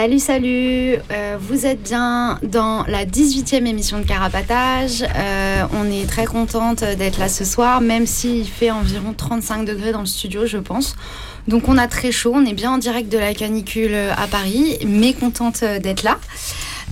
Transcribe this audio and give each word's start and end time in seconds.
Salut, 0.00 0.20
salut 0.20 0.94
euh, 1.10 1.36
Vous 1.40 1.66
êtes 1.66 1.82
bien 1.82 2.38
dans 2.44 2.84
la 2.86 3.04
18e 3.04 3.66
émission 3.66 3.98
de 3.98 4.04
Carapatage. 4.04 5.02
Euh, 5.02 5.64
on 5.72 5.90
est 5.90 6.08
très 6.08 6.24
contente 6.24 6.84
d'être 6.84 7.18
là 7.18 7.28
ce 7.28 7.44
soir, 7.44 7.80
même 7.80 8.06
s'il 8.06 8.46
fait 8.46 8.70
environ 8.70 9.12
35 9.12 9.64
degrés 9.64 9.90
dans 9.90 9.98
le 9.98 10.06
studio, 10.06 10.46
je 10.46 10.58
pense. 10.58 10.94
Donc 11.48 11.66
on 11.66 11.76
a 11.76 11.88
très 11.88 12.12
chaud, 12.12 12.30
on 12.32 12.46
est 12.46 12.52
bien 12.52 12.70
en 12.70 12.78
direct 12.78 13.10
de 13.10 13.18
la 13.18 13.34
canicule 13.34 13.96
à 13.96 14.28
Paris, 14.28 14.78
mais 14.86 15.14
contente 15.14 15.64
d'être 15.64 16.04
là. 16.04 16.20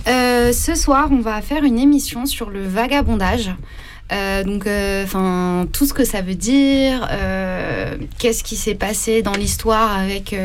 Euh, 0.09 0.51
ce 0.51 0.75
soir, 0.75 1.07
on 1.09 1.21
va 1.21 1.41
faire 1.41 1.63
une 1.63 1.79
émission 1.79 2.25
sur 2.25 2.49
le 2.49 2.67
vagabondage. 2.67 3.51
donc, 4.45 4.67
enfin, 5.03 5.65
tout 5.71 5.85
ce 5.85 5.93
que 5.93 6.03
ça 6.03 6.19
veut 6.21 6.35
dire, 6.35 7.07
qu'est-ce 8.19 8.43
qui 8.43 8.57
s'est 8.57 8.75
passé 8.75 9.21
dans 9.21 9.31
l'histoire 9.31 9.97
avec 9.97 10.35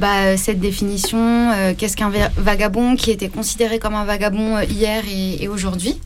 bah, 0.00 0.38
cette 0.38 0.60
définition, 0.60 1.52
euh, 1.52 1.74
qu'est-ce 1.76 1.94
qu'un 1.94 2.10
vagabond 2.38 2.96
qui 2.96 3.10
était 3.10 3.28
considéré 3.28 3.78
comme 3.78 3.94
un 3.94 4.06
vagabond 4.06 4.56
euh, 4.56 4.64
hier 4.64 5.04
et, 5.06 5.46
aujourd'hui. 5.46 6.00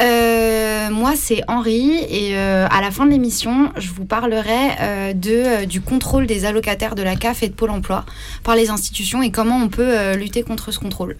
Euh, 0.00 0.90
moi, 0.90 1.14
c'est 1.16 1.42
Henri 1.48 2.04
et 2.08 2.36
à 2.36 2.80
la 2.80 2.90
fin 2.90 3.04
de 3.06 3.10
l'émission, 3.10 3.72
je 3.76 3.90
vous 3.90 4.04
parlerai 4.06 5.12
de, 5.14 5.66
du 5.66 5.82
contrôle 5.82 6.26
des 6.26 6.46
allocataires 6.46 6.94
de 6.94 7.02
la 7.02 7.16
CAF 7.16 7.42
et 7.42 7.48
de 7.48 7.52
Pôle 7.52 7.70
Emploi 7.70 8.06
par 8.42 8.54
les 8.54 8.70
institutions 8.70 9.22
et 9.22 9.30
comment 9.30 9.58
on 9.58 9.68
peut 9.68 10.14
lutter 10.14 10.42
contre 10.42 10.72
ce 10.72 10.78
contrôle. 10.78 11.16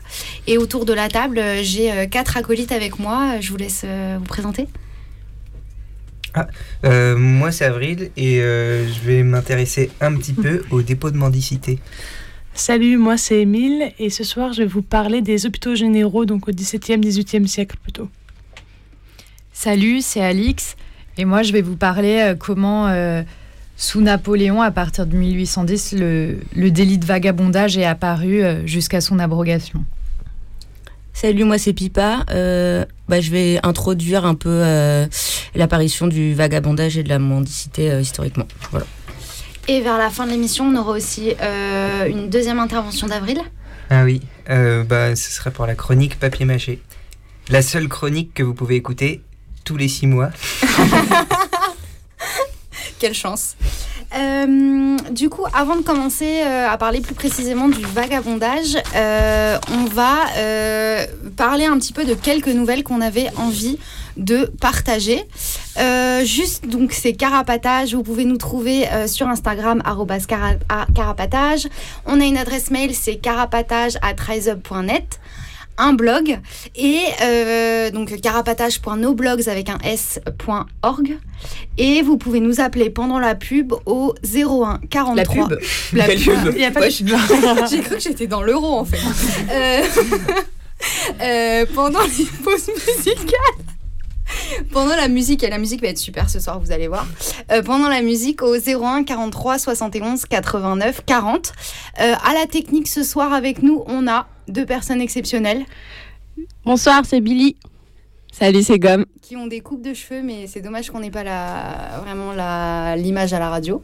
Et 0.46 0.56
autour 0.56 0.86
de 0.86 0.94
la 0.94 1.08
table, 1.08 1.42
j'ai 1.62 2.08
quatre 2.10 2.38
acolytes 2.38 2.72
avec 2.72 2.98
moi. 2.98 3.38
Je 3.40 3.50
vous 3.50 3.58
laisse 3.58 3.84
vous 3.84 4.24
présenter. 4.24 4.66
Ah, 6.34 6.46
euh, 6.84 7.16
moi 7.16 7.50
c'est 7.50 7.64
Avril 7.64 8.10
et 8.16 8.40
euh, 8.40 8.86
je 8.86 9.00
vais 9.00 9.22
m'intéresser 9.22 9.90
un 10.00 10.16
petit 10.16 10.32
peu 10.32 10.62
au 10.70 10.82
dépôt 10.82 11.10
de 11.10 11.16
mendicité. 11.16 11.78
Salut, 12.54 12.96
moi 12.96 13.16
c'est 13.16 13.40
Émile 13.40 13.92
et 13.98 14.10
ce 14.10 14.24
soir 14.24 14.52
je 14.52 14.62
vais 14.62 14.68
vous 14.68 14.82
parler 14.82 15.22
des 15.22 15.46
hôpitaux 15.46 15.74
généraux 15.74 16.24
donc 16.24 16.48
au 16.48 16.52
XVIIe, 16.52 16.98
XVIIIe 16.98 17.48
siècle 17.48 17.76
plutôt. 17.82 18.08
Salut, 19.52 20.00
c'est 20.00 20.22
Alix 20.22 20.76
et 21.18 21.24
moi 21.24 21.42
je 21.42 21.52
vais 21.52 21.62
vous 21.62 21.76
parler 21.76 22.20
euh, 22.20 22.34
comment 22.34 22.88
sous 23.76 24.02
Napoléon 24.02 24.60
à 24.60 24.70
partir 24.70 25.06
de 25.06 25.16
1810 25.16 25.92
le, 25.92 26.38
le 26.54 26.70
délit 26.70 26.98
de 26.98 27.06
vagabondage 27.06 27.78
est 27.78 27.84
apparu 27.84 28.42
jusqu'à 28.66 29.00
son 29.00 29.18
abrogation. 29.18 29.84
Salut, 31.12 31.44
moi 31.44 31.58
c'est 31.58 31.72
Pipa. 31.72 32.24
Euh, 32.30 32.84
bah, 33.08 33.20
je 33.20 33.30
vais 33.30 33.60
introduire 33.62 34.24
un 34.24 34.34
peu 34.34 34.48
euh, 34.48 35.06
l'apparition 35.54 36.06
du 36.06 36.34
vagabondage 36.34 36.96
et 36.96 37.02
de 37.02 37.08
la 37.08 37.18
mendicité 37.18 37.90
euh, 37.90 38.00
historiquement. 38.00 38.46
Voilà. 38.70 38.86
Et 39.68 39.80
vers 39.80 39.98
la 39.98 40.10
fin 40.10 40.26
de 40.26 40.30
l'émission, 40.30 40.64
on 40.66 40.76
aura 40.76 40.92
aussi 40.92 41.34
une 42.08 42.28
deuxième 42.28 42.58
intervention 42.58 43.06
d'Avril. 43.06 43.40
Ah 43.88 44.04
oui, 44.04 44.20
bah, 44.48 45.14
ce 45.14 45.30
serait 45.30 45.50
pour 45.50 45.66
la 45.66 45.74
chronique 45.74 46.18
papier 46.18 46.44
mâché. 46.44 46.80
La 47.50 47.62
seule 47.62 47.86
chronique 47.88 48.34
que 48.34 48.42
vous 48.42 48.54
pouvez 48.54 48.76
écouter 48.76 49.22
tous 49.64 49.76
les 49.76 49.88
six 49.88 50.08
mois. 50.08 50.30
Quelle 52.98 53.14
chance. 53.14 53.56
Euh, 54.16 54.96
du 55.10 55.28
coup, 55.28 55.44
avant 55.52 55.76
de 55.76 55.82
commencer 55.82 56.42
euh, 56.44 56.68
à 56.68 56.76
parler 56.78 57.00
plus 57.00 57.14
précisément 57.14 57.68
du 57.68 57.82
vagabondage, 57.82 58.76
euh, 58.96 59.58
on 59.72 59.84
va 59.84 60.16
parler 61.36 61.64
un 61.64 61.78
petit 61.78 61.92
peu 61.92 62.04
de 62.04 62.14
quelques 62.14 62.48
nouvelles 62.48 62.82
qu'on 62.82 63.00
avait 63.00 63.28
envie 63.36 63.78
de 64.16 64.50
partager. 64.60 65.24
juste 66.24 66.66
donc 66.66 66.92
c'est 66.92 67.14
carapatage, 67.14 67.94
vous 67.94 68.02
pouvez 68.02 68.24
nous 68.24 68.36
trouver 68.36 68.86
sur 69.06 69.28
Instagram 69.28 69.82
carapatage. 70.94 71.68
On 72.06 72.20
a 72.20 72.24
une 72.24 72.36
adresse 72.36 72.70
mail, 72.70 72.94
c'est 72.94 73.16
carapatage 73.16 73.96
un 75.80 75.92
blog 75.92 76.38
et 76.76 77.00
euh, 77.22 77.90
donc 77.90 78.20
carapatage.noblogs 78.20 79.48
avec 79.48 79.68
un 79.68 79.78
s.org 79.82 81.18
et 81.78 82.02
vous 82.02 82.18
pouvez 82.18 82.40
nous 82.40 82.60
appeler 82.60 82.90
pendant 82.90 83.18
la 83.18 83.34
pub 83.34 83.72
au 83.86 84.14
01 84.24 84.80
43 84.90 85.14
la 85.14 85.24
pub 85.24 85.58
la 85.92 86.04
pub, 86.06 86.54
il 86.54 86.60
y 86.60 86.64
a 86.64 86.70
pas 86.70 86.88
j'ai 87.70 87.80
cru 87.80 87.96
que 87.96 88.00
j'étais 88.00 88.26
dans 88.26 88.42
l'euro 88.42 88.74
en 88.74 88.84
fait. 88.84 88.98
Euh, 89.50 89.82
euh, 91.22 91.66
pendant 91.74 92.00
les 92.00 92.24
pauses 92.42 92.68
musicales 92.68 93.69
pendant 94.72 94.96
la 94.96 95.08
musique, 95.08 95.42
et 95.42 95.50
la 95.50 95.58
musique 95.58 95.82
va 95.82 95.88
être 95.88 95.98
super 95.98 96.30
ce 96.30 96.40
soir, 96.40 96.60
vous 96.60 96.72
allez 96.72 96.88
voir. 96.88 97.06
pendant 97.64 97.88
la 97.88 98.02
musique 98.02 98.42
au 98.42 98.54
01 98.54 99.04
43 99.04 99.58
71 99.58 100.24
89 100.26 101.02
40. 101.04 101.52
à 101.96 102.34
la 102.34 102.46
technique 102.46 102.88
ce 102.88 103.02
soir 103.02 103.32
avec 103.32 103.62
nous, 103.62 103.82
on 103.86 104.08
a 104.08 104.26
deux 104.48 104.66
personnes 104.66 105.00
exceptionnelles. 105.00 105.64
Bonsoir, 106.64 107.02
c'est 107.04 107.20
Billy. 107.20 107.56
Salut, 108.32 108.62
c'est 108.62 108.78
Gomme. 108.78 109.06
Qui 109.22 109.36
ont 109.36 109.46
des 109.46 109.60
coupes 109.60 109.82
de 109.82 109.92
cheveux, 109.92 110.22
mais 110.22 110.46
c'est 110.46 110.60
dommage 110.60 110.90
qu'on 110.90 111.00
n'ait 111.00 111.10
pas 111.10 111.24
la, 111.24 112.00
vraiment 112.04 112.32
l'image 112.94 113.32
à 113.32 113.38
la 113.38 113.50
radio. 113.50 113.82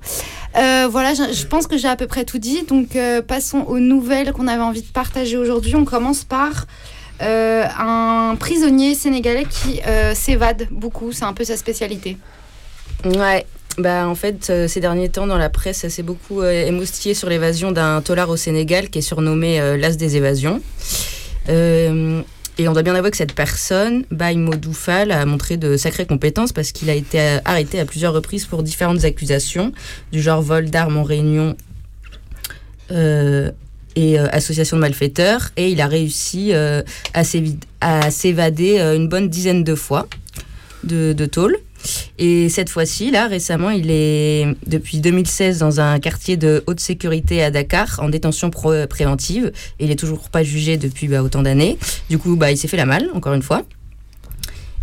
Euh, 0.57 0.87
voilà, 0.89 1.15
je, 1.15 1.47
pense 1.47 1.67
que 1.67 1.77
j'ai 1.77 1.89
à 1.89 1.97
peu 1.97 2.07
près 2.07 2.25
tout 2.25 2.39
dit. 2.39 2.63
Donc, 2.63 2.95
euh, 2.97 3.23
passons 3.23 3.61
aux 3.63 3.81
nouvelles 3.81 4.33
qu'on 4.33 4.47
avait 4.47 4.63
envie 4.63 4.83
de 4.83 4.87
partager 4.93 5.37
aujourd'hui. 5.37 5.75
On 5.75 5.85
commence 5.85 6.25
par 6.25 6.51
euh, 6.51 6.96
un 7.21 8.37
prisonnier 8.39 8.95
sénégalais 8.95 9.45
qui 9.45 9.81
s'évade 10.15 10.69
beaucoup. 10.71 11.13
C'est 11.13 11.25
un 11.25 11.33
peu 11.33 11.45
sa 11.45 11.57
spécialité. 11.57 12.17
Ouais, 13.05 13.47
bah, 13.79 14.09
en 14.09 14.15
fait, 14.15 14.49
euh, 14.49 14.69
ces 14.69 14.81
derniers 14.81 15.11
temps, 15.11 15.27
dans 15.27 15.37
la 15.37 15.51
presse, 15.51 15.79
ça 15.79 15.91
s'est 15.91 16.03
beaucoup 16.03 16.41
euh, 16.41 16.67
émoustillé 16.67 17.15
sur 17.15 17.29
l'évasion 17.29 17.73
d'un 17.73 18.01
tolard 18.01 18.31
au 18.31 18.37
Sénégal 18.37 18.89
qui 18.89 18.99
est 18.99 19.03
surnommé 19.03 19.61
euh, 19.61 19.77
l'As 19.77 19.97
des 19.97 20.17
évasions. 20.17 20.63
et 21.49 22.69
on 22.69 22.73
doit 22.73 22.83
bien 22.83 22.95
avouer 22.95 23.11
que 23.11 23.19
cette 23.19 23.35
personne, 23.35 24.05
Baye 24.11 24.39
Modoufal, 24.39 25.13
a 25.13 25.27
montré 25.27 25.59
de 25.59 25.77
sacrées 25.77 26.07
compétences 26.07 26.53
parce 26.53 26.73
qu'il 26.73 26.89
a 26.89 26.95
été 26.95 27.39
arrêté 27.45 27.79
à 27.79 27.85
plusieurs 27.85 28.15
reprises 28.15 28.47
pour 28.47 28.63
différentes 28.63 29.05
accusations, 29.05 29.73
du 30.11 30.23
genre 30.23 30.41
vol 30.41 30.71
d'armes 30.71 30.97
en 30.97 31.03
réunion 31.03 31.55
et 33.97 34.19
association 34.19 34.77
de 34.77 34.83
malfaiteurs. 34.83 35.51
Et 35.57 35.71
il 35.71 35.81
a 35.81 35.87
réussi 35.87 36.53
à 36.53 38.11
s'évader 38.11 38.79
une 38.79 39.09
bonne 39.09 39.29
dizaine 39.29 39.65
de 39.65 39.75
fois 39.75 40.07
de, 40.85 41.13
de 41.13 41.27
tôle. 41.27 41.57
Et 42.19 42.49
cette 42.49 42.71
fois-ci, 42.71 43.11
là, 43.11 43.27
récemment, 43.27 43.71
il 43.71 43.91
est 43.91 44.47
depuis 44.67 45.01
2016 45.01 45.59
dans 45.59 45.81
un 45.81 45.99
quartier 46.01 46.37
de 46.37 46.65
haute 46.67 46.81
sécurité 46.81 47.43
à 47.43 47.51
Dakar, 47.51 48.01
en 48.03 48.09
détention 48.09 48.51
préventive. 48.51 49.53
Et 49.79 49.85
il 49.85 49.91
est 49.91 49.99
toujours 49.99 50.31
pas 50.31 50.43
jugé 50.43 50.77
depuis 50.77 51.09
bah, 51.09 51.23
autant 51.23 51.43
d'années. 51.43 51.79
Du 52.09 52.19
coup, 52.19 52.37
bah, 52.37 52.51
il 52.51 52.57
s'est 52.57 52.69
fait 52.69 52.77
la 52.77 52.87
malle, 52.87 53.09
encore 53.15 53.35
une 53.35 53.43
fois. 53.43 53.63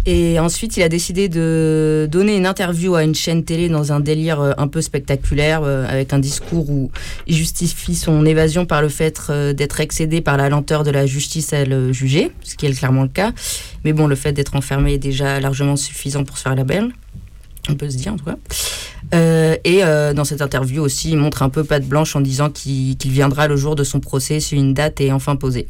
Et 0.05 0.37
ensuite, 0.37 0.75
il 0.75 0.83
a 0.83 0.89
décidé 0.89 1.29
de 1.29 2.09
donner 2.11 2.35
une 2.35 2.45
interview 2.45 2.95
à 2.95 3.03
une 3.03 3.15
chaîne 3.15 3.45
télé 3.45 3.69
dans 3.69 3.93
un 3.93 4.01
délire 4.01 4.41
euh, 4.41 4.51
un 4.57 4.67
peu 4.67 4.81
spectaculaire, 4.81 5.61
euh, 5.63 5.87
avec 5.87 6.11
un 6.11 6.19
discours 6.19 6.69
où 6.69 6.91
il 7.25 7.35
justifie 7.35 7.95
son 7.95 8.25
évasion 8.25 8.65
par 8.65 8.81
le 8.81 8.89
fait 8.89 9.21
euh, 9.29 9.53
d'être 9.53 9.79
excédé 9.79 10.19
par 10.19 10.35
la 10.35 10.49
lenteur 10.49 10.83
de 10.83 10.91
la 10.91 11.05
justice 11.05 11.53
à 11.53 11.63
le 11.63 11.93
juger, 11.93 12.31
ce 12.41 12.55
qui 12.55 12.65
est 12.65 12.73
clairement 12.73 13.03
le 13.03 13.07
cas. 13.07 13.31
Mais 13.85 13.93
bon, 13.93 14.07
le 14.07 14.15
fait 14.15 14.33
d'être 14.33 14.57
enfermé 14.57 14.95
est 14.95 14.97
déjà 14.97 15.39
largement 15.39 15.77
suffisant 15.77 16.25
pour 16.25 16.37
se 16.37 16.43
faire 16.43 16.55
la 16.55 16.65
belle. 16.65 16.89
On 17.69 17.75
peut 17.75 17.89
se 17.89 17.95
dire 17.95 18.11
en 18.11 18.17
tout 18.17 18.25
cas. 18.25 18.35
et 19.63 19.81
dans 20.13 20.25
cette 20.25 20.41
interview 20.41 20.83
aussi, 20.83 21.11
il 21.11 21.17
montre 21.17 21.43
un 21.43 21.49
peu 21.49 21.63
patte 21.63 21.85
blanche 21.85 22.13
en 22.17 22.19
disant 22.19 22.49
qu'il 22.49 22.97
viendra 23.05 23.47
le 23.47 23.55
jour 23.55 23.77
de 23.77 23.85
son 23.85 24.01
procès 24.01 24.41
si 24.41 24.57
une 24.57 24.73
date 24.73 24.99
est 24.99 25.13
enfin 25.13 25.37
posée. 25.37 25.69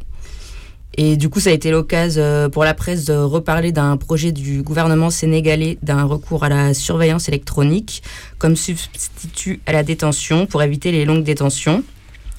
Et 0.96 1.18
du 1.18 1.30
coup, 1.30 1.40
ça 1.40 1.50
a 1.50 1.54
été 1.54 1.72
l'occasion 1.72 2.50
pour 2.52 2.64
la 2.64 2.74
presse 2.74 3.06
de 3.06 3.14
reparler 3.14 3.72
d'un 3.72 3.98
projet 3.98 4.32
du 4.32 4.62
gouvernement 4.62 5.10
sénégalais 5.10 5.78
d'un 5.82 6.04
recours 6.04 6.44
à 6.44 6.50
la 6.50 6.74
surveillance 6.74 7.28
électronique 7.28 8.04
comme 8.38 8.56
substitut 8.56 9.60
à 9.66 9.72
la 9.72 9.84
détention 9.84 10.46
pour 10.46 10.62
éviter 10.62 10.92
les 10.92 11.06
longues 11.06 11.24
détentions, 11.24 11.84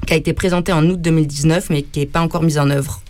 qui 0.06 0.12
a 0.12 0.16
été 0.16 0.32
présenté 0.32 0.72
en 0.72 0.84
août 0.88 1.00
2019 1.00 1.70
mais 1.70 1.82
qui 1.82 2.00
n'est 2.00 2.06
pas 2.06 2.20
encore 2.20 2.42
mise 2.42 2.58
en 2.58 2.70
œuvre 2.70 3.03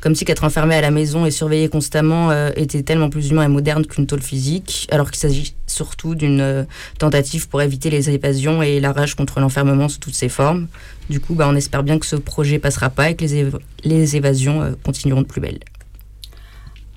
comme 0.00 0.14
si 0.14 0.24
qu'être 0.24 0.44
enfermé 0.44 0.74
à 0.74 0.80
la 0.80 0.90
maison 0.90 1.26
et 1.26 1.30
surveillé 1.30 1.68
constamment 1.68 2.30
euh, 2.30 2.50
était 2.56 2.82
tellement 2.82 3.10
plus 3.10 3.30
humain 3.30 3.44
et 3.44 3.48
moderne 3.48 3.86
qu'une 3.86 4.06
tôle 4.06 4.22
physique, 4.22 4.88
alors 4.90 5.10
qu'il 5.10 5.20
s'agit 5.20 5.54
surtout 5.66 6.14
d'une 6.14 6.40
euh, 6.40 6.64
tentative 6.98 7.48
pour 7.48 7.62
éviter 7.62 7.90
les 7.90 8.10
évasions 8.10 8.62
et 8.62 8.80
la 8.80 8.92
rage 8.92 9.14
contre 9.14 9.40
l'enfermement 9.40 9.88
sous 9.88 9.98
toutes 9.98 10.14
ses 10.14 10.28
formes. 10.28 10.68
Du 11.10 11.20
coup, 11.20 11.34
bah, 11.34 11.46
on 11.48 11.54
espère 11.54 11.82
bien 11.82 11.98
que 11.98 12.06
ce 12.06 12.16
projet 12.16 12.58
passera 12.58 12.88
pas 12.88 13.10
et 13.10 13.14
que 13.14 13.24
les, 13.24 13.50
les 13.84 14.16
évasions 14.16 14.62
euh, 14.62 14.70
continueront 14.82 15.22
de 15.22 15.26
plus 15.26 15.40
belle. 15.40 15.58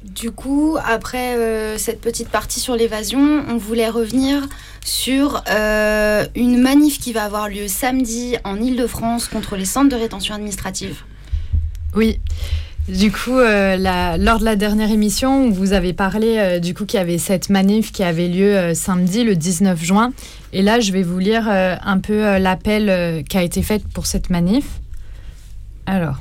Du 0.03 0.31
coup, 0.31 0.77
après 0.85 1.77
cette 1.77 2.01
petite 2.01 2.27
partie 2.27 2.59
sur 2.59 2.75
l'évasion, 2.75 3.45
on 3.47 3.55
voulait 3.55 3.87
revenir 3.87 4.45
sur 4.83 5.41
une 5.47 6.61
manif 6.61 6.99
qui 6.99 7.13
va 7.13 7.23
avoir 7.23 7.47
lieu 7.47 7.69
samedi 7.69 8.35
en 8.43 8.61
Ile-de-France 8.61 9.29
contre 9.29 9.55
les 9.55 9.63
centres 9.63 9.87
de 9.87 9.95
rétention 9.95 10.35
administrative. 10.35 11.03
Oui, 11.95 12.19
du 12.89 13.13
coup, 13.13 13.37
euh, 13.39 14.17
lors 14.17 14.39
de 14.39 14.45
la 14.45 14.57
dernière 14.57 14.91
émission, 14.91 15.49
vous 15.49 15.71
avez 15.71 15.93
parlé 15.93 16.35
euh, 16.37 16.59
du 16.59 16.73
coup 16.73 16.85
qu'il 16.85 16.97
y 16.99 17.01
avait 17.01 17.17
cette 17.17 17.49
manif 17.49 17.93
qui 17.93 18.03
avait 18.03 18.27
lieu 18.27 18.57
euh, 18.57 18.73
samedi, 18.73 19.23
le 19.23 19.37
19 19.37 19.81
juin. 19.81 20.11
Et 20.51 20.61
là, 20.61 20.81
je 20.81 20.91
vais 20.91 21.01
vous 21.01 21.17
lire 21.17 21.47
un 21.47 21.99
peu 21.99 22.37
l'appel 22.37 23.23
qui 23.23 23.37
a 23.37 23.41
été 23.41 23.63
fait 23.63 23.83
pour 23.87 24.05
cette 24.05 24.29
manif. 24.29 24.65
Alors, 25.87 26.19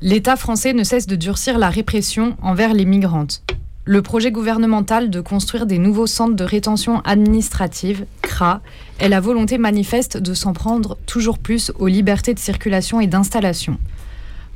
l'État 0.00 0.36
français 0.36 0.74
ne 0.74 0.84
cesse 0.84 1.08
de 1.08 1.16
durcir 1.16 1.58
la 1.58 1.68
répression 1.68 2.36
envers 2.40 2.72
les 2.72 2.84
migrantes. 2.84 3.42
Le 3.84 4.00
projet 4.00 4.30
gouvernemental 4.30 5.10
de 5.10 5.20
construire 5.20 5.66
des 5.66 5.78
nouveaux 5.78 6.06
centres 6.06 6.36
de 6.36 6.44
rétention 6.44 7.00
administrative, 7.00 8.04
CRA, 8.22 8.60
est 9.00 9.08
la 9.08 9.18
volonté 9.18 9.58
manifeste 9.58 10.18
de 10.18 10.34
s'en 10.34 10.52
prendre 10.52 10.98
toujours 11.06 11.38
plus 11.38 11.72
aux 11.78 11.88
libertés 11.88 12.34
de 12.34 12.38
circulation 12.38 13.00
et 13.00 13.08
d'installation. 13.08 13.78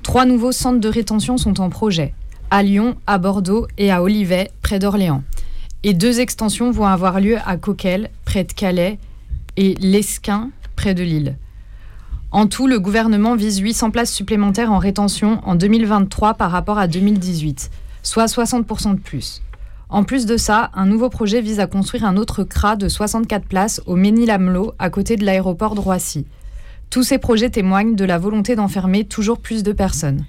Trois 0.03 0.27
nouveaux 0.27 0.53
centres 0.53 0.81
de 0.81 0.89
rétention 0.89 1.39
sont 1.39 1.61
en 1.61 1.71
projet, 1.71 2.13
à 2.51 2.63
Lyon, 2.63 2.97
à 3.07 3.19
Bordeaux 3.19 3.69
et 3.79 3.93
à 3.93 4.03
Olivet, 4.03 4.51
près 4.61 4.81
d'Orléans. 4.81 5.23
Et 5.85 5.95
deux 5.95 6.21
extensions 6.21 6.73
vont 6.73 6.87
avoir 6.87 7.21
lieu 7.21 7.39
à 7.47 7.57
Coquel, 7.57 8.11
près 8.25 8.43
de 8.43 8.53
Calais, 8.53 8.99
et 9.57 9.75
Lesquin, 9.81 10.51
près 10.75 10.95
de 10.95 11.05
Lille. 11.05 11.37
En 12.33 12.47
tout, 12.47 12.67
le 12.67 12.81
gouvernement 12.81 13.37
vise 13.37 13.59
800 13.59 13.91
places 13.91 14.13
supplémentaires 14.13 14.73
en 14.73 14.79
rétention 14.79 15.41
en 15.45 15.55
2023 15.55 16.35
par 16.35 16.51
rapport 16.51 16.79
à 16.79 16.89
2018, 16.89 17.71
soit 18.03 18.27
60% 18.27 18.95
de 18.95 19.01
plus. 19.01 19.41
En 19.89 20.03
plus 20.03 20.27
de 20.27 20.37
ça, 20.37 20.71
un 20.75 20.87
nouveau 20.87 21.11
projet 21.11 21.41
vise 21.41 21.61
à 21.61 21.67
construire 21.67 22.05
un 22.05 22.17
autre 22.17 22.43
CRA 22.43 22.75
de 22.75 22.89
64 22.89 23.47
places 23.47 23.81
au 23.87 23.95
Ménil-Amelot, 23.95 24.73
à 24.79 24.91
côté 24.91 25.17
de 25.17 25.25
l'aéroport 25.25 25.75
de 25.75 25.81
Roissy. 25.81 26.27
Tous 26.93 27.03
ces 27.03 27.17
projets 27.17 27.49
témoignent 27.49 27.97
de 27.97 28.05
la 28.05 28.19
volonté 28.19 28.55
d'enfermer 28.55 29.07
toujours 29.07 29.39
plus 29.39 29.63
de 29.63 29.73
personnes. 29.73 30.27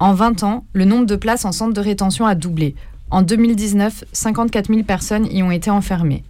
En 0.00 0.12
20 0.12 0.42
ans, 0.42 0.64
le 0.72 0.84
nombre 0.84 1.06
de 1.06 1.14
places 1.14 1.44
en 1.44 1.52
centre 1.52 1.72
de 1.72 1.80
rétention 1.80 2.26
a 2.26 2.34
doublé. 2.34 2.74
En 3.12 3.22
2019, 3.22 4.06
54 4.10 4.66
000 4.66 4.82
personnes 4.82 5.28
y 5.30 5.44
ont 5.44 5.52
été 5.52 5.70
enfermées. 5.70 6.24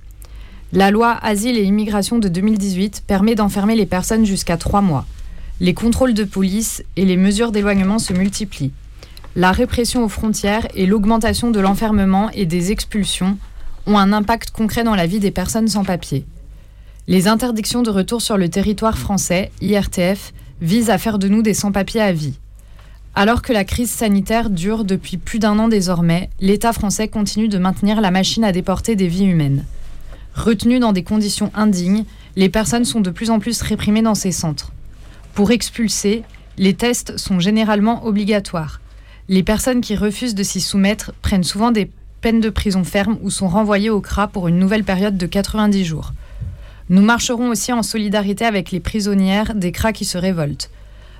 La 0.74 0.90
loi 0.90 1.18
Asile 1.22 1.56
et 1.56 1.62
Immigration 1.62 2.18
de 2.18 2.28
2018 2.28 3.04
permet 3.06 3.34
d'enfermer 3.34 3.74
les 3.74 3.86
personnes 3.86 4.26
jusqu'à 4.26 4.58
3 4.58 4.82
mois. 4.82 5.06
Les 5.60 5.72
contrôles 5.72 6.12
de 6.12 6.24
police 6.24 6.84
et 6.96 7.06
les 7.06 7.16
mesures 7.16 7.50
d'éloignement 7.50 7.98
se 7.98 8.12
multiplient. 8.12 8.72
La 9.34 9.50
répression 9.50 10.04
aux 10.04 10.10
frontières 10.10 10.68
et 10.74 10.84
l'augmentation 10.84 11.50
de 11.50 11.58
l'enfermement 11.58 12.28
et 12.34 12.44
des 12.44 12.70
expulsions 12.70 13.38
ont 13.86 13.96
un 13.96 14.12
impact 14.12 14.50
concret 14.50 14.84
dans 14.84 14.94
la 14.94 15.06
vie 15.06 15.20
des 15.20 15.30
personnes 15.30 15.68
sans 15.68 15.84
papier. 15.84 16.26
Les 17.10 17.26
interdictions 17.26 17.82
de 17.82 17.90
retour 17.90 18.22
sur 18.22 18.36
le 18.36 18.48
territoire 18.48 18.96
français, 18.96 19.50
IRTF, 19.60 20.32
visent 20.60 20.90
à 20.90 20.96
faire 20.96 21.18
de 21.18 21.26
nous 21.26 21.42
des 21.42 21.54
sans-papiers 21.54 22.00
à 22.00 22.12
vie. 22.12 22.38
Alors 23.16 23.42
que 23.42 23.52
la 23.52 23.64
crise 23.64 23.90
sanitaire 23.90 24.48
dure 24.48 24.84
depuis 24.84 25.16
plus 25.16 25.40
d'un 25.40 25.58
an 25.58 25.66
désormais, 25.66 26.30
l'État 26.38 26.72
français 26.72 27.08
continue 27.08 27.48
de 27.48 27.58
maintenir 27.58 28.00
la 28.00 28.12
machine 28.12 28.44
à 28.44 28.52
déporter 28.52 28.94
des 28.94 29.08
vies 29.08 29.24
humaines. 29.24 29.64
Retenues 30.36 30.78
dans 30.78 30.92
des 30.92 31.02
conditions 31.02 31.50
indignes, 31.52 32.04
les 32.36 32.48
personnes 32.48 32.84
sont 32.84 33.00
de 33.00 33.10
plus 33.10 33.30
en 33.30 33.40
plus 33.40 33.60
réprimées 33.60 34.02
dans 34.02 34.14
ces 34.14 34.30
centres. 34.30 34.70
Pour 35.34 35.50
expulser, 35.50 36.22
les 36.58 36.74
tests 36.74 37.16
sont 37.16 37.40
généralement 37.40 38.06
obligatoires. 38.06 38.80
Les 39.28 39.42
personnes 39.42 39.80
qui 39.80 39.96
refusent 39.96 40.36
de 40.36 40.44
s'y 40.44 40.60
soumettre 40.60 41.10
prennent 41.22 41.42
souvent 41.42 41.72
des 41.72 41.90
peines 42.20 42.40
de 42.40 42.50
prison 42.50 42.84
ferme 42.84 43.18
ou 43.20 43.30
sont 43.30 43.48
renvoyées 43.48 43.90
au 43.90 44.00
CRA 44.00 44.28
pour 44.28 44.46
une 44.46 44.60
nouvelle 44.60 44.84
période 44.84 45.18
de 45.18 45.26
90 45.26 45.84
jours. 45.84 46.12
Nous 46.90 47.02
marcherons 47.02 47.50
aussi 47.50 47.72
en 47.72 47.84
solidarité 47.84 48.44
avec 48.44 48.72
les 48.72 48.80
prisonnières 48.80 49.54
des 49.54 49.70
CRA 49.70 49.92
qui 49.92 50.04
se 50.04 50.18
révoltent. 50.18 50.70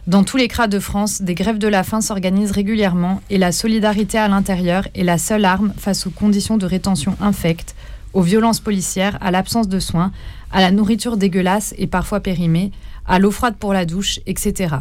Dans 0.08 0.25
tous 0.25 0.37
les 0.37 0.49
CRA 0.49 0.67
de 0.67 0.81
France, 0.81 1.22
des 1.22 1.37
grèves 1.37 1.58
de 1.58 1.69
la 1.69 1.84
faim 1.84 2.00
s'organisent 2.00 2.50
régulièrement 2.50 3.22
et 3.31 3.38
la 3.38 3.52
solidarité 3.52 4.19
à 4.19 4.26
l'intérieur 4.26 4.88
est 4.96 5.05
la 5.05 5.17
seule 5.17 5.44
arme 5.44 5.72
face 5.78 6.08
aux 6.08 6.11
conditions 6.11 6.56
de 6.56 6.67
rétention 6.67 7.17
infectes, 7.20 7.76
aux 8.14 8.22
violences 8.22 8.58
policières, 8.58 9.17
à 9.20 9.31
l'absence 9.31 9.69
de 9.69 9.78
soins, 9.78 10.11
à 10.50 10.61
la 10.61 10.72
nourriture 10.72 11.17
dégueulasse 11.17 11.73
et 11.78 11.87
parfois 11.87 12.19
périmée, 12.19 12.73
à 13.06 13.20
l'eau 13.20 13.31
froide 13.31 13.55
pour 13.56 13.73
la 13.73 13.84
douche, 13.84 14.19
etc. 14.26 14.75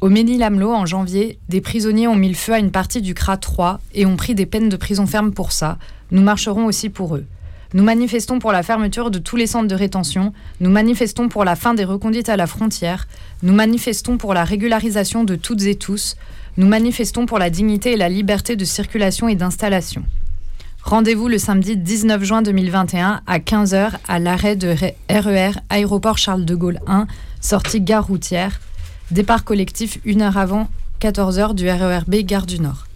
Au 0.00 0.08
Ménil-Amelot, 0.08 0.72
en 0.72 0.86
janvier, 0.86 1.38
des 1.50 1.60
prisonniers 1.60 2.08
ont 2.08 2.16
mis 2.16 2.30
le 2.30 2.34
feu 2.34 2.54
à 2.54 2.60
une 2.60 2.70
partie 2.70 3.02
du 3.02 3.12
CRA 3.12 3.36
3 3.36 3.78
et 3.92 4.06
ont 4.06 4.16
pris 4.16 4.34
des 4.34 4.46
peines 4.46 4.70
de 4.70 4.76
prison 4.76 5.06
ferme 5.06 5.32
pour 5.32 5.52
ça. 5.52 5.76
Nous 6.12 6.22
marcherons 6.22 6.64
aussi 6.64 6.88
pour 6.88 7.14
eux. 7.14 7.26
Nous 7.74 7.84
manifestons 7.84 8.38
pour 8.38 8.50
la 8.50 8.62
fermeture 8.62 9.10
de 9.10 9.18
tous 9.18 9.36
les 9.36 9.46
centres 9.46 9.68
de 9.68 9.74
rétention. 9.74 10.32
Nous 10.60 10.70
manifestons 10.70 11.28
pour 11.28 11.44
la 11.44 11.54
fin 11.54 11.74
des 11.74 11.84
reconduites 11.84 12.30
à 12.30 12.36
la 12.36 12.46
frontière. 12.46 13.06
Nous 13.42 13.52
manifestons 13.52 14.16
pour 14.16 14.32
la 14.32 14.44
régularisation 14.44 15.22
de 15.22 15.36
toutes 15.36 15.62
et 15.64 15.74
tous. 15.74 16.16
Nous 16.56 16.66
manifestons 16.66 17.26
pour 17.26 17.38
la 17.38 17.50
dignité 17.50 17.92
et 17.92 17.96
la 17.96 18.08
liberté 18.08 18.56
de 18.56 18.64
circulation 18.64 19.28
et 19.28 19.34
d'installation. 19.34 20.02
Rendez-vous 20.82 21.28
le 21.28 21.36
samedi 21.36 21.76
19 21.76 22.24
juin 22.24 22.40
2021 22.40 23.20
à 23.26 23.38
15h 23.38 23.90
à 24.08 24.18
l'arrêt 24.18 24.56
de 24.56 24.68
RER 25.10 25.50
e 25.50 25.52
Aéroport 25.68 26.16
Charles 26.16 26.46
de 26.46 26.54
Gaulle 26.54 26.80
1, 26.86 27.06
sortie 27.42 27.82
gare 27.82 28.06
routière. 28.06 28.60
Départ 29.10 29.44
collectif 29.44 29.98
une 30.06 30.22
heure 30.22 30.38
avant 30.38 30.68
14h 31.02 31.54
du 31.54 31.68
RERB 31.68 32.14
Gare 32.24 32.46
du 32.46 32.60
Nord. 32.60 32.86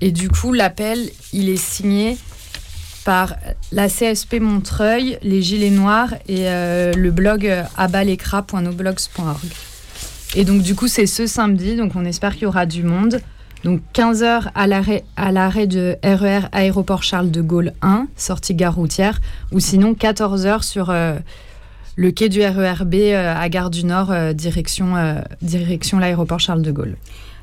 Et 0.00 0.10
du 0.10 0.28
coup, 0.28 0.52
l'appel, 0.52 1.10
il 1.32 1.48
est 1.48 1.56
signé 1.56 2.18
par 3.06 3.36
la 3.70 3.88
CSP 3.88 4.40
Montreuil, 4.40 5.16
les 5.22 5.40
Gilets 5.40 5.70
Noirs 5.70 6.12
et 6.26 6.48
euh, 6.48 6.92
le 6.92 7.12
blog 7.12 7.48
abalecra.noblogs.org. 7.76 9.46
Et 10.34 10.44
donc 10.44 10.62
du 10.62 10.74
coup 10.74 10.88
c'est 10.88 11.06
ce 11.06 11.28
samedi, 11.28 11.76
donc 11.76 11.92
on 11.94 12.04
espère 12.04 12.32
qu'il 12.34 12.42
y 12.42 12.46
aura 12.46 12.66
du 12.66 12.82
monde. 12.82 13.20
Donc 13.62 13.80
15h 13.94 14.50
à 14.52 14.66
l'arrêt, 14.66 15.04
à 15.16 15.30
l'arrêt 15.30 15.68
de 15.68 15.96
RER 16.02 16.40
e 16.40 16.48
Aéroport 16.50 17.04
Charles 17.04 17.30
de 17.30 17.42
Gaulle 17.42 17.74
1, 17.80 18.08
sortie 18.16 18.54
gare 18.54 18.74
routière, 18.74 19.20
ou 19.52 19.60
sinon 19.60 19.92
14h 19.92 20.64
sur 20.64 20.90
euh, 20.90 21.16
le 21.94 22.10
quai 22.10 22.28
du 22.28 22.42
RERB 22.42 22.94
euh, 22.94 23.34
à 23.36 23.48
Gare 23.48 23.70
du 23.70 23.84
Nord, 23.84 24.12
direction, 24.34 24.94
direction 25.42 26.00
l'aéroport 26.00 26.40
Charles 26.40 26.62
de 26.62 26.72
Gaulle. 26.72 26.96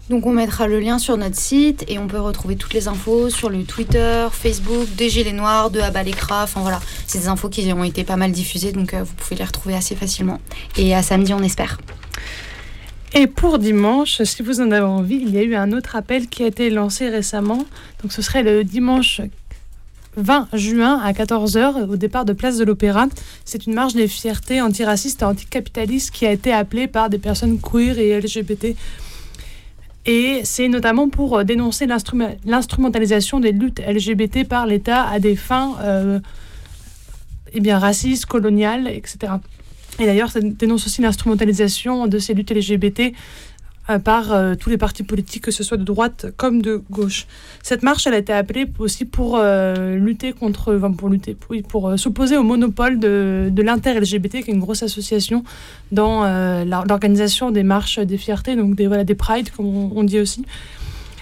Donc 0.09 0.25
on 0.25 0.33
mettra 0.33 0.67
le 0.67 0.81
lien 0.81 0.99
sur 0.99 1.15
notre 1.15 1.37
site 1.37 1.85
et 1.87 1.97
on 1.97 2.07
peut 2.07 2.19
retrouver 2.19 2.57
toutes 2.57 2.73
les 2.73 2.89
infos 2.89 3.29
sur 3.29 3.49
le 3.49 3.63
Twitter, 3.63 4.27
Facebook, 4.31 4.87
des 4.97 5.09
Gilets 5.09 5.31
Noirs, 5.31 5.69
de 5.69 5.79
Abalécra. 5.79 6.43
Enfin 6.43 6.59
voilà, 6.59 6.81
c'est 7.07 7.19
des 7.19 7.27
infos 7.29 7.47
qui 7.47 7.71
ont 7.71 7.85
été 7.85 8.03
pas 8.03 8.17
mal 8.17 8.33
diffusées, 8.33 8.73
donc 8.73 8.93
euh, 8.93 9.03
vous 9.03 9.13
pouvez 9.13 9.37
les 9.37 9.45
retrouver 9.45 9.75
assez 9.75 9.95
facilement. 9.95 10.39
Et 10.75 10.93
à 10.93 11.01
samedi, 11.01 11.33
on 11.33 11.41
espère. 11.41 11.77
Et 13.13 13.27
pour 13.27 13.59
dimanche, 13.59 14.21
si 14.23 14.43
vous 14.43 14.59
en 14.59 14.71
avez 14.71 14.85
envie, 14.85 15.21
il 15.21 15.33
y 15.33 15.37
a 15.37 15.43
eu 15.43 15.55
un 15.55 15.71
autre 15.71 15.95
appel 15.95 16.27
qui 16.27 16.43
a 16.43 16.47
été 16.47 16.69
lancé 16.69 17.09
récemment. 17.09 17.65
Donc 18.01 18.11
ce 18.11 18.21
serait 18.21 18.43
le 18.43 18.65
dimanche 18.65 19.21
20 20.17 20.49
juin 20.53 20.99
à 20.99 21.13
14h 21.13 21.87
au 21.87 21.95
départ 21.95 22.25
de 22.25 22.33
Place 22.33 22.57
de 22.57 22.65
l'Opéra. 22.65 23.07
C'est 23.45 23.67
une 23.67 23.73
marche 23.73 23.93
des 23.93 24.09
fiertés 24.09 24.61
antiracistes 24.61 25.21
et 25.21 25.25
anticapitalistes 25.25 26.11
qui 26.11 26.25
a 26.25 26.31
été 26.31 26.51
appelée 26.51 26.87
par 26.87 27.09
des 27.09 27.19
personnes 27.19 27.59
queer 27.61 27.97
et 27.99 28.19
LGBT 28.19 28.75
et 30.05 30.41
c'est 30.43 30.67
notamment 30.67 31.09
pour 31.09 31.37
euh, 31.37 31.43
dénoncer 31.43 31.85
l'instrumentalisation 31.87 33.39
des 33.39 33.51
luttes 33.51 33.81
LGBT 33.87 34.47
par 34.47 34.65
l'État 34.65 35.03
à 35.03 35.19
des 35.19 35.35
fins 35.35 35.75
euh, 35.81 36.19
eh 37.53 37.73
racistes, 37.73 38.25
coloniales, 38.25 38.87
etc. 38.87 39.33
Et 39.99 40.05
d'ailleurs, 40.05 40.31
ça 40.31 40.41
dénonce 40.41 40.87
aussi 40.87 41.01
l'instrumentalisation 41.01 42.07
de 42.07 42.17
ces 42.19 42.33
luttes 42.33 42.51
LGBT 42.51 43.13
par 44.03 44.31
euh, 44.31 44.55
tous 44.55 44.69
les 44.69 44.77
partis 44.77 45.03
politiques, 45.03 45.43
que 45.43 45.51
ce 45.51 45.63
soit 45.63 45.77
de 45.77 45.83
droite 45.83 46.27
comme 46.37 46.61
de 46.61 46.81
gauche. 46.89 47.27
Cette 47.61 47.83
marche, 47.83 48.07
a 48.07 48.17
été 48.17 48.31
appelée 48.31 48.67
aussi 48.79 49.05
pour 49.05 49.37
euh, 49.37 49.95
lutter 49.97 50.33
contre, 50.33 50.79
pour 50.97 51.09
lutter, 51.09 51.35
pour, 51.67 51.97
s'opposer 51.97 52.37
au 52.37 52.43
monopole 52.43 52.99
de, 52.99 53.49
de 53.51 53.61
l'inter-LGBT, 53.61 54.43
qui 54.43 54.51
est 54.51 54.53
une 54.53 54.59
grosse 54.59 54.83
association 54.83 55.43
dans 55.91 56.23
l'organisation 56.65 57.51
des 57.51 57.63
marches 57.63 57.99
des 57.99 58.17
fiertés, 58.17 58.55
donc 58.55 58.75
des, 58.75 58.87
voilà, 58.87 59.03
des 59.03 59.15
prides, 59.15 59.49
comme 59.51 59.91
on, 59.95 60.03
dit 60.03 60.19
aussi. 60.19 60.45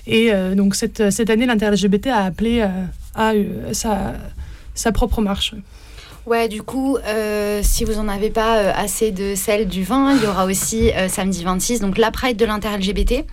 Et 0.08 0.32
euh, 0.32 0.56
donc 0.56 0.76
cette, 0.76 1.12
cette 1.12 1.30
année, 1.30 1.46
l'inter-LGBT 1.46 2.08
a 2.08 2.26
appelé 2.26 2.62
euh, 2.62 2.68
à 3.16 3.34
euh, 3.34 3.74
sa, 3.74 4.14
sa 4.74 4.92
propre 4.92 5.22
marche. 5.22 5.54
Ouais, 6.28 6.48
du 6.48 6.62
coup, 6.62 6.98
euh, 6.98 7.62
si 7.64 7.84
vous 7.84 7.98
en 7.98 8.08
avez 8.08 8.30
pas 8.30 8.58
euh, 8.60 8.72
assez 8.76 9.12
de 9.12 9.34
celle 9.34 9.68
du 9.68 9.84
vin, 9.84 10.16
il 10.16 10.24
y 10.24 10.28
aura 10.28 10.46
aussi 10.46 10.92
euh, 10.92 11.10
samedi 11.10 11.44
26, 11.44 11.80
donc 11.80 11.98
la 11.98 12.12
Pride 12.12 12.38
de 12.38 12.46
l'inter-LGBT, 12.46 13.26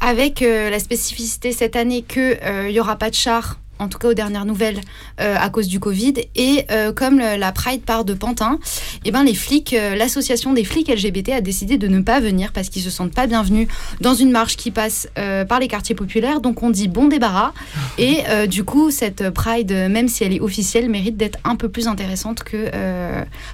avec 0.00 0.40
euh, 0.40 0.70
la 0.70 0.78
spécificité 0.78 1.52
cette 1.52 1.76
année 1.76 2.02
que 2.02 2.42
euh, 2.42 2.68
il 2.70 2.74
y 2.74 2.80
aura 2.80 2.96
pas 2.96 3.10
de 3.10 3.14
char. 3.14 3.58
En 3.80 3.88
tout 3.88 3.98
cas, 3.98 4.08
aux 4.08 4.14
dernières 4.14 4.44
nouvelles, 4.44 4.80
euh, 5.20 5.34
à 5.38 5.50
cause 5.50 5.66
du 5.66 5.80
Covid. 5.80 6.14
Et 6.36 6.64
euh, 6.70 6.92
comme 6.92 7.18
le- 7.18 7.36
la 7.38 7.50
Pride 7.52 7.82
part 7.82 8.04
de 8.04 8.14
Pantin, 8.14 8.58
eh 9.04 9.10
ben, 9.10 9.24
les 9.24 9.34
flics, 9.34 9.72
euh, 9.72 9.96
l'association 9.96 10.52
des 10.52 10.64
flics 10.64 10.88
LGBT 10.88 11.30
a 11.32 11.40
décidé 11.40 11.78
de 11.78 11.88
ne 11.88 12.00
pas 12.00 12.20
venir 12.20 12.52
parce 12.52 12.68
qu'ils 12.68 12.82
se 12.82 12.90
sentent 12.90 13.14
pas 13.14 13.26
bienvenus 13.26 13.66
dans 14.00 14.14
une 14.14 14.30
marche 14.30 14.56
qui 14.56 14.70
passe 14.70 15.08
par 15.48 15.58
les 15.60 15.66
quartiers 15.68 15.94
populaires. 15.94 16.40
Donc 16.40 16.62
on 16.62 16.70
dit 16.70 16.86
bon 16.88 17.08
débarras. 17.08 17.52
Et 17.98 18.18
du 18.46 18.64
coup, 18.64 18.90
cette 18.90 19.30
Pride, 19.30 19.72
même 19.72 20.08
si 20.08 20.22
elle 20.24 20.32
est 20.34 20.40
officielle, 20.40 20.88
mérite 20.88 21.16
d'être 21.16 21.38
un 21.44 21.56
peu 21.56 21.68
plus 21.68 21.88
intéressante 21.88 22.42
que. 22.42 22.68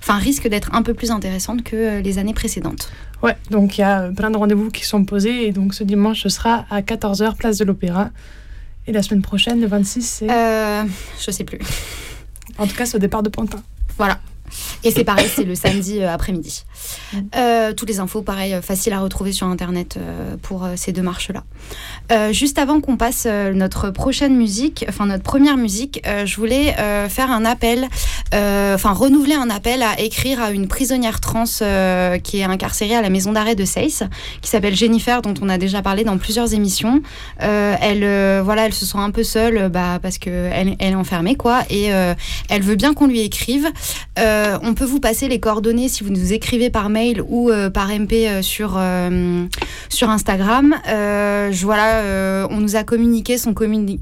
Enfin, 0.03 0.19
risque 0.19 0.49
d'être 0.49 0.75
un 0.75 0.83
peu 0.83 0.95
plus 0.95 1.11
intéressante 1.11 1.63
que 1.63 2.01
les 2.01 2.19
années 2.19 2.35
précédentes. 2.35 2.91
Ouais, 3.23 3.37
donc 3.51 3.79
il 3.79 3.81
y 3.81 3.85
a 3.85 4.11
plein 4.15 4.31
de 4.31 4.37
rendez-vous 4.37 4.71
qui 4.71 4.85
sont 4.85 5.05
posés. 5.05 5.47
Et 5.47 5.53
donc 5.53 5.73
ce 5.75 5.85
dimanche, 5.85 6.23
ce 6.23 6.29
sera 6.29 6.65
à 6.71 6.81
14h, 6.83 7.37
place 7.37 7.59
de 7.59 7.65
l'Opéra. 7.65 8.11
Et 8.87 8.93
la 8.93 9.03
semaine 9.03 9.23
prochaine, 9.23 9.61
le 9.61 9.67
26, 9.67 10.03
c'est. 10.03 10.31
Euh, 10.31 10.85
je 11.19 11.31
sais 11.31 11.45
plus. 11.45 11.59
En 12.59 12.67
tout 12.67 12.77
cas, 12.77 12.87
c'est 12.87 12.97
au 12.97 13.01
départ 13.01 13.23
de 13.23 13.29
Pantin. 13.29 13.63
Voilà. 13.97 14.21
Et 14.85 14.91
c'est 14.91 15.05
pareil, 15.05 15.29
c'est 15.29 15.45
le 15.45 15.55
samedi 15.55 16.01
euh, 16.01 16.13
après-midi. 16.13 16.65
Euh, 17.37 17.73
toutes 17.73 17.89
les 17.89 18.01
infos, 18.01 18.23
pareil, 18.23 18.55
euh, 18.55 18.63
faciles 18.63 18.93
à 18.93 19.01
retrouver 19.01 19.33
sur 19.33 19.47
Internet 19.47 19.97
euh, 19.97 20.37
pour 20.41 20.65
euh, 20.65 20.73
ces 20.77 20.93
deux 20.93 21.03
marches-là. 21.03 21.45
Juste 22.33 22.59
avant 22.59 22.81
qu'on 22.81 22.97
passe 22.97 23.27
notre 23.27 23.91
prochaine 23.91 24.37
musique, 24.37 24.85
enfin 24.89 25.07
notre 25.07 25.25
première 25.25 25.57
musique, 25.57 26.03
je 26.25 26.37
voulais 26.37 26.75
faire 27.09 27.31
un 27.31 27.45
appel, 27.45 27.89
enfin 28.33 28.93
renouveler 28.93 29.35
un 29.35 29.51
appel 29.51 29.83
à 29.83 30.01
écrire 30.01 30.41
à 30.41 30.53
une 30.53 30.69
prisonnière 30.69 31.21
trans 31.21 31.45
qui 31.45 32.39
est 32.39 32.45
incarcérée 32.45 32.95
à 32.95 33.03
la 33.03 33.11
maison 33.11 33.33
d'arrêt 33.33 33.57
de 33.57 33.65
Seyss, 33.65 34.05
qui 34.41 34.51
s'appelle 34.51 34.77
Jennifer, 34.77 35.21
dont 35.21 35.35
on 35.43 35.49
a 35.49 35.59
déjà 35.59 35.83
parlé 35.83 36.05
dans 36.05 36.17
plusieurs 36.17 36.55
émissions. 36.55 37.03
Elle, 37.41 38.41
voilà, 38.43 38.67
elle 38.67 38.75
se 38.75 38.87
sent 38.87 38.99
un 38.99 39.11
peu 39.11 39.25
seule, 39.25 39.69
bah, 39.69 39.99
parce 40.01 40.19
que 40.19 40.31
elle, 40.31 40.77
est 40.79 40.95
enfermée, 40.95 41.35
quoi, 41.35 41.63
et 41.71 41.87
elle 41.87 42.63
veut 42.63 42.77
bien 42.77 42.95
qu'on 42.95 43.09
lui 43.09 43.21
écrive. 43.21 43.69
On 44.17 44.75
peut 44.75 44.85
vous 44.85 45.01
passer 45.01 45.27
les 45.27 45.41
coordonnées 45.41 45.89
si 45.89 46.05
vous 46.05 46.11
nous 46.11 46.33
écrivez 46.33 46.71
par 46.77 46.91
mail 46.91 47.23
ou 47.27 47.49
euh, 47.49 47.71
par 47.71 47.89
MP 47.89 48.13
euh, 48.29 48.43
sur, 48.43 48.75
euh, 48.77 49.47
sur 49.89 50.11
Instagram. 50.11 50.75
Je, 50.87 51.65
voilà, 51.65 52.47
on 52.51 52.59
nous 52.59 52.77
a 52.77 52.85
communiqué, 52.85 53.39
son, 53.39 53.55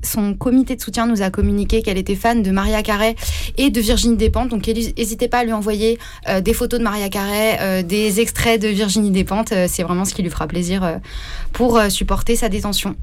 son 0.03 0.35
comité 0.35 0.75
de 0.75 0.81
soutien 0.81 1.07
nous 1.07 1.23
a 1.23 1.31
communiqué 1.31 1.83
qu'elle 1.83 1.99
était 1.99 2.17
fan 2.17 2.43
de 2.43 2.51
Maria 2.51 2.83
Carré 2.83 3.15
et 3.59 3.71
de 3.71 3.81
Virginie 3.81 4.17
Despentes. 4.17 4.49
Donc 4.49 4.67
n'hésitez 4.67 5.29
pas 5.29 5.39
à 5.39 5.45
lui 5.45 5.53
envoyer 5.53 6.01
des 6.43 6.53
photos 6.53 6.81
de 6.81 6.85
Maria 6.85 7.09
Carré, 7.09 7.85
des 7.85 8.19
extraits 8.19 8.61
de 8.61 8.67
Virginie 8.67 9.13
Despentes. 9.13 9.55
C'est 9.69 9.85
vraiment 9.85 10.05
ce 10.05 10.13
qui 10.13 10.23
lui 10.23 10.31
fera 10.31 10.49
plaisir 10.49 10.99
pour 11.53 11.81
supporter 11.91 12.35
sa 12.35 12.49
détention. 12.49 12.97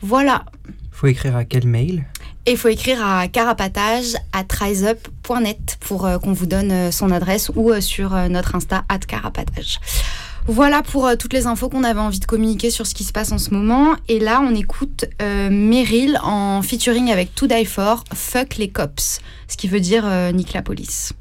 Voilà. 0.00 0.46
Faut 0.90 1.08
écrire 1.08 1.36
à 1.36 1.44
quel 1.44 1.66
mail? 1.66 2.06
Et 2.44 2.52
il 2.52 2.56
faut 2.56 2.68
écrire 2.68 3.04
à 3.06 3.28
carapatage 3.28 4.14
at 4.32 4.46
riseup.net 4.50 5.78
pour 5.80 6.06
euh, 6.06 6.18
qu'on 6.18 6.32
vous 6.32 6.46
donne 6.46 6.72
euh, 6.72 6.90
son 6.90 7.12
adresse 7.12 7.52
ou 7.54 7.70
euh, 7.70 7.80
sur 7.80 8.10
notre 8.28 8.56
Insta 8.56 8.84
at 8.88 8.98
carapatage. 8.98 9.78
Voilà 10.48 10.82
pour 10.82 11.08
toutes 11.16 11.32
les 11.32 11.46
infos 11.46 11.68
qu'on 11.68 11.84
avait 11.84 12.00
envie 12.00 12.18
de 12.18 12.24
communiquer 12.24 12.70
sur 12.70 12.84
ce 12.84 12.94
qui 12.94 13.04
se 13.04 13.12
passe 13.12 13.30
en 13.30 13.38
ce 13.38 13.50
moment. 13.50 13.94
Et 14.08 14.18
là, 14.18 14.40
on 14.44 14.52
écoute 14.56 15.04
Meryl 15.20 16.18
en 16.20 16.62
featuring 16.62 17.12
avec 17.12 17.32
To 17.36 17.46
Die 17.46 17.64
For, 17.64 18.02
Fuck 18.12 18.56
les 18.56 18.68
cops, 18.68 19.20
ce 19.46 19.56
qui 19.56 19.68
veut 19.68 19.78
dire 19.78 20.04
nique 20.32 20.52
la 20.52 20.62
police. 20.62 21.12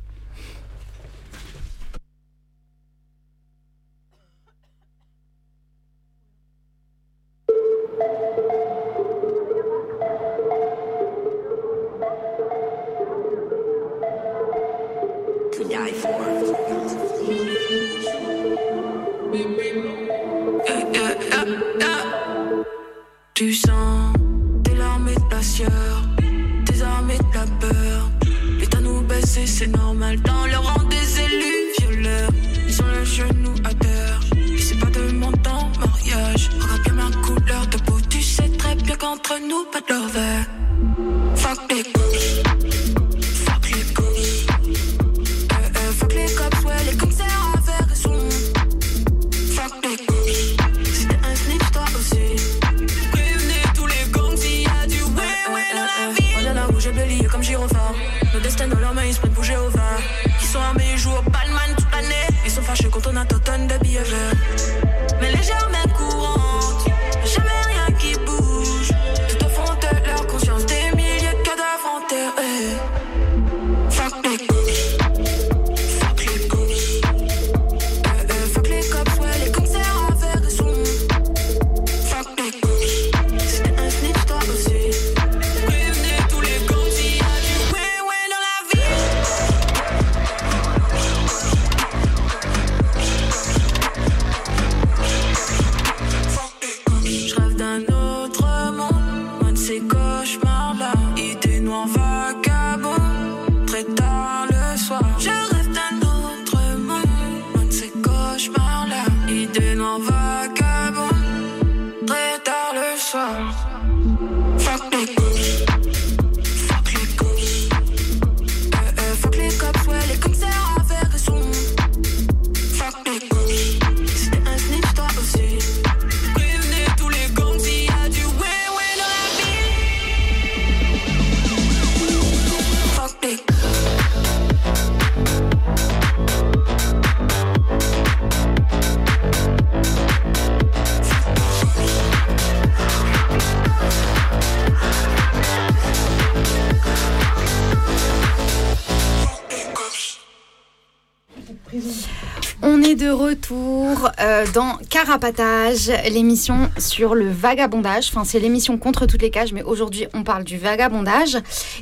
Carapatage, 155.12 155.92
l'émission 156.10 156.70
sur 156.78 157.16
le 157.16 157.30
vagabondage. 157.30 158.08
Enfin, 158.14 158.24
c'est 158.24 158.40
l'émission 158.40 158.78
contre 158.78 159.08
toutes 159.08 159.22
les 159.22 159.30
cages, 159.30 159.52
mais 159.52 159.62
aujourd'hui, 159.62 160.08
on 160.14 160.24
parle 160.24 160.46
du 160.46 160.58
vagabondage. 160.58 161.38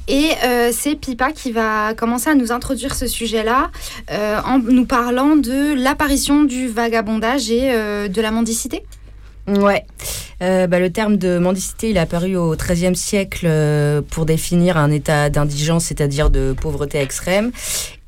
Et 0.08 0.32
euh, 0.44 0.72
c'est 0.74 0.96
Pipa 0.96 1.32
qui 1.32 1.52
va 1.52 1.94
commencer 1.94 2.32
à 2.32 2.34
nous 2.34 2.52
introduire 2.52 2.96
ce 2.96 3.06
sujet-là 3.06 3.70
euh, 4.10 4.40
en 4.44 4.58
nous 4.58 4.86
parlant 4.86 5.36
de 5.36 5.76
l'apparition 5.76 6.44
du 6.44 6.70
vagabondage 6.70 7.52
et 7.52 7.70
euh, 7.72 8.08
de 8.08 8.20
la 8.20 8.32
mendicité. 8.32 8.84
Ouais. 9.48 9.86
Bah, 10.40 10.80
le 10.80 10.90
terme 10.90 11.18
de 11.18 11.38
mendicité, 11.38 11.90
il 11.90 11.98
est 11.98 12.00
apparu 12.00 12.36
au 12.36 12.56
XIIIe 12.56 12.96
siècle 12.96 13.48
pour 14.10 14.26
définir 14.26 14.78
un 14.78 14.90
état 14.90 15.30
d'indigence, 15.30 15.86
c'est-à-dire 15.86 16.30
de 16.30 16.56
pauvreté 16.60 17.00
extrême, 17.00 17.52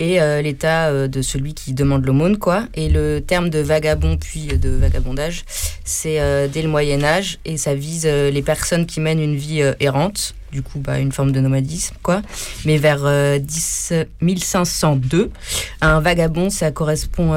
et 0.01 0.19
euh, 0.19 0.41
l'état 0.41 0.87
euh, 0.87 1.07
de 1.07 1.21
celui 1.21 1.53
qui 1.53 1.73
demande 1.73 2.03
l'aumône, 2.03 2.39
quoi. 2.39 2.65
Et 2.73 2.89
le 2.89 3.19
terme 3.19 3.51
de 3.51 3.59
vagabond 3.59 4.17
puis 4.17 4.47
de 4.47 4.69
vagabondage, 4.69 5.45
c'est 5.85 6.19
euh, 6.19 6.47
dès 6.51 6.63
le 6.63 6.69
Moyen 6.69 7.03
Âge, 7.03 7.37
et 7.45 7.55
ça 7.55 7.75
vise 7.75 8.07
les 8.07 8.41
personnes 8.41 8.87
qui 8.87 8.99
mènent 8.99 9.21
une 9.21 9.35
vie 9.35 9.61
errante, 9.79 10.33
du 10.51 10.63
coup, 10.63 10.79
bah, 10.79 10.97
une 10.97 11.11
forme 11.11 11.31
de 11.31 11.39
nomadisme, 11.39 11.95
quoi. 12.01 12.23
Mais 12.65 12.77
vers 12.77 13.05
euh, 13.05 13.37
10, 13.37 13.93
1502, 14.21 15.29
un 15.81 15.99
vagabond, 15.99 16.49
ça 16.49 16.71
correspond 16.71 17.35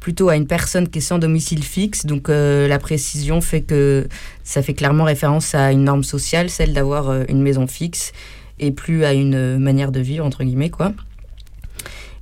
plutôt 0.00 0.30
à 0.30 0.36
une 0.36 0.46
personne 0.46 0.88
qui 0.88 1.00
est 1.00 1.02
sans 1.02 1.18
domicile 1.18 1.62
fixe. 1.62 2.06
Donc 2.06 2.28
la 2.28 2.78
précision 2.78 3.42
fait 3.42 3.60
que 3.60 4.08
ça 4.44 4.62
fait 4.62 4.74
clairement 4.74 5.04
référence 5.04 5.54
à 5.54 5.72
une 5.72 5.84
norme 5.84 6.04
sociale, 6.04 6.48
celle 6.48 6.72
d'avoir 6.72 7.12
une 7.28 7.42
maison 7.42 7.66
fixe, 7.66 8.12
et 8.58 8.70
plus 8.70 9.04
à 9.04 9.12
une 9.12 9.58
manière 9.58 9.92
de 9.92 10.00
vivre, 10.00 10.24
entre 10.24 10.42
guillemets, 10.42 10.70
quoi. 10.70 10.94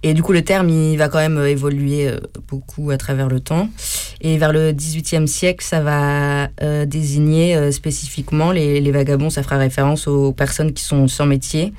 Et 0.03 0.15
du 0.15 0.23
coup, 0.23 0.33
le 0.33 0.43
terme, 0.43 0.69
il 0.69 0.97
va 0.97 1.09
quand 1.09 1.19
même 1.19 1.39
euh, 1.39 1.49
évoluer 1.49 2.09
euh, 2.09 2.19
beaucoup 2.49 2.91
à 2.91 2.99
travers 2.99 3.29
le 3.29 3.41
temps. 3.41 3.69
Et 4.21 4.39
vers 4.39 4.53
le 4.53 4.73
XVIIIe 4.73 5.29
siècle, 5.29 5.65
ça 5.65 5.81
va 5.81 6.49
euh, 6.63 6.87
désigner 6.87 7.71
spécifiquement 7.73 8.51
les, 8.51 8.91
vagabonds. 8.91 9.31
Ça 9.31 9.43
fera 9.43 9.57
référence 9.57 10.07
aux 10.07 10.33
personnes 10.33 10.73
qui 10.73 10.83
sont 10.83 11.07
sans 11.07 11.27
métier, 11.27 11.75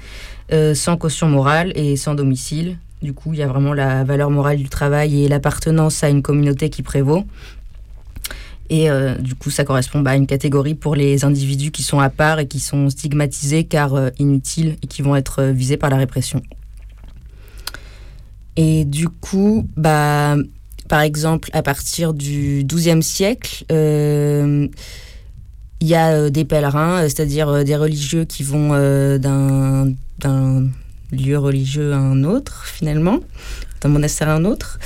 sans 0.75 0.97
caution 0.97 1.27
morale 1.27 1.71
et 1.75 1.95
sans 1.95 2.13
domicile. 2.13 2.77
Du 3.01 3.13
coup, 3.13 3.33
il 3.33 3.39
y 3.39 3.43
a 3.43 3.47
vraiment 3.47 3.73
la 3.73 4.03
valeur 4.03 4.29
morale 4.29 4.57
du 4.57 4.69
travail 4.69 5.23
et 5.23 5.27
l'appartenance 5.27 6.03
à 6.03 6.09
une 6.09 6.21
communauté 6.21 6.69
qui 6.69 6.83
prévaut. 6.83 7.23
Et 8.69 8.87
du 9.19 9.33
coup, 9.33 9.49
ça 9.49 9.63
correspond 9.63 10.01
bah, 10.01 10.11
à 10.11 10.15
une 10.15 10.27
catégorie 10.27 10.75
pour 10.75 10.95
les 10.95 11.25
individus 11.25 11.71
qui 11.71 11.81
sont 11.81 11.99
à 11.99 12.09
part 12.09 12.39
et 12.39 12.47
qui 12.47 12.59
sont 12.59 12.91
stigmatisés 12.91 13.63
car 13.63 14.11
inutiles 14.19 14.77
et 14.83 14.87
qui 14.87 15.01
vont 15.01 15.15
être 15.15 15.43
visés 15.43 15.77
par 15.77 15.89
la 15.89 15.97
répression. 15.97 16.43
Et 18.57 18.85
du 18.85 19.07
coup, 19.07 19.69
bah, 19.77 20.35
par 20.89 21.01
exemple, 21.01 21.49
à 21.53 21.61
partir 21.61 22.13
du 22.13 22.63
XIIe 22.65 23.03
siècle, 23.03 23.63
euh, 23.71 24.67
il 25.79 25.87
y 25.87 25.93
a 25.93 26.09
euh, 26.09 26.29
des 26.31 26.43
pèlerins, 26.43 27.03
euh, 27.03 27.03
c'est-à-dire 27.03 27.63
des 27.63 27.75
religieux 27.75 28.25
qui 28.25 28.41
vont 28.43 28.69
d'un 29.19 30.67
lieu 31.11 31.37
religieux 31.37 31.93
à 31.93 31.97
un 31.97 32.23
autre, 32.23 32.65
finalement, 32.65 33.19
d'un 33.81 33.89
monastère 33.89 34.29
à 34.29 34.33
un 34.33 34.45
autre, 34.45 34.79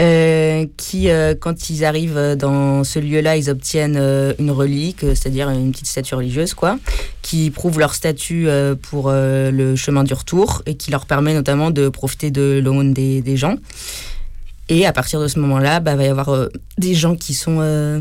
euh, 0.00 0.66
qui, 0.76 1.08
euh, 1.08 1.34
quand 1.38 1.70
ils 1.70 1.84
arrivent 1.84 2.36
dans 2.36 2.82
ce 2.84 2.98
lieu-là, 2.98 3.36
ils 3.36 3.48
obtiennent 3.48 3.96
euh, 3.96 4.32
une 4.38 4.50
relique, 4.50 5.04
euh, 5.04 5.14
c'est-à-dire 5.14 5.48
une 5.50 5.72
petite 5.72 5.86
statue 5.86 6.14
religieuse, 6.14 6.54
quoi, 6.54 6.78
qui 7.22 7.50
prouve 7.50 7.78
leur 7.78 7.94
statut 7.94 8.48
euh, 8.48 8.74
pour 8.74 9.08
euh, 9.08 9.50
le 9.50 9.76
chemin 9.76 10.04
du 10.04 10.14
retour 10.14 10.62
et 10.66 10.74
qui 10.74 10.90
leur 10.90 11.06
permet 11.06 11.34
notamment 11.34 11.70
de 11.70 11.88
profiter 11.88 12.30
de 12.30 12.60
l'aumône 12.62 12.92
des, 12.92 13.22
des 13.22 13.36
gens. 13.36 13.56
Et 14.68 14.86
à 14.86 14.92
partir 14.92 15.20
de 15.20 15.28
ce 15.28 15.38
moment-là, 15.40 15.80
bah, 15.80 15.94
va 15.94 16.04
y 16.04 16.08
avoir 16.08 16.30
euh, 16.30 16.48
des 16.78 16.94
gens 16.94 17.16
qui 17.16 17.34
sont, 17.34 17.58
euh, 17.60 18.00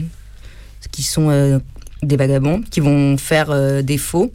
qui 0.91 1.03
sont 1.03 1.29
euh, 1.29 1.59
des 2.01 2.15
vagabonds, 2.15 2.61
qui 2.71 2.79
vont 2.79 3.17
faire 3.17 3.51
euh, 3.51 3.81
des 3.81 3.97
faux, 3.97 4.33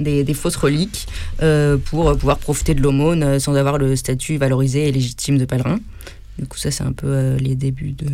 des, 0.00 0.24
des 0.24 0.34
fausses 0.34 0.56
reliques, 0.56 1.06
euh, 1.42 1.76
pour 1.76 2.16
pouvoir 2.16 2.38
profiter 2.38 2.74
de 2.74 2.80
l'aumône 2.82 3.22
euh, 3.22 3.38
sans 3.38 3.54
avoir 3.54 3.78
le 3.78 3.96
statut 3.96 4.36
valorisé 4.36 4.88
et 4.88 4.92
légitime 4.92 5.38
de 5.38 5.44
pèlerin. 5.44 5.78
Du 6.38 6.46
coup, 6.46 6.58
ça, 6.58 6.70
c'est 6.70 6.82
un 6.84 6.92
peu 6.92 7.06
euh, 7.08 7.36
les 7.38 7.54
débuts 7.54 7.92
de. 7.92 8.06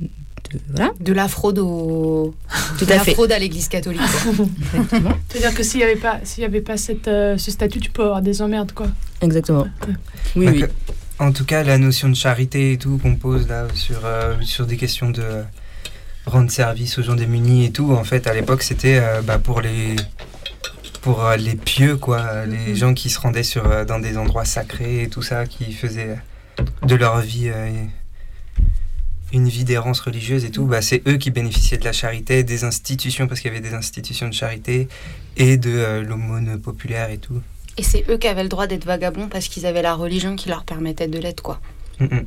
de- 0.00 0.58
voilà. 0.74 0.92
De 1.00 1.12
la 1.12 1.28
fraude 1.28 1.58
au. 1.58 2.34
Tout 2.78 2.84
de 2.84 2.92
à 2.92 2.96
la 2.96 3.04
fait. 3.04 3.12
fraude 3.14 3.30
à 3.32 3.38
l'église 3.38 3.68
catholique. 3.68 4.00
C'est-à-dire 5.28 5.54
que 5.54 5.62
s'il 5.62 5.78
n'y 5.78 5.84
avait 5.84 5.96
pas, 5.96 6.18
s'il 6.24 6.42
y 6.42 6.46
avait 6.46 6.60
pas 6.60 6.76
cette, 6.76 7.06
euh, 7.08 7.38
ce 7.38 7.50
statut, 7.50 7.78
tu 7.80 7.90
peux 7.90 8.02
avoir 8.02 8.22
des 8.22 8.42
emmerdes, 8.42 8.72
quoi. 8.72 8.88
Exactement. 9.20 9.66
Oui, 10.36 10.46
Donc, 10.46 10.54
oui. 10.56 10.64
En 11.18 11.32
tout 11.32 11.44
cas, 11.44 11.62
la 11.62 11.76
notion 11.78 12.08
de 12.08 12.14
charité 12.14 12.72
et 12.72 12.78
tout 12.78 12.98
qu'on 12.98 13.14
pose 13.14 13.46
là 13.46 13.66
sur, 13.74 14.00
euh, 14.04 14.34
sur 14.40 14.66
des 14.66 14.76
questions 14.78 15.10
de 15.10 15.20
euh, 15.22 15.42
rendre 16.26 16.50
service 16.50 16.98
aux 16.98 17.02
gens 17.02 17.14
démunis 17.14 17.66
et 17.66 17.72
tout, 17.72 17.92
en 17.92 18.04
fait, 18.04 18.26
à 18.26 18.34
l'époque, 18.34 18.62
c'était 18.62 18.98
euh, 19.00 19.22
bah, 19.22 19.38
pour 19.38 19.60
les 19.60 19.96
pour 21.02 21.24
euh, 21.24 21.36
les 21.36 21.54
pieux, 21.54 21.96
quoi, 21.96 22.44
les 22.44 22.76
gens 22.76 22.92
qui 22.92 23.08
se 23.08 23.18
rendaient 23.18 23.42
sur, 23.42 23.66
euh, 23.66 23.86
dans 23.86 23.98
des 23.98 24.18
endroits 24.18 24.44
sacrés 24.44 25.02
et 25.02 25.08
tout 25.08 25.22
ça, 25.22 25.46
qui 25.46 25.72
faisaient 25.72 26.18
de 26.82 26.94
leur 26.94 27.20
vie 27.20 27.50
une 29.32 29.48
vie 29.48 29.64
d'errance 29.64 30.00
religieuse 30.00 30.44
et 30.44 30.50
tout, 30.50 30.66
bah, 30.66 30.82
c'est 30.82 31.02
eux 31.08 31.16
qui 31.16 31.30
bénéficiaient 31.30 31.78
de 31.78 31.84
la 31.84 31.92
charité, 31.92 32.42
des 32.44 32.64
institutions, 32.64 33.28
parce 33.28 33.40
qu'il 33.40 33.50
y 33.50 33.56
avait 33.56 33.66
des 33.66 33.74
institutions 33.74 34.28
de 34.28 34.34
charité, 34.34 34.88
et 35.36 35.56
de 35.56 36.02
l'aumône 36.06 36.60
populaire 36.60 37.10
et 37.10 37.18
tout. 37.18 37.40
Et 37.78 37.82
c'est 37.82 38.04
eux 38.10 38.18
qui 38.18 38.26
avaient 38.26 38.42
le 38.42 38.48
droit 38.48 38.66
d'être 38.66 38.84
vagabonds 38.84 39.28
parce 39.28 39.48
qu'ils 39.48 39.64
avaient 39.64 39.80
la 39.80 39.94
religion 39.94 40.36
qui 40.36 40.48
leur 40.50 40.64
permettait 40.64 41.08
de 41.08 41.18
l'être, 41.18 41.42
quoi. 41.42 41.60
Mm. 41.98 42.26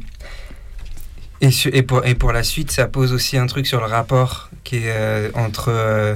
Et, 1.44 1.52
su- 1.52 1.70
et, 1.74 1.84
pour, 1.84 2.06
et 2.06 2.16
pour 2.16 2.32
la 2.32 2.42
suite, 2.42 2.72
ça 2.72 2.88
pose 2.88 3.12
aussi 3.14 3.38
un 3.38 3.46
truc 3.48 3.68
sur 3.68 3.80
le 3.82 3.86
rapport 3.88 4.50
qui 4.64 4.78
est 4.78 4.92
euh, 4.92 5.30
entre 5.36 5.68
euh, 5.70 6.16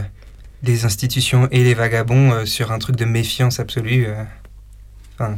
les 0.63 0.85
institutions 0.85 1.47
et 1.51 1.63
les 1.63 1.73
vagabonds, 1.73 2.31
euh, 2.31 2.45
sur 2.45 2.71
un 2.71 2.79
truc 2.79 2.95
de 2.95 3.05
méfiance 3.05 3.59
absolue. 3.59 4.05
euh, 4.07 4.23
enfin, 5.15 5.37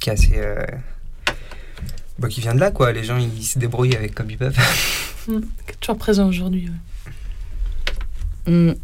qui 0.00 0.08
est 0.08 0.12
assez. 0.12 0.32
euh, 0.36 0.64
bah, 2.20 2.28
qui 2.28 2.40
vient 2.40 2.54
de 2.54 2.60
là, 2.60 2.70
quoi. 2.70 2.92
Les 2.92 3.02
gens, 3.02 3.18
ils 3.18 3.42
se 3.44 3.58
débrouillent 3.58 3.96
avec 3.96 4.14
comme 4.14 4.30
ils 4.30 4.38
peuvent. 4.38 4.56
Mm. 5.26 5.38
Est 5.68 5.80
toujours 5.80 5.96
présent 5.96 6.28
aujourd'hui. 6.28 6.68
ouais. 8.46 8.52
Mm. 8.52 8.74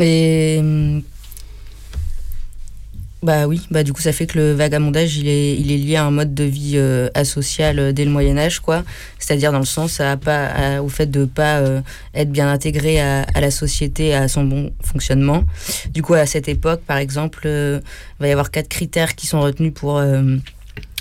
Et 0.00 0.60
mm, 0.60 1.02
bah 3.22 3.46
oui, 3.46 3.60
bah 3.70 3.84
du 3.84 3.92
coup 3.92 4.00
ça 4.02 4.12
fait 4.12 4.26
que 4.26 4.36
le 4.36 4.52
vagabondage 4.52 5.16
il 5.16 5.28
est, 5.28 5.54
il 5.56 5.70
est 5.70 5.76
lié 5.76 5.94
à 5.94 6.04
un 6.04 6.10
mode 6.10 6.34
de 6.34 6.42
vie 6.42 6.72
euh, 6.74 7.08
asocial 7.14 7.78
euh, 7.78 7.92
dès 7.92 8.04
le 8.04 8.10
Moyen 8.10 8.36
Âge 8.36 8.58
quoi. 8.58 8.82
C'est-à-dire 9.20 9.52
dans 9.52 9.60
le 9.60 9.64
sens 9.64 10.00
à 10.00 10.16
pas, 10.16 10.46
à- 10.46 10.82
au 10.82 10.88
fait 10.88 11.06
de 11.08 11.24
pas 11.24 11.58
euh, 11.58 11.80
être 12.14 12.32
bien 12.32 12.50
intégré 12.50 13.00
à, 13.00 13.22
à 13.34 13.40
la 13.40 13.52
société, 13.52 14.12
à 14.12 14.26
son 14.26 14.42
bon 14.42 14.72
fonctionnement. 14.82 15.44
Du 15.94 16.02
coup 16.02 16.14
à 16.14 16.26
cette 16.26 16.48
époque 16.48 16.80
par 16.84 16.96
exemple, 16.96 17.42
euh, 17.46 17.80
va 18.18 18.26
y 18.26 18.32
avoir 18.32 18.50
quatre 18.50 18.68
critères 18.68 19.14
qui 19.14 19.28
sont 19.28 19.40
retenus 19.40 19.72
pour 19.72 19.98
euh, 19.98 20.36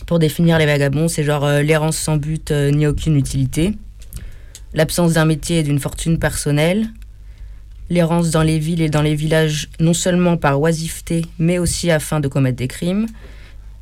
pour 0.06 0.20
définir 0.20 0.60
les 0.60 0.68
vagabonds. 0.68 1.08
C'est 1.08 1.24
genre 1.24 1.44
euh, 1.46 1.64
l'errance 1.64 1.98
sans 1.98 2.18
but 2.18 2.52
ni 2.52 2.86
aucune 2.86 3.16
utilité, 3.16 3.74
l'absence 4.76 5.14
d'un 5.14 5.26
métier 5.26 5.60
et 5.60 5.64
d'une 5.64 5.80
fortune 5.80 6.20
personnelle, 6.20 6.88
l'errance 7.92 8.32
dans 8.32 8.42
les 8.42 8.58
villes 8.58 8.82
et 8.82 8.90
dans 8.90 9.04
les 9.04 9.14
villages 9.14 9.70
non 9.80 9.94
seulement 9.94 10.38
par 10.38 10.60
oisiveté, 10.60 11.26
mais 11.38 11.60
aussi 11.60 11.92
afin 11.92 12.20
de 12.20 12.28
commettre 12.28 12.58
des 12.58 12.68
crimes, 12.68 13.06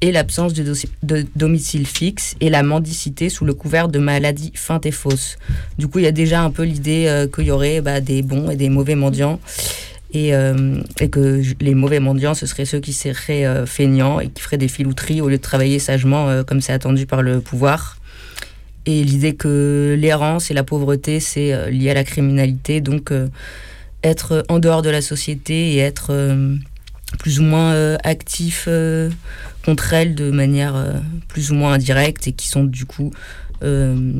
et 0.01 0.11
l'absence 0.11 0.53
de, 0.53 1.25
domicile 1.35 1.85
fixe 1.85 2.35
et 2.41 2.49
la 2.49 2.63
mendicité 2.63 3.29
sous 3.29 3.45
le 3.45 3.53
couvert 3.53 3.87
de 3.87 3.99
maladies 3.99 4.51
feintes 4.55 4.85
et 4.85 4.91
fausses. 4.91 5.37
Du 5.77 5.87
coup, 5.87 5.99
il 5.99 6.05
y 6.05 6.07
a 6.07 6.11
déjà 6.11 6.41
un 6.41 6.51
peu 6.51 6.63
l'idée 6.63 7.05
euh, 7.07 7.27
qu'il 7.27 7.45
y 7.45 7.51
aurait 7.51 7.81
bah, 7.81 8.01
des 8.01 8.21
bons 8.21 8.49
et 8.49 8.55
des 8.55 8.69
mauvais 8.69 8.95
mendiants, 8.95 9.39
et, 10.11 10.33
euh, 10.33 10.81
et 10.99 11.09
que 11.09 11.41
les 11.59 11.75
mauvais 11.75 11.99
mendiants, 11.99 12.33
ce 12.33 12.45
seraient 12.45 12.65
ceux 12.65 12.79
qui 12.79 12.93
seraient 12.93 13.45
euh, 13.45 13.65
feignants 13.65 14.19
et 14.19 14.29
qui 14.29 14.41
feraient 14.41 14.57
des 14.57 14.67
filouteries 14.67 15.21
au 15.21 15.29
lieu 15.29 15.37
de 15.37 15.41
travailler 15.41 15.79
sagement 15.79 16.27
euh, 16.27 16.43
comme 16.43 16.61
c'est 16.61 16.73
attendu 16.73 17.05
par 17.05 17.21
le 17.21 17.41
pouvoir. 17.41 17.97
Et 18.85 19.03
l'idée 19.03 19.35
que 19.35 19.95
l'errance 19.99 20.49
et 20.49 20.53
la 20.55 20.63
pauvreté, 20.63 21.19
c'est 21.19 21.69
lié 21.69 21.91
à 21.91 21.93
la 21.93 22.03
criminalité, 22.03 22.81
donc 22.81 23.11
être 24.03 24.45
en 24.49 24.59
dehors 24.59 24.81
de 24.81 24.89
la 24.89 25.01
société 25.01 25.73
et 25.73 25.77
être 25.77 26.07
euh, 26.11 26.55
plus 27.17 27.39
ou 27.39 27.43
moins 27.43 27.73
euh, 27.73 27.97
actif 28.03 28.65
euh, 28.67 29.09
contre 29.65 29.93
elle 29.93 30.15
de 30.15 30.31
manière 30.31 30.75
euh, 30.75 30.93
plus 31.27 31.51
ou 31.51 31.55
moins 31.55 31.73
indirecte 31.73 32.27
et 32.27 32.33
qui 32.33 32.47
sont 32.47 32.63
du 32.63 32.85
coup 32.85 33.11
euh, 33.63 34.13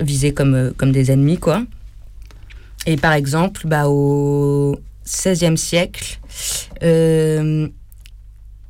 visés 0.00 0.34
comme, 0.34 0.54
euh, 0.54 0.70
comme 0.76 0.92
des 0.92 1.10
ennemis, 1.10 1.38
quoi. 1.38 1.64
Et 2.86 2.96
par 2.96 3.12
exemple, 3.12 3.66
bah, 3.66 3.88
au 3.88 4.78
XVIe 5.06 5.56
siècle, 5.56 6.18
euh, 6.82 7.68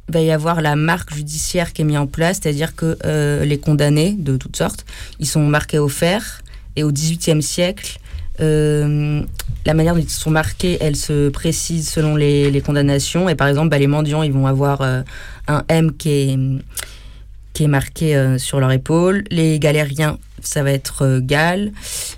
va 0.08 0.20
y 0.20 0.30
avoir 0.30 0.60
la 0.60 0.76
marque 0.76 1.14
judiciaire 1.14 1.72
qui 1.72 1.82
est 1.82 1.84
mise 1.84 1.96
en 1.96 2.06
place, 2.06 2.38
c'est-à-dire 2.40 2.76
que 2.76 2.96
euh, 3.04 3.44
les 3.44 3.58
condamnés 3.58 4.12
de 4.12 4.36
toutes 4.36 4.56
sortes, 4.56 4.84
ils 5.18 5.26
sont 5.26 5.44
marqués 5.46 5.78
au 5.78 5.88
fer. 5.88 6.42
Et 6.76 6.82
au 6.82 6.90
XVIIIe 6.90 7.42
siècle, 7.42 7.98
euh, 8.40 9.22
la 9.64 9.74
manière 9.74 9.94
dont 9.94 10.00
ils 10.00 10.10
sont 10.10 10.30
marqués, 10.30 10.78
elle 10.80 10.96
se 10.96 11.28
précise 11.28 11.88
selon 11.88 12.16
les, 12.16 12.62
condamnations. 12.64 13.28
Et 13.28 13.34
par 13.34 13.48
exemple, 13.48 13.68
bah, 13.68 13.78
les 13.78 13.86
mendiants, 13.86 14.22
ils 14.22 14.32
vont 14.32 14.46
avoir 14.46 14.80
euh, 14.82 15.02
un 15.48 15.64
M 15.68 15.96
qui 15.96 16.10
est, 16.10 16.38
qui 17.52 17.64
est 17.64 17.68
marqué 17.68 18.16
euh, 18.16 18.38
sur 18.38 18.60
leur 18.60 18.72
épaule. 18.72 19.24
Les 19.30 19.58
galériens, 19.58 20.18
ça 20.42 20.62
va 20.62 20.72
être 20.72 21.20
gal. 21.22 21.72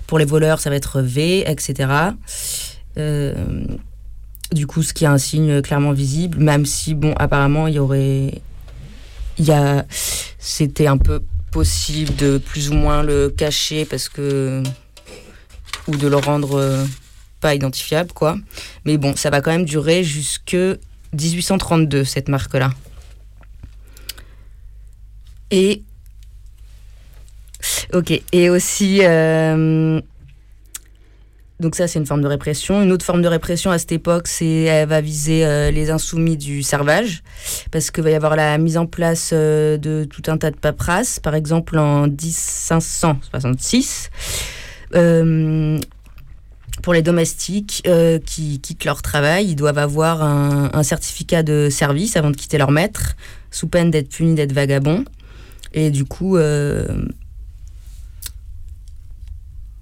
Pour 0.07 0.19
les 0.19 0.25
voleurs, 0.25 0.59
ça 0.59 0.69
va 0.69 0.75
être 0.75 1.01
V, 1.01 1.43
etc. 1.49 1.89
Du 4.53 4.65
coup, 4.65 4.81
ce 4.81 4.93
qui 4.93 5.03
est 5.03 5.07
un 5.07 5.17
signe 5.17 5.61
clairement 5.61 5.91
visible, 5.91 6.39
même 6.39 6.65
si, 6.65 6.95
bon, 6.95 7.13
apparemment, 7.17 7.67
il 7.67 7.75
y 7.75 7.79
aurait. 7.79 8.41
Y 9.39 9.51
a. 9.51 9.85
C'était 10.39 10.87
un 10.87 10.97
peu 10.97 11.21
possible 11.51 12.15
de 12.15 12.37
plus 12.37 12.69
ou 12.69 12.73
moins 12.73 13.03
le 13.03 13.29
cacher 13.29 13.85
parce 13.85 14.09
que 14.09 14.63
ou 15.87 15.95
de 15.95 16.07
le 16.07 16.17
rendre 16.17 16.59
euh, 16.59 16.85
pas 17.39 17.55
identifiable 17.55 18.11
quoi. 18.13 18.37
Mais 18.85 18.97
bon, 18.97 19.15
ça 19.15 19.29
va 19.29 19.41
quand 19.41 19.51
même 19.51 19.65
durer 19.65 20.03
jusque 20.03 20.57
1832 21.13 22.03
cette 22.03 22.29
marque 22.29 22.53
là. 22.53 22.71
Et 25.51 25.83
ok 27.93 28.21
et 28.31 28.49
aussi 28.49 28.99
euh, 29.01 30.01
donc 31.59 31.75
ça, 31.75 31.87
c'est 31.87 31.97
une 31.97 32.05
forme 32.05 32.21
de 32.21 32.27
répression. 32.27 32.83
Une 32.83 32.91
autre 32.91 33.03
forme 33.03 33.23
de 33.23 33.27
répression 33.27 33.71
à 33.71 33.79
cette 33.79 33.91
époque, 33.91 34.27
c'est 34.27 34.45
elle 34.45 34.87
va 34.87 35.01
viser 35.01 35.43
euh, 35.43 35.71
les 35.71 35.89
insoumis 35.89 36.37
du 36.37 36.61
servage, 36.61 37.23
parce 37.71 37.89
qu'il 37.89 38.03
va 38.03 38.11
y 38.11 38.13
avoir 38.13 38.35
la 38.35 38.59
mise 38.59 38.77
en 38.77 38.85
place 38.85 39.33
de 39.33 40.07
tout 40.07 40.21
un 40.27 40.37
tas 40.37 40.51
de 40.51 40.55
paperasses. 40.55 41.19
Par 41.19 41.33
exemple, 41.33 41.79
en 41.79 42.03
1566, 42.03 44.11
euh, 44.13 44.56
pour 46.81 46.93
les 46.93 47.01
domestiques 47.01 47.83
euh, 47.87 48.19
qui 48.19 48.59
quittent 48.59 48.85
leur 48.85 49.01
travail, 49.01 49.47
ils 49.47 49.55
doivent 49.55 49.77
avoir 49.77 50.23
un, 50.23 50.69
un 50.73 50.83
certificat 50.83 51.43
de 51.43 51.69
service 51.69 52.15
avant 52.15 52.31
de 52.31 52.35
quitter 52.35 52.57
leur 52.57 52.71
maître, 52.71 53.15
sous 53.51 53.67
peine 53.67 53.91
d'être 53.91 54.09
punis 54.09 54.35
d'être 54.35 54.53
vagabonds. 54.53 55.03
Et 55.73 55.91
du 55.91 56.05
coup, 56.05 56.37
euh, 56.37 56.87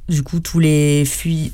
du 0.07 0.21
coup, 0.21 0.39
les 0.59 1.03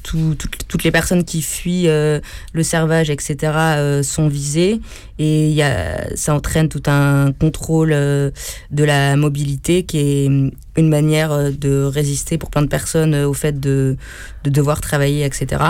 toutes 0.03 0.83
les 0.83 0.91
personnes 0.91 1.23
qui 1.23 1.41
fuient 1.41 1.87
euh, 1.87 2.19
le 2.51 2.63
servage, 2.63 3.09
etc., 3.09 3.53
euh, 3.55 4.03
sont 4.03 4.27
visées. 4.27 4.81
Et 5.19 5.51
y 5.51 5.61
a, 5.61 6.15
ça 6.17 6.35
entraîne 6.35 6.67
tout 6.67 6.83
un 6.87 7.31
contrôle 7.31 7.91
euh, 7.93 8.31
de 8.69 8.83
la 8.83 9.15
mobilité 9.15 9.83
qui 9.83 9.97
est 9.99 10.25
une 10.25 10.89
manière 10.89 11.51
de 11.51 11.83
résister 11.83 12.37
pour 12.37 12.49
plein 12.49 12.61
de 12.61 12.67
personnes 12.67 13.15
au 13.15 13.33
fait 13.33 13.57
de, 13.59 13.95
de 14.43 14.49
devoir 14.49 14.81
travailler, 14.81 15.23
etc. 15.23 15.63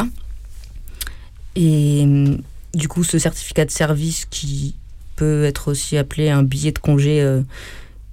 Et 1.56 2.04
euh, 2.04 2.36
du 2.74 2.88
coup, 2.88 3.04
ce 3.04 3.20
certificat 3.20 3.66
de 3.66 3.72
service 3.72 4.26
qui 4.26 4.76
peut 5.18 5.44
être 5.44 5.70
aussi 5.70 5.98
appelé 5.98 6.30
un 6.30 6.42
billet 6.42 6.72
de 6.72 6.80
congé, 6.80 7.24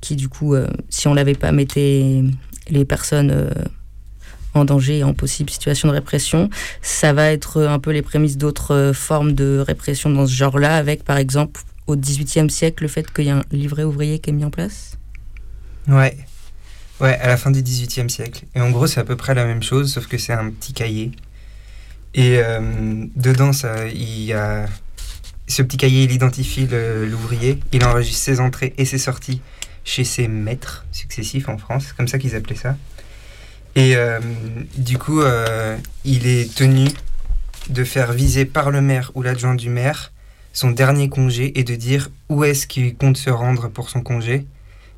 qui 0.03 0.15
du 0.15 0.29
coup, 0.29 0.55
si 0.91 1.09
on 1.09 1.15
l'avait 1.15 1.35
pas, 1.35 1.53
mettait 1.53 2.23
les 2.69 2.85
personnes 2.85 3.33
en 4.59 4.65
danger 4.65 4.99
et 4.99 5.05
en 5.05 5.15
possible 5.15 5.51
situation 5.51 5.89
de 5.89 5.95
répression. 5.95 6.51
Ça 6.83 7.13
va 7.13 7.31
être 7.31 7.63
un 7.63 7.79
peu 7.79 7.91
les 7.91 8.03
prémices 8.03 8.37
d'autres 8.37 8.75
euh, 8.75 8.93
formes 8.93 9.33
de 9.33 9.63
répression 9.67 10.11
dans 10.11 10.27
ce 10.27 10.35
genre-là, 10.35 10.77
avec 10.77 11.05
par 11.05 11.17
exemple 11.17 11.61
au 11.87 11.97
XVIIIe 11.97 12.51
siècle 12.51 12.83
le 12.83 12.89
fait 12.89 13.11
qu'il 13.13 13.25
y 13.25 13.31
a 13.31 13.37
un 13.37 13.45
livret 13.51 13.85
ouvrier 13.85 14.19
qui 14.19 14.31
est 14.31 14.33
mis 14.33 14.45
en 14.45 14.51
place. 14.51 14.99
Ouais. 15.89 16.17
Ouais, 17.01 17.17
à 17.21 17.29
la 17.29 17.37
fin 17.37 17.51
du 17.51 17.63
XVIIIe 17.63 18.11
siècle. 18.11 18.45
Et 18.55 18.61
en 18.61 18.71
gros, 18.71 18.87
c'est 18.87 19.01
à 19.01 19.05
peu 19.05 19.17
près 19.17 19.35
la 19.35 19.45
même 19.45 19.63
chose, 19.63 19.93
sauf 19.93 20.07
que 20.07 20.19
c'est 20.19 20.33
un 20.33 20.51
petit 20.51 20.73
cahier. 20.73 21.13
Et 22.15 22.39
euh, 22.39 23.07
dedans, 23.17 23.53
ça, 23.53 23.87
il 23.89 24.25
y 24.25 24.33
a... 24.33 24.67
Ce 25.47 25.63
petit 25.63 25.79
cahier, 25.79 26.03
il 26.03 26.13
identifie 26.13 26.67
l'ouvrier, 26.67 27.59
il 27.73 27.83
enregistre 27.85 28.21
ses 28.23 28.41
entrées 28.41 28.75
et 28.77 28.85
ses 28.85 28.99
sorties 28.99 29.41
chez 29.85 30.05
ses 30.05 30.29
maîtres 30.29 30.85
successifs 30.93 31.49
en 31.49 31.57
France, 31.57 31.95
comme 31.95 32.07
ça 32.09 32.19
qu'ils 32.19 32.37
appelaient 32.37 32.55
ça. 32.55 32.77
Et 33.79 33.95
euh, 33.95 34.19
du 34.77 34.99
coup, 34.99 35.21
euh, 35.21 35.77
il 36.05 36.27
est 36.27 36.53
tenu 36.53 36.89
de 37.69 37.85
faire 37.85 38.13
viser 38.13 38.45
par 38.45 38.73
le 38.73 38.81
maire 38.81 39.13
ou 39.15 39.23
l'adjoint 39.23 39.55
du 39.55 39.71
maire 39.71 40.13
son 40.53 40.73
dernier 40.73 41.09
congé 41.09 41.57
et 41.61 41.63
de 41.63 41.77
dire 41.77 42.11
où 42.29 42.43
est-ce 42.43 42.67
qu'il 42.67 42.97
compte 42.97 43.17
se 43.17 43.31
rendre 43.31 43.69
pour 43.69 43.89
son 43.89 44.01
congé. 44.01 44.47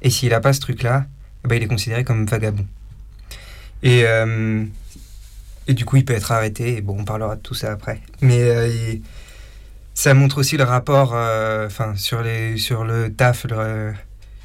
Et 0.00 0.08
s'il 0.08 0.30
n'a 0.30 0.40
pas 0.40 0.54
ce 0.54 0.60
truc-là, 0.60 1.04
eh 1.44 1.48
ben, 1.48 1.56
il 1.56 1.62
est 1.62 1.66
considéré 1.66 2.04
comme 2.04 2.24
vagabond. 2.24 2.64
Et, 3.82 4.04
euh, 4.06 4.64
et 5.66 5.74
du 5.74 5.84
coup, 5.84 5.96
il 5.96 6.06
peut 6.06 6.14
être 6.14 6.32
arrêté. 6.32 6.78
Et 6.78 6.80
bon, 6.80 6.96
on 7.00 7.04
parlera 7.04 7.36
de 7.36 7.42
tout 7.42 7.52
ça 7.52 7.72
après. 7.72 8.00
Mais 8.22 9.02
ça 9.92 10.14
montre 10.14 10.38
aussi 10.38 10.56
le 10.56 10.64
rapport 10.64 11.14
sur, 11.96 12.22
les, 12.22 12.56
sur 12.56 12.84
le 12.84 13.12
taf. 13.12 13.46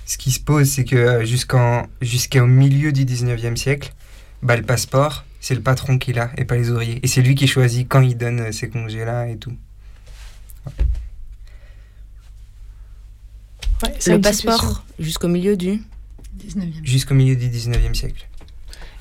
ce 0.06 0.18
qui 0.18 0.32
se 0.32 0.42
pose, 0.42 0.70
c'est 0.70 0.84
que 0.84 1.24
jusqu'en, 1.24 1.88
jusqu'au 2.02 2.48
milieu 2.48 2.92
du 2.92 3.06
19e 3.06 3.56
siècle, 3.56 3.94
bah, 4.42 4.56
le 4.56 4.64
passeport, 4.64 5.26
c'est 5.42 5.56
le 5.56 5.62
patron 5.62 5.98
qui 5.98 6.14
l'a 6.14 6.32
et 6.38 6.46
pas 6.46 6.56
les 6.56 6.70
ouvriers. 6.70 7.00
Et 7.04 7.08
c'est 7.08 7.22
lui 7.22 7.36
qui 7.36 7.48
choisit 7.48 7.88
quand 7.88 8.02
il 8.02 8.18
donne 8.18 8.40
euh, 8.40 8.52
ces 8.52 8.70
congés-là 8.70 9.28
et 9.30 9.38
tout. 9.38 9.54
Ouais, 13.84 13.94
c'est 14.00 14.14
Le 14.14 14.22
passeport 14.22 14.84
jusqu'au 15.00 15.28
milieu 15.28 15.58
du 15.58 15.82
19e. 16.40 16.72
Jusqu'au 16.84 17.14
milieu 17.14 17.36
du 17.36 17.48
19e 17.50 17.94
siècle. 17.94 18.28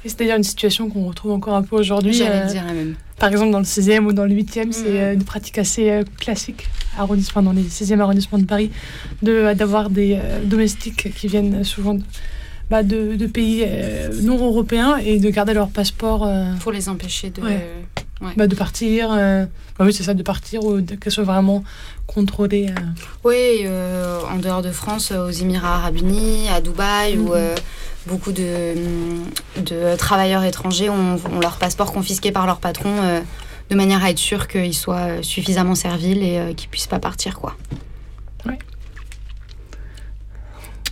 Et 0.04 0.08
c'est 0.10 0.18
d'ailleurs 0.18 0.36
une 0.36 0.42
situation 0.44 0.90
qu'on 0.90 1.06
retrouve 1.06 1.32
encore 1.32 1.54
un 1.54 1.62
peu 1.62 1.76
aujourd'hui. 1.76 2.12
J'allais 2.12 2.42
euh, 2.42 2.52
dire 2.52 2.64
la 2.64 2.74
même. 2.74 2.94
Par 3.18 3.30
exemple, 3.30 3.52
dans 3.52 3.58
le 3.60 3.64
16e 3.64 4.04
ou 4.04 4.12
dans 4.12 4.26
le 4.26 4.34
8e, 4.34 4.70
c'est 4.72 4.82
Mhm. 4.82 4.96
euh, 4.96 5.14
une 5.14 5.24
pratique 5.24 5.56
assez 5.56 5.88
euh, 5.90 6.04
classique, 6.20 6.68
arrondissement, 6.98 7.42
dans 7.42 7.52
les 7.52 7.62
16e 7.62 8.00
arrondissements 8.00 8.38
de 8.38 8.44
Paris, 8.44 8.70
de, 9.22 9.32
euh, 9.32 9.54
d'avoir 9.54 9.88
des 9.88 10.18
euh, 10.20 10.44
domestiques 10.44 11.14
qui 11.14 11.28
viennent 11.28 11.64
souvent 11.64 11.94
de, 11.94 12.02
bah, 12.70 12.82
de, 12.82 13.16
de 13.16 13.26
pays 13.26 13.64
euh, 13.66 14.08
non 14.22 14.38
européens 14.44 14.96
et 14.96 15.18
de 15.18 15.30
garder 15.30 15.54
leur 15.54 15.68
passeport, 15.68 16.24
euh, 16.26 16.52
Pour 16.60 16.72
les 16.72 16.88
empêcher 16.88 17.30
de. 17.30 17.42
Ouais. 17.42 17.66
Ouais. 18.20 18.32
bah, 18.36 18.46
de 18.46 18.54
partir. 18.54 19.08
euh, 19.12 19.44
bah 19.78 19.84
oui, 19.84 19.92
c'est 19.92 20.04
ça, 20.04 20.14
de 20.14 20.22
partir 20.22 20.64
ou 20.64 20.80
qu'elles 20.80 21.12
soient 21.12 21.24
vraiment 21.24 21.64
contrôlées. 22.06 22.68
euh. 22.70 22.80
Oui, 23.24 23.62
euh, 23.66 24.20
en 24.32 24.36
dehors 24.38 24.62
de 24.62 24.70
France, 24.70 25.10
aux 25.12 25.30
Émirats 25.30 25.76
Arabes 25.76 25.96
Unis, 25.98 26.48
à 26.48 26.60
Dubaï, 26.60 27.18
où 27.18 27.34
Mhm. 27.34 27.54
beaucoup 28.06 28.32
de, 28.32 28.74
de 29.60 29.96
travailleurs 29.96 30.44
étrangers 30.44 30.90
ont, 30.90 31.16
ont 31.34 31.40
leur 31.40 31.56
passeport 31.56 31.92
confisqué 31.92 32.30
par 32.32 32.46
leur 32.46 32.58
patron 32.60 32.90
de 33.70 33.74
manière 33.74 34.04
à 34.04 34.10
être 34.10 34.18
sûr 34.18 34.46
qu'ils 34.46 34.74
soient 34.74 35.22
suffisamment 35.22 35.74
serviles 35.74 36.22
et 36.22 36.54
qu'ils 36.54 36.68
puissent 36.68 36.86
pas 36.86 36.98
partir. 37.00 37.38
quoi. 37.40 37.56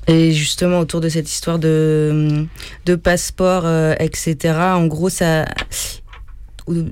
Et 0.08 0.32
justement, 0.32 0.80
autour 0.80 1.00
de 1.00 1.08
cette 1.08 1.30
histoire 1.30 1.58
de, 1.58 2.46
de 2.86 2.94
passeport, 2.96 3.62
euh, 3.64 3.94
etc., 4.00 4.54
en 4.58 4.86
gros, 4.86 5.08
ça. 5.08 5.44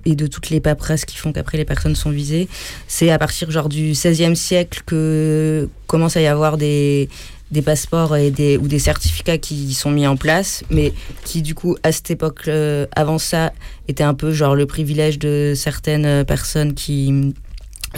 Et 0.05 0.17
de 0.17 0.27
toutes 0.27 0.51
les 0.51 0.61
paperasses 0.61 1.05
qui 1.05 1.17
font 1.17 1.33
qu'après 1.33 1.57
les 1.57 1.65
personnes 1.65 1.95
sont 1.95 2.11
visées, 2.11 2.49
c'est 2.89 3.11
à 3.11 3.19
partir 3.19 3.51
genre 3.53 3.69
du 3.69 3.93
XVIe 3.93 4.35
siècle 4.35 4.83
que 4.85 5.69
commence 5.87 6.17
à 6.17 6.21
y 6.21 6.27
avoir 6.27 6.57
des, 6.57 7.09
des 7.53 7.63
passeports 7.63 8.17
et 8.17 8.33
des, 8.33 8.57
ou 8.59 8.67
des 8.67 8.81
certificats 8.81 9.39
qui 9.39 9.73
sont 9.75 9.93
mis 9.93 10.09
en 10.09 10.17
place, 10.17 10.65
mais 10.71 10.93
qui 11.25 11.41
du 11.41 11.55
coup, 11.55 11.77
à 11.85 11.93
cette 11.93 12.11
époque, 12.11 12.43
euh, 12.49 12.87
avant 12.97 13.19
ça, 13.19 13.53
étaient 13.87 14.03
un 14.03 14.15
peu 14.15 14.33
genre 14.33 14.57
le 14.57 14.67
privilège 14.67 15.21
de 15.21 15.53
certaines 15.57 16.25
personnes 16.25 16.75
qui. 16.75 17.33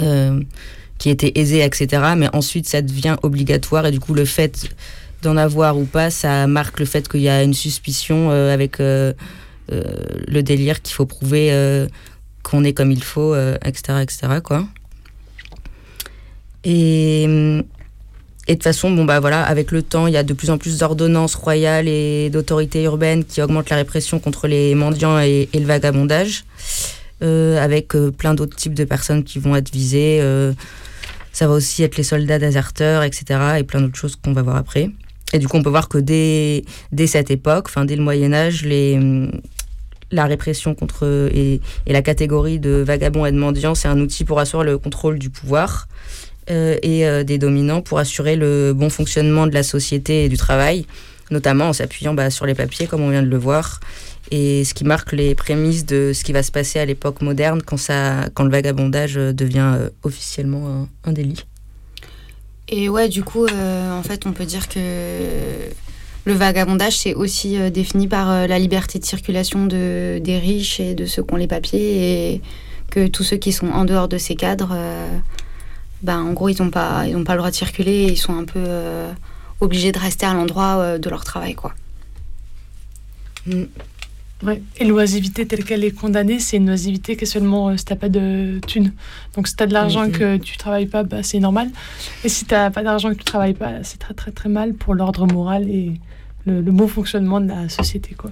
euh, 0.00 0.40
qui 0.98 1.10
étaient 1.10 1.32
aisées, 1.34 1.64
etc. 1.64 2.00
Mais 2.16 2.28
ensuite, 2.32 2.68
ça 2.68 2.80
devient 2.80 3.16
obligatoire 3.24 3.86
et 3.86 3.90
du 3.90 3.98
coup, 3.98 4.14
le 4.14 4.24
fait 4.24 4.68
d'en 5.22 5.36
avoir 5.36 5.78
ou 5.78 5.84
pas, 5.84 6.10
ça 6.10 6.46
marque 6.46 6.80
le 6.80 6.86
fait 6.86 7.08
qu'il 7.08 7.22
y 7.22 7.28
a 7.28 7.42
une 7.42 7.54
suspicion 7.54 8.30
euh, 8.30 8.52
avec 8.52 8.80
euh, 8.80 9.12
euh, 9.70 9.82
le 10.26 10.42
délire 10.42 10.82
qu'il 10.82 10.94
faut 10.94 11.06
prouver 11.06 11.88
qu'on 12.42 12.64
est 12.64 12.72
comme 12.72 12.90
il 12.90 13.02
faut, 13.02 13.34
etc., 13.64 14.00
etc., 14.02 14.40
quoi. 14.42 14.66
Et, 16.64 17.22
et 17.22 17.26
de 17.26 17.62
toute 18.48 18.62
façon, 18.64 18.90
bon, 18.90 19.04
bah 19.04 19.20
voilà, 19.20 19.42
avec 19.42 19.70
le 19.70 19.82
temps, 19.82 20.08
il 20.08 20.12
y 20.12 20.16
a 20.16 20.24
de 20.24 20.32
plus 20.32 20.50
en 20.50 20.58
plus 20.58 20.78
d'ordonnances 20.78 21.36
royales 21.36 21.86
et 21.86 22.30
d'autorités 22.30 22.82
urbaines 22.82 23.24
qui 23.24 23.40
augmentent 23.40 23.70
la 23.70 23.76
répression 23.76 24.18
contre 24.18 24.48
les 24.48 24.74
mendiants 24.74 25.20
et, 25.20 25.48
et 25.52 25.60
le 25.60 25.66
vagabondage, 25.66 26.44
avec 27.20 27.94
plein 28.18 28.34
d'autres 28.34 28.56
types 28.56 28.74
de 28.74 28.84
personnes 28.84 29.22
qui 29.22 29.38
vont 29.38 29.54
être 29.54 29.70
visées. 29.72 30.20
ça 31.32 31.46
va 31.46 31.54
aussi 31.54 31.84
être 31.84 31.96
les 31.96 32.02
soldats 32.02 32.40
déserteurs, 32.40 33.04
etc. 33.04 33.40
et 33.58 33.62
plein 33.62 33.80
d'autres 33.80 33.98
choses 33.98 34.16
qu'on 34.16 34.32
va 34.32 34.42
voir 34.42 34.56
après. 34.56 34.90
Et 35.32 35.38
du 35.38 35.48
coup, 35.48 35.56
on 35.56 35.62
peut 35.62 35.70
voir 35.70 35.88
que 35.88 35.98
dès, 35.98 36.64
dès 36.92 37.06
cette 37.06 37.30
époque, 37.30 37.66
enfin 37.68 37.84
dès 37.84 37.96
le 37.96 38.02
Moyen 38.02 38.32
Âge, 38.32 38.64
les, 38.64 38.96
hum, 38.96 39.30
la 40.10 40.26
répression 40.26 40.74
contre 40.74 41.30
et, 41.34 41.60
la 41.86 42.02
catégorie 42.02 42.58
de 42.58 42.70
vagabonds 42.70 43.26
et 43.26 43.32
de 43.32 43.38
mendiants, 43.38 43.74
c'est 43.74 43.88
un 43.88 43.98
outil 44.00 44.24
pour 44.24 44.38
assurer 44.38 44.64
le 44.64 44.78
contrôle 44.78 45.18
du 45.18 45.30
pouvoir 45.30 45.88
euh, 46.50 46.76
et 46.82 47.06
euh, 47.06 47.24
des 47.24 47.38
dominants 47.38 47.80
pour 47.80 47.98
assurer 47.98 48.36
le 48.36 48.72
bon 48.74 48.90
fonctionnement 48.90 49.46
de 49.46 49.54
la 49.54 49.62
société 49.62 50.24
et 50.24 50.28
du 50.28 50.36
travail, 50.36 50.86
notamment 51.30 51.68
en 51.68 51.72
s'appuyant 51.72 52.14
bah, 52.14 52.30
sur 52.30 52.46
les 52.46 52.54
papiers, 52.54 52.86
comme 52.86 53.02
on 53.02 53.10
vient 53.10 53.22
de 53.22 53.28
le 53.28 53.38
voir, 53.38 53.80
et 54.30 54.64
ce 54.64 54.74
qui 54.74 54.84
marque 54.84 55.12
les 55.12 55.34
prémices 55.34 55.84
de 55.84 56.12
ce 56.14 56.24
qui 56.24 56.32
va 56.32 56.42
se 56.42 56.50
passer 56.50 56.78
à 56.78 56.86
l'époque 56.86 57.20
moderne 57.20 57.62
quand, 57.62 57.76
ça, 57.76 58.28
quand 58.34 58.44
le 58.44 58.50
vagabondage 58.50 59.16
euh, 59.16 59.32
devient 59.32 59.74
euh, 59.76 59.90
officiellement 60.02 60.88
un 61.04 61.12
délit. 61.12 61.44
Et 62.74 62.88
ouais, 62.88 63.10
du 63.10 63.22
coup, 63.22 63.44
euh, 63.44 63.92
en 63.92 64.02
fait, 64.02 64.24
on 64.24 64.32
peut 64.32 64.46
dire 64.46 64.66
que 64.66 64.80
le 66.24 66.32
vagabondage, 66.32 66.96
c'est 66.96 67.12
aussi 67.12 67.58
euh, 67.58 67.68
défini 67.68 68.08
par 68.08 68.30
euh, 68.30 68.46
la 68.46 68.58
liberté 68.58 68.98
de 68.98 69.04
circulation 69.04 69.66
de, 69.66 70.18
des 70.24 70.38
riches 70.38 70.80
et 70.80 70.94
de 70.94 71.04
ceux 71.04 71.22
qui 71.22 71.34
ont 71.34 71.36
les 71.36 71.46
papiers, 71.46 72.32
et 72.32 72.42
que 72.90 73.06
tous 73.08 73.24
ceux 73.24 73.36
qui 73.36 73.52
sont 73.52 73.68
en 73.68 73.84
dehors 73.84 74.08
de 74.08 74.16
ces 74.16 74.36
cadres, 74.36 74.74
ben, 76.02 76.20
en 76.20 76.32
gros, 76.32 76.48
ils 76.48 76.62
n'ont 76.62 76.70
pas, 76.70 77.06
ils 77.06 77.24
pas 77.24 77.34
le 77.34 77.38
droit 77.38 77.50
de 77.50 77.54
circuler 77.54 77.92
et 77.92 78.12
ils 78.12 78.16
sont 78.16 78.34
un 78.34 78.44
peu 78.44 78.64
obligés 79.60 79.92
de 79.92 79.98
rester 79.98 80.24
à 80.26 80.32
l'endroit 80.32 80.98
de 80.98 81.10
leur 81.10 81.24
travail, 81.24 81.54
quoi. 81.54 81.74
Mm. 83.46 83.64
Ouais. 84.42 84.60
Et 84.78 84.84
l'oisiveté 84.84 85.46
telle 85.46 85.64
qu'elle 85.64 85.84
est 85.84 85.92
condamnée, 85.92 86.40
c'est 86.40 86.56
une 86.56 86.70
oisiveté 86.70 87.16
qui 87.16 87.24
est 87.24 87.26
seulement 87.26 87.68
euh, 87.68 87.76
si 87.76 87.84
t'as 87.84 87.96
pas 87.96 88.08
de 88.08 88.60
thunes. 88.66 88.92
Donc 89.36 89.46
si 89.46 89.54
t'as 89.54 89.66
de 89.66 89.72
l'argent 89.72 90.04
et 90.04 90.10
que 90.10 90.36
tu 90.36 90.56
travailles 90.56 90.86
pas, 90.86 91.04
bah, 91.04 91.22
c'est 91.22 91.38
normal. 91.38 91.70
Et 92.24 92.28
si 92.28 92.44
t'as 92.44 92.70
pas 92.70 92.82
d'argent 92.82 93.10
et 93.10 93.14
que 93.14 93.18
tu 93.18 93.24
travailles 93.24 93.54
pas, 93.54 93.84
c'est 93.84 93.98
très 93.98 94.14
très 94.14 94.32
très 94.32 94.48
mal 94.48 94.74
pour 94.74 94.94
l'ordre 94.94 95.26
moral 95.26 95.68
et 95.68 95.92
le, 96.44 96.60
le 96.60 96.72
bon 96.72 96.88
fonctionnement 96.88 97.40
de 97.40 97.48
la 97.48 97.68
société. 97.68 98.14
Quoi. 98.16 98.30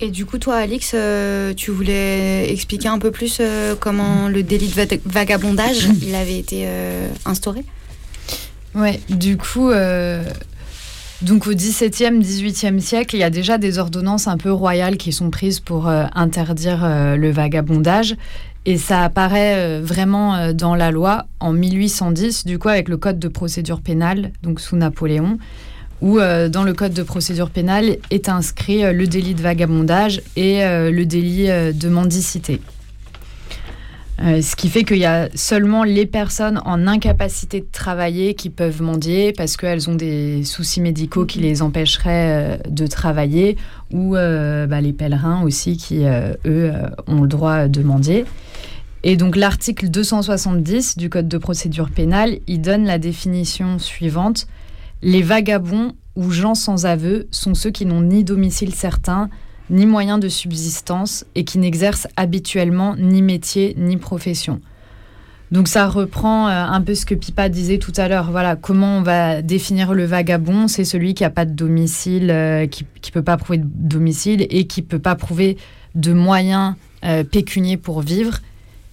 Et 0.00 0.10
du 0.10 0.26
coup, 0.26 0.38
toi, 0.38 0.56
Alix, 0.56 0.92
euh, 0.94 1.54
tu 1.54 1.70
voulais 1.70 2.52
expliquer 2.52 2.88
un 2.88 2.98
peu 2.98 3.10
plus 3.10 3.38
euh, 3.40 3.74
comment 3.74 4.28
le 4.28 4.42
délit 4.42 4.68
de 4.68 4.74
va- 4.74 4.96
vagabondage 5.06 5.88
il 6.02 6.14
avait 6.14 6.38
été 6.38 6.64
euh, 6.66 7.08
instauré? 7.24 7.64
Ouais, 8.74 9.00
du 9.08 9.38
coup, 9.38 9.70
euh, 9.70 10.22
donc 11.20 11.48
au 11.48 11.52
XVIIe, 11.52 12.20
XVIIIe 12.20 12.80
siècle, 12.80 13.16
il 13.16 13.18
y 13.18 13.24
a 13.24 13.30
déjà 13.30 13.58
des 13.58 13.78
ordonnances 13.78 14.28
un 14.28 14.36
peu 14.36 14.52
royales 14.52 14.96
qui 14.96 15.12
sont 15.12 15.30
prises 15.30 15.58
pour 15.58 15.88
euh, 15.88 16.04
interdire 16.14 16.84
euh, 16.84 17.16
le 17.16 17.32
vagabondage. 17.32 18.14
Et 18.66 18.78
ça 18.78 19.02
apparaît 19.02 19.54
euh, 19.56 19.80
vraiment 19.82 20.52
dans 20.52 20.76
la 20.76 20.92
loi 20.92 21.26
en 21.40 21.52
1810, 21.52 22.46
du 22.46 22.60
coup, 22.60 22.68
avec 22.68 22.88
le 22.88 22.96
Code 22.98 23.18
de 23.18 23.26
procédure 23.26 23.80
pénale, 23.80 24.30
donc 24.44 24.60
sous 24.60 24.76
Napoléon, 24.76 25.38
où 26.02 26.18
dans 26.18 26.62
le 26.62 26.72
Code 26.74 26.92
de 26.92 27.02
procédure 27.02 27.50
pénale 27.50 27.96
est 28.10 28.28
inscrit 28.28 28.82
le 28.92 29.06
délit 29.08 29.34
de 29.34 29.42
vagabondage 29.42 30.22
et 30.36 30.60
le 30.60 31.04
délit 31.04 31.48
de 31.48 31.88
mendicité. 31.88 32.60
Euh, 34.20 34.42
ce 34.42 34.56
qui 34.56 34.68
fait 34.68 34.82
qu'il 34.82 34.98
y 34.98 35.04
a 35.04 35.28
seulement 35.34 35.84
les 35.84 36.04
personnes 36.04 36.60
en 36.64 36.88
incapacité 36.88 37.60
de 37.60 37.68
travailler 37.70 38.34
qui 38.34 38.50
peuvent 38.50 38.82
mendier 38.82 39.32
parce 39.32 39.56
qu'elles 39.56 39.88
ont 39.88 39.94
des 39.94 40.42
soucis 40.42 40.80
médicaux 40.80 41.24
qui 41.24 41.38
les 41.38 41.62
empêcheraient 41.62 42.58
euh, 42.58 42.68
de 42.68 42.88
travailler 42.88 43.56
ou 43.92 44.16
euh, 44.16 44.66
bah, 44.66 44.80
les 44.80 44.92
pèlerins 44.92 45.42
aussi 45.44 45.76
qui, 45.76 46.04
eux, 46.04 46.72
ont 47.06 47.22
le 47.22 47.28
droit 47.28 47.68
de 47.68 47.82
mendier. 47.82 48.24
Et 49.04 49.16
donc 49.16 49.36
l'article 49.36 49.88
270 49.88 50.98
du 50.98 51.08
Code 51.08 51.28
de 51.28 51.38
procédure 51.38 51.88
pénale, 51.88 52.38
il 52.48 52.60
donne 52.60 52.84
la 52.84 52.98
définition 52.98 53.78
suivante. 53.78 54.48
Les 55.00 55.22
vagabonds 55.22 55.92
ou 56.16 56.32
gens 56.32 56.56
sans 56.56 56.86
aveu 56.86 57.28
sont 57.30 57.54
ceux 57.54 57.70
qui 57.70 57.86
n'ont 57.86 58.02
ni 58.02 58.24
domicile 58.24 58.74
certain, 58.74 59.30
ni 59.70 59.86
moyen 59.86 60.18
de 60.18 60.28
subsistance 60.28 61.24
et 61.34 61.44
qui 61.44 61.58
n'exercent 61.58 62.08
habituellement 62.16 62.96
ni 62.96 63.22
métier 63.22 63.74
ni 63.78 63.96
profession. 63.96 64.60
Donc 65.50 65.66
ça 65.66 65.88
reprend 65.88 66.48
euh, 66.48 66.50
un 66.50 66.80
peu 66.82 66.94
ce 66.94 67.06
que 67.06 67.14
Pipa 67.14 67.48
disait 67.48 67.78
tout 67.78 67.92
à 67.96 68.08
l'heure. 68.08 68.30
Voilà, 68.30 68.54
comment 68.54 68.98
on 68.98 69.02
va 69.02 69.40
définir 69.40 69.94
le 69.94 70.04
vagabond? 70.04 70.68
C'est 70.68 70.84
celui 70.84 71.14
qui 71.14 71.22
n'a 71.22 71.30
pas 71.30 71.46
de 71.46 71.52
domicile, 71.52 72.30
euh, 72.30 72.66
qui 72.66 72.84
ne 72.84 73.10
peut 73.12 73.22
pas 73.22 73.38
prouver 73.38 73.58
de 73.58 73.66
domicile 73.66 74.46
et 74.50 74.66
qui 74.66 74.82
ne 74.82 74.86
peut 74.86 74.98
pas 74.98 75.14
prouver 75.14 75.56
de 75.94 76.12
moyens 76.12 76.74
euh, 77.04 77.24
pécuniers 77.24 77.78
pour 77.78 78.02
vivre, 78.02 78.40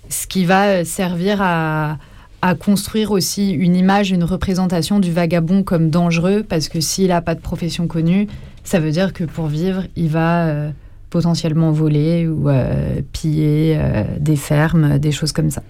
ce 0.10 0.28
qui 0.28 0.46
va 0.46 0.68
euh, 0.68 0.84
servir 0.86 1.42
à, 1.42 1.98
à 2.42 2.56
construire 2.56 3.12
aussi 3.12 3.52
une 3.52 3.76
image, 3.76 4.12
une 4.12 4.24
représentation 4.24 5.00
du 5.00 5.12
vagabond 5.12 5.64
comme 5.64 5.90
dangereux, 5.90 6.46
parce 6.48 6.70
que 6.70 6.80
s'il 6.80 7.08
n'a 7.08 7.22
pas 7.22 7.36
de 7.36 7.42
profession 7.42 7.88
connue, 7.88 8.28
ça 8.65 8.80
veut 8.80 8.91
dire 8.91 9.13
que 9.13 9.23
pour 9.23 9.45
vivre, 9.45 9.84
il 9.95 10.10
va 10.10 10.47
euh, 10.47 10.71
potentiellement 11.12 11.71
voler 11.71 12.28
ou 12.28 12.49
euh, 12.49 13.01
piller 13.13 13.78
euh, 13.78 14.04
des 14.19 14.36
fermes, 14.36 14.97
des 14.97 15.12
choses 15.12 15.32
comme 15.32 15.51
ça. 15.51 15.62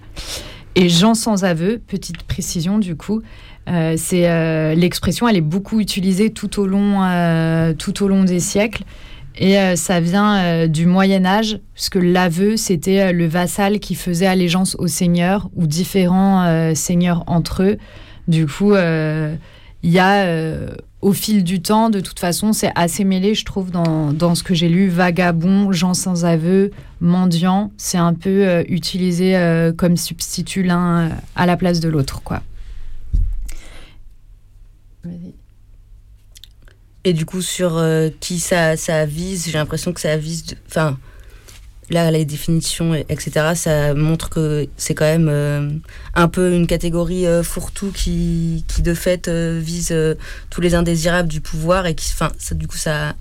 Et 0.74 0.88
gens 0.88 1.14
sans 1.14 1.44
aveu, 1.44 1.78
petite 1.86 2.22
précision 2.22 2.78
du 2.78 2.96
coup, 2.96 3.22
c'est 3.96 4.74
l'expression, 4.76 5.26
elle 5.26 5.36
est 5.36 5.40
beaucoup 5.40 5.80
utilisée 5.80 6.30
tout 6.30 6.60
au 6.60 6.66
long, 6.66 7.00
tout 7.78 8.04
au 8.04 8.08
long 8.08 8.24
des 8.24 8.40
siècles. 8.40 8.84
Et 9.38 9.56
ça 9.74 10.00
vient 10.00 10.68
du 10.68 10.84
Moyen 10.84 11.24
Âge, 11.24 11.58
puisque 11.72 11.96
l'aveu, 11.96 12.58
c'était 12.58 13.12
le 13.14 13.26
vassal 13.26 13.80
qui 13.80 13.94
faisait 13.94 14.26
allégeance 14.26 14.76
au 14.78 14.86
seigneur 14.86 15.48
ou 15.56 15.66
différents 15.66 16.74
seigneurs 16.74 17.24
entre 17.26 17.62
eux. 17.62 17.78
Du 18.28 18.46
coup, 18.46 18.74
il 18.74 19.90
y 19.90 19.98
a, 19.98 20.26
au 21.06 21.12
fil 21.12 21.44
du 21.44 21.62
temps, 21.62 21.88
de 21.88 22.00
toute 22.00 22.18
façon, 22.18 22.52
c'est 22.52 22.72
assez 22.74 23.04
mêlé, 23.04 23.36
je 23.36 23.44
trouve, 23.44 23.70
dans, 23.70 24.12
dans 24.12 24.34
ce 24.34 24.42
que 24.42 24.54
j'ai 24.54 24.68
lu. 24.68 24.88
Vagabond, 24.88 25.70
gens 25.70 25.94
sans 25.94 26.24
aveu, 26.24 26.72
mendiant, 27.00 27.70
c'est 27.76 27.96
un 27.96 28.12
peu 28.12 28.48
euh, 28.48 28.64
utilisé 28.66 29.36
euh, 29.36 29.72
comme 29.72 29.96
substitut 29.96 30.64
l'un 30.64 31.02
euh, 31.02 31.08
à 31.36 31.46
la 31.46 31.56
place 31.56 31.78
de 31.78 31.88
l'autre, 31.88 32.22
quoi. 32.24 32.42
Et 37.04 37.12
du 37.12 37.24
coup, 37.24 37.40
sur 37.40 37.80
qui 38.18 38.40
ça, 38.40 38.76
ça 38.76 39.06
vise, 39.06 39.46
j'ai 39.46 39.52
l'impression 39.58 39.92
que 39.92 40.00
ça 40.00 40.16
vise. 40.16 40.56
Enfin, 40.66 40.98
là, 41.90 42.10
les 42.10 42.24
définitions, 42.24 42.94
et- 42.94 43.06
etc., 43.08 43.54
ça 43.54 43.94
montre 43.94 44.28
que 44.28 44.66
c'est 44.76 44.94
quand 44.94 45.04
même 45.04 45.28
euh, 45.28 45.70
un 46.14 46.28
peu 46.28 46.52
une 46.52 46.66
catégorie 46.66 47.26
euh, 47.26 47.42
fourre-tout 47.42 47.92
qui, 47.92 48.64
qui, 48.68 48.82
de 48.82 48.94
fait, 48.94 49.28
euh, 49.28 49.60
vise 49.62 49.94
tous 50.50 50.60
les 50.60 50.74
indésirables 50.74 51.28
du 51.28 51.40
pouvoir 51.40 51.86
et 51.86 51.94
qui, 51.94 52.10
enfin, 52.12 52.30
du 52.52 52.66
coup, 52.66 52.76
ça. 52.78 53.14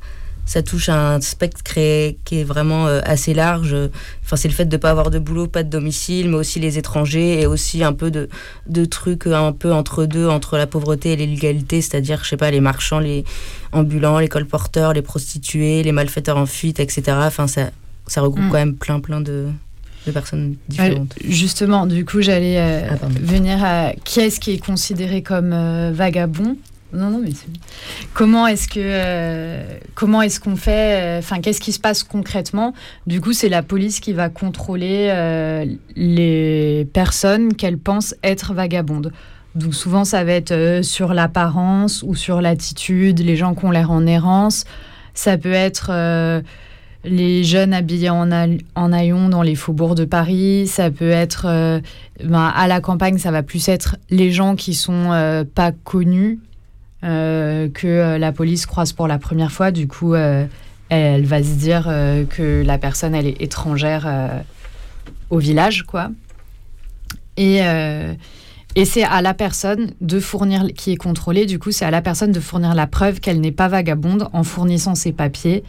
Ça 0.48 0.62
touche 0.62 0.90
à 0.90 1.16
un 1.16 1.22
spectre 1.22 1.64
qui 1.64 1.80
est, 1.80 2.44
vraiment 2.44 2.86
assez 2.86 3.34
large. 3.34 3.76
Enfin, 4.24 4.36
c'est 4.36 4.48
le 4.48 4.54
fait 4.54 4.66
de 4.66 4.76
ne 4.76 4.80
pas 4.80 4.92
avoir 4.92 5.10
de 5.10 5.18
boulot, 5.18 5.48
pas 5.48 5.64
de 5.64 5.70
domicile, 5.72 6.30
mais 6.30 6.36
aussi 6.36 6.60
les 6.60 6.78
étrangers 6.78 7.42
et 7.42 7.48
aussi 7.48 7.84
un 7.84 7.94
peu 7.94 8.12
de, 8.12 8.30
de 8.68 8.86
trucs 8.86 9.26
un 9.26 9.54
peu 9.54 9.74
entre 9.74 10.06
deux, 10.06 10.28
entre 10.28 10.58
la 10.58 10.68
pauvreté 10.68 11.14
et 11.14 11.16
l'illégalité, 11.16 11.82
c'est-à-dire, 11.82 12.24
je 12.24 12.30
sais 12.30 12.38
pas, 12.38 12.52
les 12.52 12.60
marchands, 12.60 13.00
les 13.00 13.24
ambulants, 13.72 14.20
les 14.20 14.28
colporteurs, 14.28 14.94
les 14.94 15.02
prostituées, 15.02 15.82
les 15.82 15.92
malfaiteurs 15.92 16.38
en 16.38 16.46
fuite, 16.46 16.80
etc. 16.80 17.18
Enfin, 17.22 17.48
ça, 17.48 17.72
ça 18.08 18.22
regroupe 18.22 18.44
Mm. 18.46 18.50
quand 18.50 18.58
même 18.58 18.76
plein, 18.76 19.00
plein 19.00 19.22
de, 19.22 19.48
de 20.08 20.12
personnes 20.12 20.56
différentes. 20.70 21.16
Euh, 21.24 21.28
justement, 21.30 21.86
du 21.88 22.06
coup, 22.06 22.22
j'allais 22.22 22.58
euh, 22.60 22.88
Ah, 22.92 22.96
venir 23.22 23.64
à 23.64 23.92
qui 24.04 24.20
est-ce 24.20 24.40
qui 24.40 24.52
est 24.52 24.64
considéré 24.66 25.22
comme 25.24 25.52
euh, 25.54 25.92
vagabond? 25.94 26.56
Non, 26.94 27.10
non, 27.10 27.20
mais 27.22 27.32
c'est- 27.32 27.48
comment 28.14 28.48
est-ce 28.48 28.68
que 28.70 28.80
euh, 28.80 29.64
comment 29.96 30.22
est-ce 30.22 30.40
qu'on 30.40 30.56
fait 30.56 31.18
Enfin, 31.18 31.42
qu'est-ce 31.42 31.60
qui 31.60 31.74
se 31.74 31.80
passe 31.80 32.04
concrètement? 32.04 32.74
Du 33.06 33.20
coup, 33.20 33.34
c'est 33.34 33.50
la 33.50 33.64
police 33.64 34.00
qui 34.00 34.14
va 34.14 34.30
contrôler 34.30 35.10
les 35.96 36.88
personnes 36.94 37.54
qu'elle 37.54 37.78
pense 37.78 38.16
être 38.24 38.54
vagabondes. 38.54 39.12
Donc 39.56 39.74
souvent, 39.74 40.06
ça 40.06 40.24
va 40.24 40.34
être 40.34 40.82
sur 40.84 41.14
l'apparence 41.14 42.04
ou 42.06 42.14
sur 42.16 42.42
l'attitude, 42.42 43.20
les 43.20 43.36
gens 43.36 43.56
qui 43.56 43.66
ont 43.66 43.72
l'air 43.72 43.92
en 43.92 44.06
errance. 44.06 44.66
Ça 45.14 45.38
peut 45.38 45.52
être 45.54 45.92
les 47.06 47.44
jeunes 47.44 47.74
habillés 47.74 48.10
en, 48.10 48.30
en 48.76 48.94
haillons 48.94 49.30
dans 49.30 49.42
les 49.42 49.56
faubourgs 49.56 49.96
de 49.96 50.06
Paris. 50.06 50.68
Ça 50.68 50.92
peut 50.92 51.10
être 51.10 51.46
euh, 51.48 51.80
ben, 52.24 52.52
à 52.56 52.68
la 52.68 52.82
campagne, 52.82 53.18
ça 53.18 53.32
va 53.32 53.44
plus 53.44 53.68
être 53.70 53.96
les 54.10 54.32
gens 54.32 54.56
qui 54.56 54.74
sont 54.74 55.12
euh, 55.12 55.44
pas 55.44 55.72
connus 55.72 56.40
euh, 57.04 57.70
que 57.70 58.18
la 58.18 58.32
police 58.32 58.66
croise 58.66 58.94
pour 58.94 59.08
la 59.08 59.20
première 59.20 59.52
fois. 59.52 59.72
Du 59.72 59.88
coup, 59.88 60.16
elle 60.16 61.26
va 61.26 61.44
se 61.44 61.56
dire 61.56 61.84
que 62.30 62.64
la 62.66 62.78
personne 62.78 63.16
elle 63.16 63.28
est 63.28 63.42
étrangère 63.42 64.10
au 65.30 65.38
village, 65.38 65.84
quoi. 65.84 66.10
Et 67.38 67.62
et 68.78 68.84
c'est 68.84 69.04
à 69.04 69.22
la 69.22 69.34
personne 69.34 69.92
de 70.02 70.20
fournir, 70.20 70.68
qui 70.76 70.92
est 70.92 70.98
contrôlée, 70.98 71.46
du 71.46 71.60
coup, 71.60 71.72
c'est 71.72 71.86
à 71.86 71.92
la 71.92 72.02
personne 72.02 72.34
de 72.34 72.42
fournir 72.42 72.76
la 72.76 72.88
preuve 72.88 73.22
qu'elle 73.22 73.40
n'est 73.40 73.54
pas 73.54 73.70
vagabonde 73.70 74.28
en 74.34 74.44
fournissant 74.44 74.96
ses 74.96 75.14
papiers. 75.14 75.64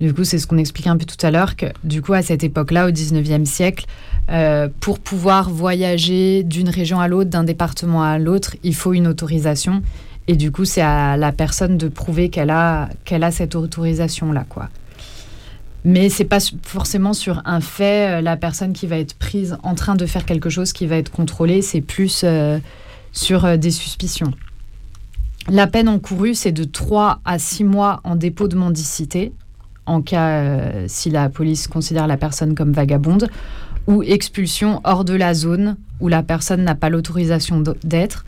Du 0.00 0.14
coup, 0.14 0.24
c'est 0.24 0.38
ce 0.38 0.46
qu'on 0.46 0.56
expliquait 0.56 0.88
un 0.88 0.96
peu 0.96 1.04
tout 1.04 1.24
à 1.24 1.30
l'heure, 1.30 1.56
que 1.56 1.66
du 1.84 2.00
coup, 2.00 2.14
à 2.14 2.22
cette 2.22 2.42
époque-là, 2.42 2.86
au 2.86 2.90
19e 2.90 3.44
siècle, 3.44 3.84
euh, 4.30 4.68
pour 4.80 4.98
pouvoir 4.98 5.50
voyager 5.50 6.42
d'une 6.42 6.70
région 6.70 7.00
à 7.00 7.08
l'autre, 7.08 7.28
d'un 7.28 7.44
département 7.44 8.02
à 8.02 8.18
l'autre, 8.18 8.56
il 8.62 8.74
faut 8.74 8.94
une 8.94 9.06
autorisation. 9.06 9.82
Et 10.26 10.36
du 10.36 10.52
coup, 10.52 10.64
c'est 10.64 10.80
à 10.80 11.18
la 11.18 11.32
personne 11.32 11.76
de 11.76 11.88
prouver 11.88 12.30
qu'elle 12.30 12.48
a, 12.48 12.88
a 13.10 13.30
cette 13.30 13.54
autorisation-là, 13.54 14.46
quoi. 14.48 14.70
Mais 15.84 16.08
c'est 16.08 16.24
pas 16.24 16.40
forcément 16.62 17.12
sur 17.12 17.42
un 17.44 17.60
fait, 17.60 18.18
euh, 18.18 18.20
la 18.22 18.36
personne 18.36 18.72
qui 18.72 18.86
va 18.86 18.98
être 18.98 19.14
prise 19.14 19.56
en 19.62 19.74
train 19.74 19.96
de 19.96 20.06
faire 20.06 20.24
quelque 20.24 20.48
chose 20.48 20.72
qui 20.72 20.86
va 20.86 20.96
être 20.96 21.10
contrôlée, 21.10 21.60
c'est 21.60 21.80
plus 21.80 22.22
euh, 22.24 22.58
sur 23.12 23.58
des 23.58 23.70
suspicions. 23.70 24.32
La 25.48 25.66
peine 25.66 25.88
encourue, 25.88 26.34
c'est 26.34 26.52
de 26.52 26.64
3 26.64 27.20
à 27.24 27.38
6 27.38 27.64
mois 27.64 28.00
en 28.04 28.14
dépôt 28.14 28.46
de 28.46 28.56
mendicité, 28.56 29.32
en 29.90 30.02
cas 30.02 30.28
euh, 30.28 30.84
si 30.86 31.10
la 31.10 31.28
police 31.28 31.66
considère 31.66 32.06
la 32.06 32.16
personne 32.16 32.54
comme 32.54 32.72
vagabonde, 32.72 33.28
ou 33.86 34.02
expulsion 34.02 34.80
hors 34.84 35.04
de 35.04 35.14
la 35.14 35.34
zone 35.34 35.76
où 36.00 36.08
la 36.08 36.22
personne 36.22 36.62
n'a 36.62 36.74
pas 36.74 36.88
l'autorisation 36.90 37.62
d'être. 37.82 38.24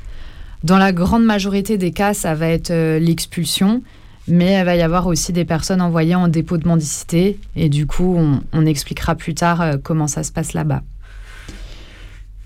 Dans 0.64 0.78
la 0.78 0.92
grande 0.92 1.24
majorité 1.24 1.78
des 1.78 1.92
cas, 1.92 2.14
ça 2.14 2.34
va 2.34 2.48
être 2.48 2.70
euh, 2.70 2.98
l'expulsion, 2.98 3.82
mais 4.26 4.58
il 4.58 4.64
va 4.64 4.76
y 4.76 4.82
avoir 4.82 5.06
aussi 5.06 5.32
des 5.32 5.44
personnes 5.44 5.80
envoyées 5.80 6.14
en 6.14 6.28
dépôt 6.28 6.58
de 6.58 6.66
mendicité, 6.66 7.38
et 7.54 7.68
du 7.68 7.86
coup, 7.86 8.18
on, 8.52 8.66
expliquera 8.66 9.14
plus 9.14 9.34
tard 9.34 9.60
euh, 9.60 9.76
comment 9.82 10.08
ça 10.08 10.24
se 10.24 10.32
passe 10.32 10.52
là-bas. 10.54 10.82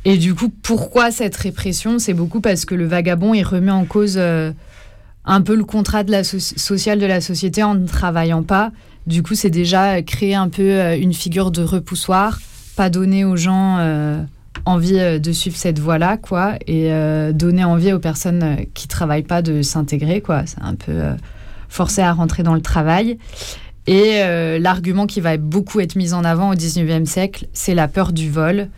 Et 0.05 0.19
du 0.19 0.35
coup, 0.35 0.51
pourquoi 0.51 1.11
cette 1.11 1.37
répression? 1.37 1.99
C'est 1.99 2.15
beaucoup 2.15 2.41
parce 2.41 2.65
que 2.65 2.75
le 2.75 2.87
vagabond, 2.87 3.35
il 3.35 3.43
remet 3.43 3.73
en 3.73 3.87
cause 3.87 4.17
un 4.19 5.43
peu 5.43 5.57
le 5.57 5.65
contrat 5.65 6.05
de 6.05 6.13
la 6.13 6.23
social 6.23 7.01
de 7.01 7.07
la 7.07 7.21
société 7.21 7.65
en 7.65 7.75
ne 7.75 7.89
travaillant 7.89 8.45
pas. 8.45 8.71
Du 9.07 9.23
coup, 9.23 9.35
c'est 9.35 9.51
déjà 9.51 10.03
créer 10.03 10.35
un 10.35 10.49
peu 10.49 10.95
une 10.97 11.15
figure 11.15 11.51
de 11.51 11.63
repoussoir, 11.63 12.41
pas 12.77 12.91
donner 12.91 13.25
aux 13.25 13.37
gens 13.37 13.79
envie 14.65 15.21
de 15.21 15.33
suivre 15.33 15.57
cette 15.57 15.79
voie-là, 15.79 16.17
quoi, 16.17 16.55
et 16.67 16.91
donner 17.33 17.63
envie 17.63 17.93
aux 17.93 18.01
personnes 18.01 18.57
qui 18.75 18.89
travaillent 18.89 19.23
pas 19.23 19.43
de 19.43 19.63
s'intégrer, 19.63 20.21
quoi. 20.21 20.43
C'est 20.47 20.61
un 20.61 20.75
peu 20.75 21.15
forcer 21.69 22.03
à 22.03 22.13
rentrer 22.13 22.43
dans 22.43 22.55
le 22.55 22.61
travail. 22.61 23.19
Et 23.87 24.23
euh, 24.23 24.59
l'argument 24.59 25.07
qui 25.07 25.21
va 25.21 25.37
beaucoup 25.37 25.81
être 25.81 25.97
mis 25.97 26.13
en 26.13 26.25
avant 26.25 26.51
au 26.51 26.55
19e 26.55 27.05
siècle, 27.05 27.47
c'est 27.53 27.75
la 27.75 27.89
peur 27.89 28.13
du 28.13 28.31
vol. 28.31 28.69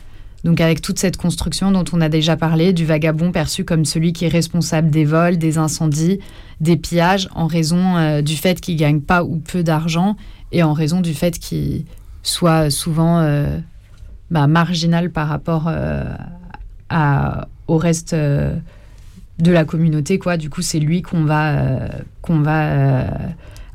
Donc 0.45 0.61
avec 0.61 0.81
toute 0.81 0.99
cette 0.99 1.17
construction 1.17 1.71
dont 1.73 1.85
on 1.93 2.01
a 2.01 2.09
déjà 2.09 2.37
parlé, 2.37 2.73
du 2.73 2.85
vagabond 2.85 3.33
perçu 3.33 3.65
comme 3.65 3.85
celui 3.85 4.13
qui 4.13 4.25
est 4.25 4.29
responsable 4.29 4.91
des 4.91 5.05
vols, 5.05 5.37
des 5.37 5.59
incendies, 5.59 6.21
des 6.61 6.77
pillages, 6.77 7.29
en 7.35 7.47
raison 7.47 7.97
euh, 7.97 8.23
du 8.23 8.37
fait 8.37 8.61
qu'il 8.61 8.77
gagne 8.77 9.01
pas 9.01 9.25
ou 9.25 9.39
peu 9.39 9.63
d'argent 9.63 10.17
et 10.53 10.63
en 10.63 10.73
raison 10.73 11.01
du 11.01 11.15
fait 11.15 11.39
qu'il 11.39 11.85
soit 12.23 12.71
souvent 12.71 13.19
euh, 13.21 13.59
bah, 14.31 14.47
marginal 14.47 15.11
par 15.11 15.29
rapport 15.29 15.71
à, 16.89 17.49
au 17.67 17.77
reste 17.77 18.15
de 18.15 18.61
la 19.53 19.65
communauté. 19.65 20.21
Du 20.39 20.51
coup, 20.51 20.63
c'est 20.63 20.81
lui 20.81 21.03
qu'on 21.03 21.25
va, 21.25 21.89
qu'on 22.23 22.41
va 22.41 23.05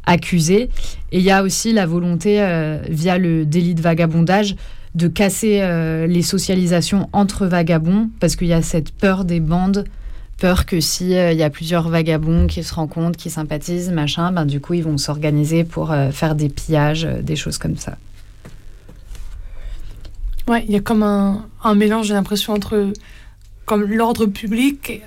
accusé. 0.06 0.70
Et 1.12 1.20
il 1.20 1.24
y 1.24 1.32
a 1.32 1.44
aussi 1.44 1.74
la 1.74 1.86
volonté, 1.86 2.42
euh, 2.42 2.80
via 2.90 3.18
le 3.18 3.46
délit 3.46 3.76
de 3.76 3.82
vagabondage, 3.82 4.56
de 4.96 5.08
casser 5.08 5.60
euh, 5.62 6.08
les 6.08 6.22
socialisations 6.22 7.10
entre 7.14 7.46
vagabonds, 7.46 8.10
parce 8.20 8.36
qu'il 8.36 8.48
y 8.48 8.54
a 8.54 8.62
cette 8.62 8.92
peur 8.92 9.26
des 9.26 9.40
bandes, 9.40 9.86
peur 10.38 10.66
que 10.66 10.80
s'il 10.80 11.14
euh, 11.14 11.32
il 11.32 11.38
y 11.38 11.44
a 11.44 11.50
plusieurs 11.50 11.90
vagabonds 11.90 12.48
qui 12.48 12.64
se 12.64 12.74
rencontrent, 12.74 13.18
qui 13.18 13.30
sympathisent, 13.30 13.92
machin, 13.92 14.32
ben, 14.32 14.46
du 14.46 14.60
coup, 14.60 14.74
ils 14.74 14.84
vont 14.84 14.98
s'organiser 14.98 15.64
pour 15.64 15.96
faire 16.12 16.36
des 16.36 16.50
pillages, 16.50 17.08
des 17.22 17.36
choses 17.36 17.58
comme 17.58 17.78
ça. 17.78 17.98
Ouais, 20.48 20.64
il 20.68 20.74
y 20.74 20.76
a 20.76 20.82
comme 20.82 21.04
un, 21.04 21.46
un 21.64 21.76
mélange, 21.76 22.08
j'ai 22.08 22.14
l'impression, 22.14 22.54
entre 22.54 22.92
comme 23.66 23.84
l'ordre 23.84 24.26
public 24.26 25.02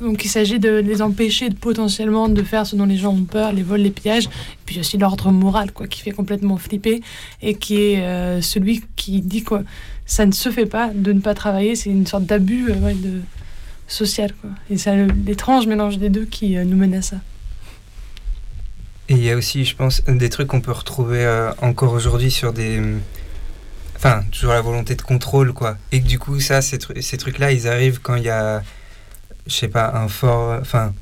donc 0.00 0.24
il 0.24 0.28
s'agit 0.28 0.58
de 0.58 0.70
les 0.70 1.00
empêcher 1.00 1.48
de, 1.48 1.54
potentiellement 1.54 2.28
de 2.28 2.42
faire 2.42 2.66
ce 2.66 2.76
dont 2.76 2.84
les 2.84 2.98
gens 2.98 3.14
ont 3.14 3.24
peur, 3.24 3.52
les 3.52 3.62
vols, 3.62 3.80
les 3.80 3.90
pièges. 3.90 4.26
Et 4.26 4.64
puis 4.66 4.80
aussi 4.80 4.98
l'ordre 4.98 5.30
moral 5.30 5.72
quoi, 5.72 5.86
qui 5.86 6.00
fait 6.00 6.10
complètement 6.10 6.58
flipper 6.58 7.02
et 7.42 7.54
qui 7.54 7.80
est 7.80 8.02
euh, 8.02 8.42
celui 8.42 8.84
qui 8.96 9.22
dit 9.22 9.42
que 9.42 9.54
ça 10.04 10.26
ne 10.26 10.32
se 10.32 10.50
fait 10.50 10.66
pas 10.66 10.90
de 10.94 11.12
ne 11.12 11.20
pas 11.20 11.34
travailler. 11.34 11.76
C'est 11.76 11.90
une 11.90 12.06
sorte 12.06 12.24
d'abus 12.24 12.70
euh, 12.70 12.92
de, 12.94 13.20
social. 13.88 14.32
Quoi. 14.40 14.50
Et 14.68 14.76
c'est 14.76 15.06
l'étrange 15.24 15.66
mélange 15.66 15.98
des 15.98 16.10
deux 16.10 16.24
qui 16.24 16.56
euh, 16.56 16.64
nous 16.64 16.76
mène 16.76 16.94
à 16.94 17.02
ça. 17.02 17.16
Et 19.08 19.14
il 19.14 19.22
y 19.22 19.30
a 19.30 19.36
aussi, 19.36 19.64
je 19.64 19.76
pense, 19.76 20.02
des 20.04 20.28
trucs 20.28 20.48
qu'on 20.48 20.60
peut 20.60 20.72
retrouver 20.72 21.24
encore 21.62 21.92
aujourd'hui 21.92 22.30
sur 22.30 22.52
des 22.52 22.82
enfin 23.94 24.24
toujours 24.32 24.52
la 24.52 24.60
volonté 24.60 24.94
de 24.94 25.00
contrôle 25.00 25.54
quoi 25.54 25.78
et 25.90 26.02
que 26.02 26.06
du 26.06 26.18
coup 26.18 26.38
ça 26.40 26.60
ces, 26.60 26.76
ces 27.00 27.16
trucs 27.16 27.38
là 27.38 27.50
ils 27.50 27.66
arrivent 27.66 28.00
quand 28.02 28.16
il 28.16 28.24
y 28.24 28.28
a 28.28 28.62
je 29.46 29.54
sais 29.54 29.68
pas, 29.68 29.94
un 29.94 30.08
fort. 30.08 30.58
Enfin, 30.60 30.92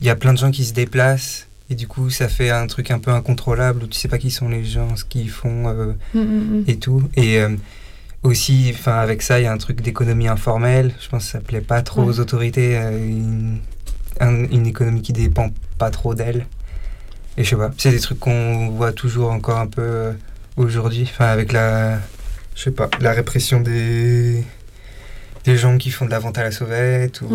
il 0.00 0.06
y 0.06 0.10
a 0.10 0.16
plein 0.16 0.32
de 0.32 0.38
gens 0.38 0.50
qui 0.50 0.64
se 0.64 0.72
déplacent 0.72 1.48
et 1.70 1.74
du 1.74 1.86
coup, 1.86 2.08
ça 2.08 2.28
fait 2.28 2.50
un 2.50 2.66
truc 2.66 2.90
un 2.90 2.98
peu 2.98 3.10
incontrôlable 3.10 3.84
où 3.84 3.86
tu 3.86 3.98
sais 3.98 4.08
pas 4.08 4.18
qui 4.18 4.30
sont 4.30 4.48
les 4.48 4.64
gens, 4.64 4.96
ce 4.96 5.04
qu'ils 5.04 5.30
font 5.30 5.68
euh, 5.68 5.92
mm, 6.14 6.18
mm, 6.18 6.60
mm. 6.60 6.64
et 6.66 6.78
tout. 6.78 7.08
Et 7.16 7.40
euh, 7.40 7.54
aussi, 8.22 8.72
enfin, 8.74 8.98
avec 8.98 9.20
ça, 9.20 9.38
il 9.38 9.44
y 9.44 9.46
a 9.46 9.52
un 9.52 9.58
truc 9.58 9.82
d'économie 9.82 10.28
informelle. 10.28 10.94
Je 11.00 11.08
pense 11.08 11.26
que 11.26 11.30
ça 11.32 11.40
plaît 11.40 11.60
pas 11.60 11.82
trop 11.82 12.04
aux 12.04 12.20
autorités. 12.20 12.78
Euh, 12.78 12.96
une, 12.98 13.58
une, 14.20 14.66
économie 14.66 15.02
qui 15.02 15.12
dépend 15.12 15.50
pas 15.76 15.90
trop 15.90 16.14
d'elles. 16.14 16.46
Et 17.36 17.44
je 17.44 17.50
sais 17.50 17.56
pas, 17.56 17.70
c'est 17.76 17.90
des 17.90 18.00
trucs 18.00 18.18
qu'on 18.18 18.70
voit 18.70 18.92
toujours 18.92 19.30
encore 19.30 19.58
un 19.58 19.68
peu 19.68 20.12
aujourd'hui. 20.56 21.02
Enfin, 21.02 21.26
avec 21.26 21.52
la, 21.52 21.98
je 22.56 22.62
sais 22.64 22.70
pas, 22.70 22.88
la 23.00 23.12
répression 23.12 23.60
des 23.60 24.42
des 25.48 25.56
gens 25.56 25.78
qui 25.78 25.90
font 25.90 26.04
de 26.04 26.10
la 26.10 26.18
vente 26.18 26.36
à 26.36 26.42
la 26.42 26.50
sauvette 26.50 27.22
ou, 27.22 27.28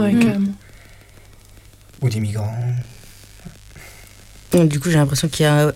ou 2.02 2.10
des 2.10 2.20
migrants. 2.20 2.56
du 4.54 4.80
coup, 4.80 4.92
j'ai 4.92 4.98
l'impression 4.98 5.28
qu'il 5.28 5.46
y 5.46 5.50
a 5.50 5.74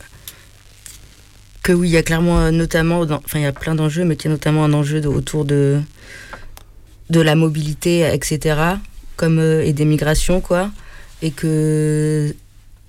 que 1.64 1.74
oui, 1.74 1.90
il 1.90 1.94
y 1.94 1.98
a 1.98 2.04
clairement 2.04 2.40
euh, 2.40 2.52
notamment, 2.52 3.02
enfin 3.02 3.40
il 3.40 3.42
y 3.42 3.46
a 3.48 3.52
plein 3.52 3.74
d'enjeux, 3.74 4.06
mais 4.06 4.16
qu'il 4.16 4.30
y 4.30 4.32
a 4.32 4.36
notamment 4.36 4.64
un 4.64 4.74
enjeu 4.74 5.06
autour 5.08 5.46
de 5.46 5.82
de 7.10 7.22
la 7.22 7.36
mobilité, 7.36 8.08
etc. 8.14 8.78
Comme 9.16 9.40
euh, 9.40 9.64
et 9.66 9.74
des 9.74 9.86
migrations 9.86 10.40
quoi, 10.40 10.70
et 11.24 11.32
que 11.32 12.36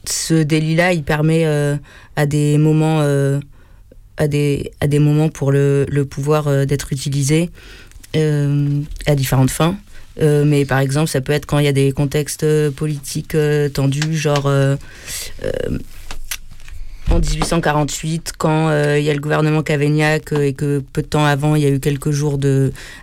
ce 0.05 0.35
délit-là, 0.43 0.93
il 0.93 1.05
permet 1.05 1.47
euh, 1.47 1.77
à 2.17 2.27
des 2.27 2.59
moments 2.59 3.01
à 3.01 4.29
des 4.29 4.73
à 4.81 4.87
des 4.87 4.99
moments 4.99 5.31
pour 5.31 5.53
le, 5.53 5.87
le 5.89 6.05
pouvoir 6.05 6.67
d'être 6.67 6.93
utilisé 6.93 7.45
euh, 7.45 7.79
à 8.15 9.15
différentes 9.15 9.51
fins. 9.51 9.77
Euh, 10.21 10.45
mais 10.45 10.65
par 10.65 10.81
exemple, 10.81 11.09
ça 11.09 11.21
peut 11.21 11.33
être 11.33 11.47
quand 11.47 11.59
il 11.59 11.65
y 11.65 11.69
a 11.69 11.73
des 11.73 11.93
contextes 11.93 12.45
politiques 12.71 13.35
euh, 13.35 13.69
tendus, 13.69 14.17
genre 14.17 14.51
en 17.11 17.21
1848, 17.21 18.35
quand 18.37 18.71
il 18.97 19.03
y 19.03 19.09
a 19.09 19.15
le 19.15 19.21
gouvernement 19.21 19.63
Cavaignac 19.63 20.31
et 20.33 20.53
que 20.53 20.83
peu 20.93 21.01
de 21.01 21.07
temps 21.07 21.25
avant, 21.25 21.55
il 21.55 21.63
y 21.63 21.67
a 21.67 21.71
eu 21.71 21.81
quelques 21.81 22.11
jours 22.11 22.37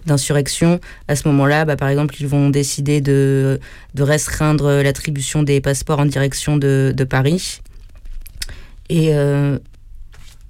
d'insurrection, 0.05 0.79
à 1.07 1.15
ce 1.15 1.27
moment-là, 1.29 1.65
bah, 1.65 1.75
par 1.75 1.89
exemple, 1.89 2.13
ils 2.19 2.27
vont 2.27 2.51
décider 2.51 3.01
de, 3.01 3.59
de 3.95 4.03
restreindre 4.03 4.83
l'attribution 4.83 5.41
des 5.41 5.59
passeports 5.59 5.99
en 5.99 6.05
direction 6.05 6.57
de, 6.57 6.93
de 6.95 7.03
Paris. 7.03 7.61
Et 8.89 9.11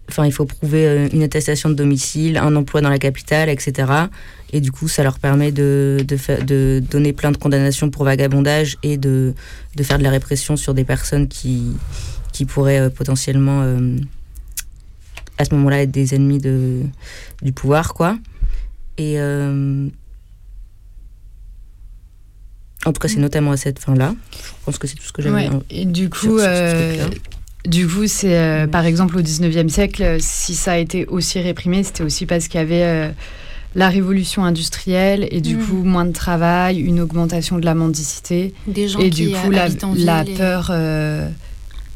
enfin, 0.09 0.25
il 0.25 0.31
faut 0.31 0.45
prouver 0.45 1.09
une 1.11 1.23
attestation 1.23 1.69
de 1.69 1.75
domicile, 1.75 2.37
un 2.37 2.55
emploi 2.55 2.81
dans 2.81 2.89
la 2.89 2.99
capitale, 2.99 3.49
etc. 3.49 4.07
Et 4.53 4.61
du 4.61 4.71
coup, 4.71 4.87
ça 4.87 5.03
leur 5.03 5.19
permet 5.19 5.51
de, 5.51 5.97
de, 6.07 6.43
de 6.43 6.83
donner 6.89 7.13
plein 7.13 7.31
de 7.31 7.37
condamnations 7.37 7.89
pour 7.89 8.05
vagabondage 8.05 8.77
et 8.83 8.97
de, 8.97 9.33
de, 9.75 9.83
faire 9.83 9.97
de 9.97 10.03
la 10.03 10.11
répression 10.11 10.55
sur 10.55 10.73
des 10.73 10.83
personnes 10.83 11.27
qui, 11.27 11.73
qui 12.31 12.45
pourraient 12.45 12.79
euh, 12.79 12.89
potentiellement, 12.89 13.63
euh, 13.63 13.97
à 15.37 15.45
ce 15.45 15.53
moment-là, 15.55 15.81
être 15.81 15.91
des 15.91 16.15
ennemis 16.15 16.37
de, 16.37 16.83
du 17.41 17.51
pouvoir, 17.51 17.93
quoi. 17.93 18.17
Et 18.97 19.19
euh, 19.19 19.89
en 22.85 22.93
tout 22.93 22.99
cas, 22.99 23.07
c'est 23.07 23.19
notamment 23.19 23.51
à 23.51 23.57
cette 23.57 23.79
fin-là. 23.79 24.15
Je 24.31 24.65
pense 24.65 24.77
que 24.77 24.87
c'est 24.87 24.95
tout 24.95 25.03
ce 25.03 25.11
que 25.11 25.21
j'avais. 25.21 25.49
Ouais. 25.49 25.59
Et 25.69 25.85
du 25.85 26.09
coup, 26.09 26.39
du 27.65 27.87
coup, 27.87 28.07
c'est 28.07 28.67
par 28.71 28.85
exemple 28.85 29.17
au 29.17 29.21
19e 29.21 29.69
siècle, 29.69 30.17
si 30.19 30.55
ça 30.55 30.73
a 30.73 30.77
été 30.77 31.05
aussi 31.07 31.39
réprimé, 31.39 31.83
c'était 31.83 32.03
aussi 32.03 32.25
parce 32.25 32.47
qu'il 32.47 32.59
y 32.59 32.63
avait 32.63 33.13
la 33.75 33.89
révolution 33.89 34.43
industrielle 34.43 35.27
et 35.29 35.41
du 35.41 35.57
mm. 35.57 35.65
coup 35.65 35.83
moins 35.83 36.05
de 36.05 36.13
travail, 36.13 36.79
une 36.79 36.99
augmentation 37.01 37.59
de 37.59 37.65
la 37.65 37.75
mendicité 37.75 38.53
Des 38.67 38.87
gens 38.87 38.99
et 38.99 39.09
qui 39.09 39.27
du 39.27 39.35
coup 39.35 39.51
la, 39.51 39.67
la 39.97 40.23
peur, 40.23 40.69
euh, 40.71 41.29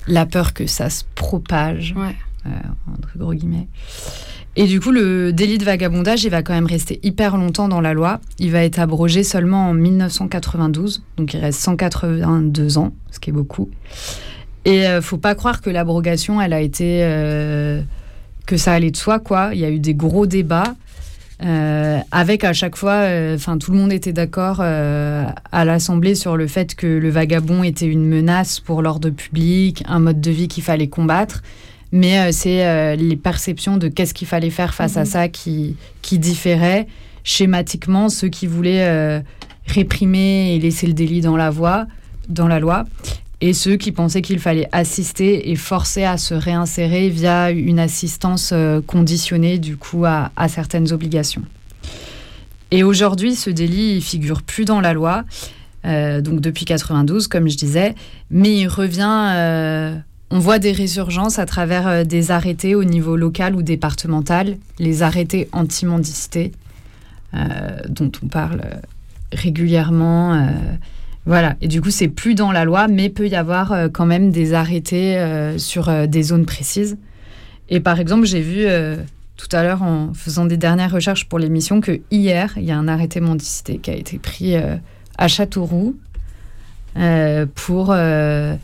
la 0.08 0.26
peur 0.26 0.54
que 0.54 0.68
ça 0.68 0.90
se 0.90 1.04
propage 1.16 1.96
euh, 2.46 2.50
entre 2.94 3.18
gros 3.18 3.34
guillemets. 3.34 3.68
Et 4.56 4.66
du 4.66 4.82
coup, 4.82 4.92
le 4.92 5.32
délit 5.32 5.58
de 5.58 5.64
vagabondage, 5.64 6.26
il 6.26 6.32
va 6.32 6.44
quand 6.44 6.54
même 6.54 6.66
rester 6.66 7.00
hyper 7.04 7.38
longtemps 7.38 7.70
dans 7.70 7.80
la 7.80 7.94
loi. 7.94 8.20
Il 8.40 8.52
va 8.52 8.64
être 8.64 8.80
abrogé 8.80 9.24
seulement 9.24 9.70
en 9.70 9.74
1992, 9.74 11.04
donc 11.16 11.34
il 11.34 11.40
reste 11.40 11.62
182 11.62 12.78
ans, 12.78 12.94
ce 13.12 13.20
qui 13.20 13.30
est 13.30 13.34
beaucoup. 13.34 13.70
Et 14.65 14.88
euh, 14.88 15.02
faut 15.02 15.17
pas 15.17 15.36
croire 15.36 15.62
que 15.62 15.69
l'abrogation, 15.69 16.41
elle 16.41 16.54
a 16.54 16.62
été 16.62 17.00
que 18.45 18.58
ça 18.58 18.74
allait 18.74 18.91
de 18.91 18.98
soi, 18.98 19.19
quoi. 19.19 19.52
Il 19.54 19.60
y 19.60 19.65
a 19.65 19.69
eu 19.69 19.80
des 19.80 19.93
gros 19.93 20.26
débats. 20.26 20.74
Euh, 21.41 22.00
avec 22.12 22.43
à 22.43 22.52
chaque 22.52 22.76
fois, 22.76 23.04
euh, 23.04 23.36
enfin 23.36 23.58
tout 23.58 23.72
le 23.72 23.78
monde 23.78 23.94
était 23.94 24.12
d'accord 24.12 24.58
euh, 24.60 25.23
à 25.54 25.63
l'Assemblée 25.63 26.13
sur 26.13 26.36
le 26.36 26.48
fait 26.48 26.75
que 26.75 26.86
le 26.86 27.10
vagabond 27.10 27.63
était 27.63 27.86
une 27.86 28.06
menace 28.06 28.60
pour 28.60 28.81
l'ordre 28.81 29.10
public, 29.10 29.84
un 29.88 30.00
mode 30.00 30.19
de 30.19 30.31
vie 30.31 30.50
qu'il 30.50 30.63
fallait 30.63 30.90
combattre. 30.90 31.42
Mais 31.92 32.31
c'est 32.31 32.96
les 32.98 33.15
perceptions 33.15 33.77
de 33.77 33.88
qu'est-ce 33.88 34.13
qu'il 34.13 34.27
fallait 34.27 34.52
faire 34.52 34.75
face 34.75 34.96
à 34.96 35.02
mhm. 35.02 35.06
ça 35.06 35.27
qui, 35.27 35.75
qui 36.04 36.19
différaient. 36.19 36.86
Schématiquement, 37.23 38.10
ceux 38.10 38.27
qui 38.27 38.46
voulaient 38.46 39.23
réprimer 39.65 40.54
et 40.54 40.60
laisser 40.60 40.86
le 40.86 40.94
délit 40.94 41.21
dans 41.21 41.36
la, 41.36 41.50
voie, 41.50 41.88
dans 42.27 42.48
la 42.48 42.60
loi, 42.60 42.86
et 43.42 43.54
ceux 43.54 43.77
qui 43.77 43.92
pensaient 43.92 44.21
qu'il 44.21 44.40
fallait 44.40 44.67
assister 44.71 45.52
et 45.52 45.56
forcer 45.56 46.04
à 46.04 46.17
se 46.17 46.33
réinsérer 46.33 47.10
via 47.10 47.52
une 47.52 47.79
assistance 47.79 48.52
euh, 48.54 48.81
conditionnée 48.85 49.60
du 49.60 49.77
coup 49.77 50.06
à, 50.06 50.31
certaines 50.48 50.92
obligations. 50.92 51.44
Et 52.71 52.83
aujourd'hui, 52.83 53.35
ce 53.35 53.50
délit 53.50 53.96
ne 53.96 54.02
figure 54.02 54.44
plus 54.44 54.65
dans 54.65 54.81
la 54.81 54.94
loi, 54.94 55.23
euh, 55.85 56.21
donc 56.21 56.42
depuis 56.42 56.65
92, 56.65 57.27
comme 57.27 57.50
je 57.50 57.58
disais, 57.58 57.96
mais 58.29 58.56
il 58.58 58.67
revient. 58.67 59.31
Euh, 59.35 59.96
on 60.31 60.37
voit 60.37 60.60
des 60.60 60.73
résurgences 60.73 61.40
à 61.40 61.48
travers 61.48 62.06
des 62.06 62.29
arrêtés 62.29 62.75
au 62.75 62.83
niveau 62.83 63.15
local 63.15 63.56
ou 63.56 63.63
départemental, 63.63 64.58
les 64.77 65.02
arrêtés 65.02 65.50
anti-mendicité, 65.54 66.52
dont 67.33 68.12
on 68.21 68.27
parle 68.27 68.62
régulièrement 69.31 70.48
Voilà, 71.30 71.56
et 71.62 71.67
du 71.67 71.80
coup, 71.80 71.92
c'est 71.92 72.08
plus 72.08 72.34
dans 72.34 72.52
la 72.52 72.65
loi, 72.65 72.88
mais 72.88 73.08
peut 73.08 73.27
y 73.27 73.36
avoir 73.36 73.71
euh, 73.71 73.88
quand 73.88 74.08
même 74.08 74.32
des 74.32 74.56
arrêtés 74.56 75.19
euh, 75.19 75.60
sur 75.60 75.88
euh, 75.88 76.08
des 76.08 76.23
zones 76.23 76.48
précises. 76.48 76.98
Et 77.69 77.80
par 77.80 78.00
exemple, 78.00 78.25
j'ai 78.25 78.42
vu 78.42 78.65
tout 79.38 79.48
à 79.52 79.62
l'heure, 79.62 79.84
en 79.84 80.12
faisant 80.15 80.46
des 80.46 80.58
dernières 80.58 80.92
recherches 80.92 81.30
pour 81.30 81.38
l'émission, 81.38 81.82
que 81.82 82.02
hier, 82.10 82.54
il 82.58 82.63
y 82.63 82.71
a 82.71 82.77
un 82.80 82.88
arrêté 82.88 83.19
mendicité 83.19 83.77
qui 83.77 83.92
a 83.92 83.94
été 83.94 84.17
pris 84.17 84.56
à 85.19 85.27
Châteauroux 85.27 85.96
pour. 87.54 87.96
et 87.96 88.58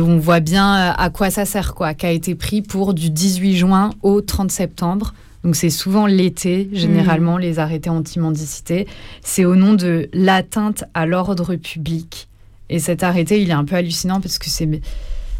on 0.00 0.18
voit 0.18 0.40
bien 0.40 0.94
à 0.96 1.10
quoi 1.10 1.28
ça 1.28 1.44
sert, 1.44 1.74
quoi, 1.74 1.92
qui 1.92 2.06
a 2.06 2.12
été 2.12 2.34
pris 2.34 2.62
pour 2.62 2.94
du 2.94 3.10
18 3.10 3.56
juin 3.56 3.90
au 4.00 4.22
30 4.22 4.50
septembre. 4.50 5.12
Donc 5.46 5.54
c'est 5.54 5.70
souvent 5.70 6.06
l'été, 6.06 6.68
généralement, 6.72 7.38
les 7.38 7.60
arrêtés 7.60 7.88
anti-mendicité. 7.88 8.88
C'est 9.22 9.44
au 9.44 9.54
nom 9.54 9.74
de 9.74 10.08
l'atteinte 10.12 10.82
à 10.92 11.06
l'ordre 11.06 11.54
public. 11.54 12.26
Et 12.68 12.80
cet 12.80 13.04
arrêté, 13.04 13.40
il 13.40 13.50
est 13.50 13.52
un 13.52 13.64
peu 13.64 13.76
hallucinant 13.76 14.20
parce 14.20 14.38
que 14.38 14.50
c'est, 14.50 14.68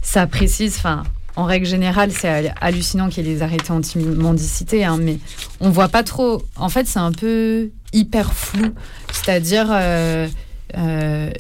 ça 0.03 0.29
précise, 0.29 0.77
enfin, 0.79 1.03
en 1.35 1.43
règle 1.43 1.67
générale, 1.67 2.13
c'est 2.13 2.29
hal- 2.29 2.55
hallucinant 2.61 3.09
qu'il 3.09 3.27
y 3.27 3.31
ait 3.31 3.35
des 3.35 3.43
arrêtés 3.43 3.73
anti-mendicité, 3.73 4.85
hein, 4.85 4.97
mais 4.97 5.19
on 5.59 5.71
voit 5.71 5.89
pas 5.89 6.05
trop. 6.05 6.41
En 6.55 6.69
fait, 6.69 6.87
c'est 6.87 7.01
un 7.01 7.11
peu 7.11 7.71
hyper 7.93 8.33
flou. 8.33 8.75
C'est-à-dire, 9.13 9.67
euh, 9.73 10.29
euh, 10.79 11.31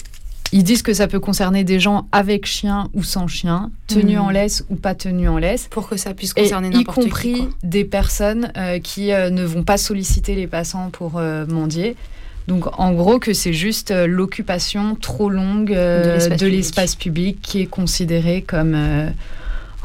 ils 0.52 0.62
disent 0.64 0.82
que 0.82 0.94
ça 0.94 1.06
peut 1.08 1.20
concerner 1.20 1.64
des 1.64 1.80
gens 1.80 2.06
avec 2.12 2.46
chien 2.46 2.88
ou 2.94 3.02
sans 3.02 3.26
chien, 3.26 3.70
tenus 3.86 4.16
Mhm. 4.16 4.22
en 4.22 4.30
laisse 4.30 4.64
ou 4.70 4.76
pas 4.76 4.94
tenus 4.94 5.28
en 5.28 5.38
laisse. 5.38 5.68
Pour 5.70 5.88
que 5.88 5.96
ça 5.96 6.14
puisse 6.14 6.32
concerner 6.34 6.68
y 6.68 6.70
n'importe 6.70 6.98
qui. 7.00 7.04
compris 7.08 7.36
quoi. 7.38 7.48
des 7.64 7.84
personnes 7.84 8.50
euh, 8.56 8.78
qui 8.78 9.12
euh, 9.12 9.30
ne 9.30 9.44
vont 9.44 9.62
pas 9.64 9.76
solliciter 9.76 10.34
les 10.34 10.46
passants 10.46 10.90
pour 10.90 11.18
euh, 11.18 11.44
mendier. 11.46 11.96
Donc 12.48 12.66
en 12.78 12.92
gros 12.92 13.18
que 13.18 13.32
c'est 13.32 13.52
juste 13.52 13.92
l'occupation 13.92 14.94
trop 14.94 15.28
longue 15.30 15.70
De 15.70 16.46
l'espace 16.46 16.94
public. 16.94 17.38
qui 17.42 17.62
est 17.62 17.66
considérée 17.66 18.42
comme 18.42 18.76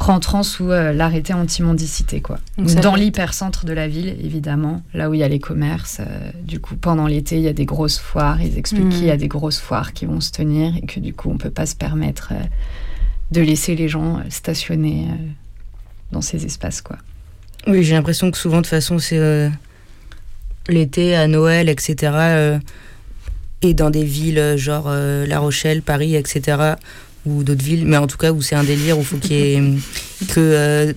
rentrant 0.02 0.43
sous 0.43 0.72
euh, 0.72 0.93
l'arrêté 0.93 1.34
anti-mendicité 1.34 2.22
quoi. 2.22 2.39
Donc 2.58 2.74
dans 2.82 2.95
l'hypercentre 2.95 3.66
de 3.66 3.74
la 3.74 3.88
ville 3.88 4.16
évidemment, 4.24 4.82
là 4.93 5.10
où 5.10 5.14
il 5.14 5.20
y 5.20 5.24
a 5.24 5.28
les 5.28 5.39
commerces. 5.39 5.99
euh, 6.02 6.32
du 6.43 6.60
coup 6.60 6.76
pendant 6.76 7.08
l'été 7.08 7.38
il 7.38 7.43
y 7.43 7.47
a 7.47 7.54
des 7.54 7.66
grosses 7.66 7.99
foires. 7.99 8.41
Ils 8.41 8.58
expliquent 8.58 8.86
Mhm. 8.86 8.89
qu'il 8.91 9.06
y 9.06 9.12
a 9.12 9.18
des 9.18 9.28
grosses 9.28 9.60
foires 9.60 9.93
qui 9.93 10.06
vont 10.06 10.20
se 10.22 10.32
tenir 10.32 10.76
et 10.76 10.86
que 10.86 10.99
du 10.99 11.14
coup 11.14 11.30
on 11.32 11.38
peut 11.38 11.49
pas 11.52 11.66
se 11.66 11.76
permettre 11.76 12.30
euh, 12.34 12.43
de 13.32 13.41
laisser 13.41 13.76
les 13.76 13.88
gens 13.89 14.20
stationner 14.30 15.08
dans 16.12 16.22
ces 16.22 16.45
espaces 16.45 16.82
quoi. 16.82 16.97
Oui, 17.68 17.84
j'ai 17.84 17.93
l'impression 17.93 18.32
que 18.32 18.38
souvent, 18.38 18.58
de 18.58 18.62
toute 18.64 18.72
façon, 18.72 18.97
c'est 18.99 19.49
l'été, 20.68 21.16
à 21.16 21.28
Noël, 21.28 21.70
etc. 21.70 22.60
et 23.62 23.74
dans 23.76 23.89
des 23.91 24.04
villes 24.04 24.56
genre 24.58 24.89
La 24.89 25.39
Rochelle, 25.39 25.82
Paris, 25.84 26.16
etc. 26.16 26.58
Ou 27.26 27.43
d'autres 27.43 27.63
villes, 27.63 27.86
mais 27.86 27.97
en 27.97 28.07
tout 28.07 28.17
cas 28.17 28.32
où 28.32 28.41
c'est 28.41 28.55
un 28.55 28.63
délire, 28.63 28.97
où 28.97 29.03
faut 29.03 29.19
ait 29.30 29.61
que, 30.30 30.39
euh, 30.39 30.93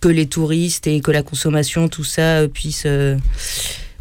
que 0.00 0.08
les 0.08 0.26
touristes 0.26 0.86
et 0.86 1.00
que 1.00 1.10
la 1.10 1.22
consommation, 1.22 1.88
tout 1.88 2.04
ça, 2.04 2.40
euh, 2.40 2.48
puisse 2.48 2.84
euh, 2.86 3.16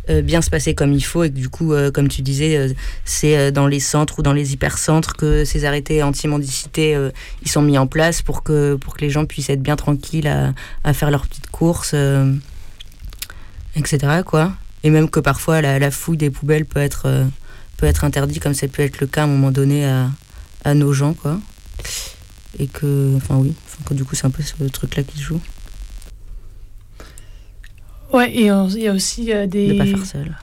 euh, 0.10 0.22
bien 0.22 0.42
se 0.42 0.50
passer 0.50 0.76
comme 0.76 0.92
il 0.92 1.02
faut. 1.02 1.24
Et 1.24 1.30
que 1.30 1.36
du 1.36 1.50
coup, 1.50 1.74
euh, 1.74 1.92
comme 1.92 2.10
tu 2.10 2.22
disais, 2.22 2.58
euh, 2.58 2.74
c'est 3.06 3.38
euh, 3.38 3.52
dans 3.52 3.68
les 3.68 3.80
centres 3.80 4.20
ou 4.20 4.22
dans 4.22 4.34
les 4.34 4.54
hypercentres 4.54 5.16
que 5.16 5.46
ces 5.46 5.66
arrêtés 5.66 6.04
anti-mendicité 6.04 6.96
euh, 6.96 7.12
ils 7.42 7.50
sont 7.50 7.62
mis 7.62 7.78
en 7.78 7.88
place 7.88 8.22
pour 8.22 8.44
que, 8.44 8.76
pour 8.76 8.96
que 8.96 9.02
les 9.02 9.10
gens 9.10 9.26
puissent 9.26 9.50
être 9.50 9.62
bien 9.62 9.76
tranquilles 9.76 10.54
à, 10.84 10.94
faire 10.94 11.10
leurs 11.10 11.26
petites 11.26 11.50
courses, 11.50 11.92
euh, 11.94 12.34
etc. 13.76 14.24
Quoi. 14.26 14.52
Et 14.84 14.90
même 14.90 15.10
que 15.10 15.22
parfois 15.22 15.62
la, 15.62 15.80
la 15.80 15.92
fouille 15.92 16.18
des 16.18 16.30
poubelles 16.30 16.66
peut 16.66 16.82
être, 16.82 17.04
euh, 17.06 17.26
peut 17.78 17.86
être 17.86 18.04
interdite, 18.04 18.42
comme 18.42 18.54
ça 18.54 18.68
peut 18.68 18.84
être 18.84 19.00
le 19.00 19.08
cas 19.08 19.22
à 19.22 19.24
un 19.24 19.28
moment 19.28 19.52
donné 19.52 19.86
à 20.64 20.74
nos 20.74 20.94
gens. 20.94 21.14
Quoi. 21.14 21.40
Et 22.60 22.68
que, 22.68 23.14
enfin 23.16 23.38
oui, 23.38 23.54
enfin, 23.66 23.84
que 23.90 23.94
du 23.94 24.04
coup 24.06 24.16
c'est 24.16 24.26
un 24.28 24.32
peu 24.32 24.44
ce 24.44 24.64
truc-là 24.66 25.04
qui 25.04 25.18
se 25.18 25.24
joue. 25.24 25.42
Ouais, 28.12 28.32
et 28.32 28.42
il 28.42 28.46
y 28.82 28.88
a 28.88 28.94
aussi 28.94 29.34
euh, 29.34 29.48
De 29.48 29.52
des. 29.52 29.78
pas 29.78 29.86
faire 29.86 30.06
seul. 30.06 30.36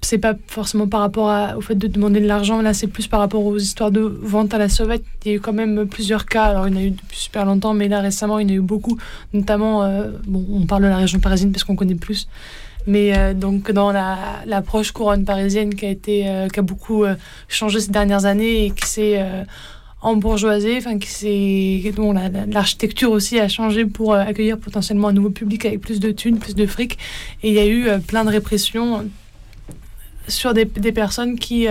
c'est 0.00 0.18
pas 0.18 0.34
forcément 0.46 0.86
par 0.88 1.00
rapport 1.00 1.28
à- 1.28 1.56
au 1.56 1.60
fait 1.60 1.74
de 1.74 1.88
demander 1.88 2.20
de 2.20 2.26
l'argent, 2.26 2.62
là 2.62 2.72
c'est 2.72 2.86
plus 2.86 3.08
par 3.08 3.18
rapport 3.20 3.44
aux 3.44 3.58
histoires 3.58 3.90
de 3.90 4.00
vente 4.00 4.54
à 4.54 4.58
la 4.58 4.68
sauvette. 4.68 5.04
Il 5.24 5.28
y 5.30 5.34
a 5.34 5.36
eu 5.36 5.40
quand 5.40 5.52
même 5.52 5.86
plusieurs 5.86 6.24
cas, 6.24 6.44
alors 6.44 6.68
il 6.68 6.74
y 6.74 6.76
en 6.78 6.80
a 6.80 6.84
eu 6.84 6.90
depuis 6.92 7.18
super 7.18 7.44
longtemps, 7.44 7.74
mais 7.74 7.88
là 7.88 8.00
récemment 8.00 8.38
il 8.38 8.48
y 8.48 8.52
en 8.52 8.54
a 8.54 8.58
eu 8.58 8.60
beaucoup, 8.62 8.96
notamment, 9.34 9.82
euh, 9.82 10.10
bon, 10.26 10.46
on 10.50 10.64
parle 10.66 10.84
de 10.84 10.88
la 10.88 10.96
région 10.98 11.18
parisienne 11.18 11.50
parce 11.52 11.64
qu'on 11.64 11.76
connaît 11.76 11.96
plus, 11.96 12.28
mais 12.86 13.16
euh, 13.16 13.34
donc 13.34 13.70
dans 13.70 13.92
la, 13.92 14.16
la 14.46 14.62
couronne 14.62 15.24
parisienne 15.24 15.74
qui 15.74 15.86
a, 15.86 15.90
été, 15.90 16.28
euh, 16.28 16.48
qui 16.48 16.60
a 16.60 16.62
beaucoup 16.62 17.04
euh, 17.04 17.14
changé 17.48 17.80
ces 17.80 17.90
dernières 17.90 18.24
années 18.24 18.66
et 18.66 18.70
qui 18.70 18.86
s'est 18.86 19.24
embourgeoisée, 20.00 20.76
enfin 20.78 20.98
qui 20.98 21.08
s'est 21.08 21.92
dont 21.94 22.12
la- 22.12 22.28
la- 22.28 22.46
l'architecture 22.46 23.10
aussi 23.12 23.38
a 23.38 23.48
changé 23.48 23.84
pour 23.84 24.14
accueillir 24.14 24.58
potentiellement 24.58 25.08
un 25.08 25.12
nouveau 25.12 25.30
public 25.30 25.64
avec 25.64 25.80
plus 25.80 26.00
de 26.00 26.10
thunes, 26.10 26.38
plus 26.38 26.54
de 26.54 26.66
fric, 26.66 26.98
et 27.42 27.48
il 27.48 27.54
y 27.54 27.60
a 27.60 27.66
eu 27.66 27.86
plein 28.08 28.24
de 28.24 28.30
répressions 28.30 29.08
sur 30.26 30.54
des, 30.54 30.64
personnes 30.92 31.38
qui 31.38 31.68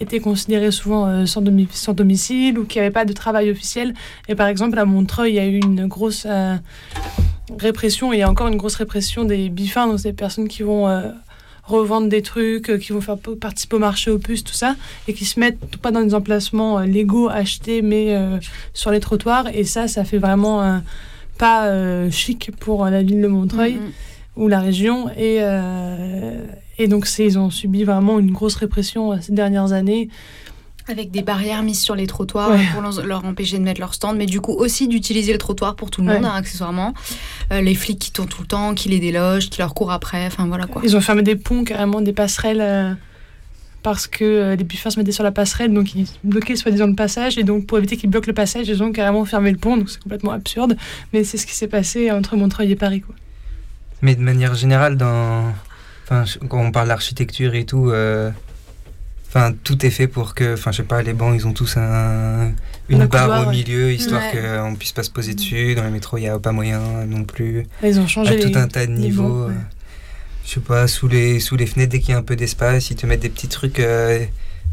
étaient 0.00 0.20
considérées 0.20 0.70
souvent 0.72 1.06
euh, 1.06 1.26
sans, 1.26 1.40
domi- 1.42 1.68
sans 1.70 1.92
domicile 1.92 2.58
ou 2.58 2.64
qui 2.64 2.78
n'avaient 2.78 2.90
pas 2.90 3.04
de 3.04 3.12
travail 3.12 3.50
officiel. 3.50 3.94
Et 4.28 4.34
par 4.34 4.48
exemple, 4.48 4.78
à 4.78 4.84
Montreuil, 4.84 5.32
il 5.32 5.36
y 5.36 5.38
a 5.40 5.46
eu 5.46 5.58
une 5.60 5.86
grosse 5.86 6.24
euh, 6.26 6.56
répression, 7.58 8.12
et 8.12 8.16
il 8.16 8.18
y 8.20 8.22
a 8.22 8.30
encore 8.30 8.48
une 8.48 8.56
grosse 8.56 8.76
répression 8.76 9.24
des 9.24 9.48
bifins, 9.48 9.86
donc 9.86 10.00
des 10.02 10.12
personnes 10.12 10.48
qui 10.48 10.62
vont 10.62 10.88
euh, 10.88 11.02
revendre 11.64 12.08
des 12.08 12.22
trucs, 12.22 12.78
qui 12.80 12.92
vont 12.92 13.00
faire 13.00 13.18
participer 13.40 13.76
au 13.76 13.78
marché 13.78 14.10
aux 14.10 14.18
puces, 14.18 14.42
tout 14.44 14.54
ça, 14.54 14.74
et 15.06 15.12
qui 15.14 15.24
se 15.24 15.38
mettent 15.38 15.76
pas 15.76 15.90
dans 15.92 16.02
des 16.02 16.14
emplacements 16.14 16.80
légaux 16.80 17.28
achetés, 17.28 17.82
mais 17.82 18.14
euh, 18.16 18.38
sur 18.74 18.90
les 18.90 19.00
trottoirs. 19.00 19.46
Et 19.54 19.64
ça, 19.64 19.86
ça 19.88 20.04
fait 20.04 20.18
vraiment 20.18 20.62
euh, 20.62 20.78
pas 21.38 21.66
euh, 21.66 22.10
chic 22.10 22.50
pour 22.58 22.84
la 22.86 23.02
ville 23.02 23.20
de 23.20 23.28
Montreuil 23.28 23.74
Mhm. 23.74 23.90
ou 24.36 24.48
la 24.48 24.60
région. 24.60 25.08
Et, 25.10 25.38
euh, 25.40 26.36
et 26.82 26.88
donc, 26.88 27.06
ils 27.18 27.38
ont 27.38 27.50
subi 27.50 27.84
vraiment 27.84 28.18
une 28.18 28.30
grosse 28.30 28.56
répression 28.56 29.12
euh, 29.12 29.16
ces 29.20 29.32
dernières 29.32 29.72
années. 29.72 30.08
Avec 30.88 31.12
des 31.12 31.22
barrières 31.22 31.62
mises 31.62 31.80
sur 31.80 31.94
les 31.94 32.08
trottoirs 32.08 32.50
Ouais. 32.50 32.66
pour 32.72 32.82
leur, 32.82 33.06
leur 33.06 33.24
empêcher 33.24 33.56
de 33.56 33.62
mettre 33.62 33.78
leur 33.80 33.94
stand, 33.94 34.16
mais 34.16 34.26
du 34.26 34.40
coup 34.40 34.50
aussi 34.52 34.88
d'utiliser 34.88 35.30
le 35.32 35.38
trottoir 35.38 35.76
pour 35.76 35.92
tout 35.92 36.00
le 36.00 36.08
monde, 36.08 36.24
hein, 36.24 36.32
accessoirement. 36.34 36.92
Euh, 37.52 37.60
les 37.60 37.76
flics 37.76 38.00
qui 38.00 38.10
tournent 38.10 38.28
tout 38.28 38.42
le 38.42 38.48
temps, 38.48 38.74
qui 38.74 38.88
les 38.88 38.98
délogent, 38.98 39.48
qui 39.48 39.60
leur 39.60 39.74
courent 39.74 39.92
après, 39.92 40.26
enfin 40.26 40.44
voilà 40.48 40.66
quoi. 40.66 40.82
Ils 40.84 40.96
ont 40.96 41.00
fermé 41.00 41.22
des 41.22 41.36
ponts, 41.36 41.62
carrément 41.62 42.00
des 42.00 42.12
passerelles, 42.12 42.60
euh, 42.60 42.94
parce 43.84 44.08
que 44.08 44.24
euh, 44.24 44.56
les 44.56 44.64
buffins 44.64 44.90
se 44.90 44.98
mettaient 44.98 45.12
sur 45.12 45.22
la 45.22 45.30
passerelle, 45.30 45.72
donc 45.72 45.94
ils 45.94 46.08
bloquaient 46.24 46.56
soi-disant 46.56 46.88
le 46.88 46.96
passage. 46.96 47.38
Et 47.38 47.44
donc, 47.44 47.64
pour 47.66 47.78
éviter 47.78 47.96
qu'ils 47.96 48.10
bloquent 48.10 48.26
le 48.26 48.34
passage, 48.34 48.66
ils 48.66 48.82
ont 48.82 48.90
carrément 48.90 49.24
fermé 49.24 49.52
le 49.52 49.58
pont, 49.58 49.76
donc 49.76 49.88
c'est 49.88 50.02
complètement 50.02 50.32
absurde. 50.32 50.76
Mais 51.12 51.22
c'est 51.22 51.36
ce 51.36 51.46
qui 51.46 51.54
s'est 51.54 51.68
passé 51.68 52.10
entre 52.10 52.34
Montreuil 52.36 52.72
et 52.72 52.76
Paris. 52.76 53.02
Quoi. 53.02 53.14
Mais 54.02 54.16
de 54.16 54.20
manière 54.20 54.56
générale, 54.56 54.96
dans... 54.96 55.44
enfin, 56.04 56.24
quand 56.48 56.60
on 56.60 56.70
parle 56.72 56.88
d'architecture 56.88 57.54
et 57.54 57.64
tout, 57.64 57.90
euh, 57.90 58.30
enfin, 59.28 59.52
tout 59.64 59.84
est 59.86 59.90
fait 59.90 60.06
pour 60.08 60.34
que, 60.34 60.54
enfin, 60.54 60.72
je 60.72 60.78
sais 60.78 60.82
pas, 60.82 61.02
les 61.02 61.12
bancs, 61.12 61.34
ils 61.34 61.46
ont 61.46 61.52
tous 61.52 61.76
un... 61.76 62.52
une 62.88 63.02
Un 63.02 63.06
barre 63.06 63.22
couloir, 63.24 63.42
au 63.42 63.50
ouais. 63.50 63.56
milieu, 63.56 63.92
histoire 63.92 64.22
Ouais. 64.34 64.58
qu'on 64.62 64.74
puisse 64.76 64.92
pas 64.92 65.02
se 65.02 65.10
poser 65.10 65.34
dessus. 65.34 65.74
Dans 65.74 65.84
les 65.84 65.90
métros, 65.90 66.18
il 66.18 66.22
n'y 66.22 66.28
a 66.28 66.38
pas 66.38 66.52
moyen 66.52 66.80
non 67.06 67.24
plus. 67.24 67.66
Ils 67.82 67.98
ont 68.00 68.06
changé 68.08 68.36
À 68.36 68.50
tout 68.50 68.58
un 68.58 68.68
tas 68.68 68.86
de 68.86 68.92
niveaux. 68.92 69.46
ouais. 69.46 69.52
euh, 69.52 69.56
Je 70.44 70.50
sais 70.50 70.60
pas, 70.60 70.86
sous 70.88 71.08
les, 71.08 71.38
sous 71.40 71.56
les 71.56 71.66
fenêtres, 71.66 71.92
dès 71.92 72.00
qu'il 72.00 72.10
y 72.10 72.14
a 72.14 72.18
un 72.18 72.22
peu 72.22 72.36
d'espace, 72.36 72.90
ils 72.90 72.96
te 72.96 73.06
mettent 73.06 73.20
des 73.20 73.28
petits 73.30 73.48
trucs 73.48 73.78
euh, 73.80 74.24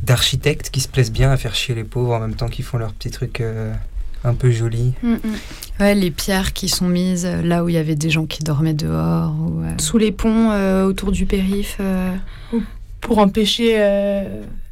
d'architectes 0.03 0.69
qui 0.71 0.81
se 0.81 0.87
plaisent 0.87 1.11
bien 1.11 1.31
à 1.31 1.37
faire 1.37 1.55
chier 1.55 1.75
les 1.75 1.83
pauvres 1.83 2.13
en 2.15 2.19
même 2.19 2.35
temps 2.35 2.47
qu'ils 2.47 2.65
font 2.65 2.77
leurs 2.77 2.93
petits 2.93 3.11
trucs 3.11 3.41
un 4.23 4.33
peu 4.33 4.51
jolis. 4.51 4.93
Mm, 5.03 5.13
mm. 5.13 5.19
Ouais, 5.79 5.95
les 5.95 6.11
pierres 6.11 6.53
qui 6.53 6.67
sont 6.69 6.87
mises 6.87 7.25
euh, 7.25 7.41
là 7.41 7.63
où 7.63 7.69
il 7.69 7.75
y 7.75 7.77
avait 7.77 7.95
des 7.95 8.09
gens 8.09 8.25
qui 8.25 8.43
dormaient 8.43 8.73
dehors. 8.73 9.33
Ou, 9.39 9.61
euh, 9.63 9.71
Sous 9.79 9.97
les 9.97 10.11
ponts, 10.11 10.51
euh, 10.51 10.85
autour 10.85 11.11
du 11.11 11.25
périph. 11.25 11.77
euh, 11.79 12.15
pour 13.01 13.19
empêcher 13.19 13.75
euh, 13.77 14.23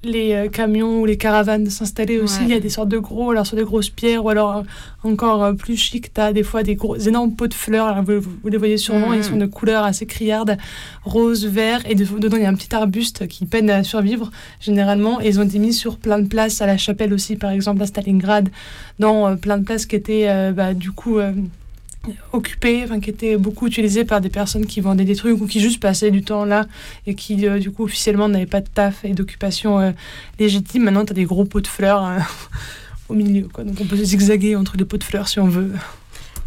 les 0.04 0.34
euh, 0.34 0.48
camions 0.50 1.00
ou 1.02 1.06
les 1.06 1.18
caravanes 1.18 1.64
de 1.64 1.70
s'installer 1.70 2.20
aussi. 2.20 2.40
Ouais. 2.40 2.46
Il 2.46 2.52
y 2.52 2.54
a 2.54 2.60
des 2.60 2.70
sortes 2.70 2.90
de 2.90 2.98
gros, 3.00 3.32
alors 3.32 3.46
sur 3.48 3.56
des 3.58 3.64
grosses 3.64 3.90
pierres, 3.90 4.24
ou 4.24 4.30
alors 4.30 4.58
euh, 4.58 4.62
encore 5.04 5.56
plus 5.56 5.76
chic, 5.78 6.14
tu 6.14 6.22
as 6.22 6.34
des 6.34 6.44
fois 6.44 6.62
des 6.64 6.76
gros, 6.76 6.98
énormes 6.98 7.34
pots 7.36 7.48
de 7.48 7.54
fleurs. 7.54 7.88
Alors, 7.88 8.04
vous, 8.04 8.20
vous 8.22 8.50
les 8.50 8.58
voyez 8.58 8.78
sûrement, 8.78 9.14
ils 9.14 9.24
sont 9.24 9.38
de 9.38 9.46
couleurs 9.46 9.84
assez 9.84 10.06
criardes, 10.06 10.58
rose, 11.04 11.46
vert, 11.46 11.82
et 11.90 11.96
de- 11.96 12.20
dedans 12.20 12.38
il 12.38 12.44
y 12.44 12.46
a 12.46 12.50
un 12.50 12.56
petit 12.56 12.76
arbuste 12.76 13.28
qui 13.28 13.46
peine 13.46 13.70
à 13.70 13.84
survivre 13.84 14.30
généralement. 14.60 15.20
Et 15.22 15.28
ils 15.30 15.40
ont 15.40 15.44
été 15.44 15.60
mis 15.60 15.74
sur 15.74 15.98
plein 15.98 16.20
de 16.20 16.28
places, 16.28 16.62
à 16.62 16.68
la 16.68 16.78
chapelle 16.78 17.14
aussi, 17.14 17.38
par 17.38 17.52
exemple, 17.52 17.82
à 17.82 17.86
Stalingrad, 17.86 18.50
dans 19.00 19.28
euh, 19.28 19.36
plein 19.36 19.58
de 19.58 19.64
places 19.64 19.86
qui 19.86 19.96
étaient 19.96 20.26
euh, 20.28 20.52
bah, 20.52 20.74
du 20.74 20.92
coup. 20.92 21.20
Occupées, 22.34 22.82
enfin 22.84 23.00
qui 23.00 23.10
étaient 23.10 23.38
beaucoup 23.38 23.68
utilisées 23.68 24.06
par 24.06 24.22
des 24.22 24.30
personnes 24.30 24.66
qui 24.66 24.82
vendaient 24.82 25.06
des 25.06 25.16
trucs 25.16 25.40
ou 25.42 25.48
qui 25.48 25.60
juste 25.60 25.80
passaient 25.82 26.12
du 26.12 26.24
temps 26.24 26.46
là 26.46 26.66
et 27.06 27.16
qui 27.16 27.48
euh, 27.48 27.60
du 27.60 27.72
coup 27.72 27.84
officiellement 27.84 28.30
n'avaient 28.30 28.46
pas 28.46 28.62
de 28.62 28.68
taf 28.68 29.04
et 29.06 29.14
d'occupation 29.14 29.80
euh, 29.80 29.92
légitime. 30.40 30.84
Maintenant, 30.84 31.06
tu 31.06 31.12
as 31.12 31.16
des 31.16 31.26
gros 31.26 31.46
pots 31.46 31.62
de 31.62 31.68
fleurs 31.68 32.06
euh, 32.06 32.20
au 33.10 33.14
milieu. 33.14 33.48
Quoi. 33.52 33.64
Donc 33.64 33.76
on 33.82 33.86
peut 33.86 33.98
zigzaguer 33.98 34.56
entre 34.56 34.78
les 34.78 34.86
pots 34.86 34.98
de 34.98 35.04
fleurs 35.04 35.28
si 35.28 35.40
on 35.40 35.48
veut. 35.48 35.72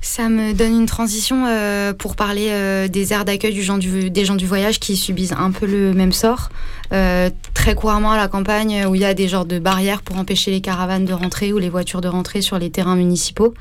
Ça 0.03 0.31
me 0.31 0.55
donne 0.55 0.81
une 0.81 0.87
transition 0.87 1.45
euh, 1.47 1.93
pour 1.93 2.17
parler 2.17 2.47
euh, 2.49 2.89
des 2.89 3.13
aires 3.13 3.27
d'accueil 3.27 3.61
gens 3.61 3.77
des 3.77 4.25
gens 4.25 4.35
du 4.35 4.47
voyage 4.47 4.81
qui 4.81 4.97
subissent 4.97 5.33
un 5.33 5.51
peu 5.51 5.67
le 5.67 5.93
même 5.93 6.13
sort. 6.13 6.49
Euh, 6.93 7.29
très 7.53 7.75
couramment 7.75 8.13
à 8.13 8.17
la 8.17 8.27
campagne, 8.27 8.87
où 8.87 8.95
il 8.95 9.03
y 9.03 9.05
a 9.05 9.13
des 9.13 9.29
genres 9.29 9.45
de 9.45 9.59
barrières 9.59 10.01
pour 10.01 10.17
empêcher 10.17 10.51
les 10.51 10.63
caravanes 10.63 11.05
de 11.05 11.13
rentrer 11.13 11.53
ou 11.53 11.59
les 11.59 11.69
voitures 11.69 12.01
de 12.01 12.09
rentrer 12.09 12.41
sur 12.41 12.59
les 12.59 12.71
terrains 12.71 12.97
municipaux. 12.97 13.53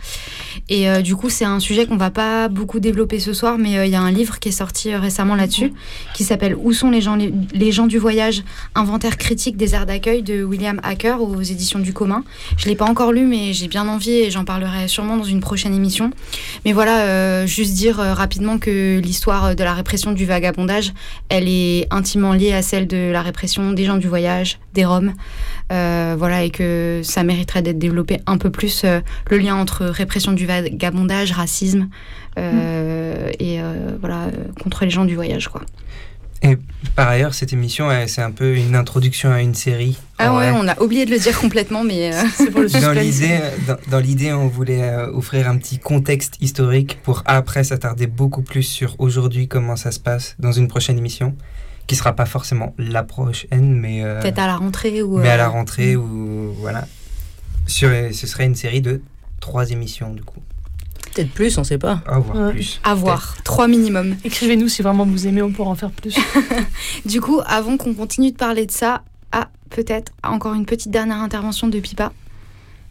Et 0.69 0.87
du 1.01 1.15
coup, 1.15 1.29
c'est 1.29 1.45
un 1.45 1.59
sujet 1.59 1.85
qu'on 1.85 1.97
va 1.97 2.09
pas 2.09 2.47
beaucoup 2.47 2.79
développer 2.79 3.19
ce 3.19 3.33
soir, 3.33 3.57
mais 3.57 3.87
il 3.87 3.91
y 3.91 3.95
a 3.95 4.01
un 4.01 4.11
livre 4.11 4.39
qui 4.39 4.49
est 4.49 4.53
sorti 4.53 4.95
récemment 4.95 5.35
là-dessus, 5.35 5.73
qui 6.13 6.23
s'appelle 6.23 6.55
Où 6.55 6.71
sont 6.71 6.89
les 6.89 7.01
gens, 7.01 7.17
les 7.17 7.71
gens 7.71 7.87
du 7.87 7.97
voyage? 7.97 8.43
Inventaire 8.73 9.17
critique 9.17 9.57
des 9.57 9.75
aires 9.75 9.85
d'accueil 9.85 10.23
de 10.23 10.43
William 10.43 10.79
Hacker 10.83 11.21
aux 11.21 11.41
éditions 11.41 11.79
du 11.79 11.91
commun. 11.91 12.23
Je 12.57 12.67
l'ai 12.67 12.75
pas 12.75 12.85
encore 12.85 13.11
lu, 13.11 13.25
mais 13.25 13.53
j'ai 13.53 13.67
bien 13.67 13.87
envie 13.87 14.11
et 14.11 14.31
j'en 14.31 14.45
parlerai 14.45 14.87
sûrement 14.87 15.17
dans 15.17 15.23
une 15.23 15.41
prochaine 15.41 15.75
émission. 15.75 16.11
Mais 16.65 16.73
voilà, 16.73 17.01
euh, 17.01 17.45
juste 17.47 17.73
dire 17.73 17.99
euh, 17.99 18.13
rapidement 18.13 18.57
que 18.57 18.99
l'histoire 18.99 19.55
de 19.55 19.63
la 19.63 19.73
répression 19.73 20.11
du 20.11 20.25
vagabondage, 20.25 20.93
elle 21.29 21.47
est 21.47 21.87
intimement 21.91 22.33
liée 22.33 22.53
à 22.53 22.61
celle 22.61 22.87
de 22.87 23.11
la 23.11 23.21
répression 23.21 23.71
des 23.71 23.85
gens 23.85 23.97
du 23.97 24.07
voyage, 24.07 24.59
des 24.73 24.85
Roms. 24.85 25.13
Euh, 25.71 26.15
voilà, 26.17 26.43
et 26.43 26.49
que 26.49 27.01
ça 27.03 27.23
mériterait 27.23 27.61
d'être 27.61 27.77
développé 27.77 28.19
un 28.25 28.37
peu 28.37 28.49
plus 28.49 28.85
le 29.29 29.37
lien 29.37 29.55
entre 29.55 29.85
répression 29.85 30.31
du 30.31 30.45
vagabondage, 30.45 31.31
racisme 31.31 31.89
euh, 32.37 33.29
et 33.39 33.59
voilà 33.99 34.27
contre 34.61 34.85
les 34.85 34.89
gens 34.89 35.05
du 35.05 35.15
voyage, 35.15 35.47
quoi. 35.47 35.61
Et 36.41 36.57
par 36.95 37.09
ailleurs, 37.09 37.33
cette 37.33 37.51
émission, 37.51 37.89
c'est 38.07 38.21
un 38.21 38.31
peu 38.31 38.55
une 38.55 38.75
introduction 38.75 39.31
à 39.31 39.41
une 39.41 39.55
série. 39.55 39.97
Ah 40.17 40.35
ouais, 40.35 40.51
on 40.53 40.67
a 40.67 40.79
oublié 40.81 41.05
de 41.05 41.11
le 41.11 41.19
dire 41.19 41.37
complètement, 41.39 41.83
mais 41.83 42.13
euh, 42.13 42.21
C'est 42.35 42.49
pour 42.49 42.61
le 42.61 42.69
Dans 42.81 42.93
l'idée, 42.93 43.39
dans, 43.67 43.77
dans 43.89 43.99
l'idée, 43.99 44.31
on 44.31 44.47
voulait 44.47 44.83
euh, 44.83 45.11
offrir 45.11 45.49
un 45.49 45.57
petit 45.57 45.79
contexte 45.79 46.37
historique 46.41 46.99
pour 47.03 47.23
après 47.25 47.63
s'attarder 47.63 48.07
beaucoup 48.07 48.41
plus 48.41 48.63
sur 48.63 48.95
aujourd'hui 48.99 49.47
comment 49.47 49.75
ça 49.75 49.91
se 49.91 49.99
passe 49.99 50.35
dans 50.39 50.53
une 50.53 50.69
prochaine 50.69 50.97
émission, 50.97 51.35
qui 51.87 51.95
sera 51.95 52.15
pas 52.15 52.25
forcément 52.25 52.73
la 52.77 53.03
prochaine, 53.03 53.73
mais 53.75 54.03
euh, 54.03 54.21
peut-être 54.21 54.39
à 54.39 54.47
la 54.47 54.55
rentrée 54.55 55.01
ou. 55.01 55.17
mais 55.17 55.29
à 55.29 55.37
la 55.37 55.49
rentrée 55.49 55.95
ou 55.97 56.53
voilà. 56.59 56.87
Sur, 57.67 57.89
ce 57.89 58.27
serait 58.27 58.45
une 58.45 58.55
série 58.55 58.81
de 58.81 59.01
trois 59.41 59.71
émissions 59.71 60.11
du 60.13 60.23
coup, 60.23 60.41
Peut-être 61.13 61.31
plus, 61.31 61.57
on 61.57 61.63
sait 61.63 61.77
pas. 61.77 62.01
à 62.05 62.19
voir 62.19 62.37
Ouais. 62.47 62.51
plus. 62.53 62.79
À 62.83 62.93
voir, 62.93 63.35
trois 63.43 63.67
minimum. 63.67 64.15
Écrivez-nous 64.23 64.67
si 64.69 64.81
vraiment 64.81 65.05
vous 65.05 65.27
aimez, 65.27 65.41
on 65.41 65.51
pourra 65.51 65.71
en 65.71 65.75
faire 65.75 65.91
plus. 65.91 66.15
Du 67.05 67.19
coup, 67.21 67.41
avant 67.45 67.77
qu'on 67.77 67.93
continue 67.93 68.31
de 68.31 68.37
parler 68.37 68.65
de 68.65 68.71
ça, 68.71 69.03
ah, 69.31 69.49
peut-être 69.69 70.11
encore 70.23 70.53
une 70.53 70.65
petite 70.65 70.91
dernière 70.91 71.17
intervention 71.17 71.67
de 71.67 71.79
Pipa. 71.79 72.11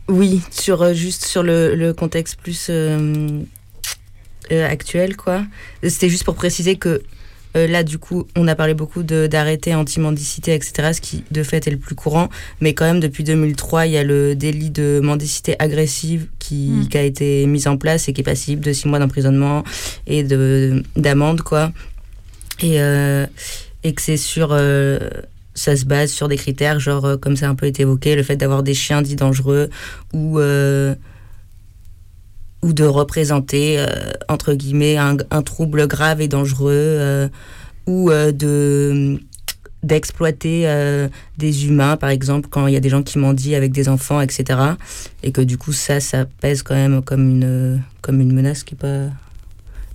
Oui, 0.08 0.40
sur 0.50 0.82
euh, 0.82 0.94
juste 0.94 1.24
sur 1.26 1.42
le, 1.42 1.74
le 1.74 1.92
contexte 1.92 2.40
plus 2.40 2.68
euh, 2.70 3.40
euh, 4.50 4.66
actuel, 4.68 5.16
quoi. 5.16 5.42
C'était 5.82 6.08
juste 6.08 6.24
pour 6.24 6.34
préciser 6.34 6.76
que 6.76 7.02
là, 7.54 7.82
du 7.82 7.98
coup, 7.98 8.26
on 8.36 8.46
a 8.46 8.54
parlé 8.54 8.74
beaucoup 8.74 9.02
d'arrêtés 9.02 9.74
anti-mendicité, 9.74 10.54
etc., 10.54 10.92
ce 10.92 11.00
qui, 11.00 11.24
de 11.30 11.42
fait, 11.42 11.66
est 11.66 11.70
le 11.70 11.78
plus 11.78 11.94
courant. 11.94 12.28
Mais 12.60 12.74
quand 12.74 12.84
même, 12.84 13.00
depuis 13.00 13.24
2003, 13.24 13.86
il 13.86 13.92
y 13.92 13.96
a 13.96 14.04
le 14.04 14.34
délit 14.36 14.70
de 14.70 15.00
mendicité 15.02 15.56
agressive 15.58 16.26
qui, 16.38 16.68
Mm. 16.70 16.88
qui 16.88 16.98
a 16.98 17.02
été 17.02 17.46
mis 17.46 17.66
en 17.66 17.76
place 17.76 18.08
et 18.08 18.12
qui 18.12 18.20
est 18.20 18.24
passible 18.24 18.62
de 18.64 18.72
six 18.72 18.86
mois 18.88 18.98
d'emprisonnement 18.98 19.64
et 20.06 20.22
de- 20.22 20.82
d'amende, 20.96 21.40
quoi. 21.42 21.72
Et, 22.62 22.80
euh, 22.80 23.26
et 23.84 23.92
que 23.94 24.02
c'est 24.02 24.16
sur... 24.16 24.50
euh, 24.52 24.98
ça 25.54 25.74
se 25.76 25.86
base 25.86 26.12
sur 26.12 26.28
des 26.28 26.36
critères, 26.36 26.78
genre, 26.78 27.04
euh, 27.04 27.16
comme 27.16 27.36
ça 27.36 27.46
a 27.46 27.48
un 27.48 27.56
peu 27.56 27.66
été 27.66 27.82
évoqué, 27.82 28.14
le 28.14 28.22
fait 28.22 28.36
d'avoir 28.36 28.62
des 28.62 28.74
chiens 28.74 29.02
dits 29.02 29.16
dangereux 29.16 29.70
ou, 30.12 30.38
euh, 30.38 30.94
ou 32.62 32.72
de 32.72 32.84
représenter, 32.84 33.78
euh, 33.78 33.86
entre 34.28 34.54
guillemets, 34.54 34.96
un, 34.96 35.16
trouble 35.42 35.86
grave 35.86 36.20
et 36.20 36.28
dangereux, 36.28 36.72
euh, 36.74 37.28
ou 37.86 38.10
euh, 38.10 38.32
de 38.32 39.20
d'exploiter 39.84 40.66
des 41.38 41.66
humains, 41.68 41.96
par 41.96 42.10
exemple, 42.10 42.48
quand 42.50 42.66
il 42.66 42.74
y 42.74 42.76
a 42.76 42.80
des 42.80 42.88
gens 42.88 43.04
qui 43.04 43.16
mendient 43.16 43.54
avec 43.54 43.70
des 43.70 43.88
enfants, 43.88 44.20
etc. 44.20 44.58
Et 45.22 45.30
que 45.30 45.40
du 45.40 45.56
coup, 45.56 45.72
ça, 45.72 46.00
ça 46.00 46.24
pèse 46.40 46.64
quand 46.64 46.74
même 46.74 47.00
comme 47.00 47.30
une, 47.30 47.80
comme 48.02 48.20
une 48.20 48.32
menace 48.32 48.64
qui 48.64 48.74
est 48.74 49.08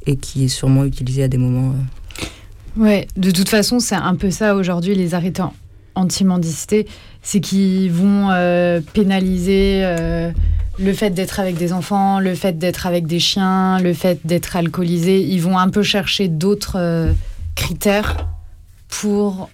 et 0.05 0.15
qui 0.15 0.45
est 0.45 0.49
sûrement 0.49 0.85
utilisée 0.85 1.23
à 1.23 1.27
des 1.27 1.37
moments... 1.37 1.73
euh, 1.73 2.81
Ouais, 2.81 3.07
de 3.17 3.29
toute 3.31 3.49
façon, 3.49 3.79
c'est 3.79 3.95
un 3.95 4.15
peu 4.15 4.31
ça 4.31 4.55
aujourd'hui, 4.55 4.95
les 4.95 5.13
arrêtés 5.13 5.41
en- 5.41 5.53
anti-mendicité. 5.95 6.87
C'est 7.23 7.39
qu'ils 7.39 7.91
vont 7.91 8.29
euh, 8.31 8.81
pénaliser 8.93 9.81
euh, 9.83 10.31
le 10.77 10.93
fait 10.93 11.11
d'être 11.11 11.39
avec 11.39 11.55
des 11.55 11.71
enfants, 11.71 12.19
le 12.19 12.35
fait 12.35 12.57
d'être 12.57 12.85
avec 12.85 13.07
des 13.07 13.19
chiens, 13.19 13.79
le 13.79 13.93
fait 13.93 14.19
d'être 14.25 14.55
alcoolisé. 14.55 15.21
Ils 15.21 15.39
vont 15.39 15.57
un 15.57 15.69
peu 15.69 15.83
chercher 15.83 16.27
d'autres 16.27 16.77
euh, 16.77 17.13
critères 17.55 18.27
pour 18.89 19.49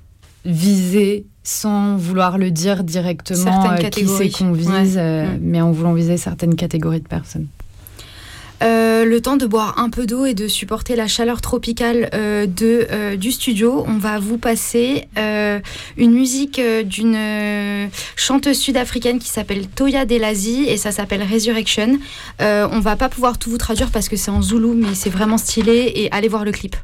viser, 0.46 1.26
sans 1.44 1.96
vouloir 1.98 2.38
le 2.38 2.50
dire 2.52 2.84
directement, 2.84 3.76
qui 3.92 4.08
c'est 4.08 4.30
qu'on 4.30 4.52
vise, 4.52 4.98
Ouais. 4.98 5.26
Mm. 5.26 5.40
mais 5.42 5.62
en 5.62 5.72
voulant 5.72 5.94
viser 5.94 6.18
certaines 6.18 6.56
catégories 6.56 7.02
de 7.02 7.08
personnes. 7.08 7.48
Euh, 8.62 9.06
le 9.06 9.22
temps 9.22 9.38
de 9.38 9.46
boire 9.46 9.80
un 9.80 9.90
peu 9.90 10.06
d'eau 10.06 10.26
et 10.26 10.34
de 10.34 10.48
supporter 10.48 10.96
la 10.96 11.08
chaleur 11.08 11.42
tropicale 11.42 12.10
euh, 12.14 12.46
euh, 12.62 13.16
du 13.16 13.32
studio, 13.32 13.86
on 13.88 13.98
va 13.98 14.20
vous 14.20 14.38
passer 14.38 15.08
une 15.98 16.12
musique 16.12 16.62
d'une 16.84 17.90
chanteuse 18.16 18.58
sud-africaine 18.58 19.20
qui 19.20 19.30
s'appelle 19.30 19.68
Toya 19.68 20.06
Delazi 20.06 20.66
et 20.68 20.78
ça 20.78 20.92
s'appelle 20.92 21.24
Resurrection. 21.24 22.00
On 22.40 22.80
va 22.80 22.96
pas 22.96 23.10
pouvoir 23.10 23.38
tout 23.38 23.50
vous 23.50 23.58
traduire 23.58 23.92
parce 23.92 24.10
que 24.10 24.16
c'est 24.16 24.32
en 24.32 24.42
zoulou, 24.42 24.74
mais 24.74 24.94
c'est 24.94 25.10
vraiment 25.10 25.38
stylé 25.38 25.92
et 25.96 26.12
allez 26.12 26.28
voir 26.28 26.46
le 26.46 26.52
clip. 26.52 26.76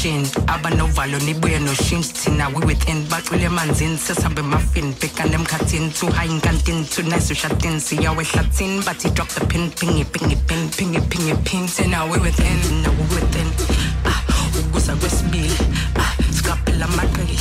Ekhishini 0.00 0.28
abanovalo 0.46 1.18
nibuye 1.18 1.58
noshintshe 1.58 2.12
thina 2.12 2.48
we 2.48 2.64
within 2.66 3.06
bacwile 3.08 3.44
emanzini 3.44 3.98
sesihambe 3.98 4.40
emafini 4.40 4.94
bhekane 5.00 5.34
emkhathini 5.34 5.90
too 5.90 6.10
high 6.10 6.30
inkantini 6.30 6.84
too 6.84 7.02
nice 7.02 7.32
ushadini 7.32 7.80
siyawe 7.80 8.24
ehlathini 8.24 8.82
bathi 8.82 9.10
drop 9.10 9.28
the 9.28 9.44
pin 9.46 9.70
pingi 9.70 10.04
pingi 10.04 10.36
pin 10.36 10.68
pingi 10.70 11.00
pingi 11.00 11.34
pin. 11.44 11.66
Thina 11.68 12.04
we 12.06 12.18
within 12.18 12.60
thina 12.62 12.88
we 12.90 13.04
within. 13.14 13.48
Ah 14.06 14.22
ukuza 14.58 14.96
kwesibili 14.96 15.56
ah 15.96 16.12
siqaphela 16.32 16.84
amaqili 16.84 17.36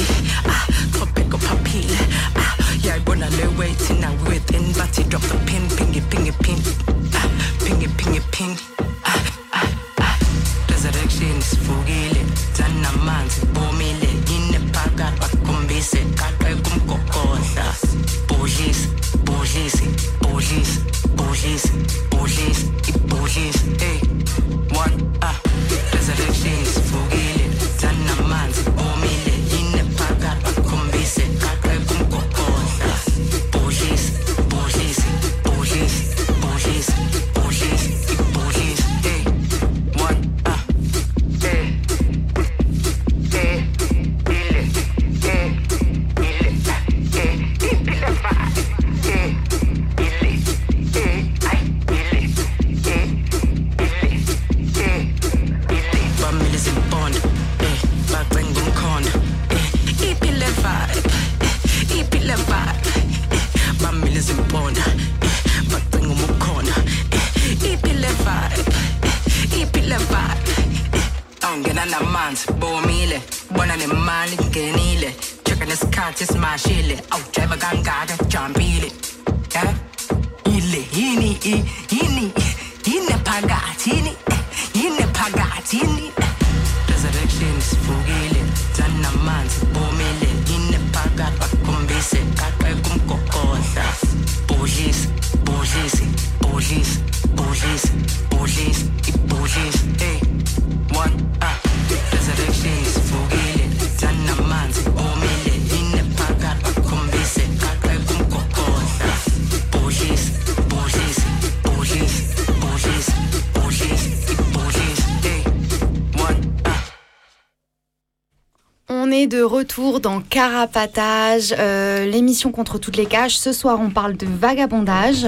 de 119.30 119.44
retour 119.44 120.00
dans 120.00 120.22
Carapatage, 120.22 121.54
euh, 121.60 122.06
l'émission 122.06 122.52
contre 122.52 122.80
toutes 122.80 122.98
les 122.98 123.06
caches. 123.06 123.36
Ce 123.36 123.54
soir, 123.54 123.80
on 123.80 123.92
parle 123.92 124.18
de 124.18 124.26
vagabondage. 124.26 125.28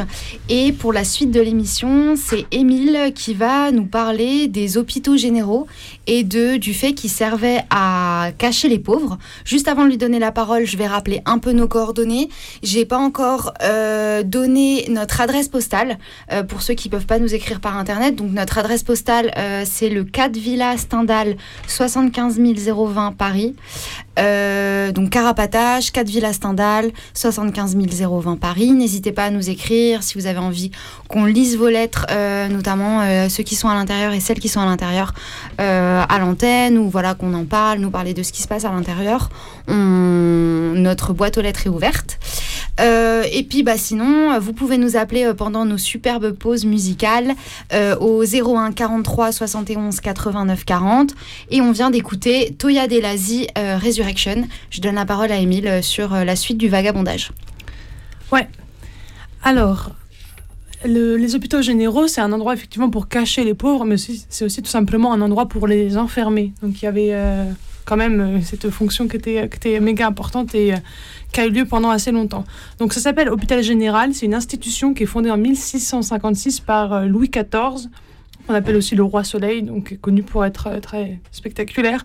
Et 0.49 0.71
pour 0.71 0.91
la 0.91 1.03
suite 1.03 1.29
de 1.29 1.39
l'émission, 1.39 2.15
c'est 2.15 2.45
Émile 2.51 3.13
qui 3.13 3.35
va 3.35 3.71
nous 3.71 3.85
parler 3.85 4.47
des 4.47 4.77
hôpitaux 4.77 5.17
généraux 5.17 5.67
et 6.07 6.23
de, 6.23 6.57
du 6.57 6.73
fait 6.73 6.93
qu'ils 6.93 7.09
servaient 7.09 7.63
à 7.69 8.31
cacher 8.37 8.69
les 8.69 8.79
pauvres. 8.79 9.17
Juste 9.45 9.67
avant 9.67 9.83
de 9.83 9.89
lui 9.89 9.97
donner 9.97 10.19
la 10.19 10.31
parole, 10.31 10.65
je 10.65 10.77
vais 10.77 10.87
rappeler 10.87 11.21
un 11.25 11.37
peu 11.37 11.51
nos 11.51 11.67
coordonnées. 11.67 12.29
J'ai 12.63 12.85
pas 12.85 12.97
encore 12.97 13.53
euh, 13.61 14.23
donné 14.23 14.87
notre 14.89 15.21
adresse 15.21 15.47
postale 15.47 15.97
euh, 16.31 16.43
pour 16.43 16.61
ceux 16.61 16.73
qui 16.73 16.89
peuvent 16.89 17.05
pas 17.05 17.19
nous 17.19 17.33
écrire 17.33 17.59
par 17.59 17.77
internet. 17.77 18.15
Donc 18.15 18.31
notre 18.31 18.57
adresse 18.57 18.83
postale, 18.83 19.31
euh, 19.37 19.63
c'est 19.65 19.89
le 19.89 20.03
4 20.03 20.35
Villa 20.35 20.77
Stendhal 20.77 21.35
75 21.67 22.39
020 22.39 23.13
Paris. 23.13 23.55
Donc 24.93 25.09
Carapatage, 25.09 25.91
4 25.91 26.07
Villa 26.07 26.33
Stendhal, 26.33 26.91
75 27.13 27.75
020 27.75 28.35
Paris. 28.37 28.71
N'hésitez 28.71 29.11
pas 29.11 29.25
à 29.25 29.29
nous 29.31 29.49
écrire 29.49 30.03
si 30.03 30.15
vous 30.15 30.27
avez 30.27 30.37
envie 30.37 30.69
qu'on 31.07 31.25
lise 31.25 31.57
vos 31.57 31.69
lettres, 31.69 32.05
notamment 32.49 33.29
ceux 33.29 33.41
qui 33.41 33.55
sont 33.55 33.67
à 33.67 33.73
l'intérieur 33.73 34.13
et 34.13 34.19
celles 34.19 34.39
qui 34.39 34.49
sont 34.49 34.59
à 34.59 34.65
l'intérieur 34.65 35.13
à 36.07 36.19
l'antenne, 36.19 36.77
ou 36.77 36.89
voilà 36.89 37.13
qu'on 37.13 37.33
en 37.33 37.45
parle, 37.45 37.79
nous 37.79 37.91
parler 37.91 38.13
de 38.13 38.23
ce 38.23 38.31
qui 38.31 38.41
se 38.41 38.47
passe 38.47 38.65
à 38.65 38.71
l'intérieur. 38.71 39.29
Notre 39.67 41.13
boîte 41.13 41.37
aux 41.37 41.41
lettres 41.41 41.65
est 41.65 41.69
ouverte. 41.69 42.19
Euh, 42.79 43.23
et 43.31 43.43
puis 43.43 43.63
bah, 43.63 43.77
sinon, 43.77 44.31
euh, 44.31 44.39
vous 44.39 44.53
pouvez 44.53 44.77
nous 44.77 44.95
appeler 44.95 45.25
euh, 45.25 45.33
pendant 45.33 45.65
nos 45.65 45.77
superbes 45.77 46.31
pauses 46.31 46.65
musicales 46.65 47.33
euh, 47.73 47.95
au 47.97 48.23
01 48.23 48.71
43 48.71 49.31
71 49.31 49.99
89 49.99 50.65
40. 50.65 51.13
Et 51.49 51.61
on 51.61 51.71
vient 51.71 51.91
d'écouter 51.91 52.55
Toya 52.57 52.87
Delazi 52.87 53.47
euh, 53.57 53.77
Resurrection. 53.77 54.47
Je 54.69 54.81
donne 54.81 54.95
la 54.95 55.05
parole 55.05 55.31
à 55.31 55.37
Émile 55.37 55.67
euh, 55.67 55.81
sur 55.81 56.13
euh, 56.13 56.23
la 56.23 56.35
suite 56.35 56.57
du 56.57 56.69
vagabondage. 56.69 57.31
Ouais. 58.31 58.47
Alors, 59.43 59.91
le- 60.85 61.15
les 61.17 61.35
hôpitaux 61.35 61.61
généraux, 61.61 62.07
c'est 62.07 62.21
un 62.21 62.31
endroit 62.31 62.53
effectivement 62.53 62.89
pour 62.89 63.07
cacher 63.07 63.43
les 63.43 63.53
pauvres, 63.53 63.85
mais 63.85 63.95
c'est 63.97 64.45
aussi 64.45 64.61
tout 64.61 64.69
simplement 64.69 65.13
un 65.13 65.21
endroit 65.21 65.47
pour 65.47 65.67
les 65.67 65.97
enfermer. 65.97 66.53
Donc 66.61 66.81
il 66.81 66.85
y 66.85 66.87
avait 66.87 67.13
euh, 67.13 67.45
quand 67.85 67.97
même 67.97 68.19
euh, 68.21 68.41
cette 68.41 68.69
fonction 68.69 69.07
qui 69.07 69.17
était, 69.17 69.79
méga 69.79 70.07
importante 70.07 70.55
et 70.55 70.73
euh, 70.73 70.77
qui 71.31 71.41
a 71.41 71.45
eu 71.45 71.49
lieu 71.51 71.65
pendant 71.65 71.89
assez 71.89 72.11
longtemps. 72.11 72.43
Donc 72.79 72.93
ça 72.93 72.99
s'appelle 72.99 73.29
Hôpital 73.29 73.61
Général, 73.63 74.13
c'est 74.13 74.25
une 74.25 74.33
institution 74.33 74.93
qui 74.93 75.03
est 75.03 75.07
fondée 75.07 75.31
en 75.31 75.37
1656 75.37 76.59
par 76.61 77.05
Louis 77.05 77.29
XIV. 77.29 77.87
On 78.49 78.53
appelle 78.53 78.75
aussi 78.75 78.95
le 78.95 79.03
roi 79.03 79.23
soleil, 79.23 79.61
donc 79.61 79.97
connu 80.01 80.23
pour 80.23 80.43
être 80.43 80.79
très 80.81 81.19
spectaculaire. 81.31 82.03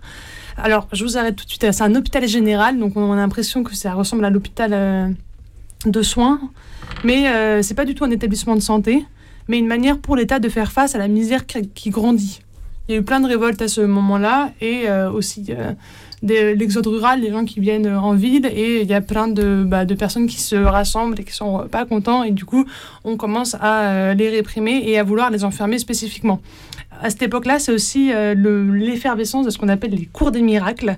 Alors, 0.55 0.87
je 0.93 1.03
vous 1.03 1.17
arrête 1.17 1.35
tout 1.35 1.43
de 1.45 1.49
suite. 1.49 1.65
C'est 1.71 1.83
un 1.83 1.93
hôpital 1.95 2.27
général, 2.27 2.77
donc 2.79 2.95
on 2.95 3.11
a 3.11 3.15
l'impression 3.15 3.63
que 3.63 3.75
ça 3.75 3.93
ressemble 3.93 4.23
à 4.23 4.29
l'hôpital 4.29 5.15
de 5.85 6.01
soins, 6.01 6.39
mais 7.03 7.27
euh, 7.29 7.61
c'est 7.61 7.75
pas 7.75 7.85
du 7.85 7.95
tout 7.95 8.03
un 8.03 8.11
établissement 8.11 8.55
de 8.55 8.61
santé, 8.61 9.05
mais 9.47 9.57
une 9.59 9.67
manière 9.67 9.97
pour 9.97 10.15
l'État 10.15 10.39
de 10.39 10.49
faire 10.49 10.71
face 10.71 10.95
à 10.95 10.97
la 10.97 11.07
misère 11.07 11.45
qui, 11.45 11.89
grandit. 11.89 12.41
Il 12.87 12.93
y 12.93 12.95
a 12.97 12.99
eu 12.99 13.03
plein 13.03 13.19
de 13.19 13.27
révoltes 13.27 13.61
à 13.61 13.67
ce 13.67 13.81
moment-là, 13.81 14.51
et 14.61 14.89
euh, 14.89 15.11
aussi 15.11 15.45
euh, 15.49 15.73
l'exode 16.21 16.87
rural, 16.87 17.21
les 17.21 17.31
gens 17.31 17.45
qui 17.45 17.59
viennent 17.59 17.85
euh, 17.85 17.99
en 17.99 18.13
ville, 18.13 18.45
et 18.45 18.81
il 18.81 18.87
y 18.87 18.93
a 18.93 19.01
plein 19.01 19.27
de, 19.27 19.63
bah, 19.65 19.85
personnes 19.85 20.27
qui 20.27 20.39
se 20.41 20.55
rassemblent 20.55 21.19
et 21.19 21.23
qui 21.23 21.33
sont 21.33 21.61
euh, 21.61 21.63
pas 21.65 21.85
contents, 21.85 22.23
et 22.23 22.31
du 22.31 22.45
coup, 22.45 22.65
on 23.03 23.17
commence 23.17 23.55
à 23.59 23.89
euh, 23.89 24.13
les 24.13 24.29
réprimer 24.29 24.83
et 24.85 24.97
à 24.97 25.03
vouloir 25.03 25.29
les 25.31 25.43
enfermer 25.43 25.79
spécifiquement. 25.79 26.41
À 27.01 27.09
cette 27.09 27.21
époque-là, 27.21 27.59
c'est 27.59 27.71
aussi 27.71 28.09
le- 28.11 28.71
l'effervescence 28.71 29.45
de 29.45 29.51
ce 29.51 29.59
qu'on 29.59 29.69
appelle 29.69 29.91
les 29.91 30.05
cours 30.07 30.31
des 30.31 30.41
miracles. 30.41 30.97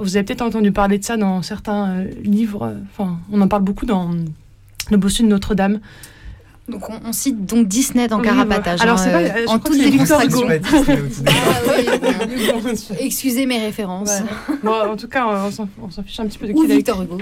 Vous 0.00 0.16
avez 0.16 0.24
peut-être 0.24 0.40
entendu 0.42 0.72
parler 0.72 0.98
de 0.98 1.04
ça 1.04 1.18
dans 1.18 1.42
certains 1.42 2.04
livres, 2.24 2.72
enfin, 2.90 3.18
on 3.30 3.40
en 3.42 3.48
parle 3.48 3.62
beaucoup 3.62 3.84
dans 3.84 4.12
Le 4.90 4.96
bossu 4.96 5.22
de 5.22 5.28
Notre-Dame. 5.28 5.80
Donc 6.68 6.90
on, 6.90 6.94
on 7.04 7.12
cite 7.12 7.46
donc 7.46 7.68
Disney 7.68 8.08
dans 8.08 8.18
Oui, 8.18 8.24
Carapatage. 8.24 8.80
Alors, 8.80 8.98
hein, 8.98 9.02
c'est 9.04 9.12
pas- 9.12 9.18
euh, 9.38 9.46
en 9.46 9.58
crois 9.58 9.70
toute 9.70 9.78
que 9.78 9.84
c'est 9.84 9.90
Victor 9.90 10.18
démonstration. 10.20 10.50
Hugo. 10.50 11.24
Ah 11.26 12.26
oui, 12.28 12.50
bon. 12.64 12.96
Excusez 13.00 13.46
mes 13.46 13.58
références. 13.58 14.10
Ouais. 14.48 14.56
Bon, 14.64 14.72
en 14.92 14.96
tout 14.96 15.06
cas, 15.08 15.26
on 15.28 15.50
s'en- 15.52 15.68
on 15.80 15.90
s'en 15.90 16.02
fiche 16.02 16.18
un 16.18 16.26
petit 16.26 16.38
peu 16.38 16.48
de 16.48 16.52
Ou 16.52 16.60
qui 16.62 16.66
il 16.66 16.72
a 16.72 16.76
Victor. 16.76 17.02
Hugo. 17.02 17.18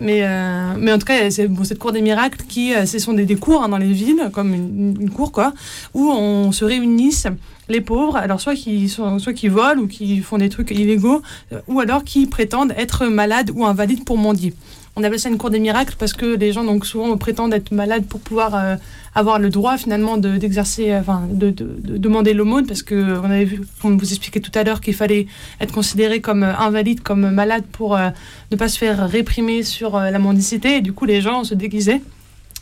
Mais, 0.00 0.20
euh, 0.24 0.74
mais 0.78 0.92
en 0.92 0.98
tout 0.98 1.06
cas, 1.06 1.30
c'est 1.30 1.48
bon, 1.48 1.64
cette 1.64 1.78
cour 1.78 1.90
des 1.92 2.02
miracles 2.02 2.40
qui, 2.46 2.74
euh, 2.74 2.84
ce 2.84 2.98
sont 2.98 3.14
des, 3.14 3.24
des 3.24 3.36
cours 3.36 3.62
hein, 3.62 3.68
dans 3.70 3.78
les 3.78 3.92
villes, 3.92 4.30
comme 4.32 4.52
une, 4.52 4.94
une 5.00 5.10
cour, 5.10 5.32
quoi, 5.32 5.54
où 5.94 6.10
on 6.10 6.52
se 6.52 6.66
réunissent 6.66 7.28
les 7.68 7.80
pauvres, 7.80 8.16
alors 8.16 8.40
soit 8.40 8.54
qui, 8.54 8.90
sont, 8.90 9.18
soit 9.18 9.32
qui 9.32 9.48
volent 9.48 9.80
ou 9.82 9.86
qui 9.86 10.20
font 10.20 10.36
des 10.36 10.50
trucs 10.50 10.70
illégaux, 10.70 11.22
euh, 11.52 11.60
ou 11.66 11.80
alors 11.80 12.04
qui 12.04 12.26
prétendent 12.26 12.74
être 12.76 13.06
malades 13.06 13.50
ou 13.54 13.64
invalides 13.64 14.04
pour 14.04 14.18
mendier. 14.18 14.52
On 14.98 15.04
appelle 15.04 15.20
ça 15.20 15.28
une 15.28 15.36
cour 15.36 15.50
des 15.50 15.58
miracles 15.60 15.94
parce 15.98 16.14
que 16.14 16.24
les 16.36 16.52
gens 16.54 16.64
donc 16.64 16.86
souvent 16.86 17.14
prétendent 17.18 17.52
être 17.52 17.70
malades 17.70 18.06
pour 18.06 18.18
pouvoir 18.20 18.54
euh, 18.54 18.76
avoir 19.14 19.38
le 19.38 19.50
droit 19.50 19.76
finalement 19.76 20.16
de- 20.16 20.38
d'exercer, 20.38 20.90
euh, 20.90 21.00
enfin 21.00 21.24
de, 21.30 21.50
de- 21.50 21.76
de 21.78 21.98
demander 21.98 22.32
l'aumône 22.32 22.66
parce 22.66 22.82
que 22.82 23.18
on 23.20 23.24
avait 23.24 23.44
vu, 23.44 23.60
vous 23.82 24.10
expliquez 24.10 24.40
tout 24.40 24.50
à 24.54 24.64
l'heure, 24.64 24.80
qu'il 24.80 24.94
fallait 24.94 25.26
être 25.60 25.72
considéré 25.72 26.22
comme 26.22 26.42
euh, 26.42 26.56
invalide, 26.56 27.02
comme 27.02 27.28
malade 27.30 27.64
pour 27.72 27.98
ne 27.98 28.56
pas 28.56 28.68
se 28.70 28.78
faire 28.78 29.06
réprimer 29.06 29.62
sur 29.64 30.00
la 30.00 30.18
mendicité. 30.18 30.78
Et 30.78 30.80
du 30.80 30.94
coup, 30.94 31.04
les 31.04 31.20
gens 31.20 31.44
se 31.44 31.54
déguisaient. 31.54 32.00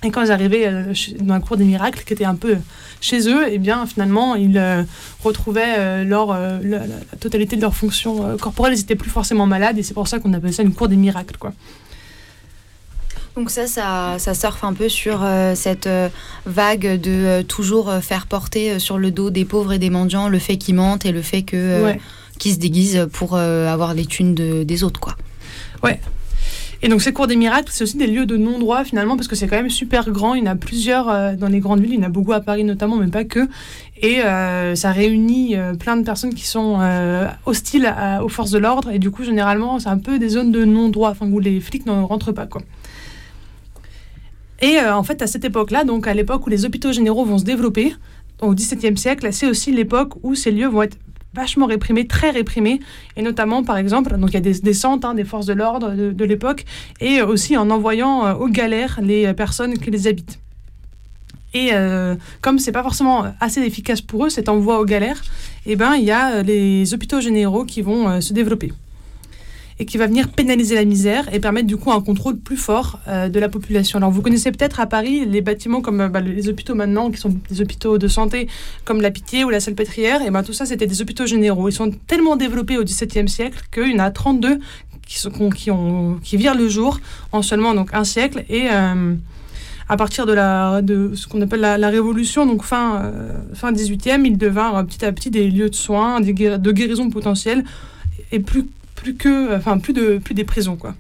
Et 0.03 0.11
quand 0.11 0.23
ils 0.23 0.33
arrivaient 0.33 0.69
dans 1.21 1.35
la 1.35 1.41
cour 1.41 1.57
des 1.57 1.65
miracles, 1.65 2.03
qui 2.05 2.13
était 2.13 2.25
un 2.27 2.35
peu 2.35 2.57
chez 3.01 3.29
eux, 3.29 3.51
et 3.51 3.59
bien 3.59 3.87
finalement, 3.87 4.35
ils 4.35 4.61
retrouvaient 5.23 6.05
leur, 6.05 6.33
la, 6.37 6.81
totalité 7.21 7.57
de 7.57 7.63
leurs 7.63 7.75
fonctions 7.77 8.37
corporelles. 8.39 8.75
Ils 8.75 8.81
n'étaient 8.81 8.97
plus 8.97 9.09
forcément 9.11 9.47
malades, 9.47 9.79
et 9.79 9.83
c'est 9.83 9.95
pour 9.95 10.09
ça 10.09 10.19
qu'on 10.19 10.33
appelle 10.35 10.53
ça 10.53 10.63
une 10.63 10.75
cour 10.75 10.89
des 10.89 10.97
miracles, 10.97 11.37
quoi. 11.39 11.53
Donc 13.37 13.51
ça, 13.51 13.67
ça, 13.67 14.15
ça 14.19 14.33
surfe 14.35 14.63
un 14.63 14.75
peu 14.75 14.89
sur 14.89 15.21
euh, 15.25 15.55
cette 15.57 15.89
euh, 15.89 16.09
vague 16.47 17.01
de 17.01 17.11
euh, 17.11 17.43
toujours 17.43 17.93
faire 17.95 18.27
porter 18.27 18.79
sur 18.79 18.97
le 18.97 19.11
dos 19.11 19.31
des 19.31 19.45
pauvres 19.45 19.73
et 19.73 19.79
des 19.81 19.91
mendiants 19.91 20.29
le 20.29 20.39
fait 20.39 20.57
qu'ils 20.57 20.77
mentent 20.77 21.05
et 21.05 21.11
le 21.13 21.23
fait 21.23 21.43
que, 21.43 21.83
Ouais. 21.85 22.01
qu'ils 22.39 22.53
se 22.55 22.59
déguisent 22.59 23.09
pour 23.13 23.37
avoir 23.37 23.95
les 23.95 24.07
thunes 24.07 24.35
de- 24.35 24.63
des 24.63 24.85
autres, 24.85 25.01
quoi. 25.01 25.17
Ouais. 25.83 26.01
Et 26.83 26.89
donc 26.89 27.01
ces 27.03 27.13
cours 27.13 27.27
des 27.27 27.37
miracles, 27.37 27.71
c'est 27.73 27.83
aussi 27.83 27.97
des 27.97 28.07
lieux 28.07 28.27
de 28.27 28.37
non-droit 28.37 28.85
finalement, 28.85 29.17
parce 29.17 29.27
que 29.27 29.35
c'est 29.35 29.49
quand 29.49 29.57
même 29.57 29.71
super 29.71 30.11
grand. 30.11 30.35
Il 30.35 30.45
y 30.45 30.49
en 30.49 30.53
a 30.53 30.55
plusieurs 30.57 31.37
dans 31.37 31.49
les 31.49 31.59
grandes 31.61 31.81
villes, 31.81 31.95
il 31.95 31.99
y 32.01 32.03
en 32.03 32.07
a 32.07 32.09
beaucoup 32.11 32.33
à 32.35 32.41
Paris 32.41 32.63
notamment, 32.63 32.97
mais 32.97 33.07
pas 33.09 33.25
que. 33.25 33.49
Et 34.03 34.21
ça 34.77 34.93
réunit 34.93 35.57
plein 35.81 35.97
de 35.97 36.03
personnes 36.05 36.35
qui 36.35 36.47
sont 36.47 36.79
hostiles 37.47 37.87
à- 37.87 38.23
aux 38.23 38.29
forces 38.29 38.51
de 38.51 38.59
l'ordre. 38.59 38.91
Et 38.91 38.99
du 38.99 39.11
coup, 39.11 39.25
généralement, 39.25 39.79
c'est 39.79 39.89
un 39.89 39.97
peu 39.99 40.19
des 40.19 40.29
zones 40.29 40.53
de 40.53 40.65
non-droit, 40.67 41.11
enfin, 41.11 41.27
où 41.27 41.41
les 41.41 41.59
flics 41.61 41.87
ne 41.87 41.93
rentrent 42.03 42.33
pas. 42.33 42.47
Quoi. 42.47 42.61
Et 44.61 44.79
euh, 44.79 44.95
en 44.95 45.03
fait, 45.03 45.23
à 45.23 45.27
cette 45.27 45.45
époque-là, 45.45 45.85
donc 45.85 46.07
à 46.07 46.15
l'époque 46.15 46.47
où 46.47 46.51
les 46.51 46.65
hôpitaux 46.65 46.93
généraux 46.93 47.25
vont 47.25 47.39
se 47.39 47.45
développer, 47.45 47.95
au 48.41 48.55
XVIIe 48.55 48.97
siècle, 48.97 49.33
c'est 49.33 49.49
aussi 49.49 49.73
l'époque 49.73 50.15
où 50.23 50.35
ces 50.35 50.51
lieux 50.51 50.69
vont 50.69 50.83
être 50.83 50.99
vachement 51.35 51.67
réprimés, 51.67 52.07
très 52.07 52.31
réprimés, 52.31 52.81
et 53.17 53.23
notamment, 53.23 53.65
par 53.65 53.77
exemple, 53.77 54.17
donc 54.17 54.31
il 54.31 54.35
y 54.35 54.37
a 54.37 54.41
des 54.41 54.61
descentes 54.61 55.05
hein, 55.05 55.15
des 55.15 55.25
forces 55.25 55.47
de 55.47 55.53
l'ordre 55.53 55.93
de, 55.93 56.25
l'époque, 56.25 56.65
et 57.01 57.21
aussi 57.23 57.57
en 57.57 57.71
envoyant 57.71 58.25
euh, 58.25 58.35
aux 58.35 58.49
galères 58.49 59.01
les 59.03 59.27
euh, 59.27 59.35
personnes 59.35 59.77
qui 59.77 59.91
les 59.91 60.07
habitent. 60.07 60.39
Et 61.53 61.71
euh, 61.73 62.15
comme 62.41 62.59
c'est 62.59 62.73
pas 62.73 62.83
forcément 62.83 63.27
assez 63.41 63.61
efficace 63.61 64.01
pour 64.01 64.27
eux, 64.27 64.31
cet 64.31 64.49
envoi 64.49 64.81
aux 64.81 64.85
galères, 64.85 65.23
eh 65.67 65.77
ben 65.77 65.95
il 65.95 66.05
y 66.05 66.11
a 66.11 66.43
les 66.43 66.95
hôpitaux 66.95 67.21
généraux 67.21 67.65
qui 67.65 67.81
vont 67.81 68.21
se 68.21 68.33
développer. 68.33 68.73
Et 69.79 69.87
qui 69.87 69.99
va 69.99 70.07
venir 70.07 70.29
pénaliser 70.29 70.75
la 70.75 70.85
misère 70.85 71.33
et 71.33 71.41
permettre 71.41 71.67
du 71.67 71.77
coup 71.77 71.91
un 71.93 72.01
contrôle 72.01 72.37
plus 72.39 72.57
fort 72.57 73.01
euh, 73.09 73.29
de 73.29 73.41
la 73.41 73.49
population. 73.49 73.99
Alors 73.99 74.11
vous 74.11 74.23
connaissez 74.23 74.53
peut-être 74.53 74.81
à 74.81 74.87
Paris 74.87 75.25
les 75.27 75.41
bâtiments 75.41 75.81
comme 75.81 76.01
euh, 76.01 76.09
bah, 76.09 76.21
les 76.21 76.49
hôpitaux 76.49 76.75
maintenant, 76.75 77.11
qui 77.11 77.19
sont 77.19 77.35
des 77.51 77.61
hôpitaux 77.61 77.99
de 77.99 78.09
santé 78.09 78.49
comme 78.85 79.01
la 79.01 79.11
Pitié 79.11 79.45
ou 79.45 79.51
la 79.51 79.61
Salpêtrière, 79.61 80.23
et 80.23 80.31
ben 80.31 80.43
tout 80.43 80.53
ça 80.53 80.67
c'était 80.67 80.87
des 80.87 81.03
hôpitaux 81.03 81.27
généraux. 81.27 81.69
Ils 81.69 81.73
sont 81.73 81.91
tellement 82.07 82.37
développés 82.37 82.79
au 82.79 82.85
XVIIe 82.85 83.29
siècle 83.29 83.63
qu'il 83.73 83.93
y 83.93 83.95
en 83.95 84.05
a 84.05 84.11
32 84.11 84.59
qui, 85.07 85.71
qui, 86.23 86.37
virent 86.37 86.55
le 86.57 86.69
jour 86.69 87.01
en 87.33 87.43
seulement 87.43 87.75
donc, 87.75 87.93
un 87.93 88.05
siècle 88.05 88.45
et 88.49 88.69
euh, 88.71 89.15
à 89.89 89.97
partir 89.97 90.25
de, 90.27 91.13
ce 91.15 91.27
qu'on 91.27 91.43
appelle 91.43 91.61
la, 91.61 91.89
Révolution, 91.89 92.47
donc 92.47 92.63
fin, 92.63 93.03
euh, 93.03 93.31
fin 93.53 93.73
18e, 93.73 94.25
ils 94.25 94.39
devinrent 94.39 94.85
petit 94.87 95.05
à 95.05 95.13
petit 95.13 95.31
des 95.31 95.51
lieux 95.51 95.69
de 95.69 95.75
soins, 95.75 96.21
de 96.21 96.73
guérison 96.73 97.11
potentielle 97.11 97.65
et 98.33 98.41
plus, 98.41 98.67
plus, 99.05 99.15
que, 99.15 99.57
enfin, 99.57 99.79
plus, 99.79 99.93
de, 99.93 100.19
plus 100.19 100.35
des 100.35 100.45
prisons. 100.45 100.77
Quoi. 100.77 100.95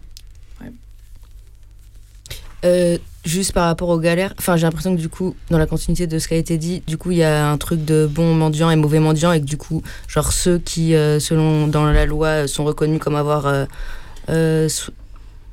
Euh, 2.65 2.97
juste 3.27 3.53
par 3.53 3.67
rapport 3.67 3.91
aux 3.91 3.99
galères, 3.99 4.33
enfin 4.39 4.57
j'ai 4.57 4.65
l'impression 4.65 4.97
que 4.97 5.01
du 5.01 5.11
coup, 5.11 5.37
dans 5.51 5.59
la 5.59 5.67
continuité 5.67 6.07
de 6.07 6.19
ce 6.19 6.29
qui 6.29 6.33
a 6.33 6.39
été 6.39 6.57
dit, 6.57 6.83
du 6.87 6.97
coup 6.97 7.11
il 7.11 7.19
y 7.19 7.23
a 7.23 7.51
un 7.51 7.59
truc 7.59 7.85
de 7.85 8.07
bons 8.11 8.35
mendiants 8.35 8.71
et 8.71 8.77
mauvais 8.77 9.01
mendiants 9.01 9.33
et 9.33 9.41
que 9.41 9.45
du 9.45 9.59
coup, 9.59 9.83
genre 10.09 10.33
ceux 10.33 10.59
qui, 10.59 10.95
euh, 10.95 11.21
selon 11.21 11.67
dans 11.67 11.85
la 11.85 12.07
loi, 12.07 12.49
sont 12.49 12.65
reconnus 12.65 13.01
comme 13.01 13.17
avoir 13.17 13.45
euh, 13.45 13.67
euh, 14.31 14.69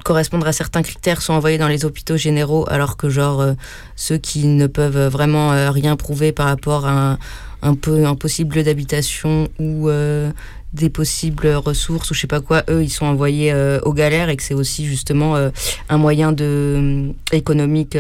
correspondre 0.04 0.48
à 0.48 0.54
certains 0.54 0.82
critères 0.82 1.22
sont 1.22 1.34
envoyés 1.34 1.58
dans 1.58 1.68
les 1.68 1.86
hôpitaux 1.86 2.18
généraux, 2.18 2.66
alors 2.70 2.98
que 2.98 3.10
genre 3.10 3.42
euh, 3.42 3.54
ceux 3.96 4.18
qui 4.18 4.46
ne 4.46 4.68
peuvent 4.68 5.08
vraiment 5.08 5.54
euh, 5.54 5.72
rien 5.72 5.96
prouver 5.96 6.32
par 6.32 6.48
rapport 6.48 6.86
à 6.86 7.18
un, 7.62 7.76
peu 7.76 8.06
un 8.06 8.16
possible 8.16 8.56
lieu 8.56 8.64
d'habitation 8.64 9.48
ou 9.60 9.90
euh, 9.90 10.32
des 10.74 10.90
possibles 10.90 11.48
ressources 11.48 12.12
ou 12.12 12.14
je 12.14 12.22
sais 12.22 12.28
pas 12.28 12.40
quoi, 12.40 12.64
eux 12.70 12.84
ils 12.84 12.90
sont 12.90 13.06
envoyés 13.06 13.52
euh, 13.52 13.80
aux 13.84 13.94
galères 13.94 14.30
et 14.30 14.38
que 14.38 14.44
c'est 14.44 14.54
aussi 14.54 14.86
justement 14.86 15.36
euh, 15.36 15.50
un 15.90 15.98
moyen 15.98 16.32
de 16.32 16.46
euh, 16.46 17.12
économique 17.34 17.98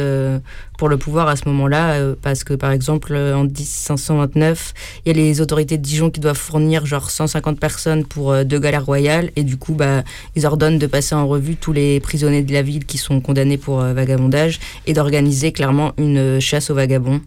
pour 0.78 0.88
le 0.88 0.97
pouvoir 0.97 1.28
à 1.28 1.36
ce 1.36 1.47
moment-là 1.49 1.99
parce 2.22 2.43
que 2.43 2.53
par 2.53 2.72
exemple 2.72 3.13
en 3.13 3.43
1529 3.43 4.74
il 5.05 5.09
y 5.09 5.11
a 5.11 5.22
les 5.22 5.41
autorités 5.41 5.78
de 5.78 5.84
Dijon 5.84 6.09
qui 6.09 6.19
doivent 6.19 6.38
fournir 6.38 6.86
genre 6.86 7.11
150 7.11 7.59
personnes 7.59 8.05
pour 8.05 8.34
deux 8.45 8.59
galères 8.59 8.86
royales 8.86 9.32
et 9.36 9.43
du 9.43 9.57
coup 9.57 9.74
bah 9.74 10.03
ils 10.36 10.45
ordonnent 10.45 10.80
de 10.80 10.88
passer 10.88 11.13
en 11.13 11.28
revue 11.28 11.55
tous 11.55 11.74
les 11.74 11.99
prisonniers 11.99 12.41
de 12.41 12.53
la 12.53 12.61
ville 12.63 12.86
qui 12.86 12.97
sont 12.97 13.22
condamnés 13.22 13.57
pour 13.57 13.82
vagabondage 13.82 14.59
et 14.88 14.93
d'organiser 14.93 15.51
clairement 15.51 15.91
une 15.97 16.39
chasse 16.39 16.69
aux 16.72 16.76
vagabonds 16.76 17.22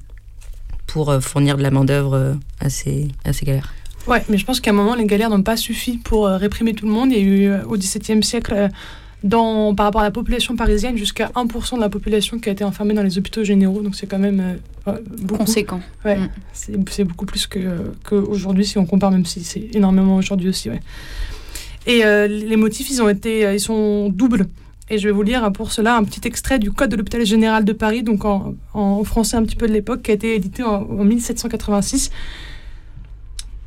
pour 0.86 1.14
fournir 1.20 1.57
de 1.57 1.62
la 1.62 1.70
main 1.70 1.84
d'œuvre 1.84 2.36
à 2.61 2.70
ces 2.70 3.09
à 3.24 3.32
ces 3.32 3.47
galères. 3.47 3.72
Ouais, 4.07 4.22
mais 4.28 4.36
je 4.36 4.44
pense 4.44 4.61
qu'à 4.61 4.70
un 4.70 4.74
moment, 4.74 4.94
les 4.94 5.07
galères 5.07 5.30
n'ont 5.30 5.42
pas 5.42 5.57
suffi 5.57 5.98
pour 5.98 6.26
euh, 6.26 6.36
réprimer 6.36 6.74
tout 6.74 6.86
le 6.86 6.92
monde. 6.92 7.11
Il 7.11 7.18
y 7.18 7.20
a 7.20 7.24
eu 7.24 7.48
euh, 7.48 7.64
au 7.66 7.76
XVIIe 7.76 8.22
siècle, 8.22 8.52
euh, 8.55 8.68
dans, 9.22 9.74
par 9.74 9.86
rapport 9.86 10.02
à 10.02 10.05
la 10.05 10.11
population 10.11 10.55
parisienne, 10.57 10.98
jusqu'à 10.98 11.28
1% 11.34 11.76
de 11.76 11.80
la 11.80 11.88
population 11.88 12.38
qui 12.38 12.50
a 12.50 12.52
été 12.52 12.64
enfermée 12.64 12.92
dans 12.92 13.02
les 13.02 13.16
hôpitaux 13.16 13.42
généraux. 13.42 13.80
Donc 13.80 13.94
c'est 13.96 14.07
quand 14.07 14.18
même 14.18 14.59
beaucoup. 15.22 15.38
Conséquent. 15.38 15.80
Ouais, 16.05 16.18
Mm. 16.18 16.28
c'est 16.52 17.05
beaucoup 17.05 17.24
plus 17.24 17.48
qu'aujourd'hui, 18.05 18.66
si 18.66 18.76
on 18.76 18.84
compare, 18.84 19.11
même 19.11 19.24
si 19.24 19.42
c'est 19.42 19.70
énormément 19.74 20.16
aujourd'hui 20.16 20.50
aussi. 20.50 20.68
Ouais. 20.68 20.80
Et 21.86 22.02
les 22.28 22.57
motifs, 22.57 22.90
ils, 22.90 23.00
ont 23.00 23.09
été, 23.09 23.50
ils 23.55 23.61
sont 23.61 24.11
doubles. 24.11 24.46
Et 24.90 24.98
je 24.98 25.09
vais 25.09 25.12
vous 25.12 25.22
lire 25.22 25.50
pour 25.52 25.72
cela 25.72 25.96
un 25.96 26.05
petit 26.05 26.20
extrait 26.28 26.59
du 26.59 26.70
Code 26.70 26.90
de 26.90 26.96
l'hôpital 26.96 27.24
général 27.24 27.64
de 27.64 27.72
Paris, 27.72 28.02
donc 28.02 28.26
en, 28.26 28.55
en 28.74 29.02
français 29.05 29.38
un 29.38 29.42
petit 29.42 29.57
peu 29.57 29.66
de 29.66 29.72
l'époque, 29.72 30.02
qui 30.02 30.11
a 30.11 30.14
été 30.14 30.34
édité 30.34 30.62
en, 30.62 30.82
en 30.82 31.05
1786. 31.05 32.11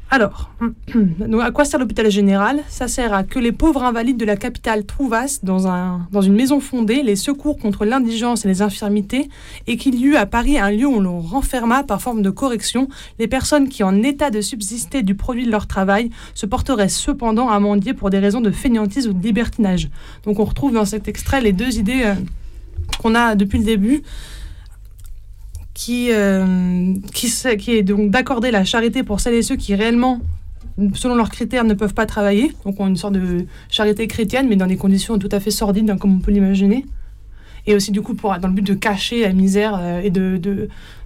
Alors, 0.10 0.52
à 1.42 1.52
quoi 1.52 1.66
sert 1.66 1.80
l'hôpital 1.80 2.10
général? 2.10 2.62
Ça 2.70 2.88
sert 2.88 3.14
à 3.14 3.24
que 3.24 3.40
les 3.40 3.52
pauvres 3.52 3.84
invalides 3.84 4.18
de 4.18 4.24
la 4.24 4.38
capitale 4.38 4.86
trouvassent 4.86 5.44
dans 5.44 6.22
une 6.22 6.34
maison 6.34 6.62
fondée 6.62 7.04
les 7.04 7.18
secours 7.18 7.58
contre 7.58 7.84
l'indigence 7.84 8.46
et 8.46 8.48
les 8.48 8.62
infirmités 8.62 9.28
et 9.68 9.76
qu'il 9.76 9.96
y 9.96 10.06
eut 10.06 10.16
à 10.16 10.26
Paris 10.26 10.58
un 10.60 10.72
lieu 10.72 10.88
où 10.88 11.02
l'on 11.02 11.20
renferma 11.20 11.84
par 11.84 12.02
forme 12.02 12.22
de 12.22 12.30
correction 12.30 12.88
les 13.20 13.28
personnes 13.28 13.68
qui, 13.68 13.84
en 13.84 14.02
état 14.02 14.30
de 14.32 14.40
subsister 14.40 15.04
du 15.04 15.16
produit 15.16 15.46
de 15.46 15.52
leur 15.52 15.68
travail, 15.68 16.10
se 16.34 16.46
porteraient 16.46 16.90
cependant 16.90 17.50
à 17.50 17.60
mendier 17.60 17.94
pour 17.94 18.10
des 18.10 18.20
raisons 18.20 18.42
de 18.42 18.52
fainéantise 18.52 19.08
ou 19.10 19.14
de 19.14 19.22
libertinage. 19.22 19.90
Donc 20.24 20.40
on 20.40 20.46
retrouve 20.46 20.72
dans 20.72 20.86
cet 20.86 21.10
extrait 21.10 21.42
les 21.42 21.52
deux 21.52 21.78
idées 21.80 22.04
euh, 22.06 22.14
qu'on 23.00 23.14
a 23.14 23.36
depuis 23.36 23.60
le 23.60 23.66
début 23.66 24.04
qui, 25.78 26.08
euh, 26.12 26.96
qui, 27.14 27.72
est 27.72 27.84
donc 27.84 28.10
d'accorder 28.10 28.50
la 28.50 28.66
charité 28.66 29.04
pour 29.04 29.20
celles 29.20 29.36
et 29.36 29.44
ceux 29.44 29.56
qui 29.58 29.76
réellement, 29.76 30.20
selon 30.96 31.14
leurs 31.14 31.30
critères, 31.30 31.66
ne 31.66 31.76
peuvent 31.76 31.94
pas 31.94 32.08
travailler. 32.08 32.52
Donc 32.66 32.80
ont 32.80 32.88
une 32.88 32.98
sorte 32.98 33.14
de 33.14 33.46
charité 33.70 34.08
chrétienne, 34.08 34.48
mais 34.50 34.56
dans 34.56 34.66
des 34.66 34.76
conditions 34.76 35.20
tout 35.20 35.30
à 35.32 35.40
fait 35.40 35.52
sordides, 35.52 35.88
hein, 35.92 35.98
comme 35.98 36.16
on 36.16 36.20
peut 36.20 36.32
l'imaginer. 36.32 36.84
Et 37.68 37.76
aussi 37.76 37.92
du 37.92 38.02
coup 38.02 38.16
pour, 38.16 38.36
dans 38.40 38.48
le 38.48 38.56
but 38.56 38.66
de 38.66 38.74
cacher 38.74 39.22
la 39.22 39.34
misère 39.34 39.78
euh, 39.80 40.02
et 40.02 40.10
de, 40.10 40.42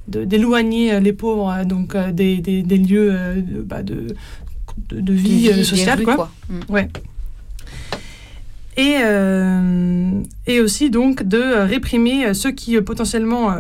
d'éloigner 0.08 0.94
euh, 0.94 1.00
les 1.02 1.12
pauvres 1.12 1.66
donc, 1.66 1.98
des, 2.14 2.38
des- 2.38 2.64
des 2.64 2.78
lieux 2.78 3.12
de, 3.46 3.62
bah, 3.62 3.84
de, 3.84 4.08
de, 4.90 5.02
de 5.02 5.14
vie, 5.14 5.52
des 5.54 5.66
sociale. 5.66 5.98
rues, 6.00 6.06
quoi. 6.06 6.16
quoi. 6.16 6.32
Mm. 6.50 6.72
Ouais. 6.74 6.88
Et, 8.78 8.96
euh, 9.04 10.12
et 10.48 10.62
aussi 10.62 10.90
donc 10.90 11.24
de 11.24 11.42
réprimer 11.68 12.34
ceux 12.34 12.52
qui 12.52 12.80
potentiellement 12.82 13.54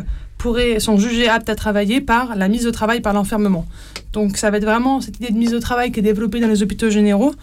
sont 0.79 0.97
jugés 0.97 1.29
aptes 1.29 1.49
à 1.49 1.55
travailler 1.55 2.01
par 2.01 2.35
la 2.35 2.47
mise 2.47 2.67
au 2.67 2.71
travail 2.71 3.01
par 3.01 3.13
l'enfermement. 3.13 3.65
Donc 4.13 4.37
ça 4.37 4.49
va 4.49 4.57
être 4.57 4.65
vraiment 4.65 5.01
cette 5.01 5.17
idée 5.17 5.29
de 5.29 5.37
mise 5.37 5.53
au 5.53 5.59
travail 5.59 5.91
qui 5.91 5.99
est 5.99 6.03
développée 6.03 6.39
dans 6.39 6.47
les 6.47 6.63
hôpitaux 6.63 6.89
généraux 6.89 7.33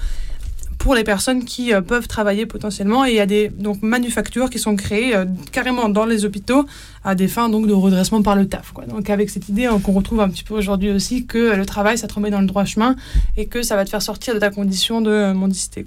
pour 0.78 0.94
les 0.94 1.04
personnes 1.04 1.44
qui 1.44 1.74
euh, 1.74 1.80
peuvent 1.80 2.08
travailler 2.08 2.46
potentiellement. 2.46 3.04
Et 3.04 3.10
il 3.10 3.16
y 3.16 3.20
a 3.20 3.26
des 3.26 3.48
donc, 3.48 3.82
manufactures 3.82 4.48
qui 4.48 4.58
sont 4.58 4.76
créées 4.76 5.14
euh, 5.14 5.24
carrément 5.52 5.88
dans 5.88 6.06
les 6.06 6.24
hôpitaux 6.24 6.66
à 7.04 7.14
des 7.14 7.28
fins 7.28 7.48
donc, 7.48 7.66
de 7.66 7.72
redressement 7.72 8.22
par 8.22 8.36
le 8.36 8.48
taf. 8.48 8.72
Donc 8.88 9.10
avec 9.10 9.28
cette 9.30 9.48
idée 9.48 9.66
hein, 9.66 9.80
qu'on 9.82 9.92
retrouve 9.92 10.20
un 10.20 10.28
petit 10.28 10.44
peu 10.44 10.54
aujourd'hui 10.54 10.90
aussi 10.90 11.26
que 11.26 11.56
le 11.56 11.66
travail, 11.66 11.98
ça 11.98 12.06
te 12.06 12.14
remet 12.14 12.30
dans 12.30 12.40
le 12.40 12.46
droit 12.46 12.64
chemin 12.64 12.96
et 13.36 13.46
que 13.46 13.62
ça 13.62 13.76
va 13.76 13.84
te 13.84 13.90
faire 13.90 14.02
sortir 14.02 14.34
de 14.34 14.38
ta 14.38 14.50
condition 14.50 15.00
de 15.00 15.32
mendicité. 15.32 15.84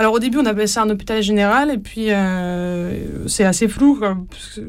Alors 0.00 0.14
au 0.14 0.18
début, 0.18 0.38
on 0.38 0.46
appelait 0.46 0.66
ça 0.66 0.80
un 0.80 0.88
hôpital 0.88 1.22
général, 1.22 1.70
et 1.70 1.76
puis 1.76 2.06
euh, 2.08 3.28
c'est 3.28 3.44
assez 3.44 3.68
flou, 3.68 4.00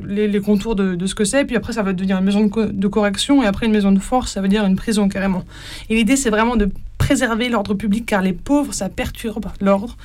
les, 0.05 0.27
les 0.27 0.41
contours 0.41 0.75
de, 0.75 0.95
de 0.95 1.05
ce 1.05 1.15
que 1.15 1.23
c'est, 1.23 1.45
puis 1.45 1.55
après 1.55 1.71
ça 1.71 1.83
va 1.83 1.93
devenir 1.93 2.17
une 2.17 2.25
maison 2.25 2.47
de, 2.47 2.65
de 2.65 2.87
correction, 2.89 3.41
et 3.41 3.45
après 3.45 3.65
une 3.65 3.71
maison 3.71 3.93
de 3.93 3.99
force, 3.99 4.33
ça 4.33 4.41
veut 4.41 4.49
dire 4.49 4.65
une 4.65 4.75
prison 4.75 5.07
carrément. 5.07 5.45
Et 5.89 5.95
l'idée, 5.95 6.17
c'est 6.17 6.31
vraiment 6.31 6.57
de 6.57 6.69
préserver 6.97 7.47
l'ordre 7.47 7.75
public, 7.75 8.05
car 8.05 8.21
les 8.21 8.33
pauvres, 8.33 8.73
ça 8.73 8.89
perturbe 8.89 9.45
l'ordre, 9.61 9.95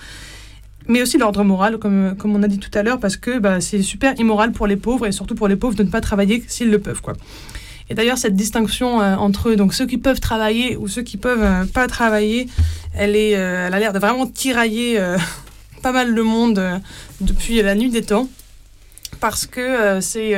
mais 0.87 1.03
aussi 1.03 1.18
l'ordre 1.18 1.43
moral, 1.43 1.79
comme, 1.79 2.14
comme 2.16 2.37
on 2.37 2.45
a 2.45 2.47
dit 2.47 2.61
tout 2.61 2.70
à 2.79 2.85
l'heure, 2.85 3.01
parce 3.01 3.16
que 3.16 3.41
bah, 3.41 3.61
c'est 3.61 3.83
super 3.83 4.14
immoral 4.20 4.53
pour 4.53 4.68
les 4.68 4.77
pauvres, 4.77 5.09
et 5.09 5.12
surtout 5.12 5.35
pour 5.35 5.49
les 5.49 5.57
pauvres 5.57 5.74
de 5.74 5.83
ne 5.83 5.91
pas 5.91 6.01
travailler 6.01 6.45
s'ils 6.47 6.70
le 6.70 6.79
peuvent. 6.79 7.03
Quoi. 7.03 7.14
Et 7.89 7.95
d'ailleurs, 7.95 8.18
cette 8.18 8.34
distinction 8.34 9.01
euh, 9.01 9.16
entre 9.16 9.55
donc, 9.55 9.72
ceux 9.74 9.87
qui 9.87 9.99
peuvent 9.99 10.20
travailler 10.20 10.76
ou 10.76 10.89
ceux 10.89 11.03
qui 11.03 11.16
peuvent 11.16 11.43
euh, 11.43 11.64
pas 11.66 11.87
travailler, 11.87 12.49
elle, 12.95 13.14
est, 13.14 13.37
euh, 13.37 13.66
elle 13.66 13.74
a 13.74 13.78
l'air 13.78 13.93
de 13.93 13.99
vraiment 13.99 14.26
tirailler 14.26 15.01
pas 15.82 15.93
mal 15.93 16.11
le 16.11 16.22
monde 16.22 16.80
depuis 17.20 17.62
la 17.62 17.74
nuit 17.74 17.91
des 17.91 18.03
temps. 18.03 18.28
Parce 19.20 19.47
que 19.47 19.99
c'est 20.03 20.34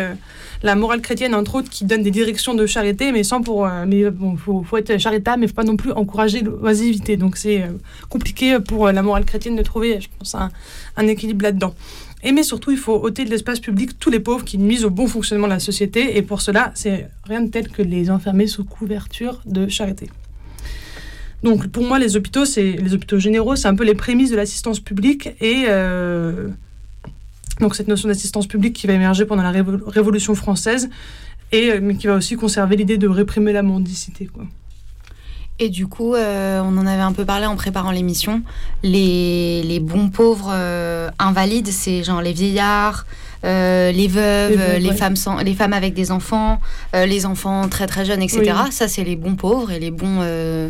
la 0.62 0.76
morale 0.76 1.00
chrétienne, 1.00 1.34
entre 1.34 1.56
autres, 1.56 1.68
qui 1.68 1.84
donne 1.84 2.04
des 2.04 2.12
directions 2.12 2.54
de 2.54 2.64
charité, 2.64 3.10
mais 3.10 3.24
sans 3.24 3.42
pour. 3.42 3.66
mais 3.86 4.08
bon, 4.08 4.36
faut, 4.36 4.76
être 4.76 4.98
charitable, 4.98 5.40
mais 5.40 5.48
faut 5.48 5.54
pas 5.54 5.64
non 5.64 5.76
plus 5.76 5.90
encourager 5.90 6.42
l'oisiveté. 6.42 7.16
Donc 7.16 7.36
c'est 7.36 7.64
compliqué 8.08 8.60
pour 8.60 8.92
la 8.92 9.02
morale 9.02 9.24
chrétienne 9.24 9.56
de 9.56 9.62
trouver, 9.62 10.00
je 10.00 10.08
pense, 10.16 10.36
un 10.96 11.08
équilibre 11.08 11.42
là-dedans. 11.42 11.74
Et 12.24 12.32
mais 12.32 12.42
surtout, 12.42 12.72
il 12.72 12.78
faut 12.78 12.96
ôter 12.96 13.24
de 13.24 13.30
l'espace 13.30 13.60
public 13.60 13.98
tous 13.98 14.10
les 14.10 14.18
pauvres 14.18 14.44
qui 14.44 14.58
nuisent 14.58 14.84
au 14.84 14.90
bon 14.90 15.06
fonctionnement 15.06 15.46
de 15.46 15.52
la 15.52 15.60
société. 15.60 16.16
Et 16.16 16.22
pour 16.22 16.40
cela, 16.40 16.72
c'est 16.74 17.08
rien 17.24 17.42
de 17.42 17.48
tel 17.48 17.68
que 17.68 17.80
les 17.82 18.10
enfermer 18.10 18.46
sous 18.48 18.64
couverture 18.64 19.40
de 19.46 19.68
charité. 19.68 20.10
Donc 21.44 21.68
pour 21.68 21.84
moi, 21.84 22.00
les 22.00 22.16
hôpitaux, 22.16 22.44
c'est 22.44 22.72
les 22.72 22.94
hôpitaux 22.94 23.20
généraux, 23.20 23.54
c'est 23.54 23.68
un 23.68 23.76
peu 23.76 23.84
les 23.84 23.94
prémices 23.94 24.30
de 24.30 24.36
l'assistance 24.36 24.80
publique 24.80 25.28
et 25.40 25.66
euh, 25.68 26.48
donc 27.60 27.76
cette 27.76 27.86
notion 27.86 28.08
d'assistance 28.08 28.48
publique 28.48 28.74
qui 28.74 28.88
va 28.88 28.94
émerger 28.94 29.24
pendant 29.24 29.44
la 29.44 29.52
Révo- 29.52 29.84
Révolution 29.86 30.34
française 30.34 30.90
et 31.52 31.70
euh, 31.70 31.78
mais 31.80 31.94
qui 31.94 32.08
va 32.08 32.16
aussi 32.16 32.34
conserver 32.34 32.74
l'idée 32.74 32.98
de 32.98 33.06
réprimer 33.06 33.52
la 33.52 33.62
mendicité. 33.62 34.28
Et 35.60 35.70
du 35.70 35.88
coup, 35.88 36.14
euh, 36.14 36.60
on 36.64 36.76
en 36.78 36.86
avait 36.86 37.02
un 37.02 37.12
peu 37.12 37.24
parlé 37.24 37.46
en 37.46 37.56
préparant 37.56 37.90
l'émission. 37.90 38.42
Les, 38.84 39.62
les 39.64 39.80
bons 39.80 40.08
pauvres 40.08 40.50
euh, 40.52 41.10
invalides, 41.18 41.66
c'est 41.68 42.04
genre 42.04 42.22
les 42.22 42.32
vieillards, 42.32 43.06
euh, 43.44 43.90
les 43.90 44.06
veuves, 44.06 44.50
Les 44.50 44.56
veuves, 44.56 44.78
les, 44.78 44.88
ouais. 44.90 44.96
femmes 44.96 45.16
sans, 45.16 45.38
les 45.38 45.54
femmes 45.54 45.72
avec 45.72 45.94
des 45.94 46.12
enfants, 46.12 46.60
euh, 46.94 47.06
les 47.06 47.26
enfants 47.26 47.68
très 47.68 47.86
très 47.88 48.04
jeunes, 48.04 48.22
etc. 48.22 48.40
Oui. 48.66 48.72
Ça, 48.72 48.86
c'est 48.86 49.02
les 49.02 49.16
bons 49.16 49.34
pauvres 49.34 49.72
et 49.72 49.80
les 49.80 49.90
bons 49.90 50.18
euh, 50.20 50.68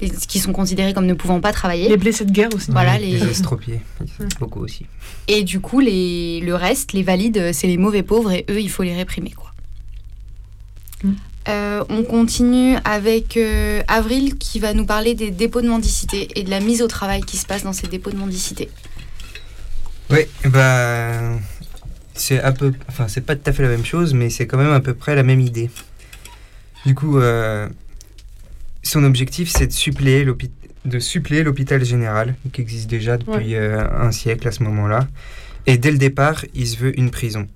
les- 0.00 0.10
qui 0.10 0.38
sont 0.38 0.52
considérés 0.52 0.94
comme 0.94 1.06
ne 1.06 1.14
pouvant 1.14 1.40
pas 1.40 1.52
travailler. 1.52 1.88
Les 1.88 1.96
blessés 1.96 2.24
de 2.24 2.30
guerre 2.30 2.50
aussi. 2.54 2.70
Voilà, 2.70 2.92
Ouais, 2.92 2.98
les- 3.00 3.18
les 3.18 3.30
estropiés, 3.30 3.80
beaucoup 4.38 4.60
aussi. 4.60 4.86
Et 5.26 5.42
du 5.42 5.58
coup, 5.58 5.80
les, 5.80 6.40
le 6.44 6.54
reste, 6.54 6.92
les 6.92 7.02
valides, 7.02 7.50
c'est 7.52 7.66
les 7.66 7.76
mauvais 7.76 8.04
pauvres 8.04 8.30
et 8.30 8.44
eux, 8.50 8.60
il 8.60 8.70
faut 8.70 8.84
les 8.84 8.94
réprimer. 8.94 9.30
Quoi. 9.32 9.52
Euh, 11.48 11.84
on 11.88 12.02
continue 12.02 12.76
avec 12.84 13.36
euh, 13.36 13.82
Avril 13.88 14.36
qui 14.36 14.58
va 14.58 14.74
nous 14.74 14.84
parler 14.84 15.14
des 15.14 15.30
dépôts 15.30 15.62
de 15.62 15.68
mendicité 15.68 16.28
et 16.34 16.42
de 16.42 16.50
la 16.50 16.60
mise 16.60 16.82
au 16.82 16.88
travail 16.88 17.22
qui 17.22 17.36
se 17.36 17.46
passe 17.46 17.62
dans 17.62 17.72
ces 17.72 17.86
dépôts 17.86 18.10
de 18.10 18.16
mendicité. 18.16 18.68
Oui, 20.10 20.20
bah. 20.44 21.38
C'est 22.18 22.40
à 22.40 22.52
peu. 22.52 22.72
Enfin, 22.88 23.06
c'est 23.08 23.20
pas 23.20 23.36
tout 23.36 23.48
à 23.48 23.52
fait 23.52 23.62
la 23.62 23.68
même 23.68 23.84
chose, 23.84 24.12
mais 24.12 24.28
c'est 24.28 24.46
quand 24.46 24.58
même 24.58 24.72
à 24.72 24.80
peu 24.80 24.92
près 24.92 25.14
la 25.14 25.22
même 25.22 25.40
idée. 25.40 25.70
Du 26.84 26.94
coup, 26.94 27.18
euh, 27.18 27.68
son 28.82 29.04
objectif, 29.04 29.48
c'est 29.48 29.68
de 29.68 29.72
suppléer 29.72 30.24
l'hôpital 31.44 31.84
général, 31.84 32.34
qui 32.52 32.60
existe 32.60 32.88
déjà 32.88 33.18
depuis 33.18 33.54
euh, 33.54 33.86
un 34.00 34.10
siècle 34.10 34.48
à 34.48 34.52
ce 34.52 34.62
moment-là. 34.64 35.06
Et 35.66 35.78
dès 35.78 35.90
le 35.90 35.98
départ, 35.98 36.44
il 36.54 36.66
se 36.66 36.76
veut 36.76 36.98
une 36.98 37.10
prison. 37.10 37.46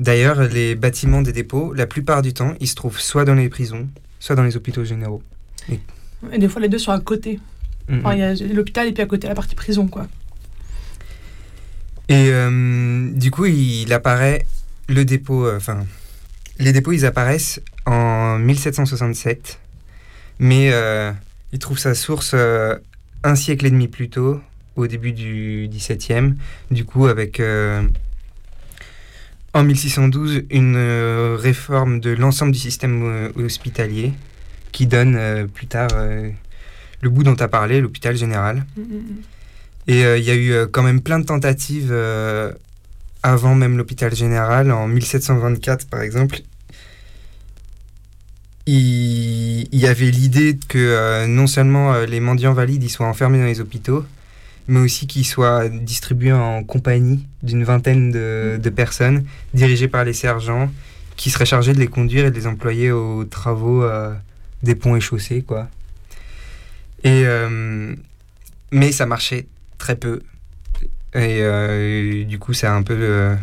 D'ailleurs, 0.00 0.42
les 0.42 0.74
bâtiments 0.74 1.22
des 1.22 1.32
dépôts, 1.32 1.72
la 1.74 1.86
plupart 1.86 2.22
du 2.22 2.32
temps, 2.32 2.54
ils 2.60 2.68
se 2.68 2.74
trouvent 2.74 3.00
soit 3.00 3.24
dans 3.24 3.34
les 3.34 3.48
prisons, 3.48 3.88
soit 4.20 4.36
dans 4.36 4.44
les 4.44 4.56
hôpitaux 4.56 4.84
généraux. 4.84 5.22
Et 6.32 6.38
des 6.38 6.48
fois, 6.48 6.60
les 6.62 6.68
deux 6.68 6.78
sont 6.78 6.92
à 6.92 7.00
côté. 7.00 7.40
Mhm. 7.88 7.98
Enfin, 8.00 8.14
il 8.14 8.18
y 8.20 8.22
a 8.22 8.34
l'hôpital 8.54 8.86
et 8.86 8.92
puis 8.92 9.02
à 9.02 9.06
côté 9.06 9.28
la 9.28 9.34
partie 9.34 9.54
prison, 9.54 9.86
quoi. 9.88 10.06
Et 12.08 12.30
euh, 12.30 13.10
du 13.12 13.30
coup, 13.30 13.46
il 13.46 13.92
apparaît 13.92 14.46
le 14.88 15.04
dépôt. 15.04 15.46
euh, 15.46 15.56
Enfin, 15.56 15.84
les 16.58 16.72
dépôts, 16.72 16.92
ils 16.92 17.04
apparaissent 17.04 17.60
en 17.86 18.38
1767, 18.38 19.58
mais 20.38 20.70
euh, 20.72 21.12
il 21.52 21.58
trouve 21.58 21.78
sa 21.78 21.94
source 21.94 22.34
un 22.34 23.34
siècle 23.34 23.66
et 23.66 23.70
demi 23.70 23.88
plus 23.88 24.08
tôt, 24.08 24.40
au 24.76 24.86
début 24.86 25.12
du 25.12 25.68
XVIIe. 25.70 26.34
Du 26.70 26.84
coup, 26.84 27.06
avec 27.06 27.42
en 29.58 29.64
1612 29.64 30.42
une 30.50 30.76
euh, 30.76 31.36
réforme 31.38 31.98
de 31.98 32.10
l'ensemble 32.10 32.52
du 32.52 32.58
système 32.58 33.02
euh, 33.04 33.44
hospitalier 33.44 34.12
qui 34.70 34.86
donne 34.86 35.16
euh, 35.16 35.46
plus 35.46 35.66
tard 35.66 35.88
le 37.00 37.10
bout 37.10 37.24
dont 37.24 37.34
tu 37.34 37.42
as 37.42 37.48
parlé, 37.48 37.80
l'hôpital 37.80 38.16
général. 38.16 38.66
Et 39.86 40.04
euh, 40.04 40.18
il 40.18 40.24
y 40.24 40.30
a 40.30 40.36
eu 40.36 40.68
quand 40.70 40.82
même 40.82 41.00
plein 41.00 41.18
de 41.18 41.24
tentatives 41.24 41.94
avant 43.22 43.54
même 43.54 43.76
l'hôpital 43.76 44.14
général. 44.14 44.70
En 44.70 44.86
1724, 44.86 45.88
par 45.88 46.02
exemple, 46.02 46.40
il, 48.66 49.68
y 49.72 49.86
avait 49.86 50.10
l'idée 50.10 50.58
que 50.68 51.26
non 51.26 51.46
seulement 51.46 52.00
les 52.02 52.20
mendiants 52.20 52.52
valides 52.52 52.88
soient 52.88 53.06
enfermés 53.06 53.38
dans 53.38 53.46
les 53.46 53.60
hôpitaux, 53.60 54.04
mais 54.68 54.80
aussi 54.80 55.06
qu'ils 55.06 55.24
soient 55.24 55.68
distribués 55.68 56.32
en 56.32 56.62
compagnie 56.62 57.26
d'une 57.42 57.64
vingtaine 57.64 58.10
de, 58.12 58.70
personnes, 58.70 59.24
dirigées 59.54 59.88
par 59.88 60.04
les 60.04 60.12
sergents, 60.12 60.70
qui 61.16 61.30
seraient 61.30 61.46
chargés 61.46 61.72
de 61.72 61.80
les 61.80 61.88
conduire 61.88 62.26
et 62.26 62.30
de 62.30 62.36
les 62.36 62.46
employer 62.46 62.92
aux 62.92 63.24
travaux 63.24 63.82
euh, 63.82 64.14
des 64.62 64.74
ponts 64.74 64.94
et 64.94 65.00
chaussées, 65.00 65.42
quoi. 65.42 65.68
Et, 67.02 67.22
euh, 67.24 67.94
mais 68.70 68.92
ça 68.92 69.06
marchait 69.06 69.46
très 69.78 69.96
peu. 69.96 70.20
Et 71.14 71.40
euh, 71.42 72.24
du 72.24 72.38
coup, 72.38 72.52
c'est 72.52 72.66
un 72.66 72.82
peu. 72.82 73.36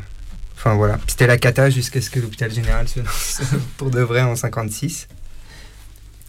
Enfin 0.55 0.75
voilà, 0.75 0.99
c'était 1.07 1.27
la 1.27 1.37
cata 1.37 1.69
jusqu'à 1.69 1.99
ce 2.01 2.09
que 2.09 2.19
l'hôpital 2.19 2.51
général 2.51 2.87
se 2.87 2.99
lance 2.99 3.41
pour 3.77 3.89
de 3.89 3.99
vrai 3.99 4.21
en 4.21 4.35
56. 4.35 5.07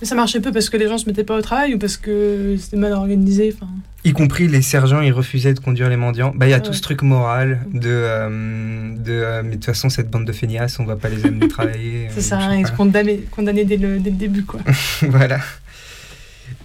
Mais 0.00 0.06
ça 0.06 0.14
marchait 0.14 0.40
peu 0.40 0.52
parce 0.52 0.68
que 0.68 0.76
les 0.76 0.88
gens 0.88 0.98
se 0.98 1.06
mettaient 1.06 1.24
pas 1.24 1.36
au 1.36 1.40
travail 1.42 1.74
ou 1.74 1.78
parce 1.78 1.96
que 1.96 2.56
c'était 2.58 2.76
mal 2.76 2.92
organisé. 2.92 3.54
Y 4.04 4.12
compris 4.12 4.46
les 4.46 4.60
sergents, 4.60 5.00
ils 5.00 5.12
refusaient 5.12 5.54
de 5.54 5.58
conduire 5.60 5.88
les 5.88 5.96
mendiants. 5.96 6.32
Bah, 6.36 6.46
il 6.46 6.50
y 6.50 6.52
a 6.52 6.56
Ah 6.56 6.60
tout 6.60 6.70
ouais. 6.70 6.76
ce 6.76 6.82
truc 6.82 7.00
moral 7.02 7.60
de. 7.72 7.88
euh, 7.88 8.94
de 8.94 9.12
euh, 9.12 9.42
mais 9.42 9.50
de 9.50 9.54
toute 9.54 9.64
façon, 9.64 9.88
cette 9.88 10.10
bande 10.10 10.26
de 10.26 10.32
feignasses, 10.32 10.78
on 10.78 10.84
va 10.84 10.96
pas 10.96 11.08
les 11.08 11.24
amener 11.24 11.48
travailler. 11.48 12.08
ça 12.18 12.18
euh, 12.18 12.20
sert 12.20 12.38
à 12.38 12.40
je 12.42 12.46
sais 12.46 12.50
rien, 12.50 12.60
ils 12.60 12.66
se 12.66 12.70
pas. 12.72 12.76
condamnaient, 12.76 13.20
condamnaient 13.30 13.64
dès, 13.64 13.78
le, 13.78 13.98
dès 13.98 14.10
le 14.10 14.16
début, 14.16 14.44
quoi. 14.44 14.60
voilà. 15.02 15.38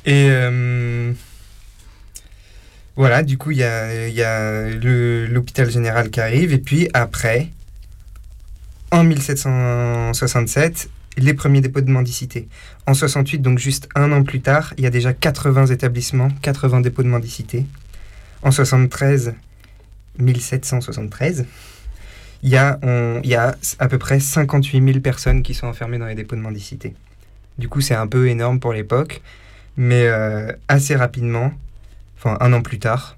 Et 0.06 0.28
euh, 0.30 1.12
voilà, 2.98 3.24
du 3.24 3.38
coup, 3.38 3.52
il 3.52 3.58
y 3.60 3.64
a, 3.64 4.08
y 4.10 4.22
a 4.24 4.70
l'hôpital 4.70 5.70
général 5.72 6.10
qui 6.10 6.20
arrive. 6.20 6.52
Et 6.54 6.58
puis 6.60 6.90
après, 6.94 7.48
en 8.92 9.04
1767, 9.06 10.90
les 11.18 11.34
premiers 11.34 11.62
dépôts 11.62 11.82
de 11.82 11.92
mendicité. 11.92 12.48
En 12.88 12.94
68, 12.94 13.40
donc 13.40 13.60
juste 13.60 13.90
un 13.96 14.12
an 14.12 14.24
plus 14.24 14.42
tard, 14.42 14.74
il 14.78 14.84
y 14.84 14.88
a 14.88 14.90
déjà 14.90 15.14
80 15.14 15.68
établissements, 15.68 16.30
80 16.42 16.82
dépôts 16.82 17.04
de 17.04 17.08
mendicité. 17.08 17.66
En 18.44 18.52
73, 18.52 19.34
1773, 20.18 21.46
il 22.44 22.50
y, 22.50 22.56
a, 22.56 23.56
à 23.80 23.88
peu 23.88 23.98
près 23.98 24.20
58 24.20 24.84
000 24.84 25.00
personnes 25.00 25.44
qui 25.44 25.54
sont 25.54 25.68
enfermées 25.68 26.00
dans 26.00 26.08
les 26.08 26.16
dépôts 26.16 26.36
de 26.36 26.42
mendicité. 26.42 26.96
Du 27.60 27.70
coup, 27.70 27.82
c'est 27.82 27.94
un 27.94 28.08
peu 28.08 28.28
énorme 28.30 28.60
pour 28.60 28.74
l'époque, 28.74 29.22
mais 29.78 30.08
euh, 30.08 30.52
assez 30.68 30.96
rapidement, 30.96 31.54
enfin 32.18 32.38
un 32.40 32.52
an 32.54 32.62
plus 32.62 32.80
tard, 32.80 33.18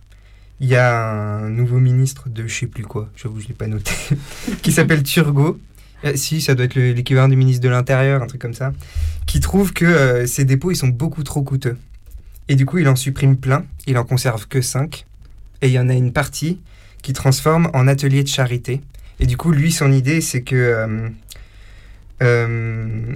il 0.59 0.67
y 0.67 0.75
a 0.75 1.09
un 1.09 1.49
nouveau 1.49 1.79
ministre 1.79 2.29
de 2.29 2.47
je 2.47 2.59
sais 2.59 2.67
plus 2.67 2.83
quoi, 2.83 3.09
je 3.15 3.27
l'ai 3.47 3.53
pas 3.53 3.67
noté, 3.67 3.93
qui 4.61 4.71
s'appelle 4.71 5.03
Turgot. 5.03 5.59
Euh, 6.05 6.13
si, 6.15 6.41
ça 6.41 6.55
doit 6.55 6.65
être 6.65 6.75
le- 6.75 6.91
l'équivalent 6.93 7.27
du 7.29 7.35
ministre 7.35 7.61
de 7.63 7.69
l'Intérieur, 7.69 8.21
un 8.21 8.27
truc 8.27 8.41
comme 8.41 8.53
ça, 8.53 8.73
qui 9.25 9.39
trouve 9.39 9.73
que 9.73 9.85
euh, 9.85 10.25
ces 10.27 10.45
dépôts, 10.45 10.71
ils 10.71 10.75
sont 10.75 10.87
beaucoup 10.89 11.23
trop 11.23 11.41
coûteux. 11.43 11.77
Et 12.49 12.55
du 12.55 12.65
coup, 12.65 12.77
il 12.79 12.87
en 12.89 12.95
supprime 12.95 13.37
plein, 13.37 13.65
il 13.87 13.97
en 13.97 14.03
conserve 14.03 14.47
que 14.47 14.61
5, 14.61 15.05
et 15.61 15.67
il 15.67 15.73
y 15.73 15.79
en 15.79 15.87
a 15.89 15.93
une 15.93 16.11
partie 16.11 16.59
qui 17.01 17.13
transforme 17.13 17.69
en 17.73 17.87
atelier 17.87 18.23
de 18.23 18.27
charité. 18.27 18.81
Et 19.19 19.25
du 19.25 19.37
coup, 19.37 19.51
lui, 19.51 19.71
son 19.71 19.91
idée, 19.93 20.19
c'est 20.19 20.41
que 20.41 20.55
euh, 20.55 21.09
euh, 22.21 23.15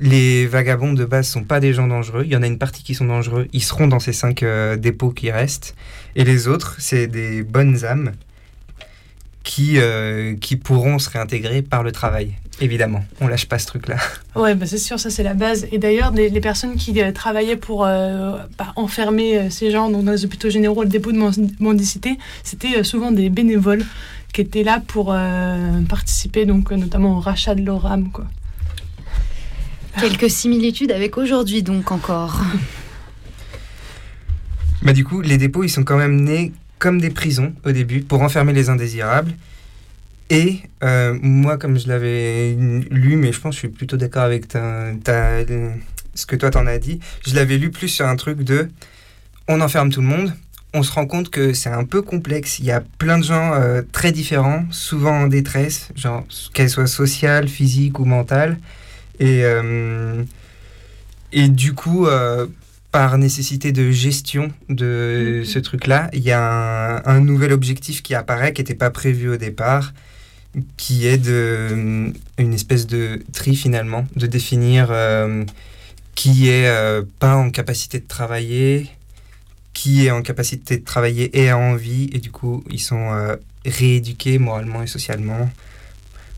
les 0.00 0.46
vagabonds 0.46 0.92
de 0.92 1.04
base 1.04 1.26
sont 1.28 1.42
pas 1.42 1.58
des 1.60 1.72
gens 1.74 1.88
dangereux. 1.88 2.22
Il 2.24 2.30
y 2.30 2.36
en 2.36 2.42
a 2.42 2.46
une 2.46 2.58
partie 2.58 2.82
qui 2.84 2.94
sont 2.94 3.06
dangereux. 3.06 3.48
Ils 3.52 3.62
seront 3.62 3.88
dans 3.88 3.98
ces 3.98 4.12
cinq 4.12 4.42
euh, 4.42 4.76
dépôts 4.76 5.10
qui 5.10 5.30
restent. 5.30 5.74
Et 6.14 6.24
les 6.24 6.46
autres, 6.46 6.76
c'est 6.78 7.08
des 7.08 7.42
bonnes 7.42 7.84
âmes 7.84 8.12
qui, 9.48 9.78
euh, 9.78 10.36
qui 10.36 10.56
pourront 10.56 10.98
se 10.98 11.08
réintégrer 11.08 11.62
par 11.62 11.82
le 11.82 11.90
travail. 11.90 12.34
Évidemment, 12.60 13.02
on 13.22 13.28
lâche 13.28 13.46
pas 13.46 13.58
ce 13.58 13.66
truc-là. 13.66 13.96
Ouais, 14.36 14.54
bah 14.54 14.66
c'est 14.66 14.76
sûr, 14.76 15.00
ça 15.00 15.08
c'est 15.08 15.22
la 15.22 15.32
base. 15.32 15.66
Et 15.72 15.78
d'ailleurs, 15.78 16.12
les, 16.12 16.28
les 16.28 16.40
personnes 16.40 16.76
qui 16.76 17.00
euh, 17.00 17.12
travaillaient 17.12 17.56
pour 17.56 17.86
euh, 17.86 18.36
bah, 18.58 18.74
enfermer 18.76 19.38
euh, 19.38 19.48
ces 19.50 19.70
gens 19.70 19.88
donc, 19.88 20.04
dans 20.04 20.12
les 20.12 20.24
hôpitaux 20.26 20.50
généraux, 20.50 20.82
le 20.82 20.90
dépôt 20.90 21.12
de 21.12 21.16
men- 21.16 21.50
mendicité, 21.60 22.18
c'était 22.44 22.76
euh, 22.76 22.82
souvent 22.84 23.10
des 23.10 23.30
bénévoles 23.30 23.86
qui 24.34 24.42
étaient 24.42 24.64
là 24.64 24.82
pour 24.86 25.14
euh, 25.14 25.80
participer, 25.88 26.44
donc 26.44 26.70
euh, 26.70 26.76
notamment 26.76 27.16
au 27.16 27.20
rachat 27.20 27.54
de 27.54 27.62
leur 27.64 27.86
âme, 27.86 28.10
quoi. 28.12 28.26
Quelques 29.98 30.28
similitudes 30.30 30.92
avec 30.92 31.16
aujourd'hui 31.16 31.62
donc 31.62 31.90
encore. 31.90 32.42
Bah 34.82 34.92
du 34.92 35.04
coup, 35.04 35.22
les 35.22 35.38
dépôts, 35.38 35.64
ils 35.64 35.70
sont 35.70 35.82
quand 35.82 35.96
même 35.96 36.20
nés 36.20 36.52
comme 36.78 37.00
des 37.00 37.10
prisons 37.10 37.52
au 37.64 37.72
début 37.72 38.00
pour 38.00 38.22
enfermer 38.22 38.52
les 38.52 38.68
indésirables. 38.68 39.32
Et 40.30 40.60
euh, 40.82 41.18
moi, 41.22 41.56
comme 41.56 41.78
je 41.78 41.88
l'avais 41.88 42.54
lu, 42.90 43.16
mais 43.16 43.32
je 43.32 43.40
pense 43.40 43.54
que 43.54 43.54
je 43.54 43.58
suis 43.60 43.68
plutôt 43.68 43.96
d'accord 43.96 44.22
avec 44.22 44.46
ce 44.52 46.26
que 46.26 46.36
toi 46.36 46.50
t'en 46.50 46.66
as 46.66 46.78
dit, 46.78 47.00
je 47.26 47.34
l'avais 47.34 47.56
lu 47.56 47.70
plus 47.70 47.88
sur 47.88 48.06
un 48.06 48.16
truc 48.16 48.42
de 48.42 48.68
on 49.48 49.60
enferme 49.60 49.90
tout 49.90 50.02
le 50.02 50.06
monde. 50.06 50.34
On 50.74 50.82
se 50.82 50.92
rend 50.92 51.06
compte 51.06 51.30
que 51.30 51.54
c'est 51.54 51.70
un 51.70 51.84
peu 51.84 52.02
complexe. 52.02 52.58
Il 52.58 52.66
y 52.66 52.70
a 52.70 52.82
plein 52.98 53.18
de 53.18 53.24
gens 53.24 53.54
euh, 53.54 53.80
très 53.90 54.12
différents, 54.12 54.66
souvent 54.70 55.22
en 55.22 55.26
détresse, 55.26 55.88
genre 55.96 56.26
qu'elles 56.52 56.68
soient 56.68 56.86
sociales, 56.86 57.48
physiques 57.48 57.98
ou 57.98 58.04
mentales. 58.04 58.58
Et, 59.18 59.44
euh, 59.44 60.22
et 61.32 61.48
du 61.48 61.72
coup, 61.72 62.06
par 62.90 63.18
nécessité 63.18 63.72
de 63.72 63.90
gestion 63.90 64.50
de 64.68 65.42
ce 65.44 65.58
truc-là, 65.58 66.08
il 66.12 66.20
y 66.20 66.30
a 66.30 66.40
un, 66.40 67.04
un 67.04 67.20
nouvel 67.20 67.52
objectif 67.52 68.02
qui 68.02 68.14
apparaît, 68.14 68.52
qui 68.52 68.62
n'était 68.62 68.74
pas 68.74 68.90
prévu 68.90 69.28
au 69.28 69.36
départ, 69.36 69.92
qui 70.76 71.06
est 71.06 71.18
de, 71.18 72.12
une 72.38 72.54
espèce 72.54 72.86
de 72.86 73.22
tri 73.32 73.56
finalement, 73.56 74.06
de 74.16 74.26
définir 74.26 74.88
euh, 74.90 75.44
qui 76.14 76.48
est 76.48 76.66
euh, 76.66 77.02
pas 77.18 77.36
en 77.36 77.50
capacité 77.50 78.00
de 78.00 78.06
travailler, 78.06 78.88
qui 79.72 80.06
est 80.06 80.10
en 80.10 80.22
capacité 80.22 80.78
de 80.78 80.84
travailler 80.84 81.38
et 81.38 81.50
a 81.50 81.58
envie, 81.58 82.10
et 82.12 82.18
du 82.18 82.30
coup 82.30 82.64
ils 82.70 82.80
sont 82.80 83.12
euh, 83.12 83.36
rééduqués 83.66 84.38
moralement 84.38 84.82
et 84.82 84.86
socialement. 84.86 85.48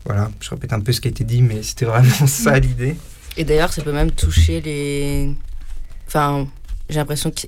Voilà, 0.05 0.31
je 0.39 0.49
répète 0.49 0.73
un 0.73 0.79
peu 0.79 0.91
ce 0.91 0.99
qui 0.99 1.07
a 1.07 1.11
été 1.11 1.23
dit, 1.23 1.41
mais 1.41 1.63
c'était 1.63 1.85
vraiment 1.85 2.09
ça 2.27 2.59
l'idée. 2.59 2.95
Et 3.37 3.43
d'ailleurs, 3.43 3.71
ça 3.71 3.81
peut 3.81 3.93
même 3.93 4.11
toucher 4.11 4.59
les. 4.61 5.33
Enfin, 6.13 6.45
j'ai 6.89 6.97
l'impression 6.97 7.31
que 7.31 7.39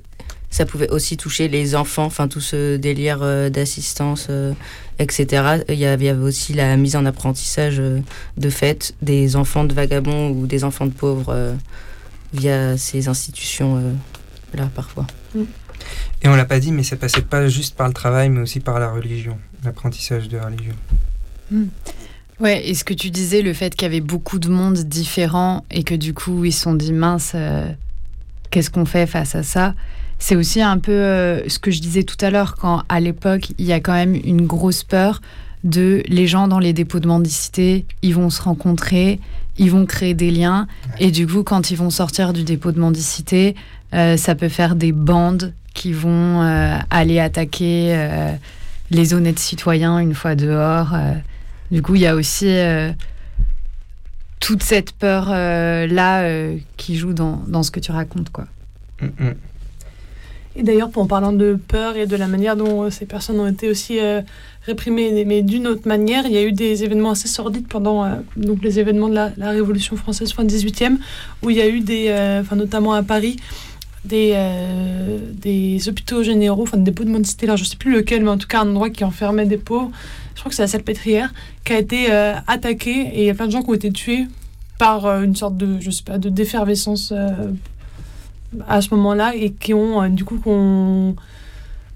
ça 0.49 0.66
pouvait 0.66 0.89
aussi 0.89 1.18
toucher 1.18 1.49
les 1.49 1.76
enfants, 1.76 2.05
enfin, 2.05 2.30
tout 2.30 2.39
ce 2.39 2.78
délire 2.78 3.20
euh, 3.22 3.49
d'assistance, 3.49 4.28
euh, 4.30 4.53
etc. 4.99 5.64
Il 5.68 5.76
y 5.76 5.86
avait 5.86 6.05
il 6.05 6.07
y 6.07 6.09
avait 6.09 6.24
aussi 6.24 6.53
la 6.53 6.78
mise 6.78 6.95
en 6.95 7.05
apprentissage 7.05 7.82
euh, 7.82 7.99
de 8.38 8.49
fait 8.49 8.95
des 9.01 9.36
enfants 9.36 9.66
de 9.66 9.74
vagabonds 9.74 10.30
ou 10.30 10.47
des 10.47 10.64
enfants 10.64 10.86
de 10.86 10.93
pauvres 10.93 11.34
euh, 11.34 11.53
via 12.34 12.78
ces 12.78 13.09
institutions-là, 13.09 14.70
parfois. 14.74 15.07
Et 16.22 16.30
on 16.30 16.36
l'a 16.38 16.45
pas 16.45 16.61
dit, 16.61 16.72
mais 16.72 16.84
ça 16.84 16.95
passait 16.95 17.22
pas 17.22 17.49
juste 17.49 17.76
par 17.76 17.89
le 17.89 17.93
travail, 17.93 18.30
mais 18.30 18.39
aussi 18.39 18.61
par 18.61 18.80
la 18.80 18.89
religion, 18.89 19.38
l'apprentissage 19.66 20.30
de 20.30 20.38
la 20.38 20.45
religion. 20.45 20.76
Ouais, 22.39 22.66
et 22.66 22.76
ce 22.76 22.86
que 22.86 22.93
tu 22.93 23.09
disais, 23.09 23.41
le 23.41 23.53
fait 23.53 23.76
qu'il 23.76 23.84
y 23.84 23.91
avait 23.91 23.99
beaucoup 23.99 24.39
de 24.39 24.47
monde 24.47 24.78
différent 24.78 25.66
et 25.70 25.84
que 25.84 25.95
du 25.95 26.14
coup 26.14 26.45
ils 26.45 26.51
se 26.51 26.61
sont 26.61 26.74
dit 26.74 26.93
mince, 26.93 27.34
euh, 27.36 27.72
qu'est-ce 28.54 28.70
qu'on 28.70 28.86
fait 28.86 29.08
face 29.08 29.34
à 29.34 29.41
ça 29.41 29.74
C'est 30.20 30.36
aussi 30.36 30.62
un 30.62 30.78
peu 30.78 30.91
euh, 30.91 31.49
ce 31.49 31.58
que 31.58 31.72
je 31.72 31.82
disais 31.82 32.04
tout 32.04 32.24
à 32.24 32.30
l'heure, 32.30 32.56
quand 32.56 32.84
à 32.88 32.99
l'époque 32.99 33.49
il 33.58 33.66
y 33.66 33.74
a 33.74 33.80
quand 33.80 33.93
même 33.93 34.14
une 34.14 34.45
grosse 34.45 34.84
peur 34.84 35.22
de 35.64 36.04
les 36.08 36.28
gens 36.28 36.47
dans 36.47 36.60
les 36.60 36.72
dépôts 36.72 36.99
de 36.99 37.08
mendicité, 37.08 37.86
ils 38.04 38.14
vont 38.14 38.30
se 38.30 38.41
rencontrer, 38.43 39.20
ils 39.58 39.72
vont 39.72 39.88
créer 39.88 40.14
des 40.14 40.30
liens, 40.30 40.68
et 40.99 41.10
du 41.10 41.26
coup 41.26 41.41
quand 41.41 41.72
ils 41.72 41.78
vont 41.78 41.89
sortir 41.89 42.32
du 42.32 42.43
dépôt 42.43 42.72
de 42.72 42.80
mendicité, 42.80 43.56
euh, 43.95 44.18
ça 44.18 44.36
peut 44.36 44.49
faire 44.49 44.76
des 44.76 44.91
bandes 44.91 45.54
qui 45.74 45.91
vont 45.91 46.43
euh, 46.43 46.78
aller 46.91 47.20
attaquer 47.20 47.97
les 48.91 49.14
honnêtes 49.16 49.39
citoyens 49.39 49.97
une 49.97 50.14
fois 50.14 50.36
dehors. 50.36 50.95
Du 51.72 51.82
coup, 51.82 51.95
il 51.95 52.01
y 52.01 52.08
a 52.08 52.14
aussi 52.14 52.45
toute 54.44 54.62
cette 54.62 54.91
peur-là 54.91 56.24
euh, 56.24 56.58
qui 56.76 56.98
joue 56.98 57.14
dans, 57.14 57.41
dans 57.48 57.64
ce 57.64 57.72
que 57.72 57.80
tu 57.80 57.94
racontes. 57.94 58.30
Quoi. 58.30 58.46
Mm, 59.02 59.06
mm. 59.06 59.34
Et 60.56 60.64
d'ailleurs, 60.64 60.89
en 60.96 61.08
parlant 61.08 61.32
de 61.32 61.58
peur 61.68 61.96
et 61.96 62.06
de 62.06 62.16
la 62.18 62.28
manière 62.28 62.58
dont 62.58 62.84
euh, 62.84 62.89
ces 62.89 63.06
personnes 63.06 63.39
ont 63.39 63.48
été 63.48 63.70
aussi 63.70 64.00
euh, 64.00 64.22
réprimées, 64.66 65.26
mais 65.26 65.41
d'une 65.41 65.68
autre 65.68 65.88
manière, 65.88 66.26
il 66.26 66.32
y 66.32 66.38
a 66.38 66.44
eu 66.44 66.52
des 66.52 66.84
événements 66.84 67.12
assez 67.12 67.28
sordides 67.28 67.68
pendant 67.68 68.06
euh, 68.06 68.16
donc 68.38 68.64
les 68.64 68.80
événements 68.80 69.10
de 69.10 69.16
la, 69.16 69.32
la 69.38 69.50
Révolution 69.50 69.96
française 69.96 70.32
fin 70.32 70.46
18e, 70.46 70.98
où 71.41 71.50
il 71.50 71.58
y 71.58 71.62
a 71.62 71.68
eu 71.68 71.80
des, 71.80 72.08
euh, 72.10 72.41
enfin 72.41 72.56
notamment 72.56 72.94
à 72.94 73.02
Paris, 73.02 73.38
des, 74.06 74.34
euh, 74.36 75.20
des 75.34 75.88
hôpitaux 75.88 76.24
généraux, 76.24 76.64
enfin 76.64 76.78
des 76.78 76.84
dépôts 76.84 77.04
de 77.04 77.10
mendicité, 77.10 77.47
je 77.56 77.64
sais 77.64 77.78
plus 77.78 77.93
lequel, 77.93 78.24
mais 78.24 78.30
en 78.30 78.38
tout 78.38 78.47
cas 78.47 78.62
un 78.62 78.70
endroit 78.70 78.89
qui 78.89 79.04
enfermait 79.04 79.45
des 79.45 79.58
pauvres, 79.58 79.91
je 80.36 80.39
crois 80.39 80.49
que 80.49 80.56
c'est 80.56 80.64
la 80.64 80.68
Salpêtrière, 80.68 81.34
qui 81.64 81.74
a 81.74 81.80
été 81.80 82.12
euh, 82.12 82.34
attaqué 82.47 82.91
et 82.91 83.22
il 83.22 83.26
y 83.26 83.30
a 83.30 83.34
plein 83.34 83.47
de 83.47 83.51
gens 83.51 83.62
qui 83.62 83.70
ont 83.70 83.76
été 83.76 83.91
tués 83.91 84.26
par 84.80 85.06
euh, 85.06 85.22
une 85.22 85.36
sorte 85.36 85.58
de, 85.58 85.80
je 85.80 85.91
sais 85.91 86.04
pas, 86.04 86.18
de 86.18 86.30
d'effervescence 86.30 87.14
euh, 87.16 87.30
à 88.68 88.82
ce 88.82 88.93
moment-là 88.93 89.36
et 89.36 89.51
qui 89.51 89.74
ont 89.74 90.08
du 90.10 90.26
coup 90.26 90.38
qu'on 90.38 91.16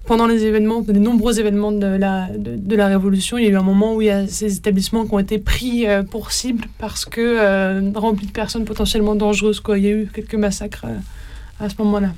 pendant 0.06 0.26
les 0.26 0.46
événements, 0.46 0.86
les 0.88 1.00
nombreux 1.00 1.38
événements 1.38 1.74
de 1.74 1.86
la, 1.86 2.30
de, 2.30 2.56
de 2.56 2.76
la 2.78 2.88
Révolution, 2.88 3.38
il 3.38 3.44
y 3.44 3.48
a 3.48 3.50
eu 3.50 3.58
un 3.58 3.62
moment 3.62 3.94
où 3.96 4.02
il 4.02 4.08
y 4.08 4.10
a 4.10 4.26
ces 4.26 4.56
établissements 4.56 5.06
qui 5.06 5.14
ont 5.14 5.20
été 5.20 5.38
pris 5.38 5.86
pour 6.10 6.32
cible 6.32 6.64
parce 6.78 7.04
que 7.04 7.94
remplis 7.94 8.28
de 8.28 8.32
personnes 8.32 8.64
potentiellement 8.64 9.16
dangereuses. 9.16 9.60
Quoi. 9.60 9.78
Il 9.78 9.84
y 9.84 9.88
a 9.88 9.92
eu 9.92 10.10
quelques 10.14 10.36
massacres 10.36 10.86
à 11.60 11.70
ce 11.70 11.76
moment-là. 11.80 12.14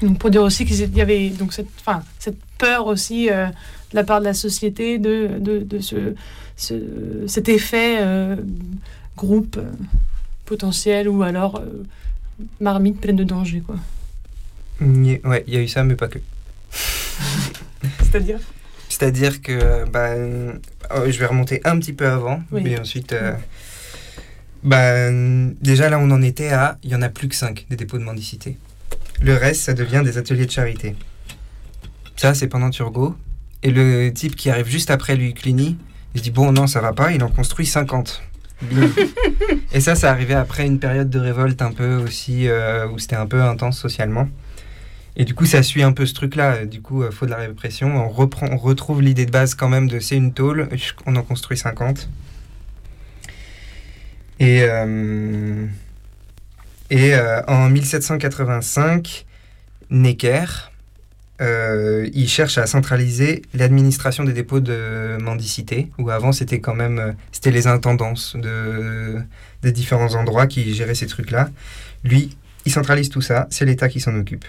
Donc 0.00 0.18
pour 0.18 0.30
dire 0.30 0.42
aussi 0.42 0.64
qu'il 0.64 0.96
y 0.96 1.00
avait 1.00 1.30
donc 1.30 1.52
cette, 1.52 1.68
enfin, 1.80 2.02
cette 2.18 2.38
peur 2.58 2.86
aussi 2.86 3.30
euh, 3.30 3.46
de 3.46 3.96
la 3.96 4.04
part 4.04 4.20
de 4.20 4.24
la 4.24 4.34
société 4.34 4.98
de, 4.98 5.30
de, 5.38 5.60
de 5.60 5.78
ce, 5.80 6.14
ce, 6.56 6.74
cet 7.26 7.48
effet 7.48 7.98
euh, 8.00 8.36
groupe 9.16 9.56
euh, 9.58 9.70
potentiel 10.44 11.08
ou 11.08 11.22
alors 11.22 11.62
marmite 12.60 13.00
pleine 13.00 13.16
de 13.16 13.24
danger. 13.24 13.62
Quoi. 13.64 13.76
Ouais, 14.80 15.44
il 15.46 15.54
y 15.54 15.56
a 15.56 15.60
eu 15.60 15.68
ça, 15.68 15.84
mais 15.84 15.94
pas 15.94 16.08
que. 16.08 16.18
C'est-à-dire? 18.02 18.38
C'est-à-dire 18.88 19.40
que 19.40 19.84
bah, 19.88 20.14
je 20.16 21.18
vais 21.18 21.26
remonter 21.26 21.60
un 21.64 21.78
petit 21.78 21.92
peu 21.92 22.06
avant, 22.06 22.42
Oui. 22.50 22.62
mais 22.64 22.78
ensuite, 22.80 23.14
euh, 24.64 25.48
bah, 25.48 25.54
déjà 25.60 25.88
là 25.90 25.98
on 25.98 26.10
en 26.10 26.22
était 26.22 26.50
à, 26.50 26.78
il 26.82 26.90
y 26.90 26.94
en 26.94 27.02
a 27.02 27.08
plus 27.08 27.28
que 27.28 27.34
5 27.34 27.66
des 27.70 27.76
dépôts 27.76 27.98
de 27.98 28.04
mendicité. 28.04 28.58
Le 29.20 29.34
reste, 29.34 29.62
ça 29.62 29.74
devient 29.74 30.02
des 30.04 30.18
ateliers 30.18 30.46
de 30.46 30.50
charité. 30.50 30.96
Ça, 32.16 32.34
c'est 32.34 32.48
pendant 32.48 32.70
Turgot. 32.70 33.16
Et 33.62 33.70
le 33.70 34.10
type 34.12 34.34
qui 34.34 34.50
arrive 34.50 34.66
juste 34.66 34.90
après 34.90 35.14
lui, 35.14 35.32
Cluny, 35.34 35.76
il 36.14 36.18
se 36.18 36.24
dit 36.24 36.30
bon 36.30 36.52
non, 36.52 36.66
ça 36.66 36.80
va 36.80 36.92
pas, 36.92 37.12
il 37.12 37.22
en 37.22 37.28
construit 37.28 37.66
50. 37.66 38.22
Bim. 38.62 38.90
Et 39.72 39.80
ça, 39.80 39.94
ça 39.94 40.10
arrivait 40.10 40.34
après 40.34 40.66
une 40.66 40.78
période 40.78 41.10
de 41.10 41.18
révolte 41.18 41.62
un 41.62 41.72
peu 41.72 41.96
aussi, 41.96 42.48
euh, 42.48 42.88
où 42.88 42.98
c'était 42.98 43.16
un 43.16 43.26
peu 43.26 43.42
intense 43.42 43.78
socialement. 43.78 44.28
Et 45.16 45.24
du 45.24 45.34
coup, 45.34 45.46
ça 45.46 45.62
suit 45.62 45.82
un 45.82 45.92
peu 45.92 46.06
ce 46.06 46.14
truc-là. 46.14 46.64
Du 46.64 46.80
coup, 46.80 47.04
il 47.04 47.12
faut 47.12 47.26
de 47.26 47.30
la 47.30 47.36
répression. 47.36 47.94
On, 47.96 48.08
reprend, 48.08 48.48
on 48.50 48.56
retrouve 48.56 49.02
l'idée 49.02 49.26
de 49.26 49.30
base 49.30 49.54
quand 49.54 49.68
même 49.68 49.88
de 49.88 50.00
c'est 50.00 50.16
une 50.16 50.32
tôle, 50.32 50.68
on 51.06 51.16
en 51.16 51.22
construit 51.22 51.56
50. 51.56 52.08
Et, 54.42 54.62
euh, 54.64 55.66
et 56.90 57.14
euh, 57.14 57.42
en 57.46 57.68
1785, 57.70 59.24
Necker, 59.90 60.44
euh, 61.40 62.08
il 62.12 62.28
cherche 62.28 62.58
à 62.58 62.66
centraliser 62.66 63.42
l'administration 63.54 64.24
des 64.24 64.32
dépôts 64.32 64.58
de 64.58 65.16
mendicité, 65.20 65.92
où 65.96 66.10
avant 66.10 66.32
c'était 66.32 66.58
quand 66.58 66.74
même 66.74 67.14
c'était 67.30 67.52
les 67.52 67.68
intendances 67.68 68.34
de, 68.34 69.22
des 69.62 69.70
différents 69.70 70.12
endroits 70.16 70.48
qui 70.48 70.74
géraient 70.74 70.96
ces 70.96 71.06
trucs-là. 71.06 71.48
Lui, 72.02 72.36
il 72.64 72.72
centralise 72.72 73.10
tout 73.10 73.22
ça, 73.22 73.46
c'est 73.48 73.64
l'État 73.64 73.88
qui 73.88 74.00
s'en 74.00 74.16
occupe. 74.16 74.44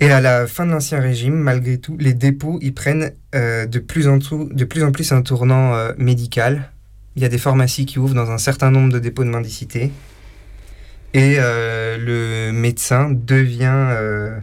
Et 0.00 0.10
à 0.10 0.20
la 0.20 0.48
fin 0.48 0.66
de 0.66 0.72
l'Ancien 0.72 0.98
Régime, 0.98 1.34
malgré 1.36 1.78
tout, 1.78 1.96
les 2.00 2.12
dépôts, 2.12 2.58
ils 2.60 2.74
prennent 2.74 3.12
de, 3.32 3.78
plus 3.78 4.08
en 4.08 4.18
tout- 4.18 4.48
de 4.52 4.64
plus 4.64 4.82
en 4.82 4.90
plus 4.90 5.12
un 5.12 5.22
tournant 5.22 5.76
médical. 5.96 6.71
Il 7.16 7.22
y 7.22 7.24
a 7.24 7.28
des 7.28 7.38
pharmacies 7.38 7.86
qui 7.86 7.98
ouvrent 7.98 8.14
dans 8.14 8.30
un 8.30 8.38
certain 8.38 8.70
nombre 8.70 8.92
de 8.92 8.98
dépôts 8.98 9.24
de 9.24 9.28
mendicité. 9.30 9.90
Et 11.14 11.36
euh, 11.38 11.98
le 11.98 12.52
médecin 12.52 13.10
devient 13.10 13.66
euh, 13.90 14.38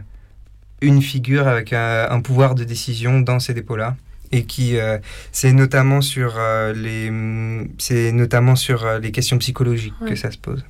une 0.81 1.01
figure 1.01 1.47
avec 1.47 1.73
un, 1.73 2.07
un 2.11 2.21
pouvoir 2.21 2.53
de 2.53 2.63
décision 2.63 3.21
dans 3.21 3.39
ces 3.39 3.53
dépôts-là. 3.55 3.95
Et 4.31 4.43
qui, 4.45 4.77
euh, 4.77 4.99
c'est 5.31 5.51
notamment 5.53 6.01
sur 6.01 6.35
euh, 6.37 6.71
les, 6.73 7.11
c'est 7.79 8.11
notamment 8.11 8.55
sur 8.55 8.85
euh, 8.85 8.99
les 8.99 9.11
questions 9.11 9.39
psychologiques 9.39 9.95
Ouais. 10.01 10.09
que 10.11 10.15
ça 10.15 10.29
se 10.29 10.37
pose. 10.37 10.63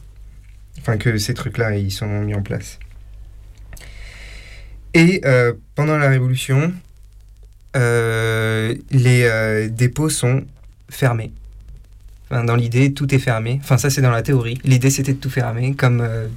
Enfin, 0.79 0.95
que 0.97 1.17
ces 1.17 1.33
trucs-là, 1.33 1.75
ils 1.75 1.91
sont 1.91 2.07
mis 2.21 2.33
en 2.33 2.41
place. 2.41 2.79
Et 4.93 5.21
euh, 5.25 5.51
pendant 5.75 5.97
la 5.97 6.07
Révolution, 6.07 6.73
euh, 7.75 8.73
les 8.91 9.23
euh, 9.25 9.67
dépôts 9.69 10.09
sont 10.09 10.45
fermés. 10.89 11.33
Enfin, 12.31 12.43
dans 12.43 12.55
l'idée, 12.55 12.93
tout 12.93 13.13
est 13.13 13.19
fermé. 13.19 13.59
Enfin, 13.63 13.77
ça, 13.77 13.89
c'est 13.89 14.01
dans 14.01 14.11
la 14.11 14.21
théorie. 14.21 14.59
L'idée, 14.63 14.89
c'était 14.89 15.13
de 15.13 15.19
tout 15.19 15.29
fermer, 15.29 15.73
comme, 15.73 16.01
euh, 16.01 16.27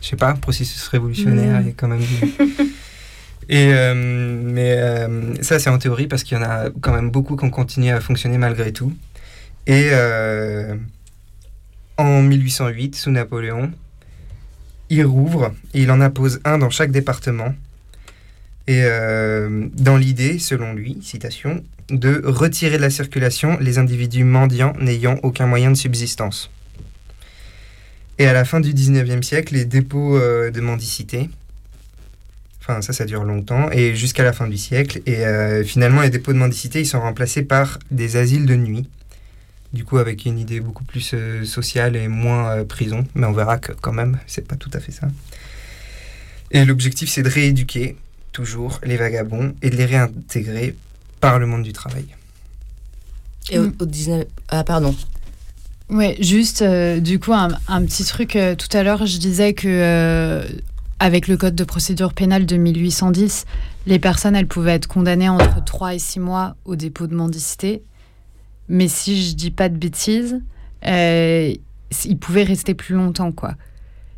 je 0.00 0.08
sais 0.08 0.16
pas, 0.16 0.34
processus 0.34 0.86
révolutionnaire 0.88 1.60
Mm. 1.60 1.68
et 1.68 1.72
quand 1.72 1.88
même. 1.88 2.00
et 3.48 3.72
euh, 3.72 3.94
mais 3.94 4.74
euh, 4.76 5.34
ça, 5.42 5.58
c'est 5.58 5.70
en 5.70 5.78
théorie 5.78 6.06
parce 6.06 6.22
qu'il 6.22 6.36
y 6.38 6.40
en 6.40 6.44
a 6.44 6.70
quand 6.80 6.92
même 6.94 7.10
beaucoup 7.10 7.36
qui 7.36 7.44
ont 7.44 7.50
continué 7.50 7.90
à 7.90 8.00
fonctionner 8.00 8.38
malgré 8.38 8.72
tout. 8.72 8.92
Et 9.66 9.90
euh, 9.92 10.74
en 11.96 12.22
1808, 12.22 12.94
sous 12.96 13.10
Napoléon, 13.10 13.72
il 14.88 15.04
rouvre 15.04 15.52
et 15.74 15.82
il 15.82 15.90
en 15.90 16.00
appose 16.00 16.40
un 16.44 16.58
dans 16.58 16.70
chaque 16.70 16.90
département. 16.90 17.54
Et 18.66 18.82
euh, 18.84 19.68
dans 19.74 19.96
l'idée, 19.96 20.38
selon 20.38 20.72
lui, 20.72 20.98
citation, 21.02 21.62
de 21.90 22.22
retirer 22.24 22.76
de 22.76 22.82
la 22.82 22.90
circulation 22.90 23.58
les 23.60 23.78
individus 23.78 24.24
mendiants 24.24 24.72
n'ayant 24.80 25.18
aucun 25.22 25.46
moyen 25.46 25.70
de 25.70 25.76
subsistance. 25.76 26.50
Et 28.18 28.26
à 28.26 28.32
la 28.32 28.44
fin 28.44 28.60
du 28.60 28.74
19e 28.74 29.22
siècle, 29.22 29.54
les 29.54 29.64
dépôts 29.64 30.18
euh, 30.18 30.50
de 30.50 30.60
mendicité, 30.60 31.30
enfin 32.60 32.82
ça, 32.82 32.92
ça 32.92 33.06
dure 33.06 33.24
longtemps, 33.24 33.70
et 33.70 33.94
jusqu'à 33.94 34.24
la 34.24 34.32
fin 34.32 34.46
du 34.46 34.58
siècle, 34.58 35.00
et 35.06 35.24
euh, 35.24 35.64
finalement 35.64 36.02
les 36.02 36.10
dépôts 36.10 36.32
de 36.32 36.38
mendicité, 36.38 36.80
ils 36.80 36.86
sont 36.86 37.00
remplacés 37.00 37.42
par 37.42 37.78
des 37.90 38.16
asiles 38.16 38.44
de 38.44 38.56
nuit, 38.56 38.88
du 39.72 39.84
coup 39.84 39.98
avec 39.98 40.26
une 40.26 40.38
idée 40.38 40.60
beaucoup 40.60 40.84
plus 40.84 41.12
euh, 41.14 41.44
sociale 41.44 41.96
et 41.96 42.08
moins 42.08 42.64
prison, 42.64 43.06
mais 43.14 43.26
on 43.26 43.32
verra 43.32 43.56
que 43.56 43.72
quand 43.72 43.92
même, 43.92 44.18
c'est 44.26 44.46
pas 44.46 44.56
tout 44.56 44.70
à 44.74 44.80
fait 44.80 44.92
ça. 44.92 45.08
Et 46.50 46.64
l'objectif, 46.64 47.08
c'est 47.08 47.22
de 47.22 47.28
rééduquer 47.28 47.96
toujours 48.32 48.80
les 48.84 48.96
vagabonds 48.96 49.54
et 49.62 49.70
de 49.70 49.76
les 49.76 49.86
réintégrer 49.86 50.74
par 51.20 51.38
le 51.38 51.46
monde 51.46 51.62
du 51.62 51.72
travail. 51.72 52.06
Et 53.50 53.58
au, 53.58 53.66
au 53.78 53.86
19... 53.86 54.24
Ah, 54.48 54.64
pardon. 54.64 54.94
Ouais, 55.88 56.16
juste 56.20 56.62
euh, 56.62 57.00
du 57.00 57.18
coup 57.18 57.32
un, 57.32 57.48
un 57.66 57.84
petit 57.84 58.04
truc. 58.04 58.36
euh, 58.36 58.54
tout 58.54 58.68
à 58.76 58.82
l'heure, 58.82 59.06
je 59.06 59.18
disais 59.18 59.54
que 59.54 59.66
euh, 59.68 60.44
avec 61.00 61.26
le 61.26 61.36
code 61.36 61.56
de 61.56 61.64
procédure 61.64 62.12
pénale 62.12 62.46
de 62.46 62.56
1810, 62.56 63.44
les 63.86 63.98
personnes 63.98 64.36
elles 64.36 64.46
pouvaient 64.46 64.74
être 64.74 64.86
condamnées 64.86 65.28
entre 65.28 65.64
3 65.64 65.94
et 65.94 65.98
6 65.98 66.20
mois 66.20 66.54
au 66.64 66.76
dépôt 66.76 67.06
de 67.08 67.14
mendicité. 67.14 67.82
Mais 68.68 68.86
si 68.86 69.20
je 69.28 69.34
dis 69.34 69.50
pas 69.50 69.68
de 69.68 69.76
bêtises, 69.76 70.40
euh, 70.86 71.52
ils 72.04 72.18
pouvaient 72.18 72.44
rester 72.44 72.74
plus 72.74 72.94
longtemps 72.94 73.32
quoi. 73.32 73.54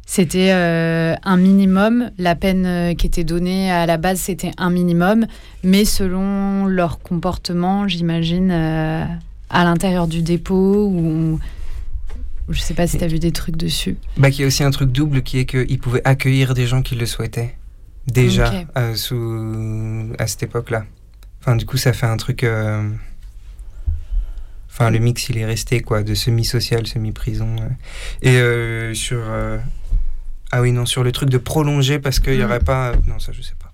C'était 0.06 0.52
euh, 0.52 1.14
un 1.22 1.36
minimum. 1.36 2.10
La 2.18 2.34
peine 2.34 2.66
euh, 2.66 2.94
qui 2.94 3.06
était 3.06 3.24
donnée 3.24 3.70
à 3.70 3.86
la 3.86 3.96
base, 3.96 4.20
c'était 4.20 4.50
un 4.58 4.70
minimum. 4.70 5.26
Mais 5.62 5.84
selon 5.84 6.66
leur 6.66 6.98
comportement, 6.98 7.88
j'imagine, 7.88 8.50
euh, 8.50 9.04
à 9.48 9.64
l'intérieur 9.64 10.08
du 10.08 10.22
dépôt, 10.22 10.86
ou 10.86 11.38
je 12.48 12.60
sais 12.60 12.74
pas 12.74 12.86
si 12.86 12.98
tu 12.98 13.04
as 13.04 13.06
vu 13.06 13.18
des 13.18 13.32
trucs 13.32 13.56
dessus. 13.56 13.96
Bah, 14.16 14.28
il 14.28 14.40
y 14.40 14.44
a 14.44 14.46
aussi 14.46 14.64
un 14.64 14.70
truc 14.70 14.90
double 14.92 15.22
qui 15.22 15.38
est 15.38 15.46
qu'ils 15.46 15.78
pouvaient 15.78 16.02
accueillir 16.04 16.54
des 16.54 16.66
gens 16.66 16.82
qui 16.82 16.94
le 16.94 17.06
souhaitaient. 17.06 17.54
Déjà, 18.08 18.52
euh, 18.76 18.96
sous... 18.96 20.12
à 20.18 20.26
cette 20.26 20.42
époque-là. 20.42 20.84
Enfin, 21.40 21.54
du 21.54 21.64
coup, 21.64 21.76
ça 21.76 21.92
fait 21.92 22.06
un 22.06 22.16
truc. 22.16 22.44
Enfin, 24.68 24.90
le 24.90 24.98
mix, 24.98 25.28
il 25.28 25.38
est 25.38 25.44
resté, 25.46 25.80
quoi, 25.80 26.02
de 26.02 26.14
semi-social, 26.14 26.86
semi-prison. 26.86 27.56
Et 28.22 28.40
sur. 28.94 29.20
Euh, 30.52 30.56
Ah 30.58 30.60
oui, 30.62 30.72
non, 30.72 30.86
sur 30.86 31.02
le 31.02 31.12
truc 31.12 31.30
de 31.30 31.38
prolonger 31.38 31.98
parce 31.98 32.18
qu'il 32.20 32.34
n'y 32.34 32.42
Mm. 32.42 32.44
aurait 32.44 32.60
pas. 32.60 32.92
Non, 33.06 33.18
ça, 33.18 33.32
je 33.32 33.42
sais 33.42 33.54
pas. 33.58 33.72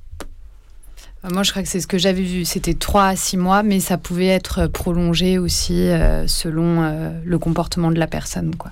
Euh, 1.24 1.28
Moi, 1.32 1.42
je 1.42 1.50
crois 1.50 1.62
que 1.62 1.68
c'est 1.68 1.80
ce 1.80 1.86
que 1.86 1.98
j'avais 1.98 2.22
vu. 2.22 2.44
C'était 2.44 2.74
3 2.74 3.06
à 3.08 3.16
6 3.16 3.36
mois, 3.36 3.62
mais 3.62 3.80
ça 3.80 3.98
pouvait 3.98 4.26
être 4.28 4.66
prolongé 4.68 5.38
aussi 5.38 5.74
euh, 5.88 6.26
selon 6.26 6.82
euh, 6.82 7.10
le 7.24 7.38
comportement 7.38 7.90
de 7.90 7.98
la 7.98 8.06
personne. 8.06 8.54
Quoi. 8.54 8.70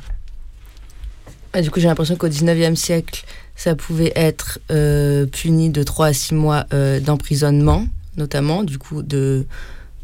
Ah, 1.52 1.62
du 1.62 1.70
coup, 1.70 1.80
j'ai 1.80 1.88
l'impression 1.88 2.16
qu'au 2.16 2.28
19e 2.28 2.76
siècle, 2.76 3.24
ça 3.56 3.74
pouvait 3.74 4.12
être 4.14 4.58
euh, 4.70 5.26
puni 5.26 5.70
de 5.70 5.82
3 5.82 6.06
à 6.08 6.12
6 6.12 6.34
mois 6.34 6.66
euh, 6.74 7.00
d'emprisonnement, 7.00 7.86
notamment, 8.16 8.62
du 8.62 8.78
coup, 8.78 9.02
de, 9.02 9.46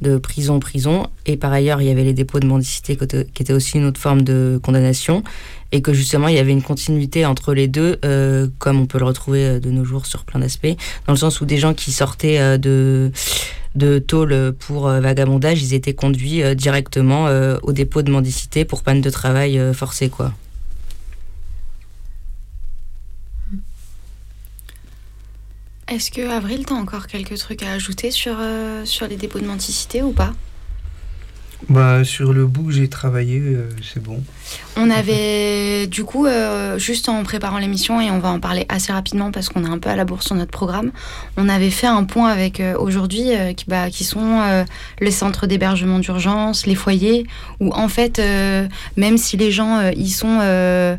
de 0.03 0.19
prison 0.19 0.57
en 0.57 0.61
prison. 0.61 1.07
Et 1.25 1.37
par 1.37 1.53
ailleurs, 1.53 1.81
il 1.81 1.89
y 1.89 1.91
avait 1.91 2.05
les 2.05 2.13
dépôts 2.13 2.41
de 2.41 2.47
mendicité 2.47 2.97
qui 2.97 3.43
était 3.43 3.53
aussi 3.53 3.79
une 3.79 3.87
autre 3.87 4.01
forme 4.01 4.23
de 4.23 4.61
condamnation. 4.63 5.23
Et 5.75 5.81
que 5.81 5.95
justement, 5.95 6.29
il 6.29 6.35
y 6.35 6.39
avait 6.39 6.53
une 6.53 6.63
continuité 6.63 7.25
entre 7.25 7.55
les 7.55 7.67
deux, 7.67 7.99
euh, 8.05 8.49
comme 8.59 8.79
on 8.79 8.87
peut 8.87 8.99
le 8.99 9.07
retrouver 9.07 9.45
euh, 9.45 9.61
de 9.61 9.71
nos 9.71 9.85
jours 9.85 10.05
sur 10.05 10.25
plein 10.25 10.41
d'aspects, 10.41 10.77
dans 11.07 11.15
le 11.15 11.19
sens 11.19 11.41
où 11.41 11.47
des 11.47 11.57
gens 11.57 11.73
qui 11.73 11.93
sortaient 11.93 12.39
euh, 12.39 12.59
de 12.59 13.11
de 13.75 13.99
tôle 13.99 14.53
pour 14.59 14.87
vagabondage, 14.87 15.63
ils 15.63 15.73
étaient 15.73 15.95
conduits 15.95 16.43
directement 16.55 17.29
au 17.63 17.73
dépôt 17.73 18.03
de 18.03 18.11
mendicité 18.11 18.67
pour 18.67 18.83
panne 18.83 19.01
de 19.01 19.09
travail 19.09 19.59
forcée, 19.73 20.11
quoi. 20.11 20.35
Est-ce 25.93 26.11
que 26.11 26.27
Avril, 26.27 26.65
t'as 26.65 26.75
encore 26.75 27.07
quelques 27.07 27.37
trucs 27.37 27.63
à 27.63 27.73
ajouter 27.73 28.11
sur, 28.11 28.37
euh, 28.41 28.87
sur 28.87 29.07
les 29.07 29.17
dépôts 29.17 29.41
de 29.41 29.45
mendicité 29.45 30.01
ou 30.01 30.13
pas? 30.13 30.33
Bah, 31.69 32.03
sur 32.03 32.33
le 32.33 32.47
bout, 32.47 32.71
j'ai 32.71 32.89
travaillé, 32.89 33.41
euh, 33.41 33.69
c'est 33.83 34.03
bon. 34.03 34.23
On 34.79 34.89
avait, 34.89 35.87
du 35.89 36.05
coup, 36.05 36.25
euh, 36.25 36.79
juste 36.79 37.11
en 37.11 37.23
préparant 37.25 37.59
l'émission, 37.59 38.01
et 38.01 38.11
on 38.11 38.21
va 38.21 38.31
en 38.31 38.41
parler 38.41 38.65
assez 38.71 38.91
rapidement 38.91 39.31
parce 39.33 39.51
qu'on 39.51 39.67
est 39.67 39.69
un 39.69 39.79
peu 39.79 39.91
à 39.91 39.97
la 39.97 40.07
bourse 40.07 40.25
sur 40.25 40.35
notre 40.35 40.51
programme, 40.51 40.93
on 41.37 41.47
avait 41.47 41.71
fait 41.71 41.87
un 41.87 42.05
point 42.05 42.31
avec 42.31 42.61
euh, 42.61 42.75
aujourd'hui, 42.79 43.27
qui, 43.55 43.67
bah, 43.69 43.91
qui 43.91 44.05
sont 44.05 44.65
les 44.99 45.11
centres 45.11 45.47
d'hébergement 45.47 45.99
d'urgence, 45.99 46.65
les 46.65 46.75
foyers, 46.75 47.27
où 47.61 47.71
en 47.75 47.89
fait, 47.89 48.21
même 48.97 49.19
si 49.19 49.37
les 49.37 49.51
gens, 49.51 49.91
ils 49.95 50.11
sont... 50.11 50.99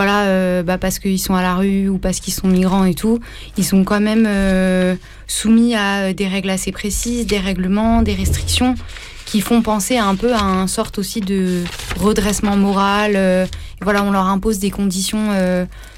voilà, 0.00 0.22
euh, 0.22 0.62
bah, 0.62 0.78
parce 0.78 0.98
qu'ils 0.98 1.18
sont 1.18 1.34
à 1.34 1.42
la 1.42 1.56
rue 1.56 1.90
ou 1.90 1.98
parce 1.98 2.20
qu'ils 2.20 2.32
sont 2.32 2.48
migrants 2.48 2.86
et 2.86 2.94
tout, 2.94 3.20
ils 3.58 3.66
sont 3.66 3.84
quand 3.84 4.00
même 4.00 4.24
euh, 4.26 4.94
soumis 5.26 5.74
à 5.74 6.04
euh, 6.04 6.12
des 6.14 6.26
règles 6.26 6.48
assez 6.48 6.72
précises, 6.72 7.26
des 7.26 7.38
règlements, 7.38 8.00
des 8.00 8.14
restrictions 8.14 8.76
qui 9.26 9.42
font 9.42 9.60
penser 9.60 9.98
un 9.98 10.14
peu 10.14 10.32
à 10.32 10.40
un 10.40 10.66
sorte 10.68 10.98
aussi 10.98 11.20
de 11.20 11.64
redressement 11.98 12.56
moral. 12.56 13.46
voilà, 13.82 14.02
on 14.02 14.10
leur 14.10 14.24
impose 14.24 14.58
des 14.58 14.70
conditions 14.70 15.28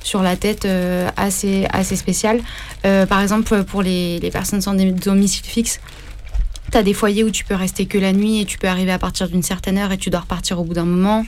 sur 0.02 0.22
la 0.22 0.36
tête 0.36 0.68
assez, 1.16 1.66
assez 1.72 1.96
spéciales. 1.96 2.40
Par 2.82 3.22
exemple, 3.22 3.64
pour 3.64 3.82
les 3.82 4.28
personnes 4.30 4.60
sans 4.60 4.74
domicile 4.74 5.46
fixe, 5.46 5.80
tu 6.72 6.82
des 6.82 6.94
foyers 6.94 7.22
où 7.22 7.30
tu 7.30 7.44
peux 7.44 7.54
rester 7.54 7.86
que 7.86 7.98
la 7.98 8.12
nuit 8.12 8.40
et 8.40 8.44
tu 8.46 8.58
peux 8.58 8.66
arriver 8.66 8.92
à 8.92 8.98
partir 8.98 9.28
d'une 9.28 9.42
certaine 9.42 9.76
heure 9.76 9.92
et 9.92 9.98
tu 9.98 10.08
dois 10.08 10.20
repartir 10.20 10.58
au 10.58 10.64
bout 10.64 10.72
d'un 10.72 10.86
moment. 10.86 11.24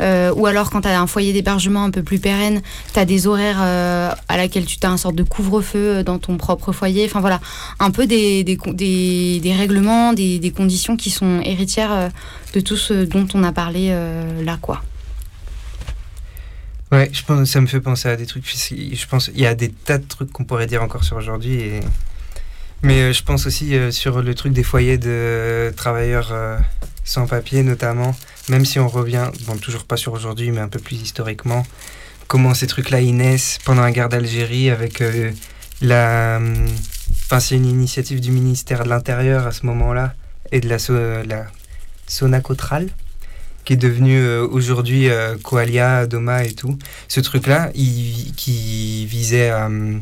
Euh, 0.00 0.32
ou 0.34 0.46
alors 0.46 0.70
quand 0.70 0.82
tu 0.82 0.88
as 0.88 1.00
un 1.00 1.06
foyer 1.06 1.32
d'hébergement 1.32 1.84
un 1.84 1.90
peu 1.90 2.02
plus 2.02 2.18
pérenne, 2.18 2.62
tu 2.92 2.98
as 2.98 3.04
des 3.04 3.26
horaires 3.26 3.60
euh, 3.60 4.10
à 4.28 4.36
laquelle 4.36 4.64
tu 4.64 4.78
as 4.82 4.90
un 4.90 4.96
sorte 4.96 5.14
de 5.14 5.22
couvre-feu 5.22 5.98
euh, 5.98 6.02
dans 6.02 6.18
ton 6.18 6.36
propre 6.36 6.72
foyer. 6.72 7.04
Enfin 7.04 7.20
voilà, 7.20 7.40
un 7.78 7.90
peu 7.90 8.06
des, 8.06 8.42
des, 8.44 9.54
règlements, 9.56 10.12
des, 10.12 10.52
conditions 10.54 10.96
qui 10.96 11.10
sont 11.10 11.40
héritières 11.44 12.10
de 12.54 12.60
tout 12.60 12.76
ce 12.76 13.04
dont 13.04 13.26
on 13.34 13.44
a 13.44 13.52
parlé 13.52 13.90
là. 14.42 14.58
quoi. 14.60 14.82
Ouais, 16.90 17.10
je 17.12 17.22
pense, 17.22 17.48
ça 17.48 17.60
me 17.60 17.66
fait 17.66 17.80
penser 17.80 18.08
à 18.08 18.16
des 18.16 18.26
trucs. 18.26 18.46
Je 18.48 19.06
pense 19.06 19.30
il 19.34 19.40
y 19.40 19.46
a 19.46 19.54
des 19.54 19.68
tas 19.68 19.98
de 19.98 20.06
trucs 20.06 20.32
qu'on 20.32 20.44
pourrait 20.44 20.66
dire 20.66 20.82
encore 20.82 21.04
sur 21.04 21.16
aujourd'hui. 21.16 21.54
Et... 21.54 21.80
Mais 22.82 23.00
euh, 23.02 23.12
je 23.12 23.22
pense 23.24 23.46
aussi 23.46 23.74
euh, 23.74 23.90
sur 23.90 24.22
le 24.22 24.34
truc 24.34 24.52
des 24.52 24.62
foyers 24.62 24.98
de 24.98 25.72
travailleurs 25.76 26.30
euh, 26.32 26.56
sans 27.04 27.26
papier, 27.26 27.62
notamment. 27.62 28.14
Même 28.48 28.64
si 28.64 28.78
on 28.78 28.88
revient, 28.88 29.26
bon, 29.46 29.56
toujours 29.56 29.84
pas 29.84 29.96
sur 29.96 30.12
aujourd'hui, 30.12 30.50
mais 30.52 30.60
un 30.60 30.68
peu 30.68 30.78
plus 30.78 30.96
historiquement, 31.02 31.66
comment 32.28 32.54
ces 32.54 32.66
trucs-là 32.66 33.00
naissent 33.02 33.58
pendant 33.64 33.82
la 33.82 33.90
guerre 33.90 34.08
d'Algérie 34.08 34.70
avec 34.70 35.02
la. 35.80 36.36
hum, 36.38 36.66
Enfin, 37.24 37.40
c'est 37.40 37.56
une 37.56 37.66
initiative 37.66 38.20
du 38.20 38.30
ministère 38.30 38.84
de 38.84 38.88
l'Intérieur 38.88 39.46
à 39.46 39.52
ce 39.52 39.66
moment-là 39.66 40.14
et 40.50 40.60
de 40.60 40.68
la, 40.68 40.78
so- 40.78 40.94
la 40.94 41.46
Sonacotral 42.06 42.88
qui 43.66 43.74
est 43.74 43.76
devenu 43.76 44.18
euh, 44.18 44.46
aujourd'hui 44.46 45.10
euh, 45.10 45.36
Koalia, 45.42 46.06
Doma 46.06 46.44
et 46.44 46.52
tout. 46.54 46.78
Ce 47.06 47.20
truc-là, 47.20 47.70
qui 47.74 49.04
visait 49.06 49.50
à... 49.50 49.66
hum, 49.66 50.00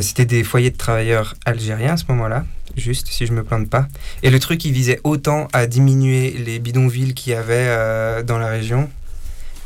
C'était 0.00 0.24
des 0.24 0.42
foyers 0.42 0.70
de 0.70 0.76
travailleurs 0.76 1.34
algériens 1.44 1.92
à 1.92 1.96
ce 1.96 2.04
moment-là, 2.08 2.44
juste, 2.76 3.06
si 3.08 3.26
je 3.26 3.32
me 3.32 3.44
plante 3.44 3.70
pas. 3.70 3.86
Et 4.24 4.30
le 4.30 4.40
truc, 4.40 4.64
il 4.64 4.72
visait 4.72 4.98
autant 5.04 5.46
à 5.52 5.66
diminuer 5.66 6.32
les 6.32 6.58
bidonvilles 6.58 7.14
qu'il 7.14 7.32
y 7.32 7.36
avait 7.36 7.54
euh, 7.68 8.22
dans 8.24 8.38
la 8.38 8.48
région, 8.48 8.90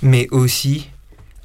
mais 0.02 0.28
aussi 0.30 0.90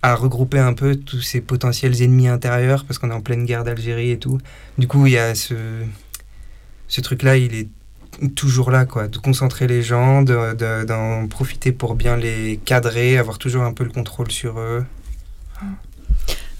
à 0.01 0.15
regrouper 0.15 0.59
un 0.59 0.74
peu 0.74 0.97
tous 0.97 1.21
ces 1.21 1.39
potentiels 1.39 2.01
ennemis 2.01 2.28
intérieurs, 2.28 2.84
parce 2.84 2.99
qu'on 2.99 3.09
est 3.09 3.13
en 3.13 3.21
pleine 3.21 3.45
guerre 3.45 3.63
d'Algérie 3.63 4.11
et 4.11 4.19
tout. 4.19 4.38
Du 4.78 4.86
coup, 4.88 5.07
il 5.07 5.13
y 5.13 5.17
a 5.17 5.34
ce, 5.34 5.55
ce 6.89 6.99
truc-là, 6.99 7.38
il 7.38 7.55
est 7.55 7.69
toujours 8.36 8.69
là, 8.69 8.86
quoi, 8.86 9.07
de 9.07 9.17
concentrer 9.17 9.65
les 9.65 9.82
gens, 9.82 10.24
de- 10.24 10.53
de- 10.55 10.84
d'en 10.84 11.28
profiter 11.28 11.71
pour 11.71 11.95
bien 11.95 12.17
les 12.17 12.59
cadrer, 12.65 13.17
avoir 13.17 13.38
toujours 13.38 13.63
un 13.63 13.71
peu 13.71 13.86
le 13.86 13.91
contrôle 13.91 14.30
sur 14.30 14.59
eux. 14.59 14.84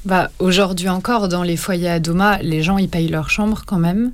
Bah, 0.06 0.30
Aujourd'hui 0.40 0.90
encore, 0.90 1.30
dans 1.30 1.44
les 1.44 1.56
foyers 1.56 1.90
à 1.90 2.00
Doma, 2.00 2.38
les 2.40 2.62
gens 2.62 2.78
ils 2.78 2.90
payent 2.90 3.08
leur 3.08 3.30
chambre 3.30 3.64
quand 3.66 3.80
même. 3.80 4.12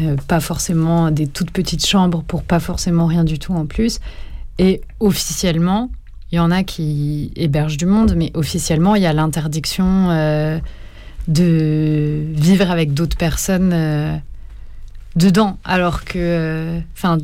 Euh, 0.00 0.16
pas 0.26 0.40
forcément 0.40 1.10
des 1.10 1.28
toutes 1.28 1.52
petites 1.52 1.86
chambres 1.86 2.24
pour 2.26 2.42
pas 2.42 2.58
forcément 2.58 3.06
rien 3.06 3.22
du 3.22 3.38
tout 3.38 3.52
en 3.52 3.66
plus. 3.66 4.00
Et 4.58 4.80
officiellement, 5.00 5.90
il 6.32 6.36
y 6.36 6.38
en 6.40 6.50
a 6.50 6.64
qui 6.64 7.32
hébergent 7.36 7.76
du 7.76 7.86
monde, 7.86 8.14
mais 8.16 8.32
officiellement, 8.34 8.96
il 8.96 9.02
y 9.02 9.06
a 9.06 9.12
l'interdiction 9.12 10.10
euh, 10.10 10.58
de 11.28 12.24
vivre 12.30 12.70
avec 12.70 12.94
d'autres 12.94 13.16
personnes 13.16 13.72
euh, 13.72 14.16
dedans. 15.16 15.58
Alors 15.64 16.04
que, 16.04 16.80
enfin, 16.94 17.18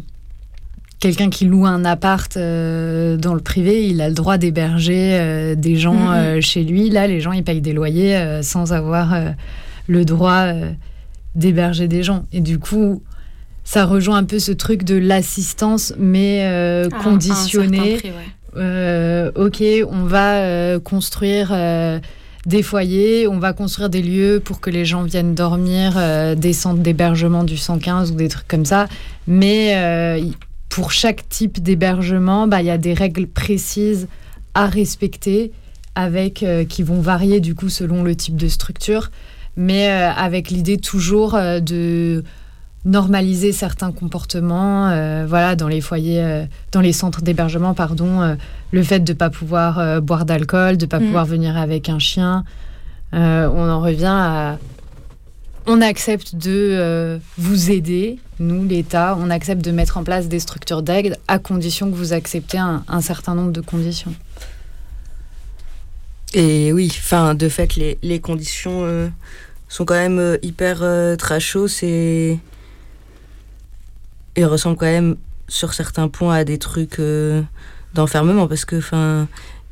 quelqu'un 1.00 1.30
qui 1.30 1.46
loue 1.46 1.66
un 1.66 1.84
appart 1.84 2.36
euh, 2.36 3.16
dans 3.16 3.34
le 3.34 3.40
privé, 3.40 3.88
il 3.88 4.00
a 4.00 4.08
le 4.08 4.14
droit 4.14 4.38
d'héberger 4.38 5.18
euh, 5.18 5.54
des 5.54 5.76
gens 5.76 5.94
Mhm. 5.94 6.12
euh, 6.12 6.40
chez 6.40 6.62
lui. 6.62 6.90
Là, 6.90 7.06
les 7.06 7.20
gens, 7.20 7.32
ils 7.32 7.42
payent 7.42 7.60
des 7.62 7.72
loyers 7.72 8.40
sans 8.42 8.72
avoir 8.72 9.14
le 9.88 10.04
droit 10.04 10.46
d'héberger 11.34 11.88
des 11.88 12.02
gens. 12.02 12.24
Et 12.32 12.40
du 12.40 12.58
coup, 12.58 13.02
ça 13.64 13.84
rejoint 13.86 14.18
un 14.18 14.24
peu 14.24 14.38
ce 14.38 14.52
truc 14.52 14.84
de 14.84 14.96
l'assistance, 14.96 15.92
mais 15.98 16.42
un 16.44 16.88
conditionnée. 17.02 18.00
ouais. 18.56 19.30
Ok, 19.36 19.62
on 19.90 20.04
va 20.04 20.78
construire 20.80 21.52
des 22.46 22.62
foyers, 22.62 23.28
on 23.28 23.38
va 23.38 23.52
construire 23.52 23.90
des 23.90 24.02
lieux 24.02 24.40
pour 24.42 24.60
que 24.60 24.70
les 24.70 24.84
gens 24.84 25.02
viennent 25.02 25.34
dormir, 25.34 25.94
euh, 25.96 26.34
des 26.34 26.52
centres 26.52 26.80
d'hébergement 26.80 27.44
du 27.44 27.56
115 27.56 28.12
ou 28.12 28.14
des 28.14 28.28
trucs 28.28 28.48
comme 28.48 28.64
ça. 28.64 28.86
Mais 29.26 29.74
euh, 29.76 30.20
pour 30.70 30.92
chaque 30.92 31.28
type 31.28 31.62
d'hébergement, 31.62 32.46
bah, 32.46 32.62
il 32.62 32.66
y 32.66 32.70
a 32.70 32.78
des 32.78 32.94
règles 32.94 33.26
précises 33.26 34.08
à 34.54 34.66
respecter 34.66 35.52
avec, 35.94 36.42
euh, 36.42 36.64
qui 36.64 36.82
vont 36.82 37.00
varier 37.00 37.40
du 37.40 37.54
coup 37.54 37.68
selon 37.68 38.02
le 38.02 38.14
type 38.14 38.36
de 38.36 38.48
structure, 38.48 39.10
mais 39.56 39.90
euh, 39.90 40.10
avec 40.12 40.50
l'idée 40.50 40.78
toujours 40.78 41.34
euh, 41.34 41.60
de 41.60 42.24
normaliser 42.86 43.52
certains 43.52 43.92
comportements, 43.92 44.86
voilà, 45.26 45.54
dans 45.54 45.68
les 45.68 45.82
foyers, 45.82 46.46
dans 46.72 46.80
les 46.80 46.94
centres 46.94 47.20
d'hébergement, 47.20 47.74
pardon, 47.74 48.38
le 48.72 48.82
fait 48.82 49.00
de 49.00 49.12
ne 49.12 49.18
pas 49.18 49.28
pouvoir 49.28 50.00
boire 50.00 50.24
d'alcool, 50.24 50.78
de 50.78 50.86
ne 50.86 50.88
pas 50.88 50.98
Mm. 50.98 51.04
pouvoir 51.04 51.26
venir 51.26 51.58
avec 51.58 51.90
un 51.90 51.98
chien. 51.98 52.42
On 53.12 53.68
en 53.68 53.80
revient 53.82 54.06
à... 54.06 54.58
On 55.66 55.80
accepte 55.82 56.34
de 56.34 56.70
euh, 56.72 57.18
vous 57.36 57.70
aider, 57.70 58.18
nous, 58.38 58.64
l'État, 58.66 59.16
on 59.20 59.30
accepte 59.30 59.62
de 59.62 59.70
mettre 59.70 59.98
en 59.98 60.04
place 60.04 60.26
des 60.28 60.40
structures 60.40 60.82
d'aide 60.82 61.18
à 61.28 61.38
condition 61.38 61.90
que 61.90 61.96
vous 61.96 62.12
acceptez 62.12 62.58
un, 62.58 63.00
certain 63.00 63.34
nombre 63.34 63.52
de 63.52 63.60
conditions. 63.60 64.14
Et 66.32 66.72
oui, 66.72 66.88
enfin, 66.90 67.34
de 67.34 67.48
fait, 67.48 67.76
les, 67.76 68.20
conditions 68.20 68.84
euh, 68.84 69.08
sont 69.68 69.84
quand 69.84 69.94
même 69.94 70.18
euh, 70.18 70.38
hyper 70.42 70.82
trashos 71.18 71.82
et, 71.82 72.38
et 74.36 74.44
ressemblent 74.44 74.76
quand 74.76 74.86
même 74.86 75.16
sur 75.48 75.74
certains 75.74 76.08
points 76.08 76.36
à 76.36 76.44
des 76.44 76.58
trucs 76.58 77.00
d'enfermement 77.92 78.48
parce 78.48 78.64
que, 78.64 78.80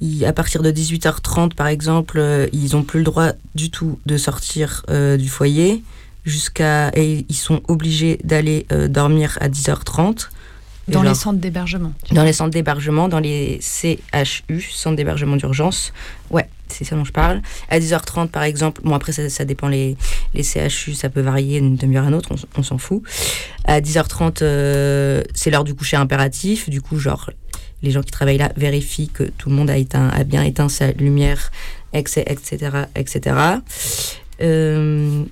ils- 0.00 0.24
à 0.24 0.32
partir 0.32 0.62
de 0.62 0.70
18h30, 0.70 1.54
par 1.54 1.66
exemple, 1.66 2.18
euh, 2.18 2.46
ils 2.52 2.72
n'ont 2.74 2.82
plus 2.82 2.98
le 3.00 3.04
droit 3.04 3.32
du 3.54 3.70
tout 3.70 3.98
de 4.06 4.16
sortir 4.16 4.84
euh, 4.90 5.16
du 5.16 5.28
foyer 5.28 5.82
jusqu'à 6.24 6.90
et 6.94 7.24
ils 7.28 7.34
sont 7.34 7.62
obligés 7.68 8.18
d'aller 8.24 8.66
euh, 8.72 8.88
dormir 8.88 9.38
à 9.40 9.48
10h30 9.48 10.28
Dans 10.88 11.02
les 11.02 11.14
centres 11.14 11.38
d'hébergement. 11.38 11.92
Dans 12.12 12.24
les 12.24 12.32
centres 12.32 12.50
d'hébergement, 12.50 13.08
dans 13.08 13.18
les 13.20 13.58
CHU, 13.60 14.60
centres 14.72 14.96
d'hébergement 14.96 15.36
d'urgence. 15.36 15.92
Ouais, 16.30 16.48
c'est 16.72 16.84
ça 16.84 16.96
dont 16.96 17.04
je 17.04 17.12
parle. 17.12 17.42
À 17.68 17.78
10h30, 17.78 18.28
par 18.28 18.42
exemple, 18.42 18.82
bon, 18.84 18.94
après, 18.94 19.12
ça, 19.12 19.28
ça 19.28 19.44
dépend, 19.44 19.68
les, 19.68 19.96
les 20.34 20.42
CHU, 20.42 20.94
ça 20.94 21.08
peut 21.08 21.20
varier 21.20 21.60
d'une 21.60 21.76
demi-heure 21.76 22.04
à 22.04 22.08
une 22.08 22.14
autre, 22.14 22.30
on, 22.56 22.62
s'en 22.62 22.78
fout. 22.78 23.02
À 23.64 23.80
10h30, 23.80 24.38
euh, 24.42 25.22
c'est 25.34 25.50
l'heure 25.50 25.64
du 25.64 25.74
coucher 25.74 25.96
impératif. 25.96 26.68
Du 26.68 26.80
coup, 26.80 26.98
genre, 26.98 27.30
les 27.82 27.90
gens 27.90 28.02
qui 28.02 28.10
travaillent 28.10 28.38
là 28.38 28.52
vérifient 28.56 29.08
que 29.08 29.24
tout 29.24 29.50
le 29.50 29.54
monde 29.54 29.70
a, 29.70 29.76
éteint, 29.76 30.08
a 30.08 30.24
bien 30.24 30.42
éteint 30.42 30.68
sa 30.68 30.92
lumière, 30.92 31.50
etc., 31.92 32.24
etc., 32.26 32.70
etc. 32.96 33.36
Euh, 34.40 35.24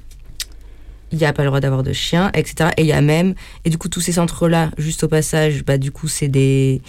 il 1.13 1.19
n'y 1.19 1.25
a 1.25 1.33
pas 1.33 1.43
le 1.43 1.49
droit 1.49 1.61
d'avoir 1.61 1.83
de 1.83 1.93
chien, 1.93 2.31
etc. 2.35 2.71
Et 2.77 2.83
il 2.83 2.89
y 2.89 2.93
a 2.93 3.01
même, 3.01 3.35
et 3.65 3.71
du 3.71 3.79
coup, 3.79 3.89
tous 3.89 4.01
ces 4.01 4.13
centres-là, 4.13 4.71
juste 4.77 5.05
au 5.05 5.09
passage, 5.09 5.65
bah, 5.65 5.79
du 5.79 5.91
coup, 5.91 6.09
c'est 6.09 6.29
des. 6.29 6.83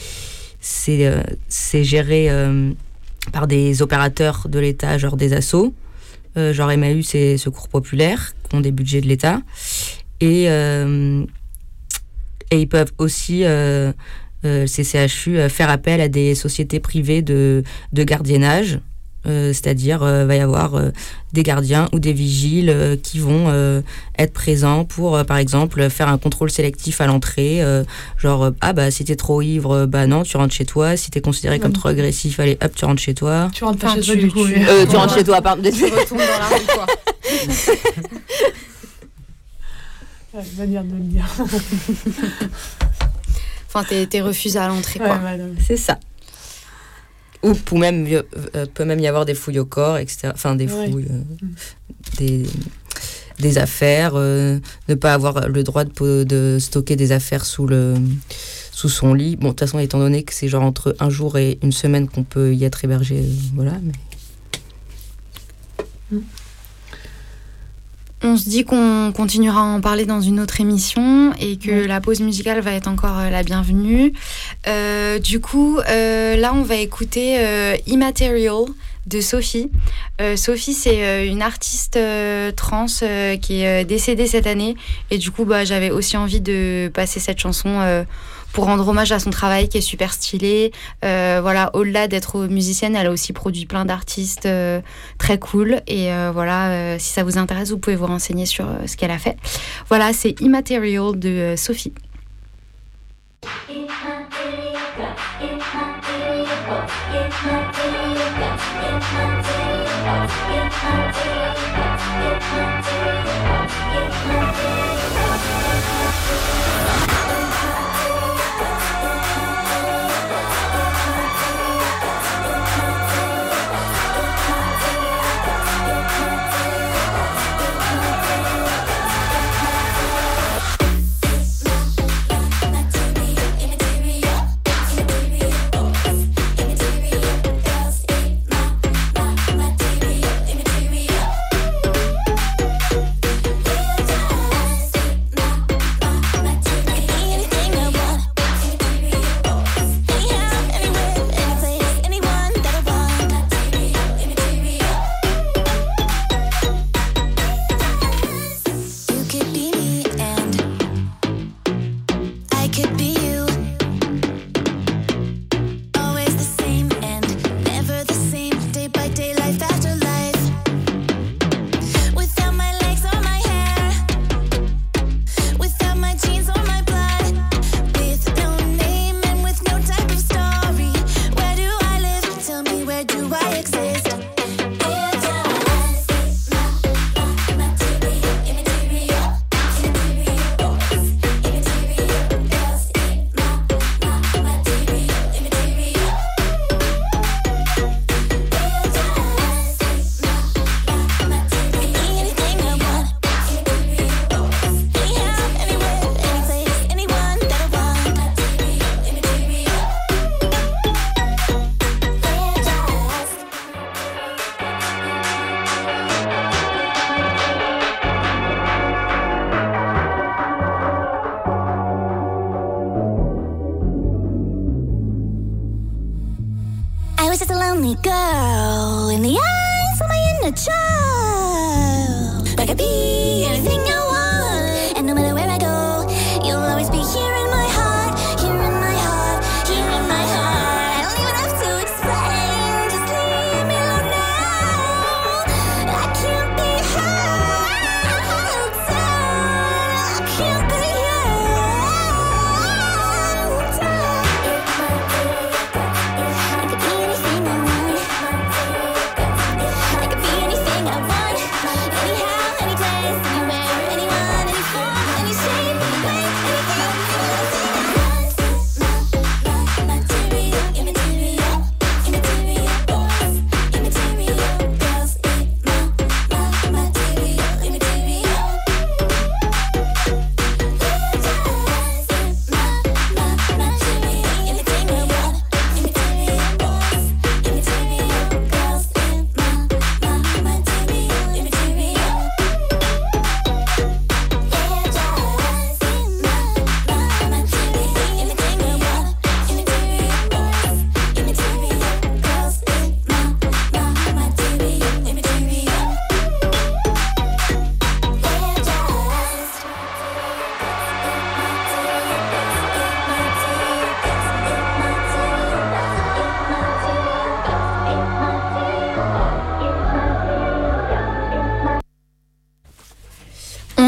C'est 0.60 1.06
euh, 1.06 1.22
géré 1.84 2.30
euh, 2.30 2.72
par 3.32 3.48
des 3.48 3.82
opérateurs 3.82 4.48
de 4.50 4.60
l'État, 4.60 4.98
genre 4.98 5.18
des 5.18 5.34
assos. 5.34 5.74
Euh, 6.38 6.54
genre 6.54 6.72
Emmaüs 6.72 7.16
et 7.16 7.38
Secours 7.38 7.68
Populaire, 7.68 8.34
qui 8.48 8.56
ont 8.56 8.62
des 8.62 8.72
budgets 8.72 9.02
de 9.02 9.08
l'État. 9.08 9.42
Et, 10.22 10.50
euh, 10.50 11.24
ils 12.52 12.68
peuvent 12.70 12.92
aussi, 12.98 13.44
euh, 13.44 13.92
euh, 14.46 14.68
ces 14.68 14.84
CHU, 14.84 15.38
euh, 15.38 15.50
faire 15.50 15.70
appel 15.70 16.00
à 16.00 16.08
des 16.08 16.36
sociétés 16.36 16.80
privées 16.80 17.22
de 17.22 17.64
gardiennage. 17.94 18.80
Euh, 19.26 19.52
C'est-à-dire, 19.52 20.04
euh, 20.04 20.26
va 20.26 20.36
y 20.38 20.40
avoir 20.40 20.76
euh, 20.76 20.92
des 21.34 21.44
gardiens 21.44 21.90
ou 21.92 22.00
des 22.00 22.14
vigiles 22.14 22.70
euh, 22.70 22.96
qui 22.96 23.20
vont 23.20 23.48
euh, 23.50 23.82
être 24.18 24.32
présents 24.32 24.86
pour, 24.86 25.18
euh, 25.18 25.24
par 25.26 25.36
exemple, 25.38 25.90
faire 25.90 26.08
un 26.08 26.18
contrôle 26.18 26.50
sélectif 26.50 27.02
à 27.02 27.08
l'entrée. 27.08 27.62
euh, 27.62 27.84
genre, 28.18 28.44
euh, 28.46 28.52
ah 28.62 28.72
bah 28.72 28.90
si 28.90 29.04
t'es 29.04 29.16
trop 29.18 29.42
ivre, 29.42 29.86
bah 29.86 30.08
non, 30.08 30.24
tu 30.24 30.38
rentres 30.38 30.54
chez 30.54 30.64
toi. 30.66 30.96
Si 30.96 31.12
t'es 31.12 31.20
considéré 31.20 31.60
comme 31.60 31.74
trop 31.74 31.90
agressif, 31.90 32.40
allez, 32.40 32.58
hop, 32.64 32.72
tu 32.74 32.86
rentres 32.86 33.02
chez 33.02 33.14
toi. 33.16 33.50
Tu 33.54 33.64
rentres 33.66 33.80
pas 33.80 33.88
Enfin, 33.88 33.96
chez 34.02 34.06
toi 34.06 34.16
tu- 34.16 34.22
du 34.22 34.32
coup. 34.32 34.48
tu- 34.48 34.66
Euh, 34.66 34.86
tu 34.90 34.96
rentres 34.96 35.16
chez 35.16 35.24
toi, 35.26 35.42
pardon. 35.42 35.62
Tu 35.64 35.84
retournes 35.86 36.20
dans 36.20 36.40
la 36.40 36.48
rue, 36.56 36.66
quoi. 36.74 36.86
Manière 40.58 40.84
de 40.84 40.92
le 40.94 41.00
dire. 41.00 41.26
Enfin, 43.74 43.84
t'es 44.10 44.22
refusé 44.22 44.60
à 44.60 44.68
l'entrée, 44.68 45.00
Ouais, 45.00 45.06
quoi. 45.08 45.20
C'est 45.66 45.78
ça. 45.78 45.98
Ou 47.44 47.54
peut 47.54 47.78
même, 47.78 48.08
euh, 48.08 48.66
peut 48.74 48.86
même 48.86 49.00
y 49.00 49.08
avoir 49.08 49.26
des 49.26 49.34
fouilles 49.36 49.60
au 49.60 49.66
corps, 49.66 49.98
etc. 49.98 50.30
Enfin, 50.34 50.56
des 50.56 50.66
Ouais. 50.72 50.90
fouilles, 50.92 51.08
euh, 51.10 51.46
des, 52.18 52.44
des 53.40 53.58
affaires, 53.60 54.14
euh, 54.16 54.60
ne 54.90 54.96
pas 54.96 55.14
avoir 55.14 55.48
le 55.48 55.64
droit 55.64 55.84
de, 55.84 56.24
de 56.24 56.58
stocker 56.60 56.96
des 56.96 57.12
affaires 57.12 57.46
sous, 57.46 57.68
le, 57.68 57.94
sous 58.72 58.90
son 58.90 59.14
lit. 59.14 59.36
Bon, 59.36 59.50
de 59.50 59.52
toute 59.52 59.60
façon, 59.62 59.78
étant 59.80 60.00
donné 60.00 60.24
que 60.24 60.34
c'est 60.34 60.48
genre 60.48 60.64
entre 60.64 60.96
un 61.00 61.10
jour 61.12 61.38
et 61.38 61.60
une 61.62 61.72
semaine 61.72 62.08
qu'on 62.08 62.24
peut 62.24 62.56
y 62.56 62.64
être 62.64 62.84
hébergé, 62.84 63.20
euh, 63.20 63.28
voilà. 63.54 63.74
Mais... 63.84 63.92
On 68.24 68.36
se 68.36 68.50
dit 68.50 68.66
qu'on 68.66 69.14
continuera 69.16 69.60
à 69.60 69.64
en 69.64 69.80
parler 69.80 70.06
dans 70.06 70.22
une 70.22 70.40
autre 70.40 70.60
émission 70.60 71.34
et 71.40 71.58
que 71.58 71.86
la 71.86 72.02
pause 72.02 72.20
musicale 72.20 72.62
va 72.62 72.72
être 72.72 72.88
encore 72.88 73.20
euh, 73.20 73.30
la 73.30 73.44
bienvenue. 73.44 74.12
Euh, 74.68 75.20
du 75.20 75.40
coup, 75.40 75.78
euh, 75.78 76.36
là, 76.36 76.52
on 76.56 76.64
va 76.64 76.78
écouter 76.78 77.38
euh, 77.40 77.76
Immaterial 77.86 78.66
de 79.06 79.22
Sophie. 79.22 79.72
Sophie, 80.36 80.74
c'est 80.74 81.28
une 81.28 81.42
artiste 81.42 81.98
trans 82.58 82.88
qui 83.42 83.62
est 83.62 83.86
décédée 83.86 84.28
cette 84.28 84.48
année. 84.48 84.76
Et 85.12 85.18
du 85.18 85.32
coup, 85.32 85.46
bah, 85.46 85.64
j'avais 85.64 85.92
aussi 85.92 86.18
envie 86.18 86.42
de 86.42 86.92
passer 86.94 87.22
cette 87.22 87.40
chanson 87.40 88.06
pour 88.58 88.66
rendre 88.66 88.88
hommage 88.88 89.12
à 89.12 89.20
son 89.20 89.30
travail 89.30 89.70
qui 89.70 89.78
est 89.78 89.82
super 89.82 90.12
stylé. 90.12 90.72
Euh, 91.06 91.38
voilà, 91.44 91.70
au-delà 91.76 92.08
d'être 92.08 92.48
musicienne, 92.48 92.96
elle 92.96 93.06
a 93.06 93.12
aussi 93.12 93.32
produit 93.32 93.68
plein 93.68 93.86
d'artistes 93.86 94.48
euh, 94.48 94.82
très 95.20 95.38
cool. 95.38 95.84
Et 95.86 96.12
euh, 96.12 96.32
voilà, 96.34 96.72
euh, 96.72 96.96
si 96.98 97.14
ça 97.14 97.24
vous 97.24 97.38
intéresse, 97.38 97.70
vous 97.70 97.78
pouvez 97.78 97.96
vous 97.96 98.08
renseigner 98.08 98.48
sur 98.48 98.66
euh, 98.66 98.88
ce 98.88 98.98
qu'elle 98.98 99.12
a 99.12 99.20
fait. 99.20 99.38
Voilà, 99.90 100.12
c'est 100.12 100.42
Immaterial 100.42 101.20
de 101.20 101.30
euh, 101.30 101.56
Sophie. 101.56 101.94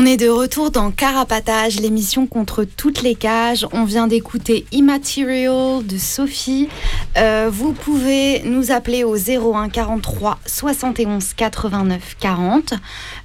Est 0.09 0.17
de 0.17 0.29
retour 0.29 0.71
dans 0.71 0.89
Carapatage, 0.89 1.79
l'émission 1.79 2.25
contre 2.25 2.63
toutes 2.63 3.03
les 3.03 3.13
cages. 3.13 3.67
On 3.73 3.83
vient 3.83 4.07
d'écouter 4.07 4.65
Immaterial 4.71 5.85
de 5.85 5.97
Sophie. 5.99 6.67
Euh, 7.15 7.49
vous 7.51 7.73
pouvez 7.73 8.41
nous 8.43 8.71
appeler 8.71 9.03
au 9.03 9.15
01 9.15 9.69
43 9.69 10.39
71 10.47 11.33
89 11.35 12.15
40. 12.19 12.73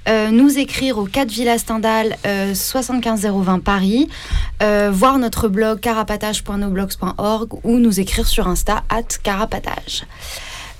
euh, 0.07 0.29
nous 0.29 0.59
écrire 0.59 0.99
au 0.99 1.05
4 1.05 1.27
Villa 1.29 1.57
Stendhal 1.57 2.17
euh, 2.27 2.53
75 2.53 3.25
020 3.25 3.63
Paris. 3.63 4.07
euh, 4.61 4.91
voir 4.93 5.17
notre 5.17 5.47
blog 5.47 5.79
carapatage.noblogs.org 5.79 7.53
ou 7.63 7.79
nous 7.79 7.99
écrire 7.99 8.27
sur 8.27 8.47
Insta 8.47 8.83
at 8.89 9.17
carapatage. 9.23 10.03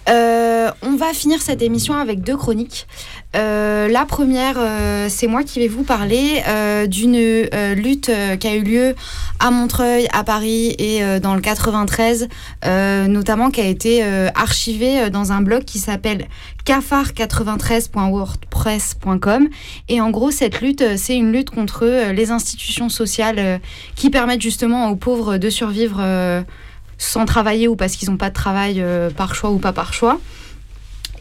Euh, 0.07 0.71
on 0.81 0.95
va 0.95 1.13
finir 1.13 1.41
cette 1.41 1.61
émission 1.61 1.95
avec 1.95 2.21
deux 2.21 2.37
chroniques. 2.37 2.87
Euh, 3.35 3.89
la 3.89 4.05
première, 4.05 4.55
euh, 4.57 5.07
c'est 5.09 5.27
moi 5.27 5.43
qui 5.43 5.59
vais 5.59 5.67
vous 5.67 5.83
parler 5.83 6.41
euh, 6.47 6.87
d'une 6.87 7.15
euh, 7.15 7.75
lutte 7.75 8.09
euh, 8.09 8.37
qui 8.37 8.47
a 8.47 8.55
eu 8.55 8.63
lieu 8.63 8.95
à 9.39 9.51
Montreuil, 9.51 10.07
à 10.13 10.23
Paris 10.23 10.73
et 10.79 11.01
dans 11.19 11.35
le 11.35 11.41
93, 11.41 12.29
euh, 12.65 13.07
notamment 13.07 13.51
qui 13.51 13.59
a 13.59 13.67
été 13.67 14.01
archivée 14.33 15.09
dans 15.09 15.33
un 15.33 15.41
blog 15.41 15.65
qui 15.65 15.79
s'appelle 15.79 16.29
cafard93.wordpress.com. 16.65 19.49
Et 19.89 19.99
en 19.99 20.11
gros, 20.11 20.31
cette 20.31 20.61
lutte, 20.61 20.97
c'est 20.97 21.17
une 21.17 21.33
lutte 21.33 21.49
contre 21.49 22.13
les 22.13 22.31
institutions 22.31 22.87
sociales 22.87 23.59
qui 23.95 24.09
permettent 24.09 24.41
justement 24.41 24.89
aux 24.89 24.95
pauvres 24.95 25.35
de 25.37 25.49
survivre 25.49 26.01
sans 26.97 27.25
travailler 27.25 27.67
ou 27.67 27.75
parce 27.75 27.95
qu'ils 27.95 28.09
n'ont 28.09 28.17
pas 28.17 28.29
de 28.29 28.35
travail 28.35 28.81
euh, 28.81 29.09
par 29.09 29.35
choix 29.35 29.51
ou 29.51 29.57
pas 29.57 29.73
par 29.73 29.93
choix. 29.93 30.19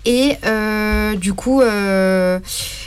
Et 0.07 0.37
euh, 0.45 1.15
du 1.15 1.33
coup, 1.33 1.63
euh, 1.63 2.39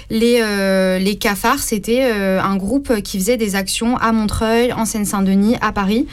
les, 0.10 0.40
euh, 0.42 1.00
les 1.00 1.16
cafards, 1.16 1.60
c'était 1.60 2.04
un 2.04 2.56
groupe 2.58 3.02
qui 3.02 3.18
faisait 3.20 3.38
des 3.38 3.56
actions 3.56 3.98
à 3.98 4.12
Montreuil, 4.12 4.72
en 4.74 4.86
Seine-Saint-Denis, 4.86 5.56
à 5.62 5.72
Paris, 5.72 6.08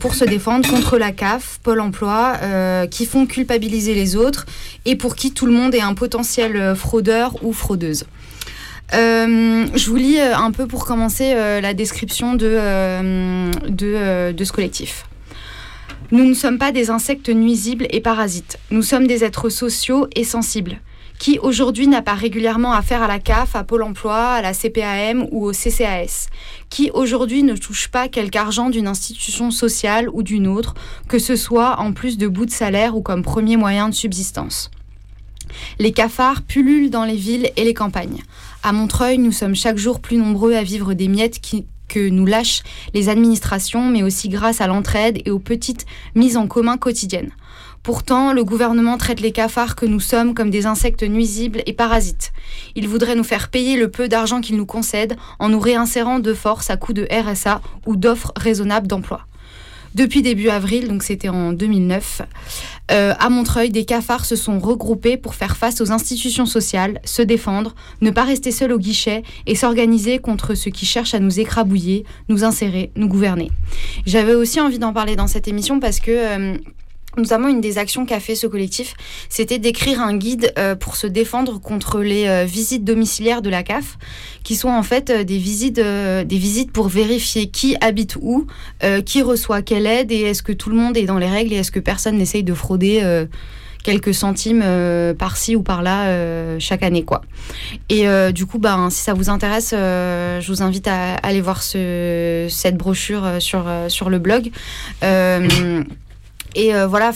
pour 0.00 0.14
se 0.14 0.24
défendre 0.24 0.68
contre 0.68 0.96
la 0.96 1.12
CAF, 1.12 1.60
Pôle 1.62 1.80
emploi, 1.80 2.38
qui 2.90 3.04
font 3.04 3.26
culpabiliser 3.26 3.94
les 3.94 4.16
autres 4.16 4.46
et 4.86 4.96
pour 4.96 5.14
qui 5.14 5.32
tout 5.32 5.44
le 5.44 5.52
monde 5.52 5.74
est 5.74 5.82
un 5.82 5.92
potentiel 5.92 6.74
fraudeur 6.74 7.36
ou 7.44 7.52
fraudeuse. 7.52 8.04
Je 8.92 9.90
vous 9.90 9.96
lis 9.96 10.20
un 10.20 10.52
peu 10.52 10.66
pour 10.66 10.86
commencer 10.86 11.34
la 11.34 11.74
description 11.74 12.34
de, 12.34 13.50
de 13.68 14.44
ce 14.44 14.52
collectif. 14.52 15.04
Nous 16.10 16.24
ne 16.24 16.34
sommes 16.34 16.58
pas 16.58 16.72
des 16.72 16.90
insectes 16.90 17.28
nuisibles 17.28 17.86
et 17.90 18.00
parasites. 18.00 18.58
Nous 18.70 18.82
sommes 18.82 19.06
des 19.06 19.24
êtres 19.24 19.50
sociaux 19.50 20.06
et 20.16 20.24
sensibles. 20.24 20.80
Qui 21.18 21.38
aujourd'hui 21.40 21.88
n'a 21.88 22.00
pas 22.00 22.14
régulièrement 22.14 22.72
affaire 22.72 23.02
à 23.02 23.08
la 23.08 23.18
CAF, 23.18 23.56
à 23.56 23.64
Pôle 23.64 23.82
emploi, 23.82 24.16
à 24.16 24.40
la 24.40 24.54
CPAM 24.54 25.26
ou 25.32 25.46
au 25.46 25.52
CCAS 25.52 26.28
Qui 26.70 26.90
aujourd'hui 26.94 27.42
ne 27.42 27.56
touche 27.56 27.88
pas 27.88 28.08
quelque 28.08 28.36
argent 28.36 28.70
d'une 28.70 28.86
institution 28.86 29.50
sociale 29.50 30.08
ou 30.12 30.22
d'une 30.22 30.46
autre, 30.46 30.74
que 31.08 31.18
ce 31.18 31.34
soit 31.36 31.80
en 31.80 31.92
plus 31.92 32.16
de 32.18 32.28
bout 32.28 32.46
de 32.46 32.52
salaire 32.52 32.96
ou 32.96 33.02
comme 33.02 33.22
premier 33.22 33.56
moyen 33.56 33.88
de 33.88 33.94
subsistance? 33.94 34.70
Les 35.78 35.92
cafards 35.92 36.42
pullulent 36.42 36.90
dans 36.90 37.04
les 37.04 37.16
villes 37.16 37.50
et 37.56 37.64
les 37.64 37.74
campagnes. 37.74 38.22
À 38.62 38.72
Montreuil, 38.72 39.18
nous 39.18 39.32
sommes 39.32 39.56
chaque 39.56 39.78
jour 39.78 40.00
plus 40.00 40.16
nombreux 40.18 40.54
à 40.54 40.62
vivre 40.62 40.94
des 40.94 41.08
miettes 41.08 41.40
qui- 41.40 41.66
que 41.88 42.08
nous 42.08 42.26
lâchent 42.26 42.62
les 42.94 43.08
administrations, 43.08 43.88
mais 43.88 44.02
aussi 44.02 44.28
grâce 44.28 44.60
à 44.60 44.66
l'entraide 44.66 45.20
et 45.24 45.30
aux 45.30 45.38
petites 45.38 45.86
mises 46.14 46.36
en 46.36 46.46
commun 46.46 46.76
quotidiennes. 46.76 47.32
Pourtant, 47.82 48.32
le 48.32 48.44
gouvernement 48.44 48.98
traite 48.98 49.20
les 49.20 49.32
cafards 49.32 49.76
que 49.76 49.86
nous 49.86 50.00
sommes 50.00 50.34
comme 50.34 50.50
des 50.50 50.66
insectes 50.66 51.04
nuisibles 51.04 51.62
et 51.66 51.72
parasites. 51.72 52.32
Il 52.74 52.88
voudrait 52.88 53.14
nous 53.14 53.24
faire 53.24 53.48
payer 53.48 53.76
le 53.76 53.90
peu 53.90 54.08
d'argent 54.08 54.40
qu'il 54.40 54.56
nous 54.56 54.66
concède 54.66 55.16
en 55.38 55.48
nous 55.48 55.60
réinsérant 55.60 56.18
de 56.18 56.34
force 56.34 56.70
à 56.70 56.76
coups 56.76 56.96
de 56.96 57.08
RSA 57.10 57.60
ou 57.86 57.96
d'offres 57.96 58.32
raisonnables 58.36 58.88
d'emploi. 58.88 59.27
Depuis 59.94 60.22
début 60.22 60.48
avril, 60.48 60.88
donc 60.88 61.02
c'était 61.02 61.28
en 61.28 61.52
2009, 61.52 62.22
euh, 62.90 63.14
à 63.18 63.28
Montreuil, 63.28 63.70
des 63.70 63.84
cafards 63.84 64.24
se 64.24 64.36
sont 64.36 64.58
regroupés 64.58 65.16
pour 65.16 65.34
faire 65.34 65.56
face 65.56 65.80
aux 65.80 65.92
institutions 65.92 66.46
sociales, 66.46 67.00
se 67.04 67.22
défendre, 67.22 67.74
ne 68.00 68.10
pas 68.10 68.24
rester 68.24 68.50
seuls 68.50 68.72
au 68.72 68.78
guichet 68.78 69.22
et 69.46 69.54
s'organiser 69.54 70.18
contre 70.18 70.54
ceux 70.54 70.70
qui 70.70 70.86
cherchent 70.86 71.14
à 71.14 71.20
nous 71.20 71.40
écrabouiller, 71.40 72.04
nous 72.28 72.44
insérer, 72.44 72.90
nous 72.96 73.08
gouverner. 73.08 73.50
J'avais 74.06 74.34
aussi 74.34 74.60
envie 74.60 74.78
d'en 74.78 74.92
parler 74.92 75.16
dans 75.16 75.26
cette 75.26 75.48
émission 75.48 75.80
parce 75.80 76.00
que 76.00 76.10
euh, 76.10 76.56
Notamment, 77.18 77.48
une 77.48 77.60
des 77.60 77.78
actions 77.78 78.06
qu'a 78.06 78.20
fait 78.20 78.36
ce 78.36 78.46
collectif, 78.46 78.94
c'était 79.28 79.58
d'écrire 79.58 80.00
un 80.00 80.16
guide 80.16 80.52
euh, 80.56 80.76
pour 80.76 80.94
se 80.94 81.08
défendre 81.08 81.60
contre 81.60 82.00
les 82.00 82.28
euh, 82.28 82.44
visites 82.44 82.84
domiciliaires 82.84 83.42
de 83.42 83.50
la 83.50 83.64
CAF, 83.64 83.98
qui 84.44 84.54
sont 84.54 84.68
en 84.68 84.84
fait 84.84 85.10
euh, 85.10 85.24
des, 85.24 85.38
visites, 85.38 85.80
des 85.80 86.38
visites 86.38 86.70
pour 86.70 86.88
vérifier 86.88 87.48
qui 87.48 87.76
habite 87.80 88.16
où, 88.20 88.46
qui 89.04 89.22
reçoit 89.22 89.62
quelle 89.62 89.86
aide, 89.86 90.12
et 90.12 90.20
est-ce 90.20 90.42
que 90.42 90.52
tout 90.52 90.70
le 90.70 90.76
monde 90.76 90.96
est 90.96 91.06
dans 91.06 91.18
les 91.18 91.28
règles, 91.28 91.52
et 91.52 91.56
est-ce 91.56 91.72
que 91.72 91.80
personne 91.80 92.16
n'essaye 92.16 92.44
de 92.44 92.54
frauder 92.54 93.26
quelques 93.82 94.14
centimes 94.14 94.64
par-ci 95.18 95.56
ou 95.56 95.62
par-là 95.62 96.58
chaque 96.58 96.82
année. 96.82 97.04
quoi. 97.04 97.22
Et 97.88 98.06
du 98.32 98.46
coup, 98.46 98.58
ben, 98.58 98.90
si 98.90 99.02
ça 99.02 99.14
vous 99.14 99.30
intéresse, 99.30 99.70
je 99.72 100.46
vous 100.46 100.62
invite 100.62 100.86
à 100.88 101.14
aller 101.14 101.40
voir 101.40 101.62
ce, 101.62 102.46
cette 102.48 102.76
brochure 102.76 103.40
sur, 103.40 103.66
sur 103.88 104.10
le 104.10 104.18
blog. 104.18 104.50
Et 106.54 106.74
euh, 106.74 106.86
voilà, 106.86 107.12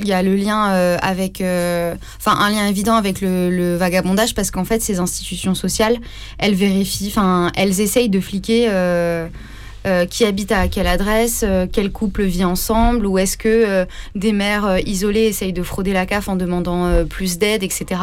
il 0.00 0.06
y 0.06 0.12
a 0.12 0.22
le 0.22 0.34
lien 0.34 0.72
euh, 0.72 0.96
avec, 1.00 1.40
euh, 1.40 1.94
enfin, 2.18 2.36
un 2.38 2.50
lien 2.50 2.66
évident 2.66 2.94
avec 2.94 3.20
le, 3.20 3.50
le 3.50 3.76
vagabondage 3.76 4.34
parce 4.34 4.50
qu'en 4.50 4.64
fait, 4.64 4.82
ces 4.82 4.98
institutions 4.98 5.54
sociales, 5.54 5.98
elles 6.38 6.54
vérifient, 6.54 7.08
enfin, 7.08 7.50
elles 7.56 7.80
essayent 7.80 8.08
de 8.10 8.20
fliquer. 8.20 8.68
Euh, 9.86 10.06
qui 10.06 10.24
habite 10.24 10.50
à 10.50 10.66
quelle 10.66 10.88
adresse, 10.88 11.44
euh, 11.46 11.66
quel 11.70 11.92
couple 11.92 12.24
vit 12.24 12.44
ensemble, 12.44 13.06
ou 13.06 13.16
est-ce 13.16 13.36
que 13.36 13.48
euh, 13.48 13.84
des 14.16 14.32
mères 14.32 14.78
isolées 14.84 15.26
essayent 15.26 15.52
de 15.52 15.62
frauder 15.62 15.92
la 15.92 16.04
CAF 16.04 16.28
en 16.28 16.34
demandant 16.34 17.04
plus 17.04 17.38
d'aide, 17.38 17.62
etc. 17.62 18.00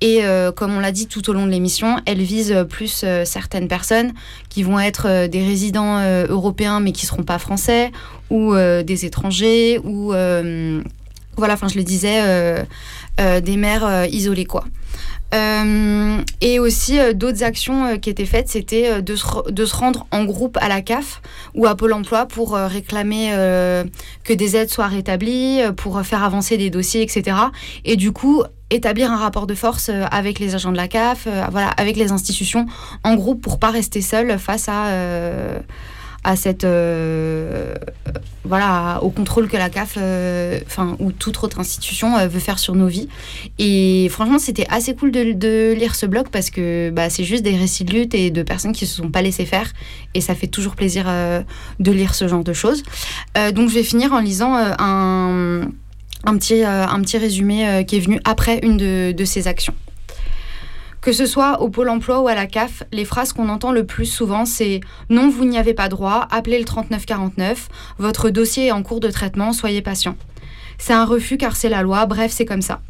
Et 0.00 0.22
comme 0.56 0.74
on 0.74 0.80
l'a 0.80 0.90
dit 0.90 1.06
tout 1.06 1.30
au 1.30 1.32
long 1.32 1.46
de 1.46 1.50
l'émission, 1.50 1.98
elles 2.06 2.22
visent 2.22 2.52
euh, 2.52 2.64
plus 2.64 3.04
certaines 3.24 3.68
personnes 3.68 4.12
qui 4.48 4.64
vont 4.64 4.80
être 4.80 5.26
des 5.28 5.44
résidents 5.44 6.00
européens 6.28 6.80
mais 6.80 6.92
qui 6.92 7.06
seront 7.06 7.22
pas 7.22 7.38
français, 7.38 7.92
ou 8.30 8.54
des 8.54 9.04
étrangers, 9.04 9.78
ou 9.84 10.08
voilà, 11.36 11.54
enfin 11.54 11.68
je 11.68 11.76
le 11.76 11.84
disais, 11.84 12.66
des 13.18 13.56
mères 13.56 14.06
isolées 14.10 14.46
quoi. 14.46 14.64
Euh, 15.34 16.22
et 16.40 16.58
aussi 16.60 16.98
euh, 16.98 17.12
d'autres 17.12 17.42
actions 17.42 17.86
euh, 17.86 17.96
qui 17.96 18.08
étaient 18.08 18.24
faites, 18.24 18.48
c'était 18.48 19.02
de, 19.02 19.16
se 19.16 19.74
rendre 19.74 20.06
en 20.12 20.24
groupe 20.24 20.56
à 20.60 20.68
la 20.68 20.80
CAF 20.80 21.22
ou 21.54 21.66
à 21.66 21.74
Pôle 21.74 21.92
Emploi 21.92 22.26
pour 22.26 22.54
réclamer 22.54 23.30
que 24.24 24.32
des 24.32 24.56
aides 24.56 24.70
soient 24.70 24.86
rétablies, 24.86 25.60
pour 25.76 26.00
faire 26.02 26.22
avancer 26.22 26.56
des 26.56 26.70
dossiers, 26.70 27.02
etc. 27.02 27.36
Et 27.84 27.96
du 27.96 28.12
coup 28.12 28.42
établir 28.70 29.10
un 29.10 29.16
rapport 29.16 29.46
de 29.46 29.54
force 29.54 29.90
avec 30.10 30.38
les 30.38 30.54
agents 30.54 30.72
de 30.72 30.76
la 30.76 30.88
CAF, 30.88 31.28
voilà, 31.50 31.68
avec 31.68 31.96
les 31.96 32.12
institutions 32.12 32.66
en 33.04 33.14
groupe 33.14 33.40
pour 33.40 33.58
pas 33.58 33.70
rester 33.70 34.00
seul 34.00 34.38
face 34.38 34.68
à 34.68 34.90
à 36.24 36.36
cette 36.36 36.64
euh, 36.64 37.74
voilà 38.44 38.98
au 39.02 39.10
contrôle 39.10 39.48
que 39.48 39.56
la 39.56 39.68
CAF 39.68 39.96
euh, 39.98 40.58
enfin 40.66 40.96
ou 40.98 41.12
toute 41.12 41.42
autre 41.44 41.60
institution 41.60 42.16
euh, 42.16 42.26
veut 42.26 42.40
faire 42.40 42.58
sur 42.58 42.74
nos 42.74 42.88
vies. 42.88 43.08
Et 43.58 44.08
franchement 44.10 44.38
c'était 44.38 44.66
assez 44.70 44.94
cool 44.94 45.12
de, 45.12 45.32
de 45.32 45.74
lire 45.78 45.94
ce 45.94 46.06
blog 46.06 46.28
parce 46.30 46.50
que 46.50 46.90
bah, 46.90 47.10
c'est 47.10 47.24
juste 47.24 47.42
des 47.44 47.56
récits 47.56 47.84
de 47.84 47.92
lutte 47.92 48.14
et 48.14 48.30
de 48.30 48.42
personnes 48.42 48.72
qui 48.72 48.86
se 48.86 48.96
sont 48.96 49.10
pas 49.10 49.22
laissées 49.22 49.46
faire. 49.46 49.70
Et 50.14 50.20
ça 50.20 50.34
fait 50.34 50.46
toujours 50.46 50.74
plaisir 50.74 51.04
de 51.78 51.92
lire 51.92 52.14
ce 52.14 52.26
genre 52.26 52.44
de 52.44 52.52
choses. 52.52 52.82
Donc 53.54 53.68
je 53.68 53.74
vais 53.74 53.82
finir 53.82 54.12
en 54.12 54.20
lisant 54.20 54.54
un 54.56 55.68
un 56.26 56.38
petit, 56.38 56.64
un 56.64 57.00
petit 57.02 57.18
résumé 57.18 57.84
qui 57.86 57.96
est 57.96 58.00
venu 58.00 58.18
après 58.24 58.60
une 58.62 58.78
de, 58.78 59.12
de 59.12 59.24
ces 59.26 59.46
actions. 59.46 59.74
Que 61.04 61.12
ce 61.12 61.26
soit 61.26 61.60
au 61.60 61.68
Pôle 61.68 61.90
emploi 61.90 62.22
ou 62.22 62.28
à 62.28 62.34
la 62.34 62.46
CAF, 62.46 62.82
les 62.90 63.04
phrases 63.04 63.34
qu'on 63.34 63.50
entend 63.50 63.72
le 63.72 63.84
plus 63.84 64.06
souvent, 64.06 64.46
c'est 64.46 64.80
Non, 65.10 65.28
vous 65.28 65.44
n'y 65.44 65.58
avez 65.58 65.74
pas 65.74 65.90
droit, 65.90 66.26
appelez 66.30 66.58
le 66.58 66.64
3949, 66.64 67.68
votre 67.98 68.30
dossier 68.30 68.68
est 68.68 68.72
en 68.72 68.82
cours 68.82 69.00
de 69.00 69.10
traitement, 69.10 69.52
soyez 69.52 69.82
patient. 69.82 70.16
C'est 70.78 70.94
un 70.94 71.04
refus 71.04 71.36
car 71.36 71.56
c'est 71.56 71.68
la 71.68 71.82
loi, 71.82 72.06
bref, 72.06 72.32
c'est 72.32 72.46
comme 72.46 72.62
ça. 72.62 72.80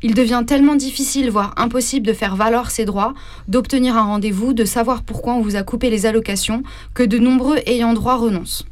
Il 0.00 0.14
devient 0.14 0.44
tellement 0.46 0.76
difficile, 0.76 1.30
voire 1.30 1.52
impossible 1.58 2.06
de 2.06 2.14
faire 2.14 2.36
valoir 2.36 2.70
ses 2.70 2.86
droits, 2.86 3.12
d'obtenir 3.48 3.98
un 3.98 4.04
rendez-vous, 4.04 4.54
de 4.54 4.64
savoir 4.64 5.02
pourquoi 5.02 5.34
on 5.34 5.42
vous 5.42 5.56
a 5.56 5.62
coupé 5.62 5.90
les 5.90 6.06
allocations, 6.06 6.62
que 6.94 7.02
de 7.02 7.18
nombreux 7.18 7.58
ayants 7.66 7.92
droit 7.92 8.16
renoncent. 8.16 8.64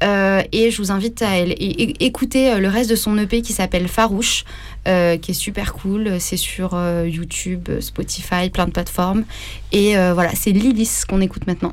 Euh, 0.03 0.43
et 0.53 0.71
je 0.71 0.77
vous 0.77 0.91
invite 0.93 1.23
à 1.23 1.39
écouter 1.39 2.59
le 2.59 2.69
reste 2.69 2.91
de 2.91 2.97
son 2.97 3.17
EP 3.17 3.41
qui 3.41 3.55
s'appelle 3.55 3.89
Farouche 3.89 4.45
qui 4.85 5.31
est 5.31 5.33
super 5.33 5.73
cool. 5.73 6.21
C'est 6.21 6.37
sur 6.37 6.79
YouTube, 7.07 7.69
Spotify, 7.81 8.51
plein 8.51 8.67
de 8.67 8.73
plateformes 8.73 9.25
et 9.73 9.95
voilà 10.13 10.33
c'est 10.35 10.53
Lilis 10.53 11.01
qu'on 11.09 11.23
écoute 11.23 11.47
maintenant. 11.47 11.73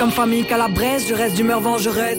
Comme 0.00 0.12
famille 0.12 0.46
calabraise, 0.46 1.04
je 1.06 1.12
reste 1.12 1.36
d'humeur 1.36 1.60
vengeresse. 1.60 2.16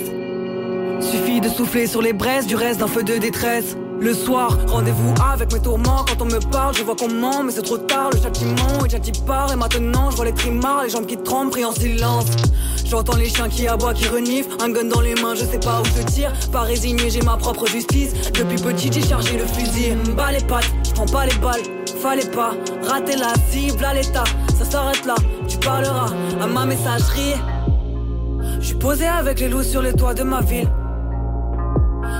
Suffit 0.99 1.41
de 1.41 1.49
souffler 1.49 1.87
sur 1.87 2.03
les 2.03 2.13
braises, 2.13 2.45
du 2.45 2.55
reste 2.55 2.79
d'un 2.79 2.85
feu 2.85 3.01
de 3.01 3.17
détresse. 3.17 3.75
Le 3.99 4.13
soir, 4.13 4.55
rendez-vous 4.67 5.15
avec 5.33 5.51
mes 5.51 5.59
tourments. 5.59 6.05
Quand 6.07 6.21
on 6.21 6.25
me 6.25 6.37
parle, 6.51 6.75
je 6.75 6.83
vois 6.83 6.95
comment, 6.95 7.41
mais 7.41 7.51
c'est 7.51 7.63
trop 7.63 7.79
tard. 7.79 8.11
Le 8.13 8.21
châtiment 8.21 8.81
est 8.81 8.83
déjà 8.83 8.99
dit 8.99 9.11
part. 9.25 9.51
Et 9.51 9.55
maintenant, 9.55 10.11
je 10.11 10.15
vois 10.15 10.25
les 10.25 10.33
trimards, 10.33 10.83
les 10.83 10.91
jambes 10.91 11.07
qui 11.07 11.17
tremblent, 11.17 11.49
pris 11.49 11.65
en 11.65 11.71
silence. 11.71 12.25
J'entends 12.85 13.15
les 13.15 13.29
chiens 13.29 13.49
qui 13.49 13.67
aboient, 13.67 13.95
qui 13.95 14.07
reniflent. 14.07 14.57
Un 14.63 14.69
gun 14.69 14.83
dans 14.83 15.01
les 15.01 15.15
mains, 15.15 15.33
je 15.33 15.43
sais 15.43 15.59
pas 15.59 15.81
où 15.81 15.85
je 15.85 16.03
tire. 16.03 16.31
Pas 16.51 16.61
résigné, 16.61 17.09
j'ai 17.09 17.23
ma 17.23 17.35
propre 17.35 17.65
justice. 17.65 18.13
Depuis 18.31 18.61
petit, 18.61 18.91
j'ai 18.91 19.01
chargé 19.01 19.39
le 19.39 19.45
fusil. 19.47 19.95
Bas 20.15 20.31
les 20.31 20.45
pattes, 20.45 20.69
prends 20.93 21.07
pas 21.07 21.25
les 21.25 21.35
balles. 21.37 21.63
Fallait 21.99 22.29
pas 22.29 22.53
rater 22.87 23.15
la 23.15 23.33
cible 23.49 23.83
à 23.83 23.95
l'état. 23.95 24.25
Ça 24.55 24.69
s'arrête 24.69 25.03
là, 25.03 25.15
tu 25.47 25.57
parleras 25.57 26.11
à 26.39 26.45
ma 26.45 26.67
messagerie. 26.67 27.33
Posé 28.81 29.07
avec 29.07 29.39
les 29.39 29.47
loups 29.47 29.61
sur 29.61 29.83
les 29.83 29.93
toits 29.93 30.15
de 30.15 30.23
ma 30.23 30.41
ville. 30.41 30.67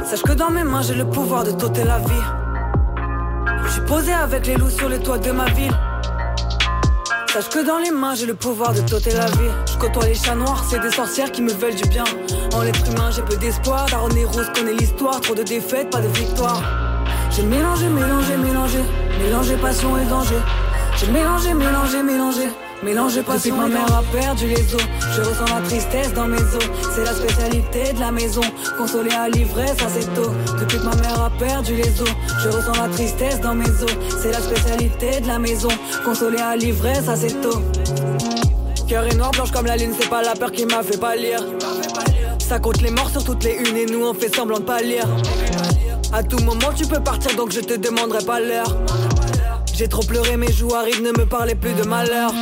Sache 0.05 0.21
que 0.21 0.33
dans 0.33 0.51
mes 0.51 0.63
mains 0.63 0.83
j'ai 0.83 0.93
le 0.93 1.05
pouvoir 1.05 1.43
de 1.43 1.49
t'ôter 1.49 1.83
la 1.83 1.97
vie. 1.97 2.23
Je 3.65 3.69
suis 3.71 3.81
posé 3.81 4.13
avec 4.13 4.45
les 4.45 4.57
loups 4.57 4.69
sur 4.69 4.87
les 4.87 4.99
toits 4.99 5.17
de 5.17 5.31
ma 5.31 5.45
ville. 5.45 5.73
Sache 7.33 7.49
que 7.49 7.65
dans 7.65 7.79
les 7.79 7.89
mains 7.89 8.13
j'ai 8.13 8.27
le 8.27 8.35
pouvoir 8.35 8.73
de 8.73 8.81
t'ôter 8.81 9.09
la 9.09 9.25
vie. 9.25 9.51
Je 9.73 9.77
côtoie 9.79 10.05
les 10.05 10.13
chats 10.13 10.35
noirs, 10.35 10.63
c'est 10.69 10.79
des 10.79 10.91
sorcières 10.91 11.31
qui 11.31 11.41
me 11.41 11.51
veulent 11.51 11.73
du 11.73 11.89
bien. 11.89 12.03
En 12.53 12.61
l'être 12.61 12.87
humain 12.91 13.09
j'ai 13.09 13.23
peu 13.23 13.37
d'espoir. 13.37 13.87
Daron 13.89 14.09
et 14.09 14.25
Rose 14.25 14.51
connaît 14.53 14.73
l'histoire, 14.73 15.19
trop 15.19 15.33
de 15.33 15.41
défaites, 15.41 15.89
pas 15.89 16.01
de 16.01 16.09
victoire. 16.09 16.61
J'ai 17.31 17.43
mélangé, 17.43 17.87
mélangé, 17.89 18.37
mélangé, 18.37 18.79
mélangé 19.19 19.55
passion 19.55 19.97
et 19.97 20.05
danger. 20.05 20.37
J'ai 20.97 21.07
mélangé, 21.07 21.55
mélangé, 21.55 22.03
mélangé, 22.03 22.49
mélangé 22.83 23.21
passion. 23.21 23.55
Depuis 23.55 23.67
que 23.67 23.73
ma 23.73 23.79
mère 23.79 23.95
a 23.95 24.03
perdu 24.11 24.47
les 24.47 24.75
os, 24.75 24.81
je 25.15 25.21
ressens 25.21 25.55
la 25.55 25.61
tristesse 25.61 26.13
dans 26.13 26.27
mes 26.27 26.37
os. 26.37 26.69
C'est 26.95 27.03
la 27.03 27.13
spécialité 27.13 27.93
de 27.93 27.99
la 27.99 28.11
maison, 28.11 28.41
consoler 28.77 29.11
à 29.11 29.29
l'ivresse, 29.29 29.77
ça 29.77 29.87
c'est 29.93 30.13
tôt. 30.13 30.31
Depuis 30.59 30.77
que 30.77 30.83
ma 30.83 30.95
mère 30.95 31.21
a 31.21 31.29
perdu 31.29 31.75
les 31.75 32.01
os, 32.01 32.09
je 32.43 32.49
ressens 32.49 32.81
la 32.81 32.87
tristesse 32.89 33.39
dans 33.41 33.55
mes 33.55 33.69
os. 33.69 33.97
C'est 34.21 34.31
la 34.31 34.39
spécialité 34.39 35.21
de 35.21 35.27
la 35.27 35.39
maison, 35.39 35.69
consoler 36.03 36.39
à 36.39 36.55
l'ivresse, 36.55 37.05
ça 37.05 37.15
c'est 37.15 37.41
tôt. 37.41 37.61
Cœur 38.87 39.05
est 39.05 39.15
noir, 39.15 39.31
blanche 39.31 39.51
comme 39.51 39.65
la 39.65 39.77
lune, 39.77 39.93
c'est 39.99 40.09
pas 40.09 40.21
la 40.21 40.33
peur 40.33 40.51
qui 40.51 40.65
m'a 40.65 40.83
fait 40.83 40.99
pas 40.99 41.15
lire. 41.15 41.43
Ça 42.39 42.59
compte 42.59 42.81
les 42.81 42.91
morts 42.91 43.09
sur 43.09 43.23
toutes 43.23 43.43
les 43.45 43.53
unes 43.53 43.77
et 43.77 43.85
nous 43.85 44.03
on 44.03 44.13
fait 44.13 44.33
semblant 44.35 44.59
de 44.59 44.63
pas 44.63 44.81
lire. 44.81 45.07
À 46.11 46.21
tout 46.21 46.39
moment 46.43 46.73
tu 46.75 46.85
peux 46.85 46.99
partir 46.99 47.33
donc 47.37 47.53
je 47.53 47.61
te 47.61 47.75
demanderai 47.75 48.25
pas 48.25 48.41
l'heure. 48.41 48.75
J'ai 49.73 49.87
trop 49.87 50.03
pleuré, 50.03 50.35
mes 50.35 50.51
joues 50.51 50.75
arrivent, 50.75 51.01
ne 51.01 51.11
me 51.17 51.25
parlez 51.25 51.55
plus 51.55 51.73
de 51.73 51.83
malheur. 51.83 52.33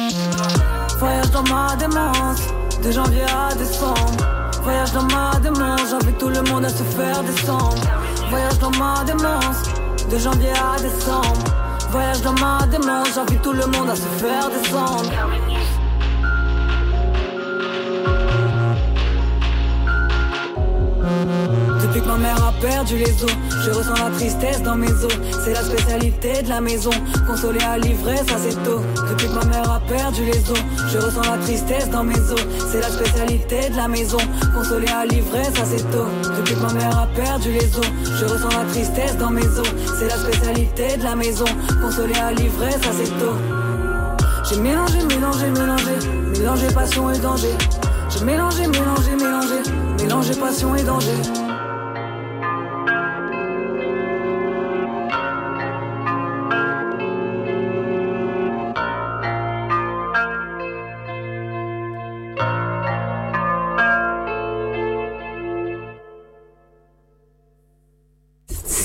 Voyage 1.00 1.32
dans 1.32 1.44
ma 1.44 1.78
démence, 1.78 2.42
de 2.84 2.92
janvier 2.92 3.24
à 3.24 3.56
décembre. 3.56 4.18
Voyage 4.64 4.92
dans 4.92 5.04
ma 5.04 5.40
démence, 5.40 5.92
j'invite 5.92 6.18
tout 6.18 6.28
le 6.28 6.42
monde 6.42 6.66
à 6.66 6.70
se 6.70 6.84
faire 6.84 7.24
descendre. 7.24 7.82
Voyage 8.30 8.60
dans 8.60 8.72
ma 8.72 9.06
démence, 9.06 9.64
de 10.12 10.18
janvier 10.18 10.52
à 10.52 10.78
décembre. 10.78 11.44
Voyage 11.92 12.22
dans 12.22 12.34
ma 12.34 12.68
démence, 12.68 13.14
j'invite 13.16 13.42
tout 13.42 13.54
le 13.54 13.66
monde 13.68 13.90
à 13.90 13.96
se 13.96 14.02
faire 14.02 14.50
descendre. 14.50 15.10
Depuis 21.90 22.02
que 22.02 22.08
ma 22.08 22.18
mère 22.18 22.38
a 22.44 22.52
perdu 22.62 22.98
les 22.98 23.24
os, 23.24 23.32
je 23.66 23.72
ressens 23.72 23.96
la 23.96 24.12
tristesse 24.12 24.62
dans 24.62 24.76
mes 24.76 24.92
os. 24.92 25.20
C'est 25.44 25.54
la 25.54 25.64
spécialité 25.64 26.44
de 26.44 26.50
la 26.50 26.62
maison, 26.62 26.92
consoler 27.26 27.64
à 27.64 27.80
l'ivresse, 27.80 28.28
c'est 28.38 28.64
tôt. 28.64 28.82
Depuis 29.10 29.26
que 29.26 29.34
ma 29.34 29.46
mère 29.46 29.72
a 29.72 29.80
perdu 29.80 30.26
les 30.26 30.52
os, 30.52 30.60
je 30.88 30.98
ressens 31.00 31.22
la 31.22 31.38
tristesse 31.40 31.90
dans 31.90 32.04
mes 32.04 32.20
os. 32.20 32.46
C'est 32.72 32.80
la 32.80 32.90
spécialité 32.90 33.70
de 33.72 33.76
la 33.76 33.88
maison, 33.88 34.20
consoler 34.56 34.88
à 34.88 35.04
l'ivresse, 35.08 35.54
c'est 35.66 35.90
tôt. 35.90 36.06
Depuis 36.38 36.54
que 36.54 36.60
ma 36.60 36.74
mère 36.74 36.96
a 36.96 37.08
perdu 37.08 37.54
les 37.54 37.76
os, 37.76 37.92
je 38.20 38.26
ressens 38.26 38.50
la 38.50 38.66
tristesse 38.72 39.18
dans 39.18 39.32
mes 39.32 39.48
os. 39.48 39.74
C'est 39.98 40.10
la 40.10 40.18
spécialité 40.18 40.96
de 40.96 41.04
la 41.04 41.16
maison, 41.16 41.46
consoler 41.82 42.20
à 42.20 42.32
l'ivresse, 42.34 42.82
c'est 42.82 43.18
tôt. 43.18 43.34
J'ai 44.48 44.60
mélangé, 44.60 45.00
mélangé, 45.10 45.48
mélangé, 45.48 46.08
mélangé 46.38 46.68
passion 46.68 47.10
et 47.10 47.18
danger. 47.18 47.56
J'ai 48.12 48.24
mélangé, 48.24 48.68
mélangé, 48.68 49.12
mélangé, 49.18 49.72
mélangé 49.98 50.36
passion 50.36 50.76
et 50.76 50.84
danger. 50.84 51.49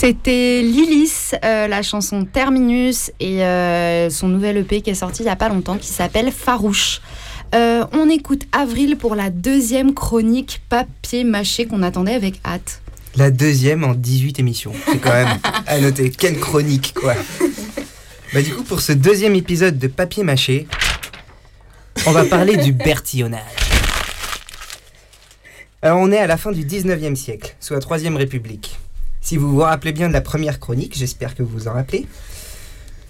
C'était 0.06 0.60
Lilis, 0.60 1.31
euh, 1.47 1.66
la 1.66 1.81
chanson 1.81 2.26
Terminus 2.26 3.10
et 3.20 3.43
euh, 3.43 4.10
son 4.10 4.28
nouvel 4.28 4.59
EP 4.59 4.82
qui 4.82 4.90
est 4.90 4.94
sorti 4.94 5.22
il 5.22 5.24
n'y 5.24 5.31
a 5.31 5.36
pas 5.36 5.48
longtemps 5.48 5.78
qui 5.78 5.86
s'appelle 5.86 6.31
Farouche. 6.31 7.01
Euh, 7.55 7.86
on 7.93 8.10
écoute 8.10 8.43
Avril 8.52 8.98
pour 8.98 9.14
la 9.14 9.31
deuxième 9.31 9.94
chronique 9.94 10.60
papier 10.68 11.24
mâché 11.24 11.64
qu'on 11.64 11.82
attendait 11.82 12.12
avec 12.12 12.39
hâte. 12.44 12.82
La 13.16 13.31
deuxième 13.31 13.82
en 13.82 13.94
18 13.94 14.40
émissions. 14.40 14.74
C'est 14.85 14.98
quand 14.98 15.14
même 15.14 15.39
à 15.66 15.81
noter. 15.81 16.10
Quelle 16.10 16.39
chronique, 16.39 16.93
quoi. 16.94 17.14
Bah, 18.35 18.43
du 18.43 18.52
coup, 18.52 18.62
pour 18.62 18.82
ce 18.82 18.93
deuxième 18.93 19.35
épisode 19.35 19.78
de 19.78 19.86
Papier 19.86 20.22
Mâché, 20.22 20.66
on 22.06 22.12
va 22.12 22.26
parler 22.26 22.59
du 22.59 22.74
bertillonnage. 22.74 23.40
Alors, 25.81 25.98
on 25.98 26.12
est 26.12 26.18
à 26.18 26.26
la 26.26 26.36
fin 26.36 26.52
du 26.52 26.66
19e 26.66 27.14
siècle, 27.14 27.56
sous 27.59 27.72
la 27.72 27.81
Troisième 27.81 28.18
République. 28.18 28.76
Si 29.25 29.39
vous 29.39 29.51
vous 29.51 29.61
rappelez 29.61 29.93
bien 29.93 30.09
de 30.09 30.13
la 30.13 30.21
première 30.21 30.61
chronique, 30.61 30.95
j'espère 30.95 31.35
que 31.35 31.43
vous 31.43 31.49
vous 31.49 31.69
en 31.69 31.73
rappelez, 31.73 32.07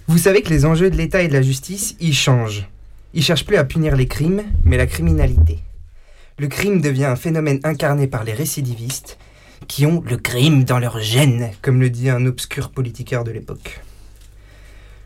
vous 0.07 0.17
savez 0.17 0.41
que 0.41 0.49
les 0.49 0.63
enjeux 0.63 0.89
de 0.89 0.95
l'État 0.95 1.21
et 1.21 1.27
de 1.27 1.33
la 1.33 1.41
justice, 1.41 1.97
ils 1.99 2.15
changent. 2.15 2.69
Ils 3.13 3.21
cherchent 3.21 3.45
plus 3.45 3.57
à 3.57 3.65
punir 3.65 3.97
les 3.97 4.07
crimes, 4.07 4.43
mais 4.63 4.77
la 4.77 4.87
criminalité. 4.87 5.59
Le 6.39 6.47
crime 6.47 6.79
devient 6.79 7.03
un 7.03 7.17
phénomène 7.17 7.59
incarné 7.65 8.07
par 8.07 8.23
les 8.23 8.31
récidivistes, 8.31 9.17
qui 9.67 9.85
ont 9.85 10.01
le 10.07 10.15
crime 10.15 10.63
dans 10.63 10.79
leur 10.79 11.01
gène, 11.01 11.51
comme 11.61 11.81
le 11.81 11.89
dit 11.89 12.09
un 12.09 12.25
obscur 12.25 12.69
politiqueur 12.69 13.25
de 13.25 13.31
l'époque. 13.31 13.81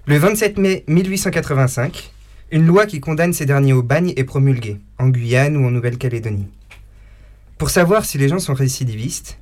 Le 0.05 0.15
27 0.15 0.59
mai 0.59 0.83
1885, 0.85 2.11
une 2.51 2.67
loi 2.67 2.85
qui 2.85 2.99
condamne 2.99 3.33
ces 3.33 3.47
derniers 3.47 3.73
au 3.73 3.81
bagne 3.81 4.13
est 4.15 4.25
promulguée, 4.25 4.77
en 4.99 5.09
Guyane 5.09 5.57
ou 5.57 5.65
en 5.65 5.71
Nouvelle-Calédonie. 5.71 6.49
Pour 7.57 7.71
savoir 7.71 8.05
si 8.05 8.19
les 8.19 8.29
gens 8.29 8.37
sont 8.37 8.53
récidivistes, 8.53 9.39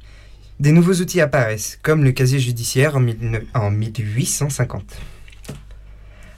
des 0.59 0.71
nouveaux 0.71 0.93
outils 0.93 1.21
apparaissent, 1.21 1.79
comme 1.83 2.03
le 2.03 2.11
casier 2.11 2.39
judiciaire 2.39 2.95
en, 2.95 3.01
19 3.01 3.43
en 3.53 3.69
1850. 3.69 4.97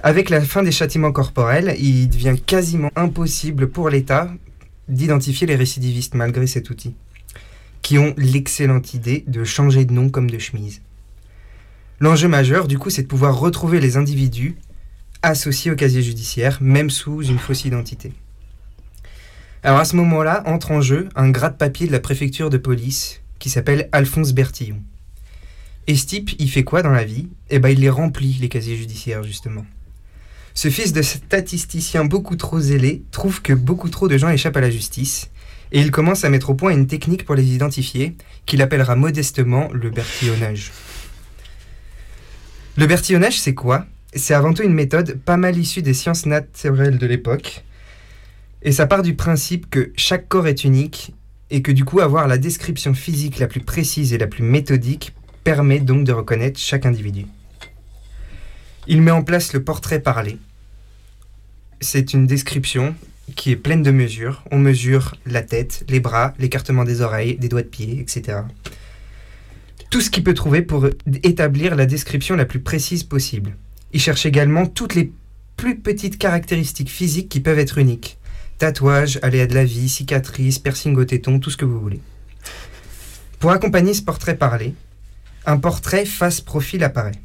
Avec 0.01 0.29
la 0.29 0.41
fin 0.41 0.63
des 0.63 0.71
châtiments 0.71 1.11
corporels, 1.11 1.75
il 1.79 2.09
devient 2.09 2.35
quasiment 2.45 2.91
impossible 2.95 3.69
pour 3.69 3.89
l'État 3.89 4.31
d'identifier 4.87 5.47
les 5.47 5.55
récidivistes 5.55 6.15
malgré 6.15 6.47
cet 6.47 6.69
outil, 6.69 6.95
qui 7.81 7.97
ont 7.97 8.13
l'excellente 8.17 8.93
idée 8.93 9.23
de 9.27 9.43
changer 9.43 9.85
de 9.85 9.93
nom 9.93 10.09
comme 10.09 10.29
de 10.29 10.39
chemise. 10.39 10.81
L'enjeu 11.99 12.27
majeur, 12.27 12.67
du 12.67 12.77
coup, 12.77 12.89
c'est 12.89 13.03
de 13.03 13.07
pouvoir 13.07 13.37
retrouver 13.37 13.79
les 13.79 13.97
individus 13.97 14.55
associés 15.21 15.71
au 15.71 15.75
casier 15.75 16.01
judiciaire, 16.01 16.57
même 16.61 16.89
sous 16.89 17.23
une 17.23 17.39
fausse 17.39 17.65
identité. 17.65 18.13
Alors 19.63 19.79
à 19.79 19.85
ce 19.85 19.97
moment-là, 19.97 20.43
entre 20.45 20.71
en 20.71 20.79
jeu 20.79 21.09
un 21.15 21.29
grade-papier 21.29 21.87
de 21.87 21.91
la 21.91 21.99
préfecture 21.99 22.49
de 22.49 22.57
police 22.57 23.21
qui 23.39 23.49
s'appelle 23.49 23.89
Alphonse 23.91 24.33
Bertillon. 24.33 24.81
Et 25.87 25.95
ce 25.95 26.05
type, 26.05 26.31
il 26.37 26.51
fait 26.51 26.63
quoi 26.63 26.83
dans 26.83 26.91
la 26.91 27.03
vie? 27.03 27.27
Eh 27.49 27.57
ben, 27.57 27.69
il 27.69 27.79
les 27.79 27.89
remplit, 27.89 28.37
les 28.39 28.49
casiers 28.49 28.75
judiciaires, 28.75 29.23
justement. 29.23 29.65
Ce 30.53 30.69
fils 30.69 30.93
de 30.93 31.01
statisticien 31.01 32.05
beaucoup 32.05 32.35
trop 32.35 32.59
zélé 32.59 33.03
trouve 33.11 33.41
que 33.41 33.53
beaucoup 33.53 33.89
trop 33.89 34.07
de 34.07 34.17
gens 34.17 34.29
échappent 34.29 34.57
à 34.57 34.61
la 34.61 34.69
justice, 34.69 35.29
et 35.71 35.79
il 35.79 35.89
commence 35.89 36.23
à 36.25 36.29
mettre 36.29 36.49
au 36.49 36.53
point 36.53 36.71
une 36.71 36.87
technique 36.87 37.25
pour 37.25 37.35
les 37.35 37.53
identifier, 37.55 38.15
qu'il 38.45 38.61
appellera 38.61 38.95
modestement 38.95 39.69
le 39.71 39.89
bertillonnage. 39.89 40.71
Le 42.75 42.85
bertillonnage, 42.85 43.39
c'est 43.39 43.53
quoi? 43.53 43.85
C'est 44.13 44.33
avant 44.33 44.53
tout 44.53 44.63
une 44.63 44.73
méthode 44.73 45.19
pas 45.19 45.37
mal 45.37 45.57
issue 45.57 45.81
des 45.81 45.93
sciences 45.93 46.25
naturelles 46.25 46.97
de 46.97 47.07
l'époque, 47.07 47.63
et 48.61 48.71
ça 48.71 48.85
part 48.85 49.03
du 49.03 49.15
principe 49.15 49.69
que 49.69 49.91
chaque 49.95 50.27
corps 50.27 50.47
est 50.47 50.63
unique, 50.63 51.13
et 51.51 51.61
que 51.61 51.71
du 51.71 51.85
coup 51.85 51.99
avoir 51.99 52.27
la 52.27 52.37
description 52.37 52.93
physique 52.93 53.39
la 53.39 53.47
plus 53.47 53.61
précise 53.61 54.13
et 54.13 54.17
la 54.17 54.27
plus 54.27 54.43
méthodique 54.43 55.13
permet 55.43 55.79
donc 55.79 56.03
de 56.03 56.11
reconnaître 56.11 56.59
chaque 56.59 56.85
individu. 56.85 57.25
Il 58.87 59.01
met 59.01 59.11
en 59.11 59.23
place 59.23 59.53
le 59.53 59.63
portrait 59.63 59.99
parlé. 59.99 60.37
C'est 61.81 62.13
une 62.13 62.27
description 62.27 62.95
qui 63.35 63.51
est 63.51 63.55
pleine 63.55 63.83
de 63.83 63.91
mesures. 63.91 64.43
On 64.51 64.57
mesure 64.57 65.15
la 65.25 65.41
tête, 65.41 65.85
les 65.89 65.99
bras, 65.99 66.33
l'écartement 66.39 66.83
des 66.83 67.01
oreilles, 67.01 67.37
des 67.37 67.49
doigts 67.49 67.61
de 67.61 67.67
pied, 67.67 67.99
etc. 67.99 68.39
Tout 69.89 70.01
ce 70.01 70.09
qu'il 70.09 70.23
peut 70.23 70.33
trouver 70.33 70.61
pour 70.61 70.87
établir 71.23 71.75
la 71.75 71.85
description 71.85 72.35
la 72.35 72.45
plus 72.45 72.59
précise 72.59 73.03
possible. 73.03 73.55
Il 73.91 73.99
cherche 73.99 74.25
également 74.25 74.67
toutes 74.67 74.95
les 74.95 75.11
plus 75.57 75.77
petites 75.77 76.17
caractéristiques 76.17 76.91
physiques 76.91 77.29
qui 77.29 77.39
peuvent 77.39 77.59
être 77.59 77.79
uniques. 77.79 78.18
Tatouages, 78.59 79.19
aléas 79.21 79.47
de 79.47 79.55
la 79.55 79.63
vie, 79.63 79.87
cicatrices, 79.87 80.59
piercing 80.59 80.95
au 80.97 81.05
téton, 81.05 81.39
tout 81.39 81.49
ce 81.49 81.55
que 81.55 81.63
vous 81.63 81.79
voulez. 81.79 82.01
Pour 83.39 83.51
accompagner 83.51 83.93
ce 83.93 84.01
portrait 84.01 84.35
parlé, 84.35 84.73
un 85.45 85.57
portrait 85.57 86.05
face-profil 86.05 86.83
apparaît. 86.83 87.19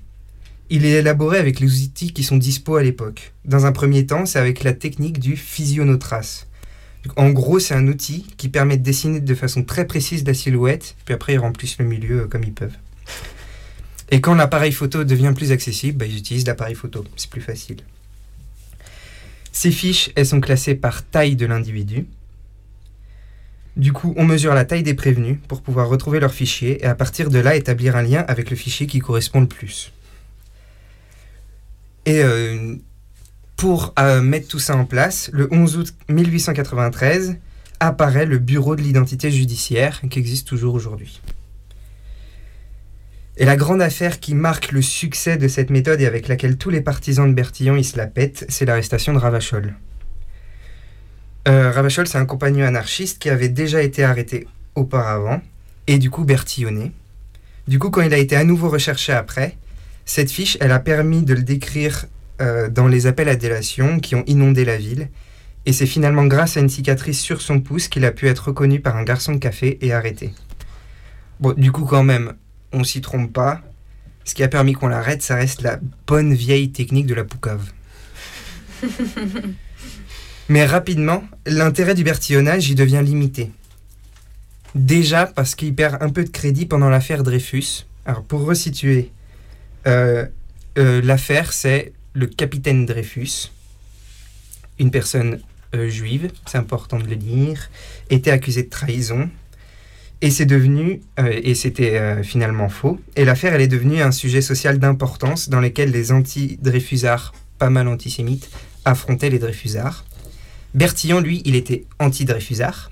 Il 0.70 0.84
est 0.86 1.00
élaboré 1.00 1.38
avec 1.38 1.58
les 1.58 1.82
outils 1.82 2.12
qui 2.12 2.22
sont 2.22 2.36
dispo 2.36 2.76
à 2.76 2.84
l'époque. 2.84 3.32
Dans 3.44 3.66
un 3.66 3.72
premier 3.72 4.06
temps, 4.06 4.26
c'est 4.26 4.38
avec 4.38 4.62
la 4.62 4.72
technique 4.72 5.18
du 5.18 5.36
physionotrace. 5.36 6.46
En 7.16 7.30
gros, 7.30 7.58
c'est 7.58 7.74
un 7.74 7.88
outil 7.88 8.26
qui 8.36 8.48
permet 8.48 8.76
de 8.76 8.84
dessiner 8.84 9.18
de 9.18 9.34
façon 9.34 9.64
très 9.64 9.88
précise 9.88 10.24
la 10.24 10.34
silhouette, 10.34 10.94
puis 11.04 11.14
après 11.14 11.34
ils 11.34 11.38
remplissent 11.38 11.78
le 11.78 11.84
milieu 11.84 12.20
euh, 12.22 12.26
comme 12.28 12.44
ils 12.44 12.54
peuvent. 12.54 12.78
Et 14.12 14.20
quand 14.20 14.34
l'appareil 14.34 14.70
photo 14.70 15.02
devient 15.02 15.32
plus 15.34 15.50
accessible, 15.50 15.98
bah, 15.98 16.06
ils 16.06 16.16
utilisent 16.16 16.46
l'appareil 16.46 16.76
photo, 16.76 17.04
c'est 17.16 17.28
plus 17.28 17.42
facile. 17.42 17.78
Ces 19.54 19.70
fiches, 19.70 20.10
elles 20.16 20.26
sont 20.26 20.40
classées 20.40 20.74
par 20.74 21.04
taille 21.06 21.36
de 21.36 21.46
l'individu. 21.46 22.06
Du 23.76 23.92
coup, 23.92 24.12
on 24.16 24.24
mesure 24.24 24.52
la 24.52 24.64
taille 24.64 24.82
des 24.82 24.94
prévenus 24.94 25.38
pour 25.46 25.62
pouvoir 25.62 25.88
retrouver 25.88 26.18
leur 26.18 26.34
fichier 26.34 26.82
et 26.82 26.86
à 26.86 26.96
partir 26.96 27.30
de 27.30 27.38
là 27.38 27.54
établir 27.54 27.94
un 27.94 28.02
lien 28.02 28.24
avec 28.26 28.50
le 28.50 28.56
fichier 28.56 28.88
qui 28.88 28.98
correspond 28.98 29.40
le 29.40 29.46
plus. 29.46 29.92
Et 32.04 32.22
euh, 32.24 32.74
pour 33.56 33.94
euh, 33.96 34.20
mettre 34.20 34.48
tout 34.48 34.58
ça 34.58 34.76
en 34.76 34.84
place, 34.84 35.30
le 35.32 35.48
11 35.52 35.76
août 35.76 35.94
1893 36.08 37.36
apparaît 37.78 38.26
le 38.26 38.38
Bureau 38.38 38.74
de 38.74 38.82
l'identité 38.82 39.30
judiciaire 39.30 40.02
qui 40.10 40.18
existe 40.18 40.48
toujours 40.48 40.74
aujourd'hui. 40.74 41.20
Et 43.36 43.44
la 43.44 43.56
grande 43.56 43.82
affaire 43.82 44.20
qui 44.20 44.34
marque 44.34 44.70
le 44.70 44.80
succès 44.80 45.36
de 45.36 45.48
cette 45.48 45.70
méthode 45.70 46.00
et 46.00 46.06
avec 46.06 46.28
laquelle 46.28 46.56
tous 46.56 46.70
les 46.70 46.80
partisans 46.80 47.28
de 47.28 47.34
Bertillon 47.34 47.74
ils 47.74 47.84
se 47.84 47.96
la 47.96 48.06
pètent, 48.06 48.46
c'est 48.48 48.64
l'arrestation 48.64 49.12
de 49.12 49.18
Ravachol. 49.18 49.74
Euh, 51.48 51.72
Ravachol, 51.72 52.06
c'est 52.06 52.18
un 52.18 52.26
compagnon 52.26 52.64
anarchiste 52.64 53.18
qui 53.18 53.28
avait 53.28 53.48
déjà 53.48 53.82
été 53.82 54.04
arrêté 54.04 54.46
auparavant 54.76 55.42
et 55.88 55.98
du 55.98 56.10
coup 56.10 56.24
bertillonné. 56.24 56.92
Du 57.66 57.78
coup, 57.78 57.90
quand 57.90 58.02
il 58.02 58.14
a 58.14 58.18
été 58.18 58.36
à 58.36 58.44
nouveau 58.44 58.68
recherché 58.68 59.12
après, 59.12 59.56
cette 60.04 60.30
fiche, 60.30 60.56
elle 60.60 60.72
a 60.72 60.78
permis 60.78 61.22
de 61.22 61.34
le 61.34 61.42
décrire 61.42 62.06
euh, 62.40 62.68
dans 62.68 62.86
les 62.86 63.06
appels 63.06 63.28
à 63.28 63.36
délation 63.36 64.00
qui 64.00 64.14
ont 64.14 64.24
inondé 64.26 64.64
la 64.64 64.76
ville. 64.76 65.08
Et 65.66 65.72
c'est 65.72 65.86
finalement 65.86 66.26
grâce 66.26 66.56
à 66.56 66.60
une 66.60 66.68
cicatrice 66.68 67.20
sur 67.20 67.40
son 67.40 67.60
pouce 67.60 67.88
qu'il 67.88 68.04
a 68.04 68.12
pu 68.12 68.28
être 68.28 68.48
reconnu 68.48 68.80
par 68.80 68.96
un 68.96 69.02
garçon 69.02 69.32
de 69.32 69.38
café 69.38 69.78
et 69.80 69.92
arrêté. 69.92 70.32
Bon, 71.40 71.54
du 71.56 71.72
coup, 71.72 71.84
quand 71.84 72.04
même, 72.04 72.34
on 72.74 72.84
s'y 72.84 73.00
trompe 73.00 73.32
pas. 73.32 73.62
Ce 74.24 74.34
qui 74.34 74.42
a 74.42 74.48
permis 74.48 74.72
qu'on 74.72 74.88
l'arrête, 74.88 75.22
ça 75.22 75.36
reste 75.36 75.62
la 75.62 75.78
bonne 76.06 76.34
vieille 76.34 76.70
technique 76.70 77.06
de 77.06 77.14
la 77.14 77.24
poucave. 77.24 77.72
Mais 80.48 80.66
rapidement, 80.66 81.24
l'intérêt 81.46 81.94
du 81.94 82.04
bertillonnage 82.04 82.68
y 82.68 82.74
devient 82.74 83.02
limité. 83.02 83.50
Déjà 84.74 85.26
parce 85.26 85.54
qu'il 85.54 85.74
perd 85.74 86.02
un 86.02 86.10
peu 86.10 86.24
de 86.24 86.30
crédit 86.30 86.66
pendant 86.66 86.90
l'affaire 86.90 87.22
Dreyfus. 87.22 87.86
Alors 88.06 88.22
pour 88.22 88.44
resituer, 88.44 89.10
euh, 89.86 90.26
euh, 90.78 91.00
l'affaire 91.02 91.52
c'est 91.52 91.92
le 92.12 92.26
capitaine 92.26 92.84
Dreyfus, 92.84 93.50
une 94.78 94.90
personne 94.90 95.40
euh, 95.74 95.88
juive, 95.88 96.30
c'est 96.46 96.58
important 96.58 96.98
de 96.98 97.06
le 97.06 97.16
dire, 97.16 97.70
était 98.10 98.30
accusé 98.30 98.64
de 98.64 98.68
trahison. 98.68 99.30
Et 100.24 100.30
c'est 100.30 100.46
devenu, 100.46 101.02
et 101.18 101.54
c'était 101.54 102.22
finalement 102.22 102.70
faux, 102.70 102.98
et 103.14 103.26
l'affaire 103.26 103.52
elle 103.52 103.60
est 103.60 103.68
devenue 103.68 104.00
un 104.00 104.10
sujet 104.10 104.40
social 104.40 104.78
d'importance 104.78 105.50
dans 105.50 105.60
lequel 105.60 105.90
les 105.90 106.12
anti-Dreyfusards, 106.12 107.34
pas 107.58 107.68
mal 107.68 107.88
antisémites, 107.88 108.48
affrontaient 108.86 109.28
les 109.28 109.38
Dreyfusards. 109.38 110.06
Bertillon, 110.72 111.20
lui, 111.20 111.42
il 111.44 111.54
était 111.56 111.84
anti-Dreyfusard, 111.98 112.90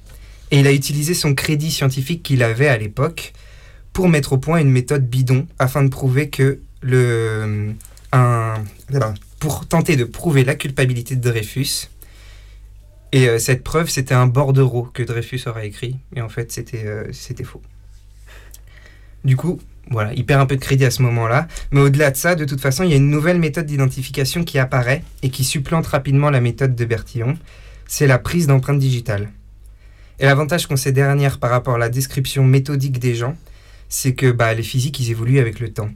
et 0.51 0.61
il 0.61 0.67
a 0.67 0.73
utilisé 0.75 1.15
son 1.15 1.35
crédit 1.35 1.71
scientifique 1.71 2.23
qu'il 2.23 2.43
avait 2.43 2.69
à 2.69 2.77
l'époque 2.77 3.33
pour 3.95 4.11
mettre 4.11 4.35
au 4.35 4.39
point 4.39 4.61
une 4.61 4.71
méthode 4.71 5.09
bidon 5.09 5.47
afin 5.59 5.83
de 5.83 5.89
prouver 5.89 6.29
que 6.29 6.61
le. 6.83 7.73
Un, 8.13 8.63
pour 9.41 9.67
tenter 9.67 9.97
de 9.97 10.05
prouver 10.05 10.45
la 10.45 10.55
culpabilité 10.55 11.17
de 11.17 11.31
Dreyfus. 11.31 11.89
Et 13.13 13.29
euh, 13.29 13.39
cette 13.39 13.63
preuve, 13.63 13.91
c'était 13.91 14.15
un 14.15 14.27
bordereau 14.27 14.85
que 14.85 15.03
Dreyfus 15.03 15.43
aurait 15.47 15.67
écrit, 15.67 15.97
et 16.17 16.23
en 16.23 16.29
fait, 16.29 16.51
c'était 16.51 16.87
euh, 16.87 17.05
c'était 17.13 17.45
faux. 17.45 17.63
Du 19.25 19.37
coup, 19.37 19.61
voilà, 19.91 20.13
il 20.15 20.25
perd 20.25 20.41
un 20.41 20.47
peu 20.47 20.57
de 20.57 20.61
crédit 20.61 20.85
à 20.85 20.91
ce 20.91 21.03
moment-là. 21.03 21.47
Mais 21.71 21.81
au-delà 21.81 22.11
de 22.11 22.17
ça, 22.17 22.35
de 22.35 22.45
toute 22.45 22.61
façon, 22.61 22.85
il 22.85 22.91
y 22.91 22.95
a 22.95 22.97
une 22.97 23.11
nouvelle 23.11 23.39
méthode 23.39 23.67
d'identification 23.67 24.45
qui 24.45 24.59
apparaît 24.59 25.05
et 25.23 25.31
qui 25.31 25.45
supplante 25.45 25.87
rapidement 25.87 26.31
la 26.31 26.41
méthode 26.41 26.75
de 26.75 26.85
Bertillon. 26.85 27.37
C'est 27.87 28.07
la 28.07 28.19
prise 28.19 28.47
d'empreintes 28.47 28.79
digitales. 28.79 29.29
Et 30.19 30.25
l'avantage 30.25 30.67
qu'ont 30.67 30.77
ces 30.77 30.93
dernières 30.93 31.39
par 31.39 31.51
rapport 31.51 31.75
à 31.75 31.79
la 31.79 31.89
description 31.89 32.45
méthodique 32.45 32.99
des 32.99 33.15
gens, 33.15 33.37
c'est 33.89 34.15
que 34.15 34.31
bah, 34.31 34.55
les 34.55 34.63
physiques, 34.63 34.99
ils 35.01 35.11
évoluent 35.11 35.41
avec 35.41 35.61
le 35.61 35.73
temps. 35.73 35.91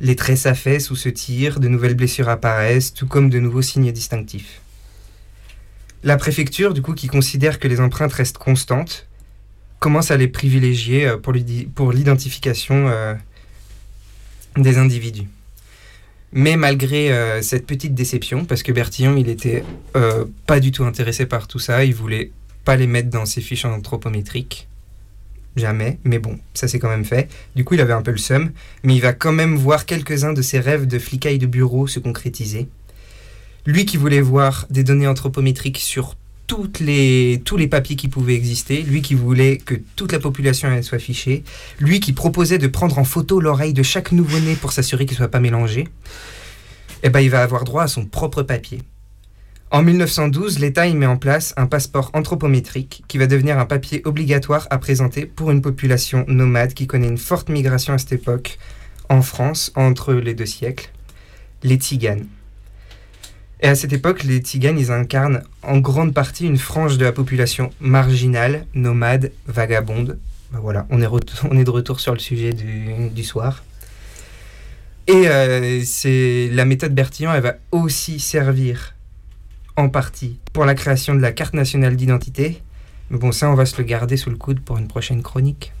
Les 0.00 0.16
traits 0.16 0.38
s'affaissent 0.38 0.90
ou 0.90 0.96
se 0.96 1.08
tirent, 1.08 1.60
de 1.60 1.68
nouvelles 1.68 1.94
blessures 1.94 2.28
apparaissent, 2.28 2.92
tout 2.92 3.06
comme 3.06 3.30
de 3.30 3.38
nouveaux 3.38 3.62
signes 3.62 3.92
distinctifs. 3.92 4.60
La 6.04 6.18
préfecture, 6.18 6.74
du 6.74 6.82
coup, 6.82 6.92
qui 6.92 7.06
considère 7.06 7.58
que 7.58 7.66
les 7.66 7.80
empreintes 7.80 8.12
restent 8.12 8.36
constantes, 8.36 9.06
commence 9.78 10.10
à 10.10 10.18
les 10.18 10.28
privilégier 10.28 11.06
euh, 11.06 11.16
pour 11.16 11.92
l'identification 11.92 12.88
euh, 12.88 13.14
des 14.58 14.76
individus? 14.76 15.28
Mais 16.32 16.56
malgré 16.56 17.10
euh, 17.10 17.40
cette 17.40 17.64
petite 17.66 17.94
déception, 17.94 18.44
parce 18.44 18.62
que 18.62 18.70
Bertillon, 18.70 19.16
il 19.16 19.30
était 19.30 19.64
pas 20.46 20.60
du 20.60 20.72
tout 20.72 20.84
intéressé 20.84 21.24
par 21.24 21.48
tout 21.48 21.58
ça, 21.58 21.86
il 21.86 21.94
voulait 21.94 22.32
pas 22.66 22.76
les 22.76 22.86
mettre 22.86 23.08
dans 23.08 23.24
ses 23.24 23.40
fiches 23.40 23.64
anthropométriques. 23.64 24.68
Jamais, 25.56 25.98
mais 26.04 26.18
bon, 26.18 26.38
ça 26.52 26.68
c'est 26.68 26.80
quand 26.80 26.90
même 26.90 27.04
fait. 27.06 27.30
Du 27.56 27.64
coup, 27.64 27.74
il 27.74 27.80
avait 27.80 27.92
un 27.94 28.02
peu 28.02 28.10
le 28.10 28.18
seum, 28.18 28.50
mais 28.82 28.94
il 28.94 29.00
va 29.00 29.14
quand 29.14 29.32
même 29.32 29.56
voir 29.56 29.86
quelques-uns 29.86 30.34
de 30.34 30.42
ses 30.42 30.58
rêves 30.58 30.86
de 30.86 30.98
flicaille 30.98 31.38
de 31.38 31.46
bureau 31.46 31.86
se 31.86 31.98
concrétiser. 31.98 32.68
Lui 33.66 33.84
qui 33.86 33.96
voulait 33.96 34.20
voir 34.20 34.66
des 34.70 34.84
données 34.84 35.06
anthropométriques 35.06 35.78
sur 35.78 36.16
les, 36.80 37.42
tous 37.44 37.56
les 37.56 37.68
papiers 37.68 37.96
qui 37.96 38.08
pouvaient 38.08 38.34
exister, 38.34 38.82
lui 38.82 39.02
qui 39.02 39.14
voulait 39.14 39.58
que 39.58 39.74
toute 39.96 40.12
la 40.12 40.18
population 40.18 40.82
soit 40.82 40.98
fichée, 40.98 41.44
lui 41.80 42.00
qui 42.00 42.12
proposait 42.12 42.58
de 42.58 42.66
prendre 42.66 42.98
en 42.98 43.04
photo 43.04 43.40
l'oreille 43.40 43.72
de 43.72 43.82
chaque 43.82 44.12
nouveau-né 44.12 44.54
pour 44.56 44.72
s'assurer 44.72 45.06
qu'il 45.06 45.14
ne 45.14 45.18
soit 45.18 45.30
pas 45.30 45.40
mélangé, 45.40 45.88
eh 47.02 47.10
ben, 47.10 47.20
il 47.20 47.30
va 47.30 47.42
avoir 47.42 47.64
droit 47.64 47.82
à 47.82 47.88
son 47.88 48.04
propre 48.04 48.42
papier. 48.42 48.82
En 49.70 49.82
1912, 49.82 50.60
l'État 50.60 50.86
y 50.86 50.94
met 50.94 51.06
en 51.06 51.16
place 51.16 51.52
un 51.56 51.66
passeport 51.66 52.10
anthropométrique 52.14 53.02
qui 53.08 53.18
va 53.18 53.26
devenir 53.26 53.58
un 53.58 53.66
papier 53.66 54.02
obligatoire 54.04 54.68
à 54.70 54.78
présenter 54.78 55.26
pour 55.26 55.50
une 55.50 55.62
population 55.62 56.24
nomade 56.28 56.74
qui 56.74 56.86
connaît 56.86 57.08
une 57.08 57.18
forte 57.18 57.48
migration 57.48 57.92
à 57.94 57.98
cette 57.98 58.12
époque 58.12 58.58
en 59.08 59.20
France 59.20 59.72
entre 59.74 60.14
les 60.14 60.34
deux 60.34 60.46
siècles, 60.46 60.90
les 61.62 61.76
Tziganes. 61.76 62.26
Et 63.60 63.68
à 63.68 63.74
cette 63.74 63.92
époque, 63.92 64.24
les 64.24 64.38
Tziganes, 64.38 64.78
ils 64.78 64.90
incarnent 64.92 65.42
en 65.62 65.78
grande 65.78 66.12
partie 66.12 66.46
une 66.46 66.58
frange 66.58 66.98
de 66.98 67.04
la 67.04 67.12
population 67.12 67.70
marginale, 67.80 68.66
nomade, 68.74 69.32
vagabonde. 69.46 70.18
Ben 70.52 70.58
voilà, 70.60 70.86
on 70.90 71.00
est, 71.00 71.64
de 71.64 71.70
retour 71.70 72.00
sur 72.00 72.12
le 72.12 72.18
sujet 72.18 72.52
du, 72.52 73.08
du 73.10 73.24
soir. 73.24 73.64
Et 75.06 75.28
euh, 75.28 75.82
c'est 75.84 76.48
la 76.52 76.64
méthode 76.64 76.94
Bertillon, 76.94 77.32
elle 77.34 77.42
va 77.42 77.56
aussi 77.72 78.20
servir 78.20 78.94
en 79.76 79.88
partie 79.88 80.38
pour 80.52 80.64
la 80.64 80.74
création 80.74 81.14
de 81.14 81.20
la 81.20 81.32
carte 81.32 81.54
nationale 81.54 81.96
d'identité. 81.96 82.62
Mais 83.10 83.18
bon, 83.18 83.32
ça, 83.32 83.50
on 83.50 83.54
va 83.54 83.66
se 83.66 83.76
le 83.76 83.84
garder 83.84 84.16
sous 84.16 84.30
le 84.30 84.36
coude 84.36 84.60
pour 84.60 84.78
une 84.78 84.88
prochaine 84.88 85.22
chronique. 85.22 85.72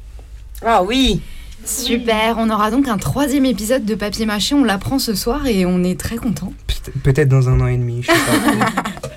Ah 0.62 0.82
oui 0.82 1.22
Super, 1.64 2.36
on 2.38 2.50
aura 2.50 2.70
donc 2.70 2.88
un 2.88 2.98
troisième 2.98 3.46
épisode 3.46 3.84
de 3.84 3.94
Papier 3.94 4.26
Mâché, 4.26 4.54
on 4.54 4.64
l'apprend 4.64 4.98
ce 4.98 5.14
soir 5.14 5.46
et 5.46 5.64
on 5.64 5.82
est 5.82 5.98
très 5.98 6.16
content. 6.16 6.52
Peut-être 7.02 7.28
dans 7.28 7.48
un 7.48 7.60
an 7.60 7.66
et 7.66 7.76
demi, 7.78 8.02
je 8.02 8.08
sais 8.08 8.12
pas. 8.12 8.66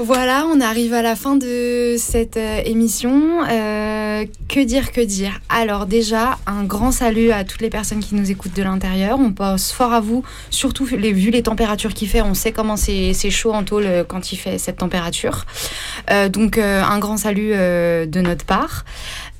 Voilà, 0.00 0.44
on 0.52 0.60
arrive 0.60 0.92
à 0.92 1.02
la 1.02 1.14
fin 1.14 1.36
de 1.36 1.94
cette 1.98 2.36
euh, 2.36 2.60
émission. 2.64 3.42
Euh, 3.48 4.24
que 4.48 4.60
dire, 4.60 4.92
que 4.92 5.00
dire? 5.00 5.40
Alors 5.48 5.86
déjà, 5.86 6.36
un 6.46 6.64
grand 6.64 6.90
salut 6.90 7.30
à 7.30 7.44
toutes 7.44 7.60
les 7.60 7.70
personnes 7.70 8.00
qui 8.00 8.14
nous 8.14 8.30
écoutent 8.30 8.56
de 8.56 8.62
l'intérieur. 8.62 9.18
On 9.20 9.32
pense 9.32 9.72
fort 9.72 9.92
à 9.92 10.00
vous, 10.00 10.24
surtout 10.50 10.86
les, 10.86 11.12
vu 11.12 11.30
les 11.30 11.42
températures 11.42 11.94
qu'il 11.94 12.08
fait. 12.08 12.22
On 12.22 12.34
sait 12.34 12.52
comment 12.52 12.76
c'est 12.76 13.14
chaud 13.30 13.52
en 13.52 13.62
tôle 13.62 13.84
euh, 13.86 14.04
quand 14.04 14.32
il 14.32 14.36
fait 14.36 14.58
cette 14.58 14.78
température. 14.78 15.46
Euh, 16.10 16.28
donc 16.28 16.58
euh, 16.58 16.82
un 16.82 16.98
grand 16.98 17.16
salut 17.16 17.52
euh, 17.52 18.06
de 18.06 18.20
notre 18.20 18.44
part. 18.44 18.84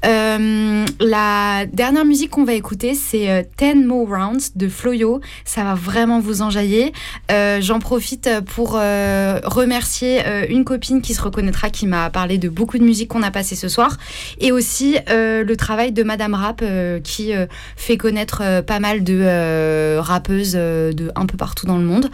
Euh, 0.04 0.84
la 1.00 1.66
dernière 1.66 2.04
musique 2.04 2.30
qu'on 2.30 2.44
va 2.44 2.52
écouter, 2.52 2.94
c'est 2.94 3.30
euh, 3.30 3.42
10 3.58 3.86
More 3.86 4.08
Rounds 4.08 4.52
de 4.54 4.68
Floyo. 4.68 5.20
Ça 5.44 5.64
va 5.64 5.74
vraiment 5.74 6.20
vous 6.20 6.42
enjailler. 6.42 6.92
Euh, 7.30 7.60
J'en 7.60 7.78
profite 7.78 8.28
pour 8.54 8.72
remercier 8.72 10.22
une 10.48 10.64
copine 10.64 11.00
qui 11.00 11.14
se 11.14 11.22
reconnaîtra, 11.22 11.70
qui 11.70 11.86
m'a 11.86 12.10
parlé 12.10 12.38
de 12.38 12.48
beaucoup 12.48 12.78
de 12.78 12.84
musique 12.84 13.08
qu'on 13.08 13.22
a 13.22 13.30
passé 13.30 13.54
ce 13.54 13.68
soir. 13.68 13.96
Et 14.40 14.52
aussi 14.52 14.96
le 15.08 15.54
travail 15.54 15.92
de 15.92 16.02
Madame 16.02 16.34
Rap, 16.34 16.62
qui 17.02 17.32
fait 17.76 17.96
connaître 17.96 18.60
pas 18.62 18.80
mal 18.80 19.04
de 19.04 19.98
rappeuses 19.98 20.52
de 20.52 21.12
un 21.14 21.26
peu 21.26 21.36
partout 21.36 21.66
dans 21.66 21.78
le 21.78 21.84
monde. 21.84 22.10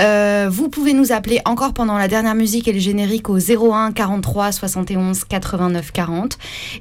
Euh, 0.00 0.48
vous 0.50 0.68
pouvez 0.68 0.92
nous 0.92 1.12
appeler 1.12 1.40
encore 1.44 1.74
pendant 1.74 1.98
la 1.98 2.08
dernière 2.08 2.34
musique 2.34 2.66
et 2.68 2.72
le 2.72 2.78
générique 2.78 3.28
au 3.28 3.38
01 3.38 3.92
43 3.92 4.52
71 4.52 5.24
89 5.24 5.92
40. 5.92 6.38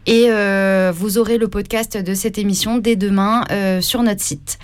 Et 0.07 0.27
euh, 0.29 0.91
vous 0.95 1.17
aurez 1.17 1.37
le 1.37 1.47
podcast 1.47 1.97
de 1.97 2.13
cette 2.13 2.37
émission 2.37 2.77
dès 2.77 2.95
demain 2.95 3.43
euh, 3.51 3.81
sur 3.81 4.03
notre 4.03 4.21
site. 4.21 4.59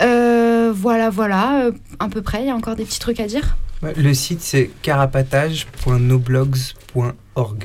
Voilà, 0.00 1.10
voilà, 1.10 1.70
à 1.98 2.08
peu 2.08 2.22
près. 2.22 2.42
Il 2.42 2.46
y 2.46 2.50
a 2.50 2.54
encore 2.54 2.76
des 2.76 2.84
petits 2.84 3.00
trucs 3.00 3.20
à 3.20 3.26
dire? 3.26 3.56
Le 3.82 4.12
site, 4.12 4.42
c'est 4.42 4.70
carapatage.noblogs.org. 4.82 7.64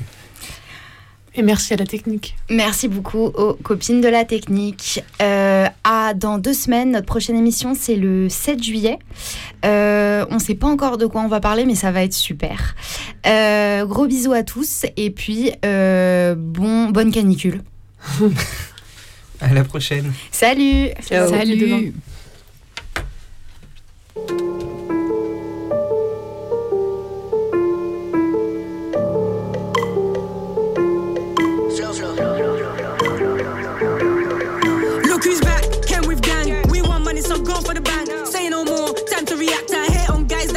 Et 1.36 1.42
merci 1.42 1.74
à 1.74 1.78
la 1.78 1.86
technique. 1.86 2.36
Merci 2.50 2.88
beaucoup 2.88 3.26
aux 3.26 3.54
copines 3.56 4.02
de 4.02 4.08
la 4.08 4.24
technique. 4.24 5.04
Euh, 5.22 5.66
à 5.84 6.14
dans 6.14 6.38
deux 6.38 6.54
semaines, 6.54 6.92
notre 6.92 7.08
prochaine 7.08 7.36
émission, 7.36 7.74
c'est 7.74 7.96
le 7.96 8.30
7 8.30 8.62
juillet. 8.62 9.00
Euh, 9.66 10.26
on 10.30 10.36
ne 10.36 10.40
sait 10.40 10.54
pas 10.54 10.68
encore 10.68 11.00
de 11.00 11.08
quoi 11.08 11.22
on 11.22 11.28
va 11.28 11.40
parler, 11.40 11.66
mais 11.66 11.74
ça 11.76 11.92
va 11.92 12.04
être 12.04 12.14
super. 12.14 12.76
Euh, 13.26 13.86
gros 13.86 14.06
bisous 14.06 14.34
à 14.34 14.44
tous 14.44 14.86
et 14.96 15.10
puis 15.10 15.52
euh, 15.66 16.36
bon, 16.38 16.90
bonne 16.90 17.12
canicule. 17.12 17.62
À 19.42 19.54
la 19.54 19.64
prochaine. 19.64 20.14
Salut 20.32 20.90
Ciao. 21.02 21.28
Salut. 21.30 21.94
Look 24.16 24.53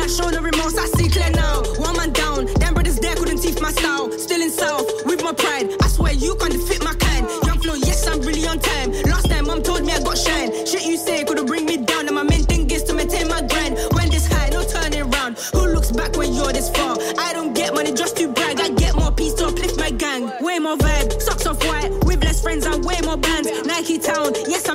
that 0.06 0.14
show 0.14 0.30
no 0.30 0.40
remorse. 0.40 0.78
I 0.78 0.86
see 0.86 1.08
clear 1.08 1.30
now. 1.30 1.62
One 1.78 1.96
man 1.96 2.12
down, 2.12 2.46
them 2.46 2.74
brothers 2.74 2.98
there 2.98 3.14
couldn't 3.16 3.38
teeth 3.38 3.60
my 3.60 3.72
style. 3.72 4.10
Still 4.12 4.40
in 4.40 4.50
south, 4.50 4.86
with 5.04 5.22
my 5.22 5.32
pride. 5.32 5.70
I 5.82 5.88
swear 5.88 6.12
you 6.12 6.36
can't 6.36 6.52
defeat 6.52 6.82
my 6.82 6.94
kind. 6.94 7.26
Young 7.46 7.58
flow, 7.58 7.74
yes, 7.74 8.06
I'm 8.06 8.20
really 8.20 8.46
on 8.46 8.58
time. 8.58 8.92
Last 9.02 9.28
time, 9.28 9.46
mom 9.46 9.62
told 9.62 9.84
me 9.84 9.92
I 9.92 10.00
got 10.02 10.18
shine. 10.18 10.50
Shit 10.66 10.86
you 10.86 10.96
say 10.96 11.24
couldn't 11.24 11.46
bring 11.46 11.64
me 11.66 11.78
down. 11.78 12.06
And 12.06 12.14
my 12.14 12.22
main 12.22 12.44
thing 12.44 12.70
is 12.70 12.84
to 12.84 12.94
maintain 12.94 13.28
my 13.28 13.42
grind. 13.42 13.78
When 13.94 14.08
this 14.10 14.26
high, 14.26 14.50
no 14.50 14.62
turning 14.64 15.02
around. 15.02 15.38
Who 15.54 15.66
looks 15.74 15.90
back 15.90 16.16
when 16.16 16.32
you're 16.32 16.52
this 16.52 16.70
far? 16.70 16.96
I 17.18 17.32
don't 17.32 17.52
get 17.54 17.74
money 17.74 17.92
just 17.92 18.16
to 18.18 18.28
brag. 18.28 18.60
I 18.60 18.70
get 18.70 18.94
more 18.94 19.12
peace 19.12 19.34
to 19.34 19.46
uplift 19.46 19.78
my 19.78 19.90
gang. 19.90 20.30
Way 20.40 20.58
more 20.58 20.76
vibe, 20.76 21.20
socks 21.20 21.46
off 21.46 21.62
white. 21.66 21.90
With 22.04 22.22
less 22.22 22.42
friends 22.42 22.64
and 22.66 22.84
way 22.84 23.00
more 23.02 23.16
bands. 23.16 23.48
Nike 23.66 23.98
Town, 23.98 24.32
yes, 24.46 24.65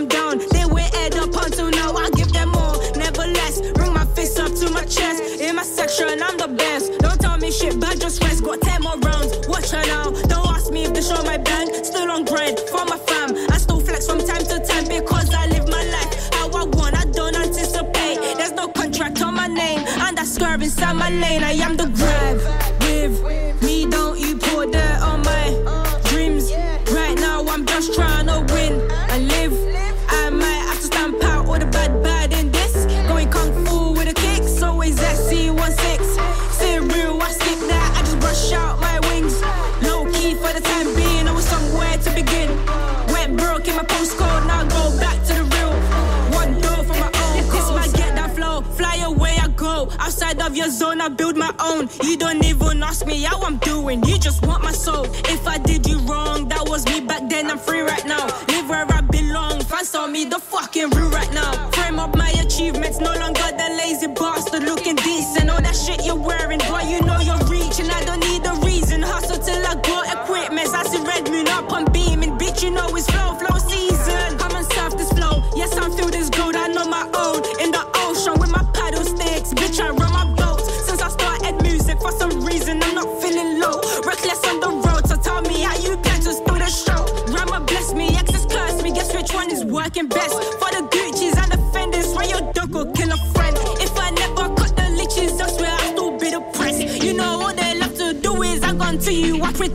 your 50.62 50.70
zone, 50.70 51.02
I 51.02 51.10
build 51.10 51.38
my 51.38 51.54
own. 51.60 51.90
You 52.04 52.16
don't 52.18 52.44
even 52.46 52.84
ask 52.84 53.06
me 53.08 53.24
how 53.24 53.42
I'm 53.42 53.58
doing, 53.58 54.04
you 54.04 54.18
just 54.20 54.46
want 54.46 54.62
my 54.64 54.72
soul. 54.72 55.06
If 55.36 55.48
I 55.48 55.58
did 55.58 55.88
you 55.88 55.98
wrong, 56.10 56.48
that 56.50 56.70
was 56.70 56.86
me 56.86 57.02
back 57.02 57.28
then, 57.30 57.50
I'm 57.50 57.58
free 57.58 57.82
right 57.82 58.06
now. 58.06 58.26
Live 58.48 58.70
where 58.70 58.86
I 58.98 59.02
belong, 59.02 59.62
fans 59.62 59.90
saw 59.90 60.06
me 60.06 60.26
the 60.26 60.38
fucking 60.38 60.92
real 60.92 61.10
right 61.10 61.34
now. 61.34 61.52
Frame 61.72 61.98
up 61.98 62.16
my 62.16 62.30
achievements, 62.46 63.00
no 63.00 63.12
longer 63.16 63.50
the 63.62 63.68
lazy 63.82 64.08
bastard 64.08 64.64
looking 64.64 64.98
decent. 64.98 65.50
All 65.50 65.62
that 65.62 65.76
shit 65.76 66.06
you're 66.06 66.24
wearing, 66.30 66.60
boy, 66.70 66.84
you 66.94 67.02
know 67.02 67.20
you're 67.20 67.46
reaching. 67.50 67.90
I 67.90 68.04
don't 68.06 68.20
need 68.20 68.46
a 68.46 68.54
reason, 68.64 69.02
hustle 69.02 69.40
till 69.40 69.66
I 69.66 69.74
got 69.82 70.14
equipment. 70.14 70.70
I 70.70 70.84
see 70.84 71.02
red 71.02 71.28
moon 71.32 71.48
up, 71.48 71.74
I'm 71.74 71.86
beaming. 71.92 72.38
Bitch, 72.38 72.62
you 72.62 72.70
know 72.70 72.88
it's 72.96 73.10
flow, 73.10 73.34
flow 73.34 73.58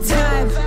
you, 0.09 0.66